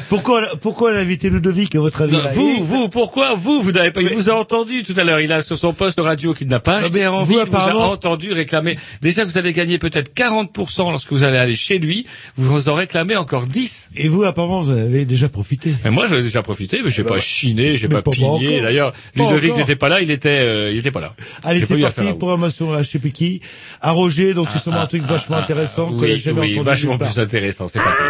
Pourquoi, 0.08 0.42
pourquoi 0.60 0.75
l'invité 0.84 1.30
Ludovic, 1.30 1.74
à 1.74 1.80
votre 1.80 2.02
avis 2.02 2.16
Non, 2.16 2.22
là 2.22 2.32
vous, 2.32 2.64
vous, 2.64 2.88
pourquoi 2.88 3.34
vous, 3.34 3.60
vous 3.60 3.72
n'avez 3.72 3.90
pas, 3.90 4.02
il 4.02 4.14
vous 4.14 4.30
a 4.30 4.34
entendu 4.34 4.82
tout 4.82 4.94
à 4.96 5.04
l'heure. 5.04 5.20
Il 5.20 5.32
a 5.32 5.42
sur 5.42 5.58
son 5.58 5.72
poste 5.72 6.00
radio 6.00 6.34
qu'il 6.34 6.48
n'a 6.48 6.60
pas 6.60 6.76
acheté 6.76 7.04
à 7.04 7.10
vous, 7.10 7.16
envie. 7.16 7.34
Il 7.34 7.50
vous 7.50 7.56
a 7.56 7.86
entendu 7.88 8.32
réclamer. 8.32 8.76
Déjà, 9.00 9.24
vous 9.24 9.38
allez 9.38 9.52
gagner 9.52 9.78
peut-être 9.78 10.12
40% 10.14 10.90
lorsque 10.90 11.12
vous 11.12 11.22
allez 11.22 11.38
aller 11.38 11.56
chez 11.56 11.78
lui. 11.78 12.06
Vous 12.36 12.68
en 12.68 12.74
réclamez 12.74 13.16
encore 13.16 13.46
10. 13.46 13.90
Et 13.96 14.08
vous, 14.08 14.24
apparemment, 14.24 14.62
vous 14.62 14.70
en 14.70 14.76
avez 14.76 15.04
déjà 15.04 15.28
profité. 15.28 15.74
Mais 15.84 15.90
moi, 15.90 16.06
j'en 16.08 16.16
ai 16.16 16.22
déjà 16.22 16.42
profité, 16.42 16.80
mais 16.84 16.90
j'ai 16.90 17.02
bah, 17.02 17.14
pas 17.14 17.20
chiné, 17.20 17.76
j'ai 17.76 17.88
pas, 17.88 18.02
pas 18.02 18.10
pillé. 18.10 18.60
D'ailleurs, 18.60 18.92
Ludovic 19.14 19.56
n'était 19.56 19.76
pas 19.76 19.88
là, 19.88 20.00
il 20.00 20.10
était, 20.10 20.40
euh, 20.40 20.72
il 20.72 20.78
était 20.78 20.90
pas 20.90 21.00
là. 21.00 21.14
Allez, 21.42 21.60
c'est 21.60 21.68
parti, 21.68 21.84
affaire 21.84 22.08
à 22.08 22.12
vous. 22.12 22.18
programmation 22.18 22.72
à 22.72 22.82
je 22.82 22.90
sais 22.90 22.98
plus 22.98 23.12
qui. 23.12 23.40
À 23.80 23.92
Roger, 23.92 24.34
donc 24.34 24.48
c'est 24.52 24.58
sûrement 24.58 24.80
un 24.80 24.86
truc 24.86 25.02
vachement 25.02 25.36
intéressant 25.36 25.90
que 25.90 26.02
Oui, 26.02 26.08
j'ai 26.08 26.18
jamais 26.18 26.40
oui, 26.40 26.52
entendu 26.52 26.66
vachement 26.66 26.98
plus 26.98 27.18
intéressant. 27.18 27.68
C'est 27.68 27.78
parti. 27.78 28.02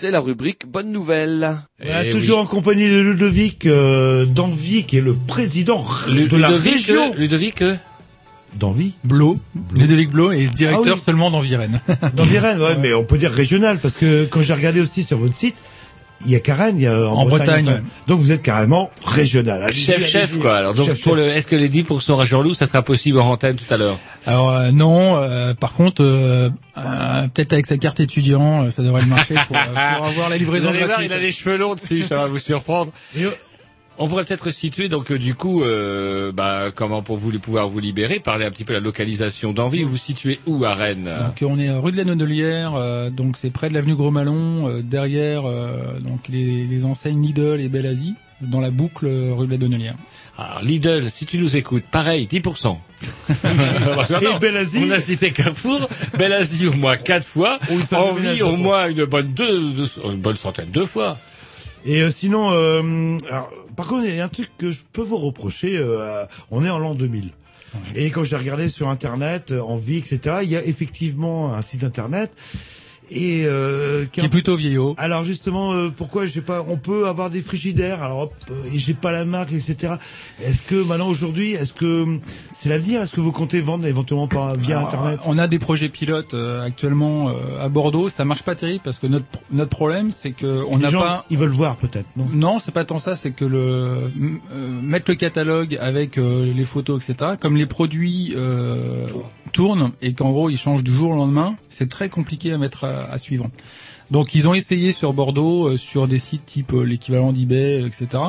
C'est 0.00 0.12
la 0.12 0.20
rubrique 0.20 0.64
Bonne 0.64 0.92
Nouvelle. 0.92 1.56
Voilà, 1.82 2.04
Eh 2.06 2.10
toujours 2.10 2.38
oui. 2.38 2.44
en 2.44 2.46
compagnie 2.46 2.88
de 2.88 3.00
Ludovic 3.00 3.66
euh, 3.66 4.26
d'Envie, 4.26 4.84
qui 4.84 4.98
est 4.98 5.00
le 5.00 5.12
président 5.16 5.84
de 6.06 6.36
la 6.36 6.50
région 6.50 7.10
euh, 7.14 7.16
Ludovic, 7.16 7.62
euh, 7.62 7.74
d'Envie. 8.54 8.92
Blo, 9.02 9.40
Ludovic 9.74 10.10
Blo 10.10 10.30
est 10.30 10.46
directeur 10.54 10.92
Ah 10.92 10.94
oui. 10.94 11.00
seulement 11.00 11.32
d'Envirène. 11.32 11.80
D'Envirène, 12.14 12.58
ouais, 12.62 12.76
mais 12.78 12.94
on 12.94 13.02
peut 13.02 13.18
dire 13.18 13.32
régional, 13.32 13.80
parce 13.80 13.94
que 13.94 14.24
quand 14.26 14.40
j'ai 14.40 14.54
regardé 14.54 14.80
aussi 14.80 15.02
sur 15.02 15.18
votre 15.18 15.34
site, 15.34 15.56
il 16.26 16.32
y 16.32 16.36
a 16.36 16.40
Karen, 16.40 16.76
il 16.76 16.82
y 16.82 16.86
a 16.86 17.08
en, 17.08 17.14
En 17.18 17.26
Bretagne. 17.26 17.82
Donc 18.06 18.20
vous 18.20 18.32
êtes 18.32 18.42
carrément 18.42 18.90
régional. 19.04 19.72
Chef 19.72 20.04
chef 20.06 20.38
quoi. 20.38 20.56
Alors 20.56 20.74
donc 20.74 20.86
Chef, 20.86 21.02
pour 21.02 21.16
chef. 21.16 21.24
le, 21.26 21.30
est-ce 21.32 21.46
que 21.46 21.56
les 21.56 21.68
10% 21.68 22.20
à 22.20 22.24
Jean-Loup, 22.24 22.54
ça 22.54 22.66
sera 22.66 22.82
possible 22.82 23.18
en 23.20 23.30
antenne 23.30 23.56
tout 23.56 23.72
à 23.72 23.76
l'heure? 23.76 23.98
Alors 24.26 24.50
euh, 24.50 24.70
non, 24.72 25.16
euh, 25.16 25.54
par 25.54 25.72
contre, 25.74 26.02
euh, 26.02 26.50
euh, 26.76 27.22
peut-être 27.32 27.52
avec 27.52 27.66
sa 27.66 27.76
carte 27.78 28.00
étudiant, 28.00 28.64
euh, 28.64 28.70
ça 28.70 28.82
devrait 28.82 29.02
le 29.02 29.08
marcher 29.08 29.34
pour, 29.46 29.56
euh, 29.56 29.96
pour 29.96 30.06
avoir 30.06 30.28
la 30.28 30.36
Vous 30.36 30.40
livraison 30.44 30.72
voir, 30.72 30.88
gratuite. 30.88 31.10
il 31.10 31.12
a 31.12 31.18
les 31.18 31.32
cheveux 31.32 31.56
longs 31.56 31.74
dessus, 31.74 32.02
ça 32.02 32.16
va 32.16 32.26
vous 32.26 32.38
surprendre. 32.38 32.90
Et, 33.16 33.22
On 34.00 34.06
pourrait 34.08 34.24
peut-être 34.24 34.50
situer 34.50 34.88
donc 34.88 35.10
euh, 35.10 35.18
du 35.18 35.34
coup, 35.34 35.62
euh, 35.64 36.30
bah, 36.32 36.70
comment 36.74 37.02
pour 37.02 37.16
vous 37.16 37.36
pouvoir 37.38 37.68
vous 37.68 37.80
libérer, 37.80 38.20
parler 38.20 38.44
un 38.46 38.50
petit 38.50 38.64
peu 38.64 38.72
de 38.72 38.78
la 38.78 38.84
localisation 38.84 39.52
d'envie. 39.52 39.82
Vous 39.82 39.90
vous 39.90 39.96
situez 39.96 40.38
où 40.46 40.64
à 40.64 40.74
Rennes 40.74 41.10
Donc 41.26 41.42
euh, 41.42 41.46
on 41.50 41.58
est 41.58 41.70
rue 41.70 41.90
de 41.92 41.96
la 41.96 42.04
Nonnelière, 42.04 42.74
euh, 42.76 43.10
donc 43.10 43.36
c'est 43.36 43.50
près 43.50 43.68
de 43.68 43.74
l'avenue 43.74 43.94
Gros-Malon, 43.96 44.68
euh, 44.68 44.82
derrière 44.82 45.42
euh, 45.46 45.98
donc 46.00 46.28
les, 46.28 46.64
les 46.64 46.84
enseignes 46.84 47.22
Lidl 47.22 47.60
et 47.60 47.68
Belle 47.68 47.86
Asie, 47.86 48.14
dans 48.40 48.60
la 48.60 48.70
boucle 48.70 49.06
euh, 49.06 49.32
rue 49.34 49.46
de 49.48 49.52
la 49.52 49.58
Nonnelière. 49.58 49.94
Alors 50.38 50.62
Lidl, 50.62 51.10
si 51.10 51.26
tu 51.26 51.38
nous 51.38 51.56
écoutes, 51.56 51.82
pareil, 51.90 52.28
10%. 52.30 52.76
Et 54.20 54.38
Belle 54.40 54.56
Asie 54.56 54.84
On 54.86 54.90
a 54.90 55.00
cité 55.00 55.30
Carrefour, 55.32 55.88
Belle 56.16 56.32
Asie 56.32 56.66
au 56.66 56.72
moins 56.72 56.96
quatre 56.96 57.26
fois, 57.26 57.58
Envie 57.92 58.42
au 58.42 58.56
moins 58.56 58.88
une 58.88 59.04
bonne 59.04 59.32
deux, 59.32 59.70
deux- 59.70 59.90
une 60.04 60.20
bonne 60.20 60.36
centaine 60.36 60.70
de 60.70 60.84
fois. 60.84 61.18
Et 61.84 62.02
euh, 62.02 62.10
sinon, 62.10 62.50
euh, 62.52 63.16
alors, 63.30 63.50
par 63.78 63.86
contre, 63.86 64.06
il 64.08 64.16
y 64.16 64.20
a 64.20 64.24
un 64.24 64.28
truc 64.28 64.50
que 64.58 64.72
je 64.72 64.80
peux 64.92 65.02
vous 65.02 65.18
reprocher. 65.18 65.78
euh, 65.78 66.24
on 66.50 66.64
est 66.64 66.68
en 66.68 66.80
l'an 66.80 66.96
2000. 66.96 67.30
Et 67.94 68.10
quand 68.10 68.24
j'ai 68.24 68.34
regardé 68.34 68.68
sur 68.68 68.88
Internet, 68.88 69.52
euh, 69.52 69.60
en 69.60 69.76
vie, 69.76 69.98
etc., 69.98 70.38
il 70.42 70.50
y 70.50 70.56
a 70.56 70.64
effectivement 70.64 71.54
un 71.54 71.62
site 71.62 71.84
Internet. 71.84 72.32
Et 73.10 73.44
euh, 73.46 74.04
Qui 74.06 74.20
est 74.20 74.28
plutôt 74.28 74.56
vieillot. 74.56 74.94
Alors 74.98 75.24
justement, 75.24 75.72
euh, 75.72 75.88
pourquoi 75.94 76.26
j'ai 76.26 76.40
pas 76.40 76.64
On 76.66 76.76
peut 76.76 77.06
avoir 77.08 77.30
des 77.30 77.40
frigidaires. 77.40 78.02
Alors 78.02 78.18
hop, 78.20 78.34
euh, 78.50 78.54
et 78.72 78.78
j'ai 78.78 78.94
pas 78.94 79.12
la 79.12 79.24
marque, 79.24 79.52
etc. 79.52 79.94
Est-ce 80.42 80.62
que 80.62 80.82
maintenant 80.86 81.08
aujourd'hui, 81.08 81.52
est-ce 81.52 81.72
que 81.72 82.18
c'est 82.52 82.68
l'avenir? 82.68 83.02
Est-ce 83.02 83.12
que 83.12 83.20
vous 83.20 83.32
comptez 83.32 83.60
vendre 83.60 83.86
éventuellement 83.86 84.28
par 84.28 84.52
via 84.54 84.78
Alors, 84.78 84.88
Internet? 84.88 85.20
On 85.24 85.38
a 85.38 85.46
des 85.46 85.58
projets 85.58 85.88
pilotes 85.88 86.34
euh, 86.34 86.64
actuellement 86.64 87.28
euh, 87.28 87.64
à 87.64 87.68
Bordeaux. 87.68 88.08
Ça 88.08 88.24
marche 88.24 88.42
pas 88.42 88.54
terrible 88.54 88.82
parce 88.84 88.98
que 88.98 89.06
notre 89.06 89.26
notre 89.50 89.70
problème 89.70 90.10
c'est 90.10 90.32
que 90.32 90.64
on 90.68 90.78
n'a 90.78 90.90
pas. 90.90 91.24
Ils 91.30 91.38
veulent 91.38 91.48
voir 91.50 91.76
peut-être, 91.76 92.08
non? 92.16 92.26
Non, 92.32 92.58
c'est 92.58 92.72
pas 92.72 92.84
tant 92.84 92.98
ça. 92.98 93.16
C'est 93.16 93.32
que 93.32 93.44
le 93.44 93.58
euh, 93.58 94.80
mettre 94.82 95.10
le 95.10 95.16
catalogue 95.16 95.76
avec 95.80 96.18
euh, 96.18 96.52
les 96.54 96.64
photos, 96.64 97.02
etc. 97.08 97.32
Comme 97.40 97.56
les 97.56 97.66
produits 97.66 98.34
euh, 98.36 99.06
tournent 99.52 99.92
et 100.02 100.12
qu'en 100.14 100.30
gros 100.30 100.50
ils 100.50 100.58
changent 100.58 100.84
du 100.84 100.92
jour 100.92 101.12
au 101.12 101.16
lendemain, 101.16 101.56
c'est 101.68 101.88
très 101.88 102.08
compliqué 102.08 102.52
à 102.52 102.58
mettre 102.58 102.84
à, 102.84 102.97
à 103.10 103.18
suivre. 103.18 103.48
Donc 104.10 104.34
ils 104.34 104.48
ont 104.48 104.54
essayé 104.54 104.92
sur 104.92 105.12
Bordeaux, 105.12 105.68
euh, 105.68 105.76
sur 105.76 106.08
des 106.08 106.18
sites 106.18 106.46
type 106.46 106.72
euh, 106.72 106.82
l'équivalent 106.82 107.32
d'eBay, 107.32 107.82
etc. 107.84 108.22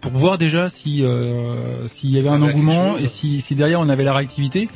pour 0.00 0.12
voir 0.12 0.38
déjà 0.38 0.68
si 0.68 1.04
euh, 1.04 1.86
s'il 1.86 2.10
y 2.10 2.18
avait 2.18 2.28
Ça 2.28 2.34
un 2.34 2.42
engouement 2.42 2.96
et 2.96 3.06
si, 3.06 3.40
si 3.40 3.54
derrière 3.54 3.80
on 3.80 3.88
avait 3.88 4.04
la 4.04 4.14
réactivité. 4.14 4.68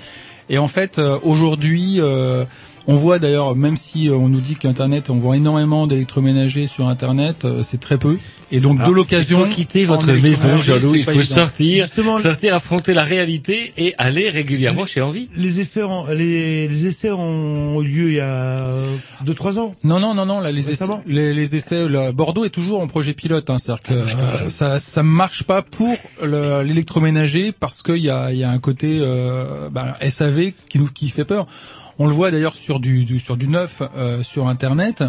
Et 0.49 0.59
en 0.59 0.69
fait, 0.69 0.99
euh, 0.99 1.19
aujourd'hui, 1.23 1.97
euh, 2.01 2.45
on 2.86 2.94
voit 2.94 3.19
d'ailleurs, 3.19 3.56
même 3.56 3.77
si 3.77 4.09
euh, 4.09 4.15
on 4.15 4.28
nous 4.28 4.40
dit 4.40 4.56
qu'Internet, 4.56 5.11
on 5.11 5.16
voit 5.16 5.36
énormément 5.36 5.86
d'électroménagers 5.86 6.66
sur 6.66 6.89
Internet, 6.89 7.44
euh, 7.44 7.62
c'est 7.62 7.81
très 7.81 7.98
peu. 7.98 8.19
Et 8.52 8.61
donc 8.61 8.77
Alors, 8.78 8.90
de 8.90 8.94
l'occasion, 8.94 9.44
Il 9.47 9.48
faut 9.51 9.55
quitter 9.56 9.85
votre 9.86 10.06
maison, 10.06 10.48
c'est 10.65 10.77
Il 10.97 11.05
faut 11.05 11.11
évident. 11.12 11.35
sortir, 11.35 11.85
Justement, 11.86 12.19
sortir, 12.19 12.55
affronter 12.55 12.93
la 12.94 13.02
réalité 13.02 13.73
et 13.78 13.94
aller 13.98 14.28
régulièrement 14.31 14.85
chez 14.86 15.01
Envie. 15.01 15.28
les 15.36 15.61
effets, 15.61 15.81
les, 16.15 16.69
les 16.69 16.86
essais 16.86 17.11
ont 17.11 17.81
eu 17.82 17.86
lieu 17.89 18.09
il 18.11 18.15
y 18.16 18.20
a 18.20 18.62
deux 19.24 19.35
trois 19.35 19.59
ans. 19.59 19.74
Non, 19.82 19.98
non, 19.98 20.15
non, 20.15 20.27
non. 20.27 20.40
Là, 20.40 20.52
les 20.52 20.70
essais, 20.70 20.85
les, 21.06 21.32
les 21.35 21.56
essais, 21.56 21.89
là, 21.89 22.12
Bordeaux 22.12 22.44
est 22.44 22.51
toujours 22.51 22.81
en 22.81 22.86
projet 22.86 23.15
pilote. 23.15 23.48
Hein, 23.51 23.56
C'est-à-dire 23.59 23.82
que 23.82 23.94
euh, 23.94 24.48
ça, 24.51 24.78
ça 24.78 25.02
marche 25.02 25.43
pas 25.44 25.62
pour 25.62 25.97
le- 26.23 26.62
l'électroménager 26.62 27.51
parce 27.52 27.82
qu'il 27.82 27.97
y 27.97 28.11
a, 28.11 28.31
il 28.31 28.39
y 28.39 28.44
a 28.44 28.51
un 28.51 28.59
côté 28.59 28.98
euh, 29.01 29.69
bah, 29.70 29.97
SAV 30.09 30.52
qui 30.69 30.78
nous 30.78 30.86
qui 30.86 31.09
fait 31.09 31.24
peur. 31.24 31.47
On 31.99 32.07
le 32.07 32.12
voit 32.12 32.31
d'ailleurs 32.31 32.55
sur 32.57 32.81
du, 32.81 33.05
du- 33.05 33.19
sur 33.21 33.37
du 33.37 33.49
neuf 33.49 33.83
euh, 33.97 34.23
sur 34.23 34.49
Internet. 34.49 35.03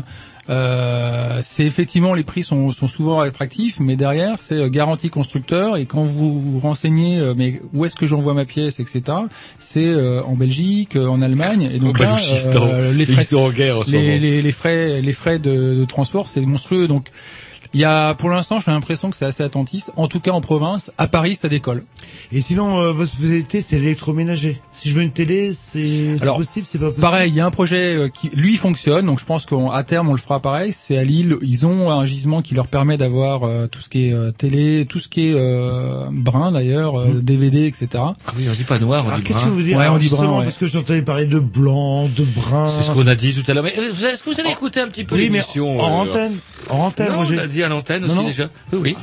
Euh, 0.47 1.39
c'est 1.41 1.65
effectivement 1.65 2.13
les 2.13 2.23
prix 2.23 2.43
sont, 2.43 2.71
sont 2.71 2.85
souvent 2.87 3.19
attractifs, 3.19 3.79
mais 3.79 3.95
derrière 3.95 4.35
c'est 4.39 4.53
euh, 4.53 4.69
garantie 4.69 5.09
constructeur 5.09 5.75
et 5.75 5.87
quand 5.87 6.03
vous 6.03 6.39
vous 6.39 6.59
renseignez, 6.59 7.17
euh, 7.17 7.33
mais 7.35 7.59
où 7.73 7.83
est-ce 7.85 7.95
que 7.95 8.05
j'envoie 8.05 8.35
ma 8.35 8.45
pièce, 8.45 8.79
etc. 8.79 9.01
C'est 9.57 9.85
euh, 9.87 10.21
en 10.23 10.35
Belgique, 10.35 10.95
euh, 10.97 11.07
en 11.07 11.23
Allemagne 11.23 11.67
et 11.73 11.79
donc 11.79 11.97
là, 11.97 12.17
euh, 12.67 12.91
les 12.93 13.05
Ils 13.05 13.15
frais, 13.15 13.23
sont 13.23 13.37
en 13.37 13.49
guerre 13.49 13.79
en 13.79 13.83
ce 13.83 13.89
les, 13.91 13.97
moment. 13.97 14.21
les, 14.21 14.41
les 14.43 14.51
frais, 14.51 15.01
les 15.01 15.13
frais 15.13 15.39
de, 15.39 15.73
de 15.75 15.85
transport, 15.85 16.27
c'est 16.27 16.41
monstrueux. 16.41 16.87
Donc, 16.87 17.07
il 17.73 17.79
y 17.81 17.83
a, 17.85 18.13
pour 18.13 18.29
l'instant, 18.29 18.59
j'ai 18.63 18.71
l'impression 18.71 19.09
que 19.09 19.17
c'est 19.17 19.25
assez 19.25 19.43
attentiste. 19.43 19.91
En 19.97 20.07
tout 20.07 20.19
cas, 20.19 20.31
en 20.31 20.39
province, 20.41 20.91
à 20.99 21.07
Paris, 21.07 21.35
ça 21.35 21.49
décolle. 21.49 21.83
Et 22.31 22.39
sinon, 22.39 22.79
euh, 22.79 22.91
votre 22.93 23.11
spécialité, 23.11 23.65
c'est 23.67 23.79
l'électroménager. 23.79 24.61
Si 24.77 24.89
je 24.89 24.95
veux 24.95 25.01
une 25.01 25.11
télé, 25.11 25.51
c'est 25.53 26.15
possible, 26.25 26.65
c'est 26.69 26.77
pas 26.77 26.85
possible. 26.87 27.01
Pareil, 27.01 27.31
il 27.31 27.35
y 27.35 27.39
a 27.39 27.45
un 27.45 27.51
projet 27.51 27.95
euh, 27.95 28.09
qui, 28.09 28.29
lui, 28.29 28.55
fonctionne. 28.57 29.05
Donc, 29.05 29.19
je 29.19 29.25
pense 29.25 29.45
qu'à 29.45 29.83
terme, 29.83 30.09
on 30.09 30.13
le 30.13 30.19
fera 30.19 30.39
pareil. 30.41 30.71
C'est 30.73 30.97
à 30.97 31.03
Lille. 31.03 31.37
Ils 31.41 31.65
ont 31.65 31.89
un 31.91 32.05
gisement 32.05 32.41
qui 32.41 32.53
leur 32.55 32.67
permet 32.67 32.97
d'avoir 32.97 33.43
euh, 33.43 33.67
tout 33.67 33.79
ce 33.81 33.89
qui 33.89 34.09
est 34.09 34.13
euh, 34.13 34.31
télé, 34.31 34.85
tout 34.87 34.99
ce 34.99 35.07
qui 35.07 35.29
est 35.29 35.33
euh, 35.35 36.05
brun 36.11 36.51
d'ailleurs, 36.51 36.99
euh, 36.99 37.07
DVD, 37.21 37.65
etc. 37.65 37.87
Ah 37.95 38.13
oui, 38.37 38.47
on 38.49 38.53
dit 38.53 38.63
pas 38.63 38.79
noir, 38.79 39.03
on 39.05 39.07
Alors 39.07 39.19
dit 39.19 39.23
qu'est-ce 39.25 39.39
que 39.39 39.45
brun. 39.45 39.53
vous 39.53 39.61
dire 39.61 39.77
Ouais, 39.77 39.87
on 39.87 39.97
dit 39.97 40.07
brun, 40.09 40.17
justement, 40.17 40.37
ouais. 40.39 40.43
Parce 40.45 40.57
que 40.57 40.67
j'entendais 40.67 41.01
parler 41.01 41.25
de 41.25 41.39
blanc, 41.39 42.07
de 42.07 42.23
brun. 42.23 42.67
C'est 42.67 42.83
ce 42.87 42.91
qu'on 42.91 43.07
a 43.07 43.15
dit 43.15 43.33
tout 43.33 43.49
à 43.49 43.53
l'heure. 43.53 43.63
Mais 43.63 43.75
euh, 43.77 43.89
est-ce 43.89 44.23
que 44.23 44.29
vous 44.33 44.39
avez 44.39 44.51
écouté 44.51 44.79
un 44.81 44.87
petit 44.87 45.03
peu 45.03 45.15
Oui, 45.15 45.29
mais 45.29 45.39
l'émission 45.39 45.79
en 45.79 46.05
euh, 46.05 46.09
antenne. 46.09 46.37
En 46.69 46.77
antenne, 46.79 47.09
Non, 47.09 47.15
moi 47.15 47.25
on 47.27 47.31
l'a 47.33 47.47
dit 47.47 47.63
à 47.63 47.69
l'antenne 47.69 48.03
aussi 48.05 48.15
non. 48.15 48.23
déjà. 48.25 48.49
Oui, 48.73 48.79
oui. 48.81 48.97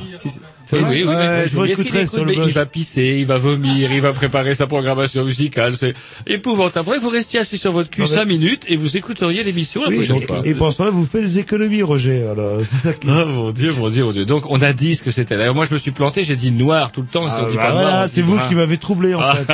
Oui, 0.71 0.79
oui, 0.81 1.03
oui, 1.03 1.05
ouais, 1.05 1.43
je 1.47 2.07
sur 2.07 2.25
le 2.25 2.33
blog. 2.33 2.47
il 2.47 2.53
va 2.53 2.65
pisser, 2.65 3.17
il 3.19 3.25
va 3.25 3.37
vomir, 3.37 3.91
il 3.91 4.01
va 4.01 4.13
préparer 4.13 4.55
sa 4.55 4.65
programmation 4.67 5.23
musicale, 5.25 5.75
c'est 5.77 5.93
épouvantable. 6.25 6.87
Après, 6.87 6.99
vous 6.99 7.09
restiez 7.09 7.39
assis 7.39 7.57
sur 7.57 7.71
votre 7.71 7.89
cul 7.89 8.01
Non, 8.01 8.07
mais- 8.09 8.13
5 8.15 8.25
minutes 8.25 8.63
et 8.67 8.75
vous 8.75 8.95
écouteriez 8.97 9.43
l'émission 9.43 9.81
la 9.83 9.89
Oui, 9.89 9.95
prochaine 10.05 10.21
fois. 10.27 10.41
et, 10.43 10.53
temps-là, 10.53 10.89
vous 10.89 11.05
faites 11.05 11.21
des 11.21 11.39
économies, 11.39 11.81
Roger. 11.83 12.25
Alors, 12.27 12.59
c'est 12.63 12.87
ça 12.87 12.93
qui. 12.93 13.07
Ah, 13.13 13.25
mon 13.25 13.51
dieu, 13.51 13.71
mon 13.73 13.89
dieu, 13.89 14.03
mon 14.05 14.11
dieu. 14.11 14.25
Donc, 14.25 14.45
on 14.49 14.61
a 14.61 14.73
dit 14.73 14.95
ce 14.95 15.03
que 15.03 15.11
c'était. 15.11 15.37
D'ailleurs, 15.37 15.53
moi, 15.55 15.65
je 15.69 15.73
me 15.73 15.79
suis 15.79 15.91
planté, 15.91 16.23
j'ai 16.23 16.35
dit 16.35 16.51
noir 16.51 16.91
tout 16.91 17.01
le 17.01 17.07
temps. 17.07 17.25
Ah, 17.29 17.41
bah 17.53 17.69
voilà, 17.71 18.07
c'est 18.07 18.21
vous 18.21 18.35
brun. 18.37 18.47
qui 18.47 18.55
m'avez 18.55 18.77
troublé 18.77 19.13
en 19.13 19.19
Ah, 19.21 19.35
fait. 19.35 19.45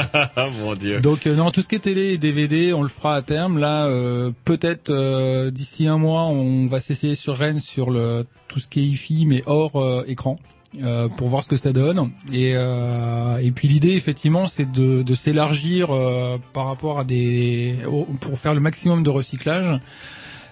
mon 0.61 0.73
dieu. 0.75 0.99
Donc 1.01 1.27
euh, 1.27 1.35
non, 1.35 1.51
tout 1.51 1.61
ce 1.61 1.67
qui 1.67 1.75
est 1.75 1.79
télé 1.79 2.13
et 2.13 2.17
DVD, 2.17 2.73
on 2.73 2.81
le 2.83 2.89
fera 2.89 3.15
à 3.15 3.21
terme. 3.21 3.57
Là, 3.57 3.87
euh, 3.87 4.31
peut-être 4.45 4.89
euh, 4.89 5.49
d'ici 5.49 5.87
un 5.87 5.97
mois, 5.97 6.23
on 6.25 6.67
va 6.67 6.79
s'essayer 6.79 7.15
sur 7.15 7.35
Rennes 7.37 7.59
sur 7.59 7.89
le 7.91 8.25
tout 8.47 8.59
ce 8.59 8.67
qui 8.67 8.79
est 8.79 8.83
IFI, 8.83 9.25
mais 9.27 9.43
hors 9.45 9.75
euh, 9.75 10.03
écran. 10.07 10.39
Euh, 10.83 11.07
pour 11.09 11.29
voir 11.29 11.43
ce 11.43 11.49
que 11.49 11.57
ça 11.57 11.73
donne. 11.73 12.11
Et, 12.31 12.53
euh, 12.55 13.39
et 13.39 13.49
puis 13.51 13.67
l'idée, 13.67 13.95
effectivement, 13.95 14.45
c'est 14.45 14.71
de, 14.71 15.15
s'élargir 15.15 15.89
euh, 15.89 16.37
par 16.53 16.65
rapport 16.65 16.99
à 16.99 17.03
des 17.03 17.75
pour 18.21 18.37
faire 18.37 18.53
le 18.53 18.59
maximum 18.59 19.03
de 19.03 19.09
recyclage. 19.09 19.79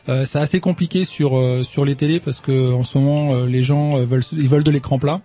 C'est 0.07 0.39
assez 0.39 0.61
compliqué 0.61 1.03
sur 1.03 1.38
sur 1.65 1.84
les 1.84 1.95
télés 1.95 2.22
parce 2.22 2.39
que 2.39 2.72
en 2.72 2.84
ce 2.84 2.98
moment 2.98 3.44
les 3.44 3.61
gens 3.61 3.98
veulent 4.06 4.23
ils 4.31 4.48
veulent 4.48 4.64
de 4.64 4.72
l'écran 4.72 4.99
plat. 4.99 5.19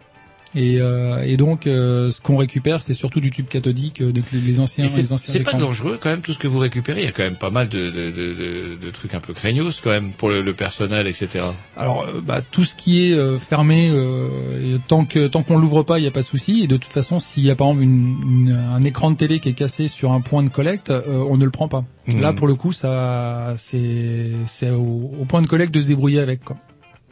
Et, 0.54 0.80
euh, 0.80 1.22
et 1.24 1.36
donc, 1.38 1.66
euh, 1.66 2.10
ce 2.10 2.20
qu'on 2.20 2.36
récupère, 2.36 2.82
c'est 2.82 2.92
surtout 2.94 3.20
du 3.20 3.30
tube 3.30 3.46
cathodique, 3.48 4.02
euh, 4.02 4.12
donc 4.12 4.24
les- 4.32 4.60
anciens, 4.60 4.84
les 4.84 5.12
anciens 5.12 5.32
c'est 5.32 5.42
pas 5.42 5.52
dangereux 5.54 5.98
quand 6.00 6.10
même 6.10 6.20
tout 6.20 6.32
ce 6.34 6.38
que 6.38 6.46
vous 6.46 6.58
récupérez. 6.58 7.00
Il 7.00 7.04
y 7.06 7.08
a 7.08 7.12
quand 7.12 7.22
même 7.22 7.36
pas 7.38 7.48
mal 7.50 7.68
de, 7.70 7.90
de, 7.90 8.10
de, 8.10 8.34
de, 8.34 8.78
de 8.84 8.90
trucs 8.90 9.14
un 9.14 9.20
peu 9.20 9.32
craignos 9.32 9.80
quand 9.82 9.88
même 9.90 10.10
pour 10.12 10.28
le, 10.28 10.42
le 10.42 10.52
personnel, 10.52 11.06
etc. 11.06 11.44
Alors, 11.76 12.02
euh, 12.02 12.20
bah, 12.20 12.42
tout 12.42 12.64
ce 12.64 12.74
qui 12.74 13.06
est 13.10 13.14
euh, 13.14 13.38
fermé, 13.38 13.88
euh, 13.90 14.76
tant 14.88 15.06
que 15.06 15.26
tant 15.26 15.42
qu'on 15.42 15.56
l'ouvre 15.58 15.82
pas, 15.84 15.98
il 15.98 16.02
n'y 16.02 16.08
a 16.08 16.10
pas 16.10 16.20
de 16.20 16.26
souci. 16.26 16.62
Et 16.62 16.66
de 16.66 16.76
toute 16.76 16.92
façon, 16.92 17.18
s'il 17.18 17.44
y 17.44 17.50
a 17.50 17.56
par 17.56 17.68
exemple 17.68 17.84
une, 17.84 18.20
une- 18.48 18.52
un 18.74 18.82
écran 18.82 19.10
de 19.10 19.16
télé 19.16 19.40
qui 19.40 19.48
est 19.48 19.54
cassé 19.54 19.88
sur 19.88 20.12
un 20.12 20.20
point 20.20 20.42
de 20.42 20.50
collecte, 20.50 20.90
euh, 20.90 21.24
on 21.28 21.38
ne 21.38 21.44
le 21.46 21.50
prend 21.50 21.68
pas. 21.68 21.84
Mhm. 22.08 22.20
Là, 22.20 22.32
pour 22.34 22.46
le 22.46 22.54
coup, 22.56 22.72
ça, 22.72 23.54
c'est 23.56 24.30
c'est 24.46 24.70
au, 24.70 25.12
au 25.18 25.24
point 25.24 25.40
de 25.40 25.46
collecte 25.46 25.72
de 25.74 25.80
se 25.80 25.86
débrouiller 25.86 26.20
avec. 26.20 26.44
Quoi. 26.44 26.56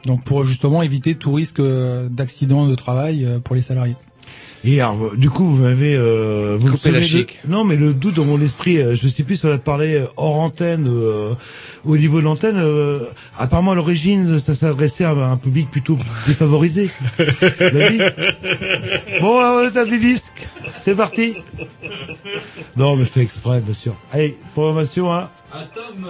Donc, 0.05 0.23
pour 0.23 0.43
justement 0.45 0.81
éviter 0.81 1.15
tout 1.15 1.31
risque 1.33 1.59
euh, 1.59 2.09
d'accident 2.09 2.67
de 2.67 2.75
travail 2.75 3.23
euh, 3.25 3.39
pour 3.39 3.55
les 3.55 3.61
salariés. 3.61 3.95
Et 4.63 4.79
alors, 4.79 5.05
euh, 5.05 5.15
du 5.15 5.29
coup, 5.31 5.43
vous 5.43 5.57
m'avez 5.57 5.95
euh, 5.95 6.55
vous 6.59 6.71
Coupé 6.71 6.91
la 6.91 6.99
de- 6.99 7.03
chic. 7.03 7.39
Non, 7.47 7.63
mais 7.63 7.75
le 7.75 7.93
doute 7.95 8.15
dans 8.15 8.25
mon 8.25 8.39
esprit, 8.41 8.77
euh, 8.77 8.95
je 8.95 9.07
sais 9.07 9.23
plus 9.23 9.35
si 9.37 9.45
on 9.47 9.51
a 9.51 9.57
parlé 9.57 9.95
euh, 9.95 10.05
hors 10.17 10.37
antenne, 10.39 10.87
euh, 10.87 11.33
au 11.85 11.97
niveau 11.97 12.19
de 12.19 12.25
l'antenne. 12.25 12.57
euh, 12.57 12.99
apparemment, 13.37 13.71
à 13.71 13.75
l'origine, 13.75 14.37
ça 14.39 14.53
s'adressait 14.53 15.03
à 15.03 15.11
un 15.11 15.37
public 15.37 15.69
plutôt 15.71 15.97
défavorisé. 16.27 16.89
Bon, 19.21 19.39
là, 19.39 19.53
on 19.73 19.77
à 19.77 19.85
des 19.85 19.99
disques. 19.99 20.47
C'est 20.81 20.95
parti. 20.95 21.35
Non, 22.75 22.95
mais 22.95 23.05
fait 23.05 23.21
exprès, 23.21 23.59
bien 23.61 23.73
sûr. 23.73 23.95
Allez, 24.11 24.37
programmation, 24.53 25.13
hein. 25.13 25.29
Un 25.53 25.63
tome 25.75 26.09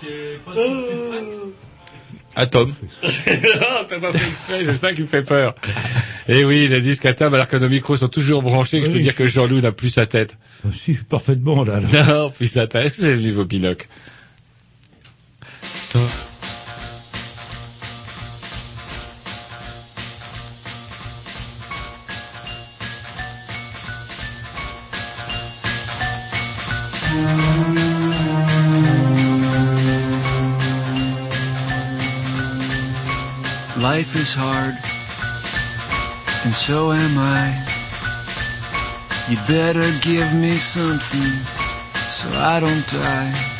qui 0.00 0.06
est 0.06 0.38
pas 0.44 0.52
Atom. 2.36 2.74
non, 3.02 3.10
t'as 3.88 3.98
pas 3.98 4.12
fait 4.12 4.28
exprès, 4.28 4.64
c'est 4.66 4.76
ça 4.76 4.92
qui 4.92 5.02
me 5.02 5.06
fait 5.06 5.22
peur. 5.22 5.54
Et 6.28 6.44
oui, 6.44 6.68
les 6.68 6.82
disques 6.82 7.06
Atom, 7.06 7.32
alors 7.32 7.48
que 7.48 7.56
nos 7.56 7.68
micros 7.68 7.96
sont 7.96 8.08
toujours 8.08 8.42
branchés, 8.42 8.84
je 8.84 8.90
peux 8.90 8.98
dire 8.98 9.14
que 9.14 9.26
Jean-Loup 9.26 9.62
n'a 9.62 9.72
plus 9.72 9.88
sa 9.88 10.06
tête. 10.06 10.36
Je 10.70 10.76
suis 10.76 10.94
parfaitement 10.94 11.64
là. 11.64 11.80
là. 11.80 12.04
Non, 12.04 12.30
plus 12.30 12.48
sa 12.48 12.66
tête, 12.66 12.92
c'est 12.96 13.14
le 13.14 13.20
niveau 13.20 13.44
binocle. 13.44 13.88
Toi. 15.92 16.00
Life 34.06 34.22
is 34.22 34.34
hard, 34.38 34.74
and 36.44 36.54
so 36.54 36.92
am 36.92 37.18
I. 37.18 37.50
You 39.28 39.36
better 39.48 39.82
give 40.00 40.32
me 40.34 40.52
something 40.52 41.32
so 41.92 42.28
I 42.38 42.60
don't 42.60 42.86
die. 42.86 43.55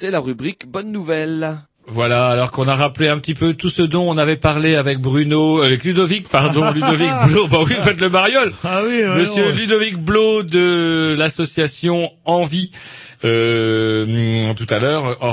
C'est 0.00 0.10
la 0.10 0.20
rubrique 0.20 0.66
Bonne 0.66 0.92
Nouvelle. 0.92 1.58
Voilà, 1.86 2.28
alors 2.28 2.50
qu'on 2.52 2.66
a 2.68 2.74
rappelé 2.74 3.08
un 3.08 3.18
petit 3.18 3.34
peu 3.34 3.52
tout 3.52 3.68
ce 3.68 3.82
dont 3.82 4.08
on 4.08 4.16
avait 4.16 4.36
parlé 4.36 4.74
avec 4.74 4.98
Bruno, 4.98 5.58
euh, 5.58 5.66
avec 5.66 5.84
Ludovic, 5.84 6.26
pardon, 6.26 6.70
Ludovic 6.74 7.10
Blo, 7.28 7.48
bah 7.48 7.58
oui, 7.66 7.74
faites 7.82 8.00
le 8.00 8.08
mariole. 8.08 8.54
Ah 8.64 8.80
oui, 8.82 9.02
ouais, 9.02 9.18
Monsieur 9.18 9.44
ouais. 9.44 9.52
Ludovic 9.52 9.98
Blo 9.98 10.42
de 10.42 11.14
l'association 11.18 12.12
Envie. 12.24 12.72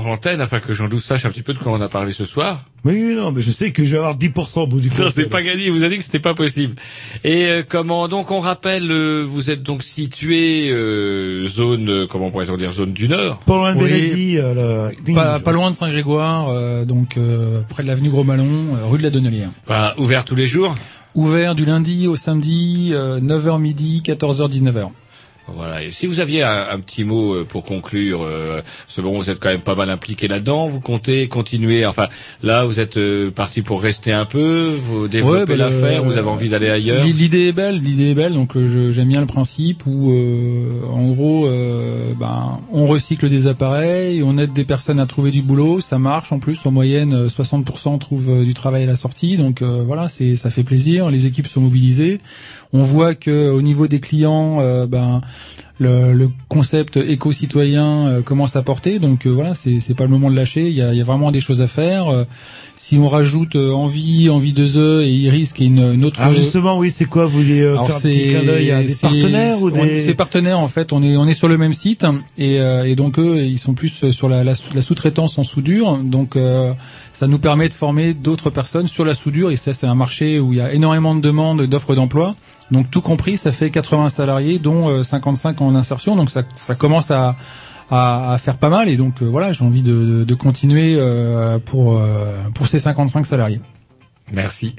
Hors 0.08 0.14
antenne, 0.14 0.42
afin 0.42 0.60
que 0.60 0.74
Jean-Loup 0.74 1.00
sache 1.00 1.26
un 1.26 1.30
petit 1.30 1.42
peu 1.44 1.54
de 1.54 1.60
quoi 1.60 1.72
on 1.74 1.82
a 1.82 1.90
parlé 1.90 2.14
ce 2.14 2.26
soir. 2.26 2.64
Oui, 2.86 3.14
non, 3.16 3.32
mais 3.32 3.42
je 3.42 3.52
sais 3.52 3.72
que 3.72 3.84
je 3.86 3.92
vais 3.92 3.98
avoir 3.98 4.18
10% 4.18 4.62
au 4.62 4.68
bout 4.68 4.80
du 4.80 4.90
compte. 4.90 5.00
Non, 5.00 5.10
c'est 5.14 5.26
pas 5.30 5.42
gagné. 5.42 5.66
Il 5.66 5.72
vous 5.72 5.84
a 5.84 5.90
dit 5.90 5.98
que 5.98 6.04
c'était 6.04 6.20
pas 6.20 6.34
possible. 6.34 6.76
Et 7.24 7.46
euh, 7.48 7.64
comment 7.68 8.08
donc 8.08 8.32
on 8.32 8.40
rappelle, 8.40 8.90
euh, 8.92 9.24
vous 9.28 9.52
êtes 9.52 9.62
donc 9.64 9.84
situé 9.84 10.70
euh, 10.72 11.48
zone, 11.48 11.90
euh, 11.90 12.08
comment 12.10 12.32
pourrait-on 12.32 12.56
dire, 12.58 12.72
zone 12.72 12.94
du 12.94 13.08
Nord. 13.10 13.40
Pas 13.40 13.56
loin 13.56 13.76
de 13.76 13.80
Oui. 13.80 13.86
Bérésie, 13.90 14.38
euh, 14.38 14.92
la- 15.06 15.14
Pas, 15.14 15.40
pas 15.40 15.52
loin 15.52 15.72
de 15.72 15.76
Saint-Grégoire, 15.76 16.48
euh, 16.50 16.86
donc 16.86 17.18
euh, 17.18 17.62
près 17.68 17.84
de 17.84 17.88
l'avenue 17.88 18.10
Gros-Malon, 18.10 18.46
euh, 18.76 18.86
rue 18.88 19.00
de 19.00 19.04
la 19.04 19.10
Donnelière. 19.10 19.50
Bah, 19.68 19.94
ouvert 19.98 20.24
tous 20.26 20.36
les 20.36 20.48
jours? 20.48 20.74
Ouvert 21.16 21.56
du 21.56 21.66
lundi 21.66 22.08
au 22.08 22.16
samedi, 22.16 22.92
euh, 22.94 23.20
9h 23.20 23.60
midi, 23.60 24.04
14h, 24.06 24.50
19h. 24.50 24.90
Voilà. 25.56 25.84
Et 25.84 25.92
si 25.92 26.08
vous 26.08 26.20
aviez 26.20 26.44
un, 26.44 26.68
un 26.72 26.80
petit 26.80 27.04
mot 27.04 27.34
euh, 27.34 27.46
pour 27.46 27.64
conclure, 27.64 28.22
euh, 28.24 28.60
ce 28.88 29.00
bon, 29.02 29.18
vous 29.18 29.30
êtes 29.30 29.40
quand 29.40 29.50
même 29.50 29.62
pas 29.62 29.76
mal 29.76 29.90
impliqué 29.90 30.28
là-dedans. 30.28 30.68
Vous 30.68 30.80
comptez 30.82 31.28
continuer. 31.28 31.86
Enfin, 31.86 32.08
là, 32.44 32.66
vous 32.66 32.80
êtes 32.80 32.98
euh, 32.98 33.32
parti 33.32 33.62
pour 33.62 33.82
rester 33.82 34.12
un 34.12 34.26
peu, 34.26 34.76
vous 34.84 35.08
développer 35.08 35.40
Ouais, 35.40 35.46
bah, 35.46 35.56
l'affaire. 35.56 36.04
le- 36.04 36.10
Vous 36.12 36.18
avez 36.18 36.28
envie 36.30 36.50
d'aller 36.50 36.70
ailleurs? 36.70 37.06
L'idée 37.06 37.48
est 37.48 37.52
belle, 37.54 37.78
l'idée 37.82 38.12
est 38.12 38.14
belle, 38.16 38.34
donc 38.34 38.56
euh, 38.58 38.92
j'aime 38.92 39.08
bien 39.08 39.22
le 39.22 39.28
principe 39.28 39.84
où, 39.86 40.12
euh, 40.12 40.82
en 40.92 41.08
gros, 41.12 41.48
euh, 41.48 42.12
ben, 42.20 42.60
on 42.72 42.86
recycle 42.88 43.30
des 43.30 43.48
appareils, 43.48 44.22
on 44.24 44.38
aide 44.38 44.54
des 44.54 44.66
personnes 44.66 45.00
à 45.00 45.06
trouver 45.06 45.32
du 45.32 45.42
boulot, 45.42 45.80
ça 45.82 45.98
marche 45.98 46.32
en 46.32 46.40
plus, 46.40 46.60
en 46.66 46.72
moyenne, 46.72 47.14
euh, 47.14 47.28
60% 47.30 47.98
trouvent 48.00 48.30
euh, 48.42 48.44
du 48.44 48.54
travail 48.54 48.84
à 48.84 48.88
la 48.88 48.96
sortie, 48.96 49.38
donc 49.38 49.62
euh, 49.62 49.84
voilà, 49.86 50.08
c'est 50.08 50.36
ça 50.36 50.50
fait 50.50 50.64
plaisir, 50.64 51.10
les 51.10 51.26
équipes 51.26 51.48
sont 51.48 51.62
mobilisées. 51.62 52.20
On 52.74 52.84
voit 52.84 53.16
que 53.16 53.50
au 53.50 53.62
niveau 53.62 53.88
des 53.88 54.00
clients, 54.00 54.60
euh, 54.60 54.88
ben 54.88 55.22
le, 55.80 56.28
concept 56.50 56.98
éco-citoyen 56.98 58.08
euh, 58.08 58.22
commence 58.22 58.56
à 58.56 58.64
porter, 58.64 59.00
donc 59.00 59.26
euh, 59.26 59.30
voilà, 59.30 59.54
c'est 59.54 59.80
c'est 59.80 59.94
pas 59.94 60.04
le 60.04 60.10
moment 60.10 60.30
de 60.30 60.36
lâcher. 60.36 60.70
Il 60.70 60.76
y 60.76 60.82
a 60.82 61.04
vraiment 61.04 61.32
des 61.32 61.42
choses 61.42 61.62
à 61.62 61.68
faire. 61.68 62.26
Euh, 62.88 62.90
si 62.90 62.98
on 62.98 63.10
rajoute 63.10 63.56
euh, 63.56 63.72
envie, 63.74 64.30
envie 64.30 64.54
deux 64.54 64.78
œufs 64.78 65.04
et 65.06 65.12
iris, 65.12 65.52
qui 65.52 65.64
est 65.64 65.68
une, 65.68 65.94
une 65.94 66.06
autre 66.06 66.22
Alors 66.22 66.34
justement, 66.34 66.78
oui, 66.78 66.90
c'est 66.96 67.06
quoi 67.06 67.26
Vous 67.26 67.40
voulez 67.42 67.62
euh, 67.62 67.76
faire 67.76 67.96
un 67.96 68.00
petit 68.00 68.30
clin 68.30 68.44
d'œil 68.44 68.72
à 68.72 68.82
des 68.84 68.96
partenaires 68.96 69.62
ou 69.62 69.72
des... 69.72 69.98
C'est 69.98 70.14
partenaires 70.14 70.60
en 70.60 70.68
fait. 70.68 70.94
On 70.94 71.04
est 71.04 71.18
on 71.18 71.28
est 71.28 71.34
sur 71.34 71.48
le 71.50 71.58
même 71.58 71.74
site 71.74 72.06
et, 72.38 72.60
euh, 72.60 72.86
et 72.86 72.96
donc 72.96 73.20
eux 73.20 73.42
ils 73.42 73.58
sont 73.60 73.74
plus 73.74 74.10
sur 74.12 74.30
la, 74.30 74.44
la, 74.44 74.56
sous- 74.56 74.74
la 74.74 74.82
sous-traitance 74.82 75.38
en 75.38 75.44
soudure. 75.44 75.98
Donc 75.98 76.36
euh, 76.36 76.72
ça 77.12 77.28
nous 77.28 77.40
permet 77.40 77.68
de 77.70 77.74
former 77.74 78.14
d'autres 78.14 78.50
personnes 78.50 78.88
sur 78.88 79.04
la 79.06 79.14
soudure 79.16 79.52
et 79.52 79.58
ça 79.58 79.74
c'est 79.74 79.88
un 79.88 79.96
marché 79.96 80.40
où 80.40 80.54
il 80.54 80.60
y 80.60 80.62
a 80.62 80.72
énormément 80.74 81.14
de 81.16 81.22
demandes 81.22 81.62
d'offres 81.64 81.96
d'emploi. 81.96 82.36
Donc 82.72 82.90
tout 82.90 83.02
compris 83.02 83.38
ça 83.38 83.52
fait 83.52 83.70
80 83.70 84.10
salariés 84.10 84.60
dont 84.60 84.90
euh, 84.90 85.04
55 85.04 85.60
en 85.62 85.76
insertion. 85.76 86.16
Donc 86.16 86.30
ça 86.30 86.44
ça 86.56 86.76
commence 86.76 87.12
à 87.12 87.36
à, 87.90 88.34
à 88.34 88.38
faire 88.38 88.58
pas 88.58 88.70
mal 88.70 88.90
et 88.90 88.98
donc 88.98 89.22
euh, 89.22 89.26
voilà 89.26 89.54
j'ai 89.54 89.64
envie 89.64 89.82
de, 89.82 89.92
de, 89.94 90.24
de 90.24 90.34
continuer 90.36 90.96
euh, 90.98 91.58
pour 91.60 91.98
euh, 91.98 92.36
pour 92.56 92.68
ces 92.68 92.80
55 92.80 93.26
salariés. 93.26 93.62
Merci. 94.32 94.76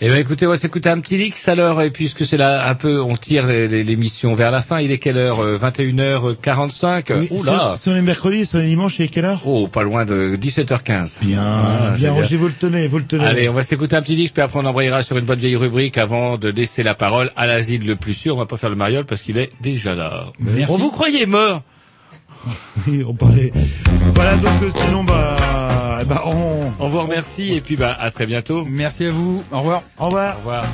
Eh 0.00 0.08
ben 0.08 0.16
écoutez, 0.18 0.44
on 0.46 0.50
va 0.50 0.56
s'écouter 0.58 0.88
un 0.90 0.98
petit 0.98 1.16
Lix 1.16 1.48
alors, 1.48 1.80
et 1.80 1.90
puisque 1.90 2.26
c'est 2.26 2.36
là 2.36 2.68
un 2.68 2.74
peu, 2.74 3.00
on 3.00 3.16
tire 3.16 3.46
les- 3.46 3.68
les- 3.68 3.84
l'émission 3.84 4.34
vers 4.34 4.50
la 4.50 4.60
fin. 4.60 4.80
Il 4.80 4.90
est 4.90 4.98
quelle 4.98 5.16
heure 5.16 5.40
Euh, 5.40 5.56
21h45. 5.56 7.12
Oui, 7.16 7.28
Oula. 7.30 7.52
sur, 7.52 7.76
sur 7.76 7.92
les 7.92 8.02
mercredis, 8.02 8.44
sur 8.44 8.58
les 8.58 8.66
dimanches, 8.66 8.96
il 8.98 9.04
est 9.04 9.08
quelle 9.08 9.24
heure? 9.24 9.42
Oh, 9.46 9.68
pas 9.68 9.82
loin 9.82 10.04
de 10.04 10.36
17h15. 10.36 11.18
Bien, 11.22 11.40
Ah, 11.40 11.90
bien 11.96 12.12
bien. 12.12 12.22
rangé, 12.22 12.36
vous 12.36 12.48
le 12.48 12.52
tenez, 12.54 12.88
vous 12.88 12.98
le 12.98 13.06
tenez. 13.06 13.24
Allez, 13.24 13.48
on 13.48 13.52
va 13.52 13.62
s'écouter 13.62 13.96
un 13.96 14.02
petit 14.02 14.16
Lix, 14.16 14.32
puis 14.32 14.42
après 14.42 14.58
on 14.58 14.64
embrayera 14.66 15.02
sur 15.04 15.16
une 15.16 15.24
bonne 15.24 15.38
vieille 15.38 15.56
rubrique 15.56 15.96
avant 15.96 16.36
de 16.38 16.48
laisser 16.48 16.82
la 16.82 16.94
parole 16.94 17.30
à 17.36 17.46
l'asile 17.46 17.86
le 17.86 17.96
plus 17.96 18.14
sûr. 18.14 18.34
On 18.34 18.38
va 18.38 18.46
pas 18.46 18.56
faire 18.56 18.70
le 18.70 18.76
mariole 18.76 19.04
parce 19.06 19.22
qu'il 19.22 19.38
est 19.38 19.52
déjà 19.62 19.94
là. 19.94 20.26
Merci. 20.40 20.74
On 20.74 20.78
vous 20.78 20.90
croyait 20.90 21.26
mort. 21.26 21.62
Oui, 22.86 23.04
on 23.06 23.14
parlait. 23.14 23.52
Voilà, 24.14 24.36
donc 24.36 24.62
euh, 24.62 24.70
sinon, 24.74 25.04
bah, 25.04 26.00
bah 26.06 26.22
on... 26.26 26.72
On 26.78 26.86
vous 26.88 27.00
remercie 27.00 27.54
et 27.54 27.60
puis 27.60 27.76
bah 27.76 27.96
à 27.98 28.10
très 28.10 28.26
bientôt. 28.26 28.64
Merci 28.68 29.06
à 29.06 29.12
vous. 29.12 29.42
Au 29.52 29.58
revoir. 29.58 29.82
Au 29.98 30.06
revoir. 30.06 30.34
Au 30.34 30.38
revoir. 30.38 30.64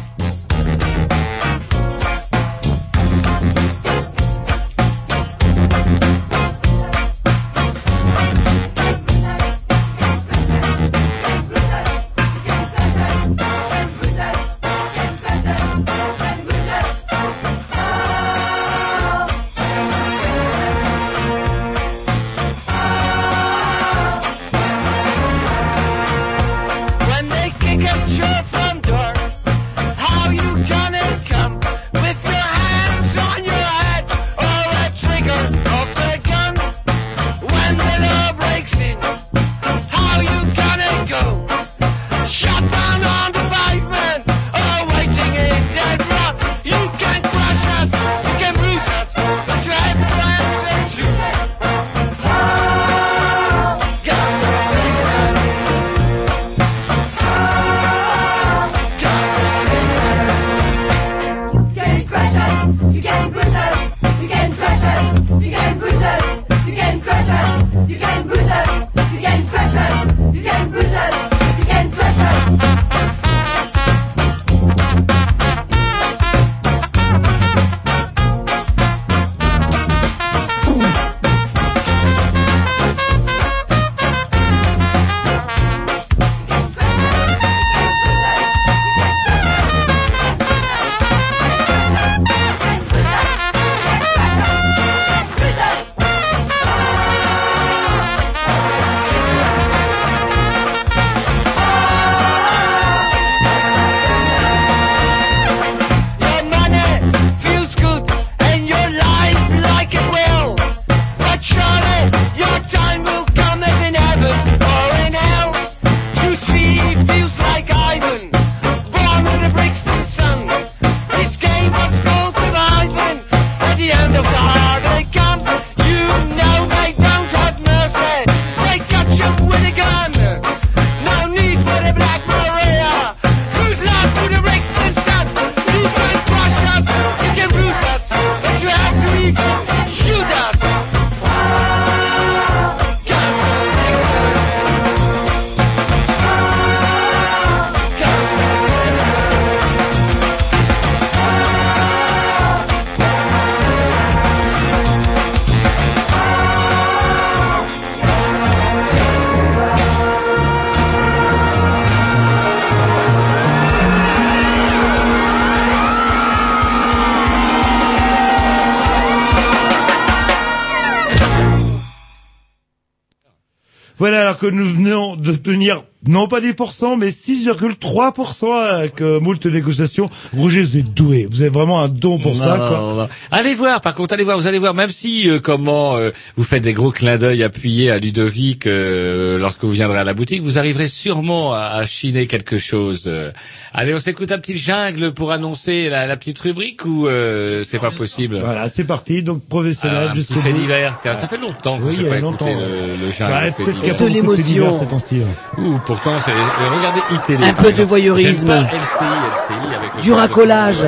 Que 174.40 174.46
nous 174.46 174.64
venons 174.64 175.16
de 175.16 175.32
tenir, 175.34 175.84
non 176.08 176.28
pas 176.28 176.40
10%, 176.40 176.98
mais 176.98 177.10
6,3% 177.10 178.52
avec 178.52 179.00
euh, 179.00 179.20
moult 179.20 179.44
négociations. 179.46 180.08
Roger, 180.36 180.62
vous 180.62 180.76
êtes 180.78 180.94
doué. 180.94 181.26
Vous 181.30 181.42
avez 181.42 181.50
vraiment 181.50 181.80
un 181.80 181.88
don 181.88 182.18
pour 182.18 182.36
ça, 182.36 182.56
quoi. 182.56 182.94
non. 182.96 183.08
Allez 183.30 183.54
voir, 183.54 183.80
par 183.80 183.94
contre, 183.94 184.14
allez 184.14 184.24
voir, 184.24 184.38
vous 184.38 184.46
allez 184.46 184.58
voir, 184.58 184.74
même 184.74 184.90
si 184.90 185.28
euh, 185.28 185.40
comment 185.40 185.96
euh, 185.96 186.10
vous 186.36 186.44
faites 186.44 186.62
des 186.62 186.72
gros 186.72 186.90
clins 186.90 187.18
d'œil 187.18 187.42
appuyés 187.42 187.90
à 187.90 187.98
Ludovic 187.98 188.66
euh, 188.66 189.38
lorsque 189.38 189.62
vous 189.64 189.70
viendrez 189.72 189.98
à 189.98 190.04
la 190.04 190.14
boutique, 190.14 190.42
vous 190.42 190.58
arriverez 190.58 190.88
sûrement 190.88 191.52
à, 191.52 191.60
à 191.74 191.86
chiner 191.86 192.26
quelque 192.26 192.58
chose. 192.58 193.04
euh. 193.06 193.30
Allez, 193.74 193.94
on 193.94 194.00
s'écoute 194.00 194.32
un 194.32 194.38
petit 194.38 194.56
jungle 194.56 195.12
pour 195.12 195.32
annoncer 195.32 195.88
la, 195.88 196.06
la 196.06 196.16
petite 196.16 196.38
rubrique 196.40 196.84
ou 196.84 197.06
euh, 197.06 197.62
c'est 197.70 197.78
pas 197.78 197.90
possible? 197.90 198.40
Voilà, 198.42 198.68
c'est 198.68 198.84
parti. 198.84 199.22
Donc, 199.22 199.44
professionnel, 199.44 200.08
Ah, 200.10 200.14
jusqu'au 200.14 200.40
bout. 200.40 200.52
divers. 200.52 200.96
Ça, 201.02 201.14
ça 201.14 201.28
fait 201.28 201.38
longtemps 201.38 201.78
que 201.78 201.84
Oui, 201.84 201.94
je 201.96 202.02
pas 202.02 202.16
écouté 202.18 202.20
longtemps, 202.22 202.46
le, 202.46 202.52
ouais. 202.52 202.86
le 203.00 203.12
jungle. 203.12 203.32
Bah, 203.32 203.40
peut-être 203.56 203.80
qu'il 203.80 203.86
y 203.86 203.90
a 203.90 203.94
de 203.94 203.98
faits 203.98 205.89
pourtant, 205.90 206.20
c'est, 206.24 206.30
euh, 206.30 206.76
regardez 206.78 207.00
iTélé. 207.10 207.44
Un 207.48 207.52
peu 207.52 207.72
de 207.72 207.82
voyeurisme. 207.82 208.46
J'aime 208.46 208.64
pas 208.64 208.76
LCI, 208.76 209.64
LCI 209.64 209.74
avec 209.74 209.94
le 209.96 210.02
Du 210.02 210.12
racolage. 210.12 210.86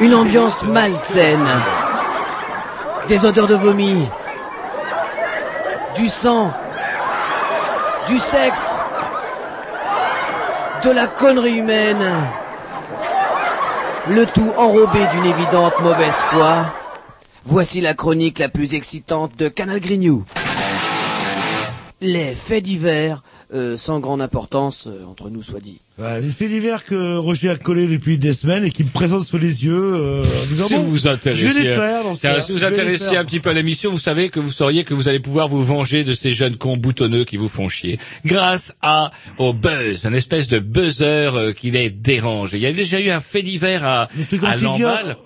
Une 0.00 0.14
ambiance 0.14 0.64
malsaine. 0.64 1.46
Des 3.06 3.26
odeurs 3.26 3.46
de 3.46 3.54
vomi. 3.54 4.08
Du 5.94 6.08
sang. 6.08 6.54
Du 8.08 8.18
sexe. 8.18 8.78
De 10.82 10.90
la 10.90 11.06
connerie 11.06 11.58
humaine. 11.58 12.10
Le 14.08 14.24
tout 14.24 14.54
enrobé 14.56 15.00
d'une 15.12 15.26
évidente 15.26 15.78
mauvaise 15.80 16.24
foi. 16.30 16.64
Voici 17.44 17.82
la 17.82 17.92
chronique 17.92 18.38
la 18.38 18.48
plus 18.48 18.72
excitante 18.72 19.36
de 19.36 19.48
Canal 19.48 19.80
Grignou. 19.80 20.24
Les 22.00 22.34
faits 22.34 22.64
divers, 22.64 23.22
sans 23.76 24.00
grande 24.00 24.20
importance, 24.20 24.86
euh, 24.86 25.04
entre 25.04 25.28
nous 25.30 25.42
soit 25.42 25.60
dit. 25.60 25.80
Voilà, 25.98 26.20
les 26.20 26.30
faits 26.30 26.48
divers 26.48 26.84
que 26.86 27.16
Roger 27.18 27.50
a 27.50 27.56
collés 27.56 27.86
depuis 27.86 28.16
des 28.16 28.32
semaines 28.32 28.64
et 28.64 28.70
qui 28.70 28.84
me 28.84 28.88
présente 28.88 29.26
sous 29.26 29.36
les 29.36 29.66
yeux. 29.66 29.74
Euh, 29.74 30.22
en 30.22 30.46
disant, 30.46 30.66
Si 30.68 30.74
bon, 30.74 30.80
vous 30.80 30.90
vous 30.92 31.08
intéressez, 31.08 31.42
je 31.42 31.48
vais 31.48 31.62
les 31.62 31.74
faire. 31.74 32.04
dans 32.04 32.14
ce 32.14 32.22
cas. 32.22 32.40
si 32.40 32.52
vous 32.52 32.58
les 32.58 32.64
intéressez 32.64 33.16
un 33.18 33.24
petit 33.26 33.38
peu 33.40 33.50
à 33.50 33.52
l'émission, 33.52 33.90
vous 33.90 33.98
savez 33.98 34.30
que 34.30 34.40
vous 34.40 34.50
sauriez 34.50 34.84
que 34.84 34.94
vous 34.94 35.08
allez 35.08 35.20
pouvoir 35.20 35.48
vous 35.48 35.62
venger 35.62 36.02
de 36.02 36.14
ces 36.14 36.32
jeunes 36.32 36.56
cons 36.56 36.78
boutonneux 36.78 37.24
qui 37.24 37.36
vous 37.36 37.48
font 37.48 37.68
chier, 37.68 37.98
grâce 38.24 38.74
à 38.80 39.10
au 39.36 39.52
buzz, 39.52 40.06
un 40.06 40.14
espèce 40.14 40.48
de 40.48 40.58
buzzer 40.58 41.36
euh, 41.36 41.52
qui 41.52 41.70
les 41.70 41.90
dérange. 41.90 42.50
Il 42.54 42.60
y 42.60 42.66
a 42.66 42.72
déjà 42.72 42.98
eu 42.98 43.10
un 43.10 43.20
fait 43.20 43.42
divers 43.42 43.84
à, 43.84 44.08
à. 44.42 44.56
Lamballe. 44.56 45.16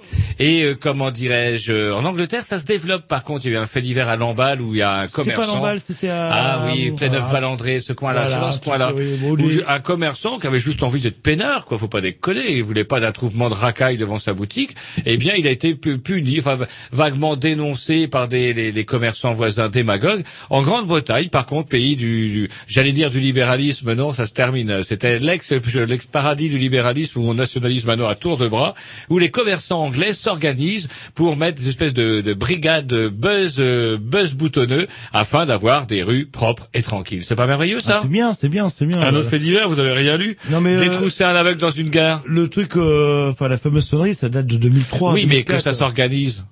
Et 0.41 0.65
euh, 0.65 0.75
comment 0.75 1.13
dirais-je, 1.13 1.71
euh, 1.71 1.95
en 1.95 2.05
Angleterre, 2.05 2.45
ça 2.45 2.59
se 2.59 2.65
développe. 2.65 3.07
Par 3.07 3.23
contre, 3.23 3.47
il 3.47 3.53
y 3.53 3.57
a 3.57 3.61
eu 3.61 3.63
un 3.63 3.69
fait 3.69 3.81
divers 3.81 4.09
à 4.09 4.17
Lamballe 4.17 4.61
où 4.61 4.75
il 4.75 4.79
y 4.79 4.83
a 4.83 5.03
un 5.03 5.07
C'était 5.07 5.31
pas 5.31 5.47
commerçant. 5.47 5.77
C'était 5.87 6.09
à... 6.09 6.31
Ah 6.33 6.67
oui. 6.67 6.91
Pléneuf-Valandré, 6.91 7.81
ce 7.81 7.93
coin-là, 7.93 8.27
Voilà, 8.27 8.53
ce 8.53 8.59
coin-là. 8.59 8.93
fait, 8.97 9.17
bon, 9.19 9.35
Où 9.35 9.49
un 9.69 9.79
commerçant 9.79 10.39
qui 10.41 10.49
avait 10.49 10.59
juste 10.65 10.83
envie 10.83 11.01
d'être 11.01 11.21
peinard, 11.23 11.67
quoi, 11.67 11.77
faut 11.79 11.89
pas 11.89 12.01
déconner, 12.01 12.53
il 12.57 12.63
voulait 12.63 12.85
pas 12.85 12.99
d'attroupement 13.01 13.49
de 13.51 13.55
racailles 13.55 13.97
devant 13.99 14.19
sa 14.19 14.33
boutique, 14.33 14.75
eh 15.05 15.17
bien, 15.17 15.35
il 15.37 15.47
a 15.47 15.51
été 15.51 15.75
pu- 15.75 15.99
puni, 15.99 16.39
enfin, 16.41 16.59
vaguement 16.93 17.37
dénoncé 17.37 18.09
par 18.09 18.29
des, 18.29 18.53
les, 18.55 18.73
les 18.73 18.85
commerçants 18.85 19.35
voisins 19.35 19.69
démagogues. 19.69 20.25
En 20.51 20.63
Grande-Bretagne, 20.63 21.29
par 21.29 21.47
contre, 21.47 21.69
pays 21.69 21.97
du, 21.97 22.29
du- 22.31 22.49
j'allais 22.67 22.93
dire 22.93 23.11
du 23.11 23.21
libéralisme, 23.21 23.93
non, 23.95 24.13
ça 24.13 24.27
se 24.27 24.33
termine, 24.33 24.83
c'était 24.83 25.19
l'ex, 25.19 25.53
l'ex-paradis 25.53 26.49
du 26.49 26.59
libéralisme 26.59 27.19
où 27.21 27.29
on 27.29 27.35
nationalise 27.35 27.85
maintenant 27.85 28.07
à 28.09 28.15
tour 28.15 28.37
de 28.39 28.49
bras, 28.49 28.75
où 29.11 29.19
les 29.19 29.31
commerçants 29.31 29.83
anglais 29.83 30.13
s'organisent 30.13 30.89
pour 31.15 31.37
mettre 31.37 31.61
des 31.61 31.69
espèces 31.69 31.93
de, 31.95 32.21
de 32.21 32.35
brigades 32.35 33.09
buzz, 33.09 33.57
euh, 33.59 33.99
buzz 34.01 34.33
boutonneux 34.35 34.87
afin 35.13 35.47
d'avoir 35.47 35.87
des 35.87 36.03
rues 36.03 36.27
propres 36.27 36.69
et 36.75 36.83
tranquilles. 36.83 37.25
C'est 37.25 37.37
pas 37.37 37.47
merveilleux, 37.47 37.81
ça? 37.81 37.95
Ah, 37.97 38.01
c'est 38.03 38.09
bien, 38.11 38.33
c'est 38.33 38.49
bien, 38.49 38.69
c'est 38.69 38.87
bien. 38.87 39.01
Un 39.01 39.15
autre 39.15 39.29
fait 39.29 39.39
divers, 39.39 39.69
vous 39.69 39.79
avez 39.79 39.93
rien 39.93 40.17
lu? 40.17 40.37
Non 40.51 40.61
mais 40.61 40.75
euh, 40.77 40.81
Détrousser 40.81 41.25
un 41.25 41.35
aveugle 41.35 41.61
dans 41.61 41.71
une 41.71 41.89
gare. 41.89 42.23
le 42.27 42.49
truc, 42.49 42.77
euh, 42.77 43.31
enfin 43.31 43.49
la 43.49 43.57
fameuse 43.59 43.87
sonnerie, 43.87 44.15
ça 44.15 44.29
date 44.29 44.47
de 44.47 44.57
2003. 44.57 45.13
oui, 45.15 45.27
mais 45.27 45.43
que 45.43 45.53
2004. 45.53 45.63
ça 45.63 45.73
s'organise. 45.73 46.45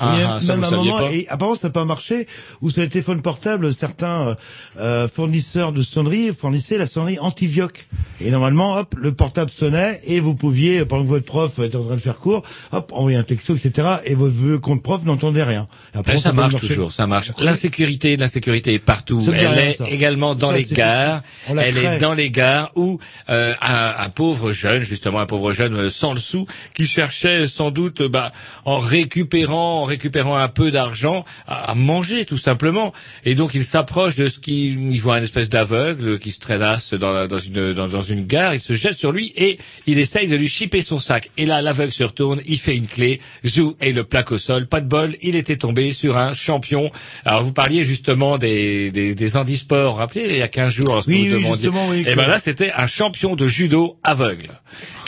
Ah, 0.00 0.14
Oui, 0.16 0.22
ah, 0.26 0.38
ça 0.40 0.56
même 0.56 0.64
un 0.64 0.70
moment, 0.70 0.98
pas 0.98 1.12
et 1.12 1.26
apparemment 1.28 1.56
ça 1.56 1.68
n'a 1.68 1.72
pas 1.72 1.84
marché, 1.84 2.26
où 2.62 2.70
sur 2.70 2.80
les 2.80 2.88
téléphones 2.88 3.20
portables, 3.22 3.72
certains 3.74 4.28
euh, 4.28 4.34
euh, 4.78 5.08
fournisseurs 5.08 5.72
de 5.72 5.82
sonneries 5.82 6.32
fournissaient 6.34 6.78
la 6.78 6.86
sonnerie 6.86 7.18
anti-vioc. 7.18 7.86
Et 8.22 8.30
normalement, 8.30 8.76
hop, 8.76 8.94
le 8.98 9.12
portable 9.12 9.50
sonnait, 9.50 10.00
et 10.04 10.20
vous 10.20 10.34
pouviez, 10.34 10.84
pendant 10.84 11.04
que 11.04 11.08
votre 11.08 11.24
prof 11.24 11.58
était 11.58 11.76
en 11.76 11.84
train 11.84 11.94
de 11.96 12.00
faire 12.00 12.16
cours, 12.16 12.42
hop, 12.72 12.90
envoyer 12.94 13.16
un 13.18 13.22
texto, 13.22 13.54
etc., 13.54 13.88
et 14.04 14.14
votre 14.14 14.56
compte 14.56 14.82
prof 14.82 15.04
n'entendait 15.04 15.42
rien. 15.42 15.68
Et 15.94 15.98
après, 15.98 16.14
Mais 16.14 16.20
ça 16.20 16.30
a 16.30 16.32
marche 16.32 16.56
toujours, 16.56 16.92
ça 16.92 17.06
marche. 17.06 17.32
L'insécurité, 17.38 18.16
l'insécurité 18.16 18.74
est 18.74 18.78
partout. 18.78 19.22
Elle 19.32 19.58
est 19.58 19.72
ça. 19.72 19.88
également 19.88 20.34
dans 20.34 20.50
Ça, 20.50 20.56
les 20.56 20.64
gares. 20.64 21.20
Elle 21.48 21.56
crée. 21.74 21.84
est 21.84 21.98
dans 21.98 22.14
les 22.14 22.30
gares 22.30 22.72
où 22.74 22.98
euh, 23.28 23.54
un, 23.60 23.94
un 23.98 24.08
pauvre 24.10 24.52
jeune, 24.52 24.82
justement 24.82 25.20
un 25.20 25.26
pauvre 25.26 25.52
jeune 25.52 25.74
euh, 25.76 25.90
sans 25.90 26.12
le 26.12 26.20
sou, 26.20 26.46
qui 26.74 26.86
cherchait 26.86 27.46
sans 27.46 27.70
doute, 27.70 28.00
euh, 28.02 28.08
bah, 28.08 28.32
en 28.64 28.78
récupérant, 28.78 29.84
récupérant 29.90 30.36
un 30.36 30.48
peu 30.48 30.70
d'argent, 30.70 31.24
à, 31.46 31.70
à 31.70 31.74
manger 31.74 32.24
tout 32.24 32.38
simplement. 32.38 32.92
Et 33.24 33.34
donc 33.34 33.50
il 33.54 33.64
s'approche 33.64 34.16
de 34.16 34.28
ce 34.28 34.38
qu'il, 34.38 34.90
il 34.90 35.00
voit 35.00 35.16
un 35.16 35.22
espèce 35.22 35.48
d'aveugle 35.50 36.18
qui 36.18 36.30
se 36.32 36.40
traînasse 36.40 36.94
dans, 36.94 37.12
la- 37.12 37.26
dans 37.26 37.38
une 37.38 37.74
dans, 37.74 37.88
dans 37.88 38.00
une 38.02 38.26
gare. 38.26 38.54
Il 38.54 38.60
se 38.62 38.72
jette 38.72 38.94
sur 38.96 39.12
lui 39.12 39.32
et 39.36 39.58
il 39.86 39.98
essaye 39.98 40.26
de 40.28 40.36
lui 40.36 40.48
chipper 40.48 40.80
son 40.80 40.98
sac. 40.98 41.30
Et 41.36 41.44
là, 41.44 41.60
l'aveugle 41.60 41.92
se 41.92 42.04
retourne, 42.04 42.40
il 42.46 42.58
fait 42.58 42.76
une 42.76 42.86
clé, 42.86 43.20
zou 43.44 43.76
et 43.80 43.92
le 43.92 44.04
plaque 44.04 44.32
au 44.32 44.38
sol. 44.38 44.66
Pas 44.66 44.80
de 44.80 44.88
bol, 44.88 45.14
il 45.20 45.36
était 45.36 45.56
tombé 45.56 45.92
sur 45.92 46.16
un 46.16 46.32
champion. 46.32 46.90
Alors 47.24 47.42
vous 47.44 47.52
parliez 47.52 47.84
justement 47.84 48.38
des 48.38 48.90
des, 48.90 49.14
des 49.14 49.36
handisports. 49.36 49.96
Rappelez 49.96 50.26
il 50.30 50.36
y 50.36 50.42
a 50.42 50.48
15 50.48 50.72
jours 50.72 50.94
lorsque 50.94 51.08
Oui, 51.08 51.28
vous 51.28 51.34
oui, 51.36 51.42
demandiez. 51.42 51.62
justement, 51.64 51.88
oui, 51.88 52.00
et 52.00 52.04
que- 52.04 52.14
ben 52.16 52.26
là, 52.28 52.38
c'était 52.38 52.72
un 52.72 52.86
champion 52.86 53.36
de 53.36 53.46
judo 53.46 53.98
aveugle 54.04 54.48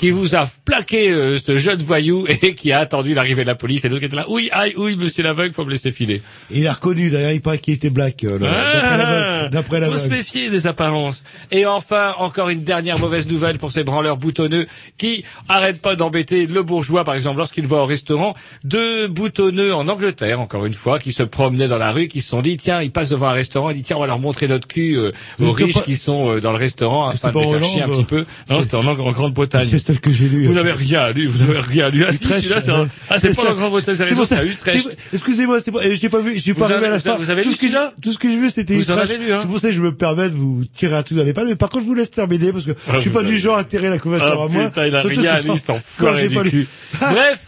qui 0.02 0.10
vous 0.10 0.34
a 0.34 0.48
plaqué 0.64 1.10
euh, 1.10 1.38
ce 1.38 1.56
jeune 1.58 1.80
voyou 1.80 2.26
et 2.42 2.56
qui 2.56 2.72
a 2.72 2.80
attendu 2.80 3.14
l'arrivée 3.14 3.42
de 3.42 3.46
la 3.46 3.54
police. 3.54 3.84
Et 3.84 3.88
l'autre 3.88 4.00
qui 4.00 4.06
était 4.06 4.16
là, 4.16 4.26
oui, 4.28 4.48
aïe, 4.50 4.74
oui, 4.76 4.96
monsieur 4.96 5.22
l'aveugle, 5.22 5.54
faut 5.54 5.64
me 5.64 5.70
laisser 5.70 5.92
filer. 5.92 6.22
Et 6.50 6.58
il 6.58 6.66
a 6.66 6.72
reconnu, 6.72 7.08
d'ailleurs, 7.08 7.30
il 7.30 7.40
paraît 7.40 7.58
qu'il 7.58 7.74
était 7.74 7.88
black, 7.88 8.24
euh, 8.24 8.36
d'après 8.36 8.48
Ah, 8.48 9.48
d'après 9.48 9.86
faut 9.86 9.96
se 9.98 10.08
méfier 10.08 10.50
des 10.50 10.66
apparences. 10.66 11.22
Et 11.52 11.66
enfin, 11.66 12.14
encore 12.18 12.48
une 12.48 12.64
dernière 12.64 12.98
mauvaise 12.98 13.28
nouvelle 13.28 13.58
pour 13.58 13.70
ces 13.70 13.84
branleurs 13.84 14.16
boutonneux 14.16 14.66
qui 14.98 15.22
arrêtent 15.48 15.80
pas 15.80 15.94
d'embêter 15.94 16.48
le 16.48 16.64
bourgeois, 16.64 17.04
par 17.04 17.14
exemple, 17.14 17.38
lorsqu'il 17.38 17.68
va 17.68 17.76
au 17.76 17.86
restaurant. 17.86 18.34
Deux 18.64 19.06
boutonneux 19.06 19.72
en 19.72 19.86
Angleterre, 19.86 20.40
encore 20.40 20.66
une 20.66 20.74
fois, 20.74 20.98
qui 20.98 21.12
se 21.12 21.22
promenaient 21.22 21.68
dans 21.68 21.78
la 21.78 21.92
rue, 21.92 22.08
qui 22.08 22.22
se 22.22 22.28
sont 22.30 22.42
dit, 22.42 22.56
tiens, 22.56 22.82
ils 22.82 22.90
passent 22.90 23.10
devant 23.10 23.28
un 23.28 23.34
restaurant, 23.34 23.70
ils 23.70 23.76
disent, 23.76 23.86
tiens, 23.86 23.98
on 23.98 24.00
va 24.00 24.08
leur 24.08 24.18
montrer 24.18 24.48
notre 24.48 24.66
cul 24.66 24.96
euh, 24.96 25.12
aux 25.40 25.52
riches 25.52 25.74
pas- 25.74 25.80
qui 25.82 25.94
sont 25.96 26.28
euh, 26.28 26.40
dans 26.40 26.50
le 26.50 26.58
restaurant, 26.58 27.06
afin 27.06 27.30
de 27.30 27.38
les 27.38 27.64
chier 27.66 27.82
un 27.82 27.88
petit 27.88 28.02
peu. 28.02 28.24
Non, 28.50 28.62
c'était 28.62 28.74
en, 28.74 28.84
en 28.84 29.12
Grande-Bretagne. 29.12 29.62
C'est 29.92 29.94
celle 29.94 30.00
que 30.00 30.12
j'ai 30.12 30.28
lue. 30.28 30.46
Vous 30.46 30.54
n'avez 30.54 30.72
rien 30.72 31.10
lu, 31.10 31.26
vous 31.26 31.44
n'avez 31.44 31.60
rien 31.60 31.88
lu. 31.90 32.04
Ah 32.06 32.12
si, 32.12 32.24
celui-là, 32.24 32.60
c'est 32.60 32.70
un- 32.70 32.88
ah, 33.10 33.18
c'est 33.18 33.34
pas 33.34 33.44
la 33.44 33.52
Grande-Bretagne, 33.52 33.94
c'est 33.96 34.04
raison, 34.04 34.24
c'est 34.24 34.36
à 34.36 34.44
Utrecht. 34.44 34.88
Excusez-moi, 35.12 35.60
c'est 35.60 35.70
pas, 35.70 35.80
euh, 35.84 35.96
j'ai 36.00 36.08
pas 36.08 36.20
vu, 36.20 36.38
j'ai 36.38 36.54
pas 36.54 36.70
arrivé 36.70 36.86
à 36.86 36.90
la 36.90 37.00
fin. 37.00 37.16
vous 37.16 37.30
avez 37.30 37.42
tout 37.42 37.50
lu 37.50 37.54
ce 37.54 37.60
que 37.60 37.66
j'ai, 37.66 37.72
celui-là 37.72 37.92
tout 38.00 38.12
ce 38.12 38.18
que 38.18 38.30
j'ai 38.30 38.36
vu, 38.36 38.50
c'était 38.50 38.74
Utrecht. 38.74 39.10
hein 39.30 39.38
C'est 39.42 39.48
pour 39.48 39.58
ça 39.58 39.68
que 39.68 39.74
je 39.74 39.80
me 39.80 39.92
permets 39.94 40.30
de 40.30 40.34
vous 40.34 40.64
tirer 40.76 40.96
un 40.96 41.02
truc 41.02 41.18
dans 41.18 41.24
les 41.24 41.32
pattes. 41.32 41.46
Mais 41.46 41.56
par 41.56 41.68
contre, 41.68 41.84
je 41.84 41.88
vous 41.88 41.94
laisse 41.94 42.10
terminer 42.10 42.52
parce 42.52 42.64
que 42.64 42.72
Ah, 42.88 42.92
je 42.96 43.00
suis 43.00 43.10
pas 43.10 43.22
du 43.22 43.36
genre 43.38 43.56
à 43.56 43.64
tirer 43.64 43.88
la 43.90 43.98
couverture 43.98 44.38
Ah 44.40 44.44
à 44.44 44.48
moi. 44.48 44.64
putain, 44.68 44.86
il 44.86 44.94
a 44.96 45.00
rien 45.02 45.40
lu, 45.40 45.50
cet 45.56 45.70
enfoiré 45.70 46.28
du 46.28 46.38
cul. 46.42 46.66
Bref, 47.00 47.46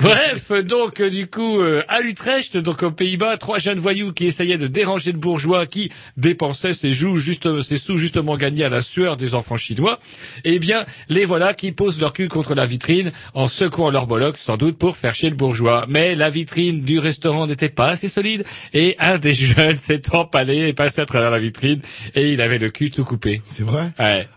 bref, 0.00 0.52
donc 0.64 1.00
euh, 1.00 1.10
du 1.10 1.26
coup, 1.26 1.60
euh, 1.60 1.82
à 1.88 2.00
Utrecht, 2.02 2.56
donc 2.56 2.82
aux 2.82 2.90
Pays-Bas, 2.90 3.36
trois 3.36 3.58
jeunes 3.58 3.78
voyous 3.80 4.12
qui 4.12 4.26
essayaient 4.26 4.58
de 4.58 4.66
déranger 4.66 5.12
le 5.12 5.18
bourgeois 5.18 5.66
qui 5.66 5.90
dépensait 6.16 6.72
ses, 6.74 6.92
joues 6.92 7.16
juste, 7.16 7.62
ses 7.62 7.76
sous 7.78 7.96
justement 7.98 8.36
gagnés 8.36 8.64
à 8.64 8.68
la 8.68 8.82
sueur 8.82 9.16
des 9.16 9.34
enfants 9.34 9.56
chinois, 9.56 9.98
eh 10.44 10.58
bien, 10.58 10.84
les 11.08 11.24
voilà 11.24 11.54
qui 11.54 11.65
posent 11.74 12.00
leur 12.00 12.12
cul 12.12 12.28
contre 12.28 12.54
la 12.54 12.66
vitrine 12.66 13.12
en 13.34 13.48
secouant 13.48 13.90
leur 13.90 14.06
bollock, 14.06 14.36
sans 14.36 14.56
doute 14.56 14.78
pour 14.78 14.96
faire 14.96 15.14
chier 15.14 15.30
le 15.30 15.36
bourgeois. 15.36 15.86
Mais 15.88 16.14
la 16.14 16.30
vitrine 16.30 16.82
du 16.82 16.98
restaurant 16.98 17.46
n'était 17.46 17.68
pas 17.68 17.88
assez 17.88 18.08
solide 18.08 18.44
et 18.72 18.96
un 18.98 19.18
des 19.18 19.34
jeunes 19.34 19.78
s'est 19.78 20.14
empalé 20.14 20.68
et 20.68 20.72
passé 20.72 21.00
à 21.00 21.06
travers 21.06 21.30
la 21.30 21.38
vitrine 21.38 21.80
et 22.14 22.32
il 22.32 22.40
avait 22.40 22.58
le 22.58 22.70
cul 22.70 22.90
tout 22.90 23.04
coupé. 23.04 23.42
C'est 23.44 23.62
vrai? 23.62 23.92
Ouais. 23.98 24.28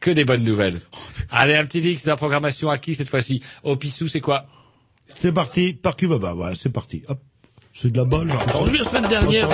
Que 0.00 0.10
des 0.10 0.24
bonnes 0.24 0.44
nouvelles. 0.44 0.80
Allez, 1.30 1.56
un 1.56 1.64
petit 1.66 1.80
X 1.80 2.04
de 2.04 2.10
la 2.10 2.16
programmation 2.16 2.70
à 2.70 2.78
qui 2.78 2.94
cette 2.94 3.08
fois-ci? 3.08 3.42
Au 3.62 3.76
Pissou, 3.76 4.08
c'est 4.08 4.20
quoi? 4.20 4.46
C'est 5.14 5.32
parti, 5.32 5.72
par 5.74 5.96
Cubaba. 5.96 6.32
Voilà, 6.32 6.54
c'est 6.54 6.70
parti. 6.70 7.02
Hop. 7.08 7.18
C'est 7.72 7.92
de 7.92 7.98
la 7.98 8.04
balle. 8.04 8.30
Entendu 8.32 8.78
la 8.78 8.84
semaine 8.84 9.08
dernière, 9.08 9.48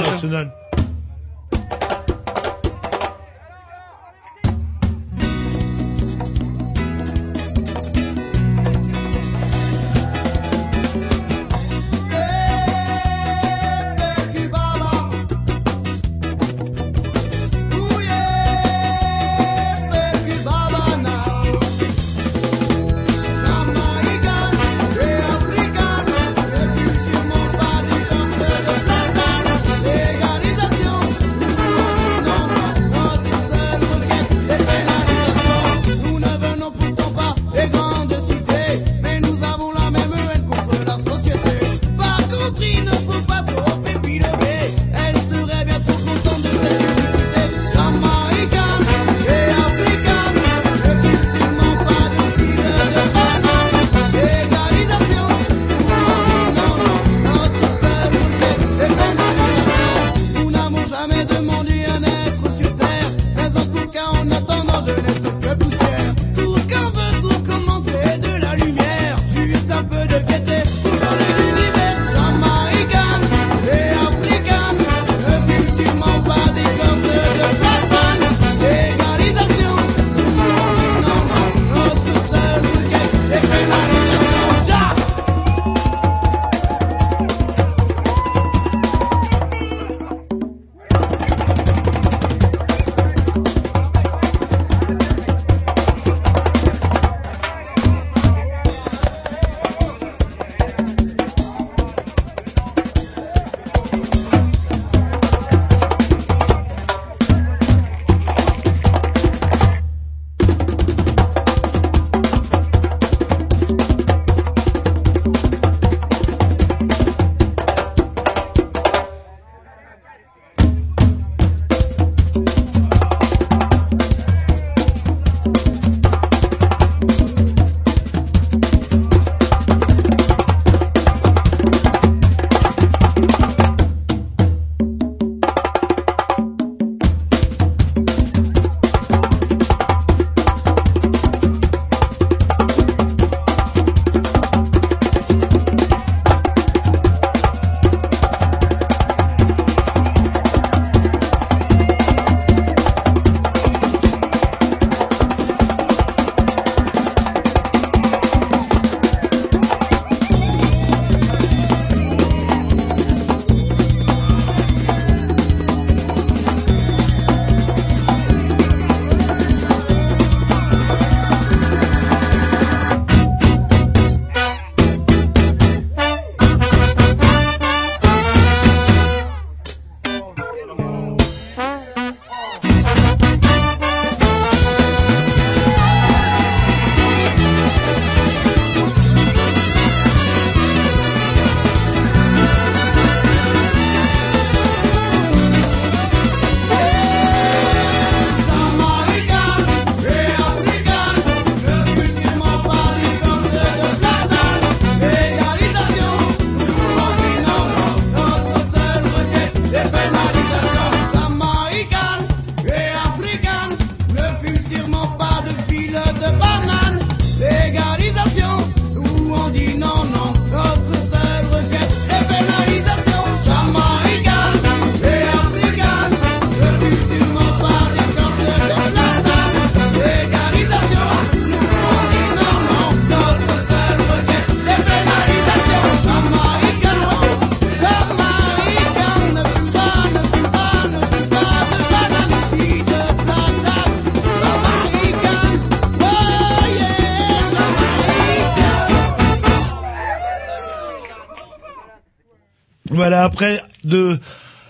après 253.26 253.60
de 253.84 254.18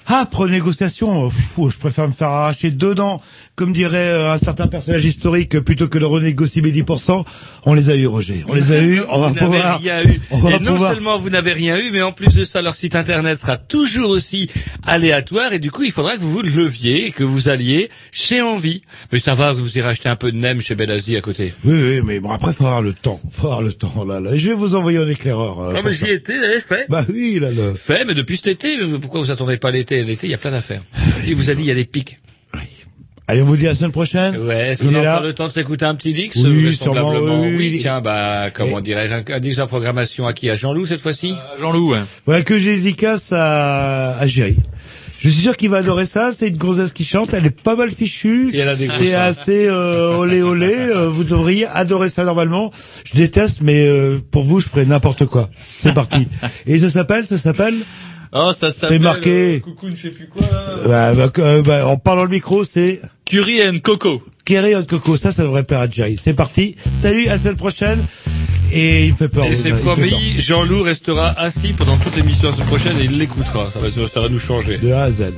âpres 0.09 0.47
négociations, 0.47 1.27
euh, 1.27 1.31
fou, 1.31 1.71
je 1.71 1.79
préfère 1.79 2.07
me 2.07 2.13
faire 2.13 2.29
arracher 2.29 2.71
deux 2.71 2.95
dents, 2.95 3.21
comme 3.55 3.73
dirait 3.73 4.13
euh, 4.13 4.33
un 4.33 4.39
certain 4.39 4.67
personnage 4.69 5.05
historique, 5.05 5.59
plutôt 5.61 5.89
que 5.89 5.99
de 5.99 6.05
renégocier 6.05 6.63
mes 6.63 6.71
10%. 6.71 7.25
On 7.65 7.75
les 7.75 7.91
a 7.91 7.97
eu, 7.97 8.07
Roger. 8.07 8.45
On 8.49 8.55
les 8.55 8.73
a 8.73 8.81
eu. 8.81 9.03
On 9.11 9.19
va 9.21 9.29
vous 9.29 9.35
pouvoir. 9.35 9.81
rien 9.81 10.03
eu. 10.03 10.21
on 10.31 10.39
va 10.39 10.53
Et 10.53 10.61
non 10.61 10.79
seulement 10.79 11.19
vous 11.19 11.31
n'avez 11.31 11.53
rien 11.53 11.79
eu, 11.79 11.91
mais 11.91 12.03
en 12.03 12.13
plus 12.13 12.35
de 12.35 12.45
ça, 12.45 12.63
leur 12.63 12.75
site 12.75 12.95
internet 12.95 13.39
sera 13.39 13.57
toujours 13.57 14.11
aussi 14.11 14.49
aléatoire 14.87 15.53
et 15.53 15.59
du 15.59 15.71
coup, 15.71 15.83
il 15.83 15.93
faudra 15.93 16.17
que 16.17 16.23
vous 16.23 16.31
vous 16.31 16.43
leviez 16.43 17.07
et 17.07 17.11
que 17.11 17.25
vous 17.25 17.49
alliez 17.49 17.91
chez 18.13 18.41
Envie. 18.41 18.83
Mais 19.13 19.19
ça 19.19 19.35
va, 19.35 19.53
vous 19.53 19.77
irez 19.77 19.89
acheter 19.89 20.09
un 20.09 20.17
peu 20.17 20.31
de 20.31 20.37
nem 20.37 20.61
chez 20.61 20.75
Belasie 20.75 21.17
à 21.17 21.21
côté. 21.21 21.53
Oui, 21.65 21.75
oui, 21.75 22.01
mais 22.05 22.21
bon, 22.21 22.31
après, 22.31 22.53
faut 22.53 22.67
avoir 22.67 22.83
le 22.83 22.93
temps. 22.93 23.06
Faut 23.37 23.47
avoir 23.49 23.63
le 23.63 23.73
temps, 23.73 24.05
là, 24.05 24.19
là. 24.19 24.37
Je 24.37 24.49
vais 24.49 24.55
vous 24.55 24.75
envoyer 24.75 24.99
un 24.99 25.09
éclaireur. 25.09 25.61
euh, 25.61 25.75
Ah, 25.77 25.81
mais 25.85 25.93
j'y 25.93 26.07
étais, 26.11 26.41
j'avais 26.41 26.61
fait. 26.61 26.87
Bah 26.89 27.05
oui, 27.13 27.39
là, 27.39 27.51
le... 27.51 27.75
Fait, 27.75 28.05
mais 28.07 28.15
depuis 28.15 28.37
cet 28.37 28.47
été, 28.47 28.79
euh, 28.81 28.99
pourquoi 28.99 29.21
vous 29.21 29.31
attendez 29.31 29.59
pas 29.59 29.71
l'été? 29.71 30.03
L'été, 30.05 30.27
il 30.27 30.31
y 30.31 30.35
a 30.35 30.39
plein 30.39 30.53
d'affaires. 30.53 30.81
Il 31.27 31.35
vous 31.37 31.51
a 31.51 31.55
dit, 31.55 31.63
il 31.63 31.69
y 31.69 31.71
a 31.71 31.75
des 31.75 31.85
pics. 31.85 32.19
Allez, 33.29 33.43
on 33.43 33.47
vous 33.47 33.57
dit 33.57 33.67
à 33.67 33.71
la 33.71 33.75
semaine 33.75 33.91
prochaine. 33.91 34.37
Ouais, 34.37 34.69
est-ce 34.69 34.83
qu'on 34.85 34.95
a 34.95 35.03
là. 35.03 35.15
encore 35.15 35.27
le 35.27 35.33
temps 35.33 35.49
de 35.49 35.53
s'écouter 35.53 35.85
un 35.85 35.97
petit 35.97 36.13
Dix 36.13 36.31
Oui, 36.37 36.67
vraisemblablement 36.67 37.13
sûrement, 37.19 37.41
oui, 37.41 37.57
oui. 37.59 37.71
oui. 37.73 37.79
tiens, 37.81 38.01
bah, 38.01 38.51
comment 38.55 38.81
dirais-je, 38.81 39.15
un, 39.15 39.37
un 39.37 39.41
Dix 39.41 39.59
la 39.59 39.67
programmation 39.67 40.29
à 40.29 40.33
qui 40.33 40.49
À 40.49 40.55
Jean-Loup 40.55 40.87
cette 40.87 41.01
fois-ci? 41.01 41.35
Jean-Loup, 41.59 41.91
ouais. 41.91 41.99
Voilà, 42.25 42.43
que 42.45 42.57
j'ai 42.61 42.77
dédicace 42.77 43.33
à, 43.33 44.17
à 44.17 44.27
Géry. 44.29 44.57
Je 45.27 45.31
suis 45.33 45.43
sûr 45.43 45.57
qu'il 45.57 45.71
va 45.71 45.79
adorer 45.79 46.07
ça. 46.07 46.31
C'est 46.31 46.47
une 46.47 46.57
gonzesse 46.57 46.93
qui 46.93 47.05
chante. 47.05 47.35
Elle 47.35 47.47
est 47.47 47.61
pas 47.61 47.75
mal 47.75 47.91
fichue. 47.91 48.51
Et 48.55 48.59
elle 48.59 48.69
a 48.69 48.77
des 48.77 48.87
gros 48.87 48.97
C'est 48.97 49.13
assez 49.15 49.67
euh, 49.67 50.17
olé 50.17 50.41
olé. 50.41 50.73
Euh, 50.73 51.09
vous 51.09 51.25
devriez 51.25 51.67
adorer 51.67 52.11
ça 52.11 52.23
normalement. 52.25 52.71
Je 53.03 53.15
déteste, 53.15 53.59
mais 53.61 53.89
euh, 53.89 54.21
pour 54.31 54.45
vous, 54.45 54.61
je 54.61 54.69
ferai 54.69 54.87
n'importe 54.87 55.27
quoi. 55.27 55.51
C'est 55.83 55.93
parti. 55.95 56.29
Et 56.69 56.79
ça 56.79 56.91
s'appelle, 56.91 57.27
ça 57.27 57.39
s'appelle. 57.39 57.75
Oh, 58.33 58.53
ça 58.53 58.71
s'appelle... 58.71 58.89
C'est 58.89 58.99
marqué. 59.01 59.57
euh, 59.57 59.59
coucou, 59.59 59.89
je 59.97 60.01
sais 60.01 60.11
plus 60.11 60.29
quoi. 60.29 60.43
Bah, 60.87 61.13
bah, 61.15 61.33
euh, 61.39 61.63
bah, 61.63 61.89
en 61.89 61.97
parlant 61.97 62.23
le 62.23 62.31
micro, 62.31 62.63
c'est. 62.63 63.01
Curie 63.25 63.67
and 63.67 63.79
Coco. 63.83 64.23
Kerry 64.45 64.77
Hot 64.77 64.85
Coco. 64.85 65.17
Ça, 65.17 65.33
ça 65.33 65.43
devrait 65.43 65.65
plaire 65.65 65.81
à 65.81 65.91
Jerry. 65.91 66.21
C'est 66.23 66.35
parti. 66.35 66.77
Salut, 66.95 67.27
à 67.27 67.33
la 67.33 67.39
semaine 67.39 67.57
prochaine. 67.57 67.99
Et 68.73 69.07
il 69.07 69.15
fait 69.15 69.29
peur. 69.29 69.47
Et 69.47 69.57
c'est 69.57 69.73
promis, 69.73 70.39
Jean-Loup 70.39 70.83
restera 70.83 71.29
assis 71.39 71.73
pendant 71.73 71.97
toute 71.97 72.17
l'émission 72.17 72.49
la 72.49 72.55
semaine 72.55 72.67
prochaine 72.67 72.99
et 72.99 73.05
il 73.05 73.19
l'écoutera. 73.19 73.71
Ça 73.71 73.79
va, 73.79 74.09
ça 74.09 74.21
va 74.21 74.29
nous 74.29 74.41
changer. 74.41 74.79
De 74.79 74.93
A 74.93 75.05
à 75.05 75.11
Z. 75.11 75.33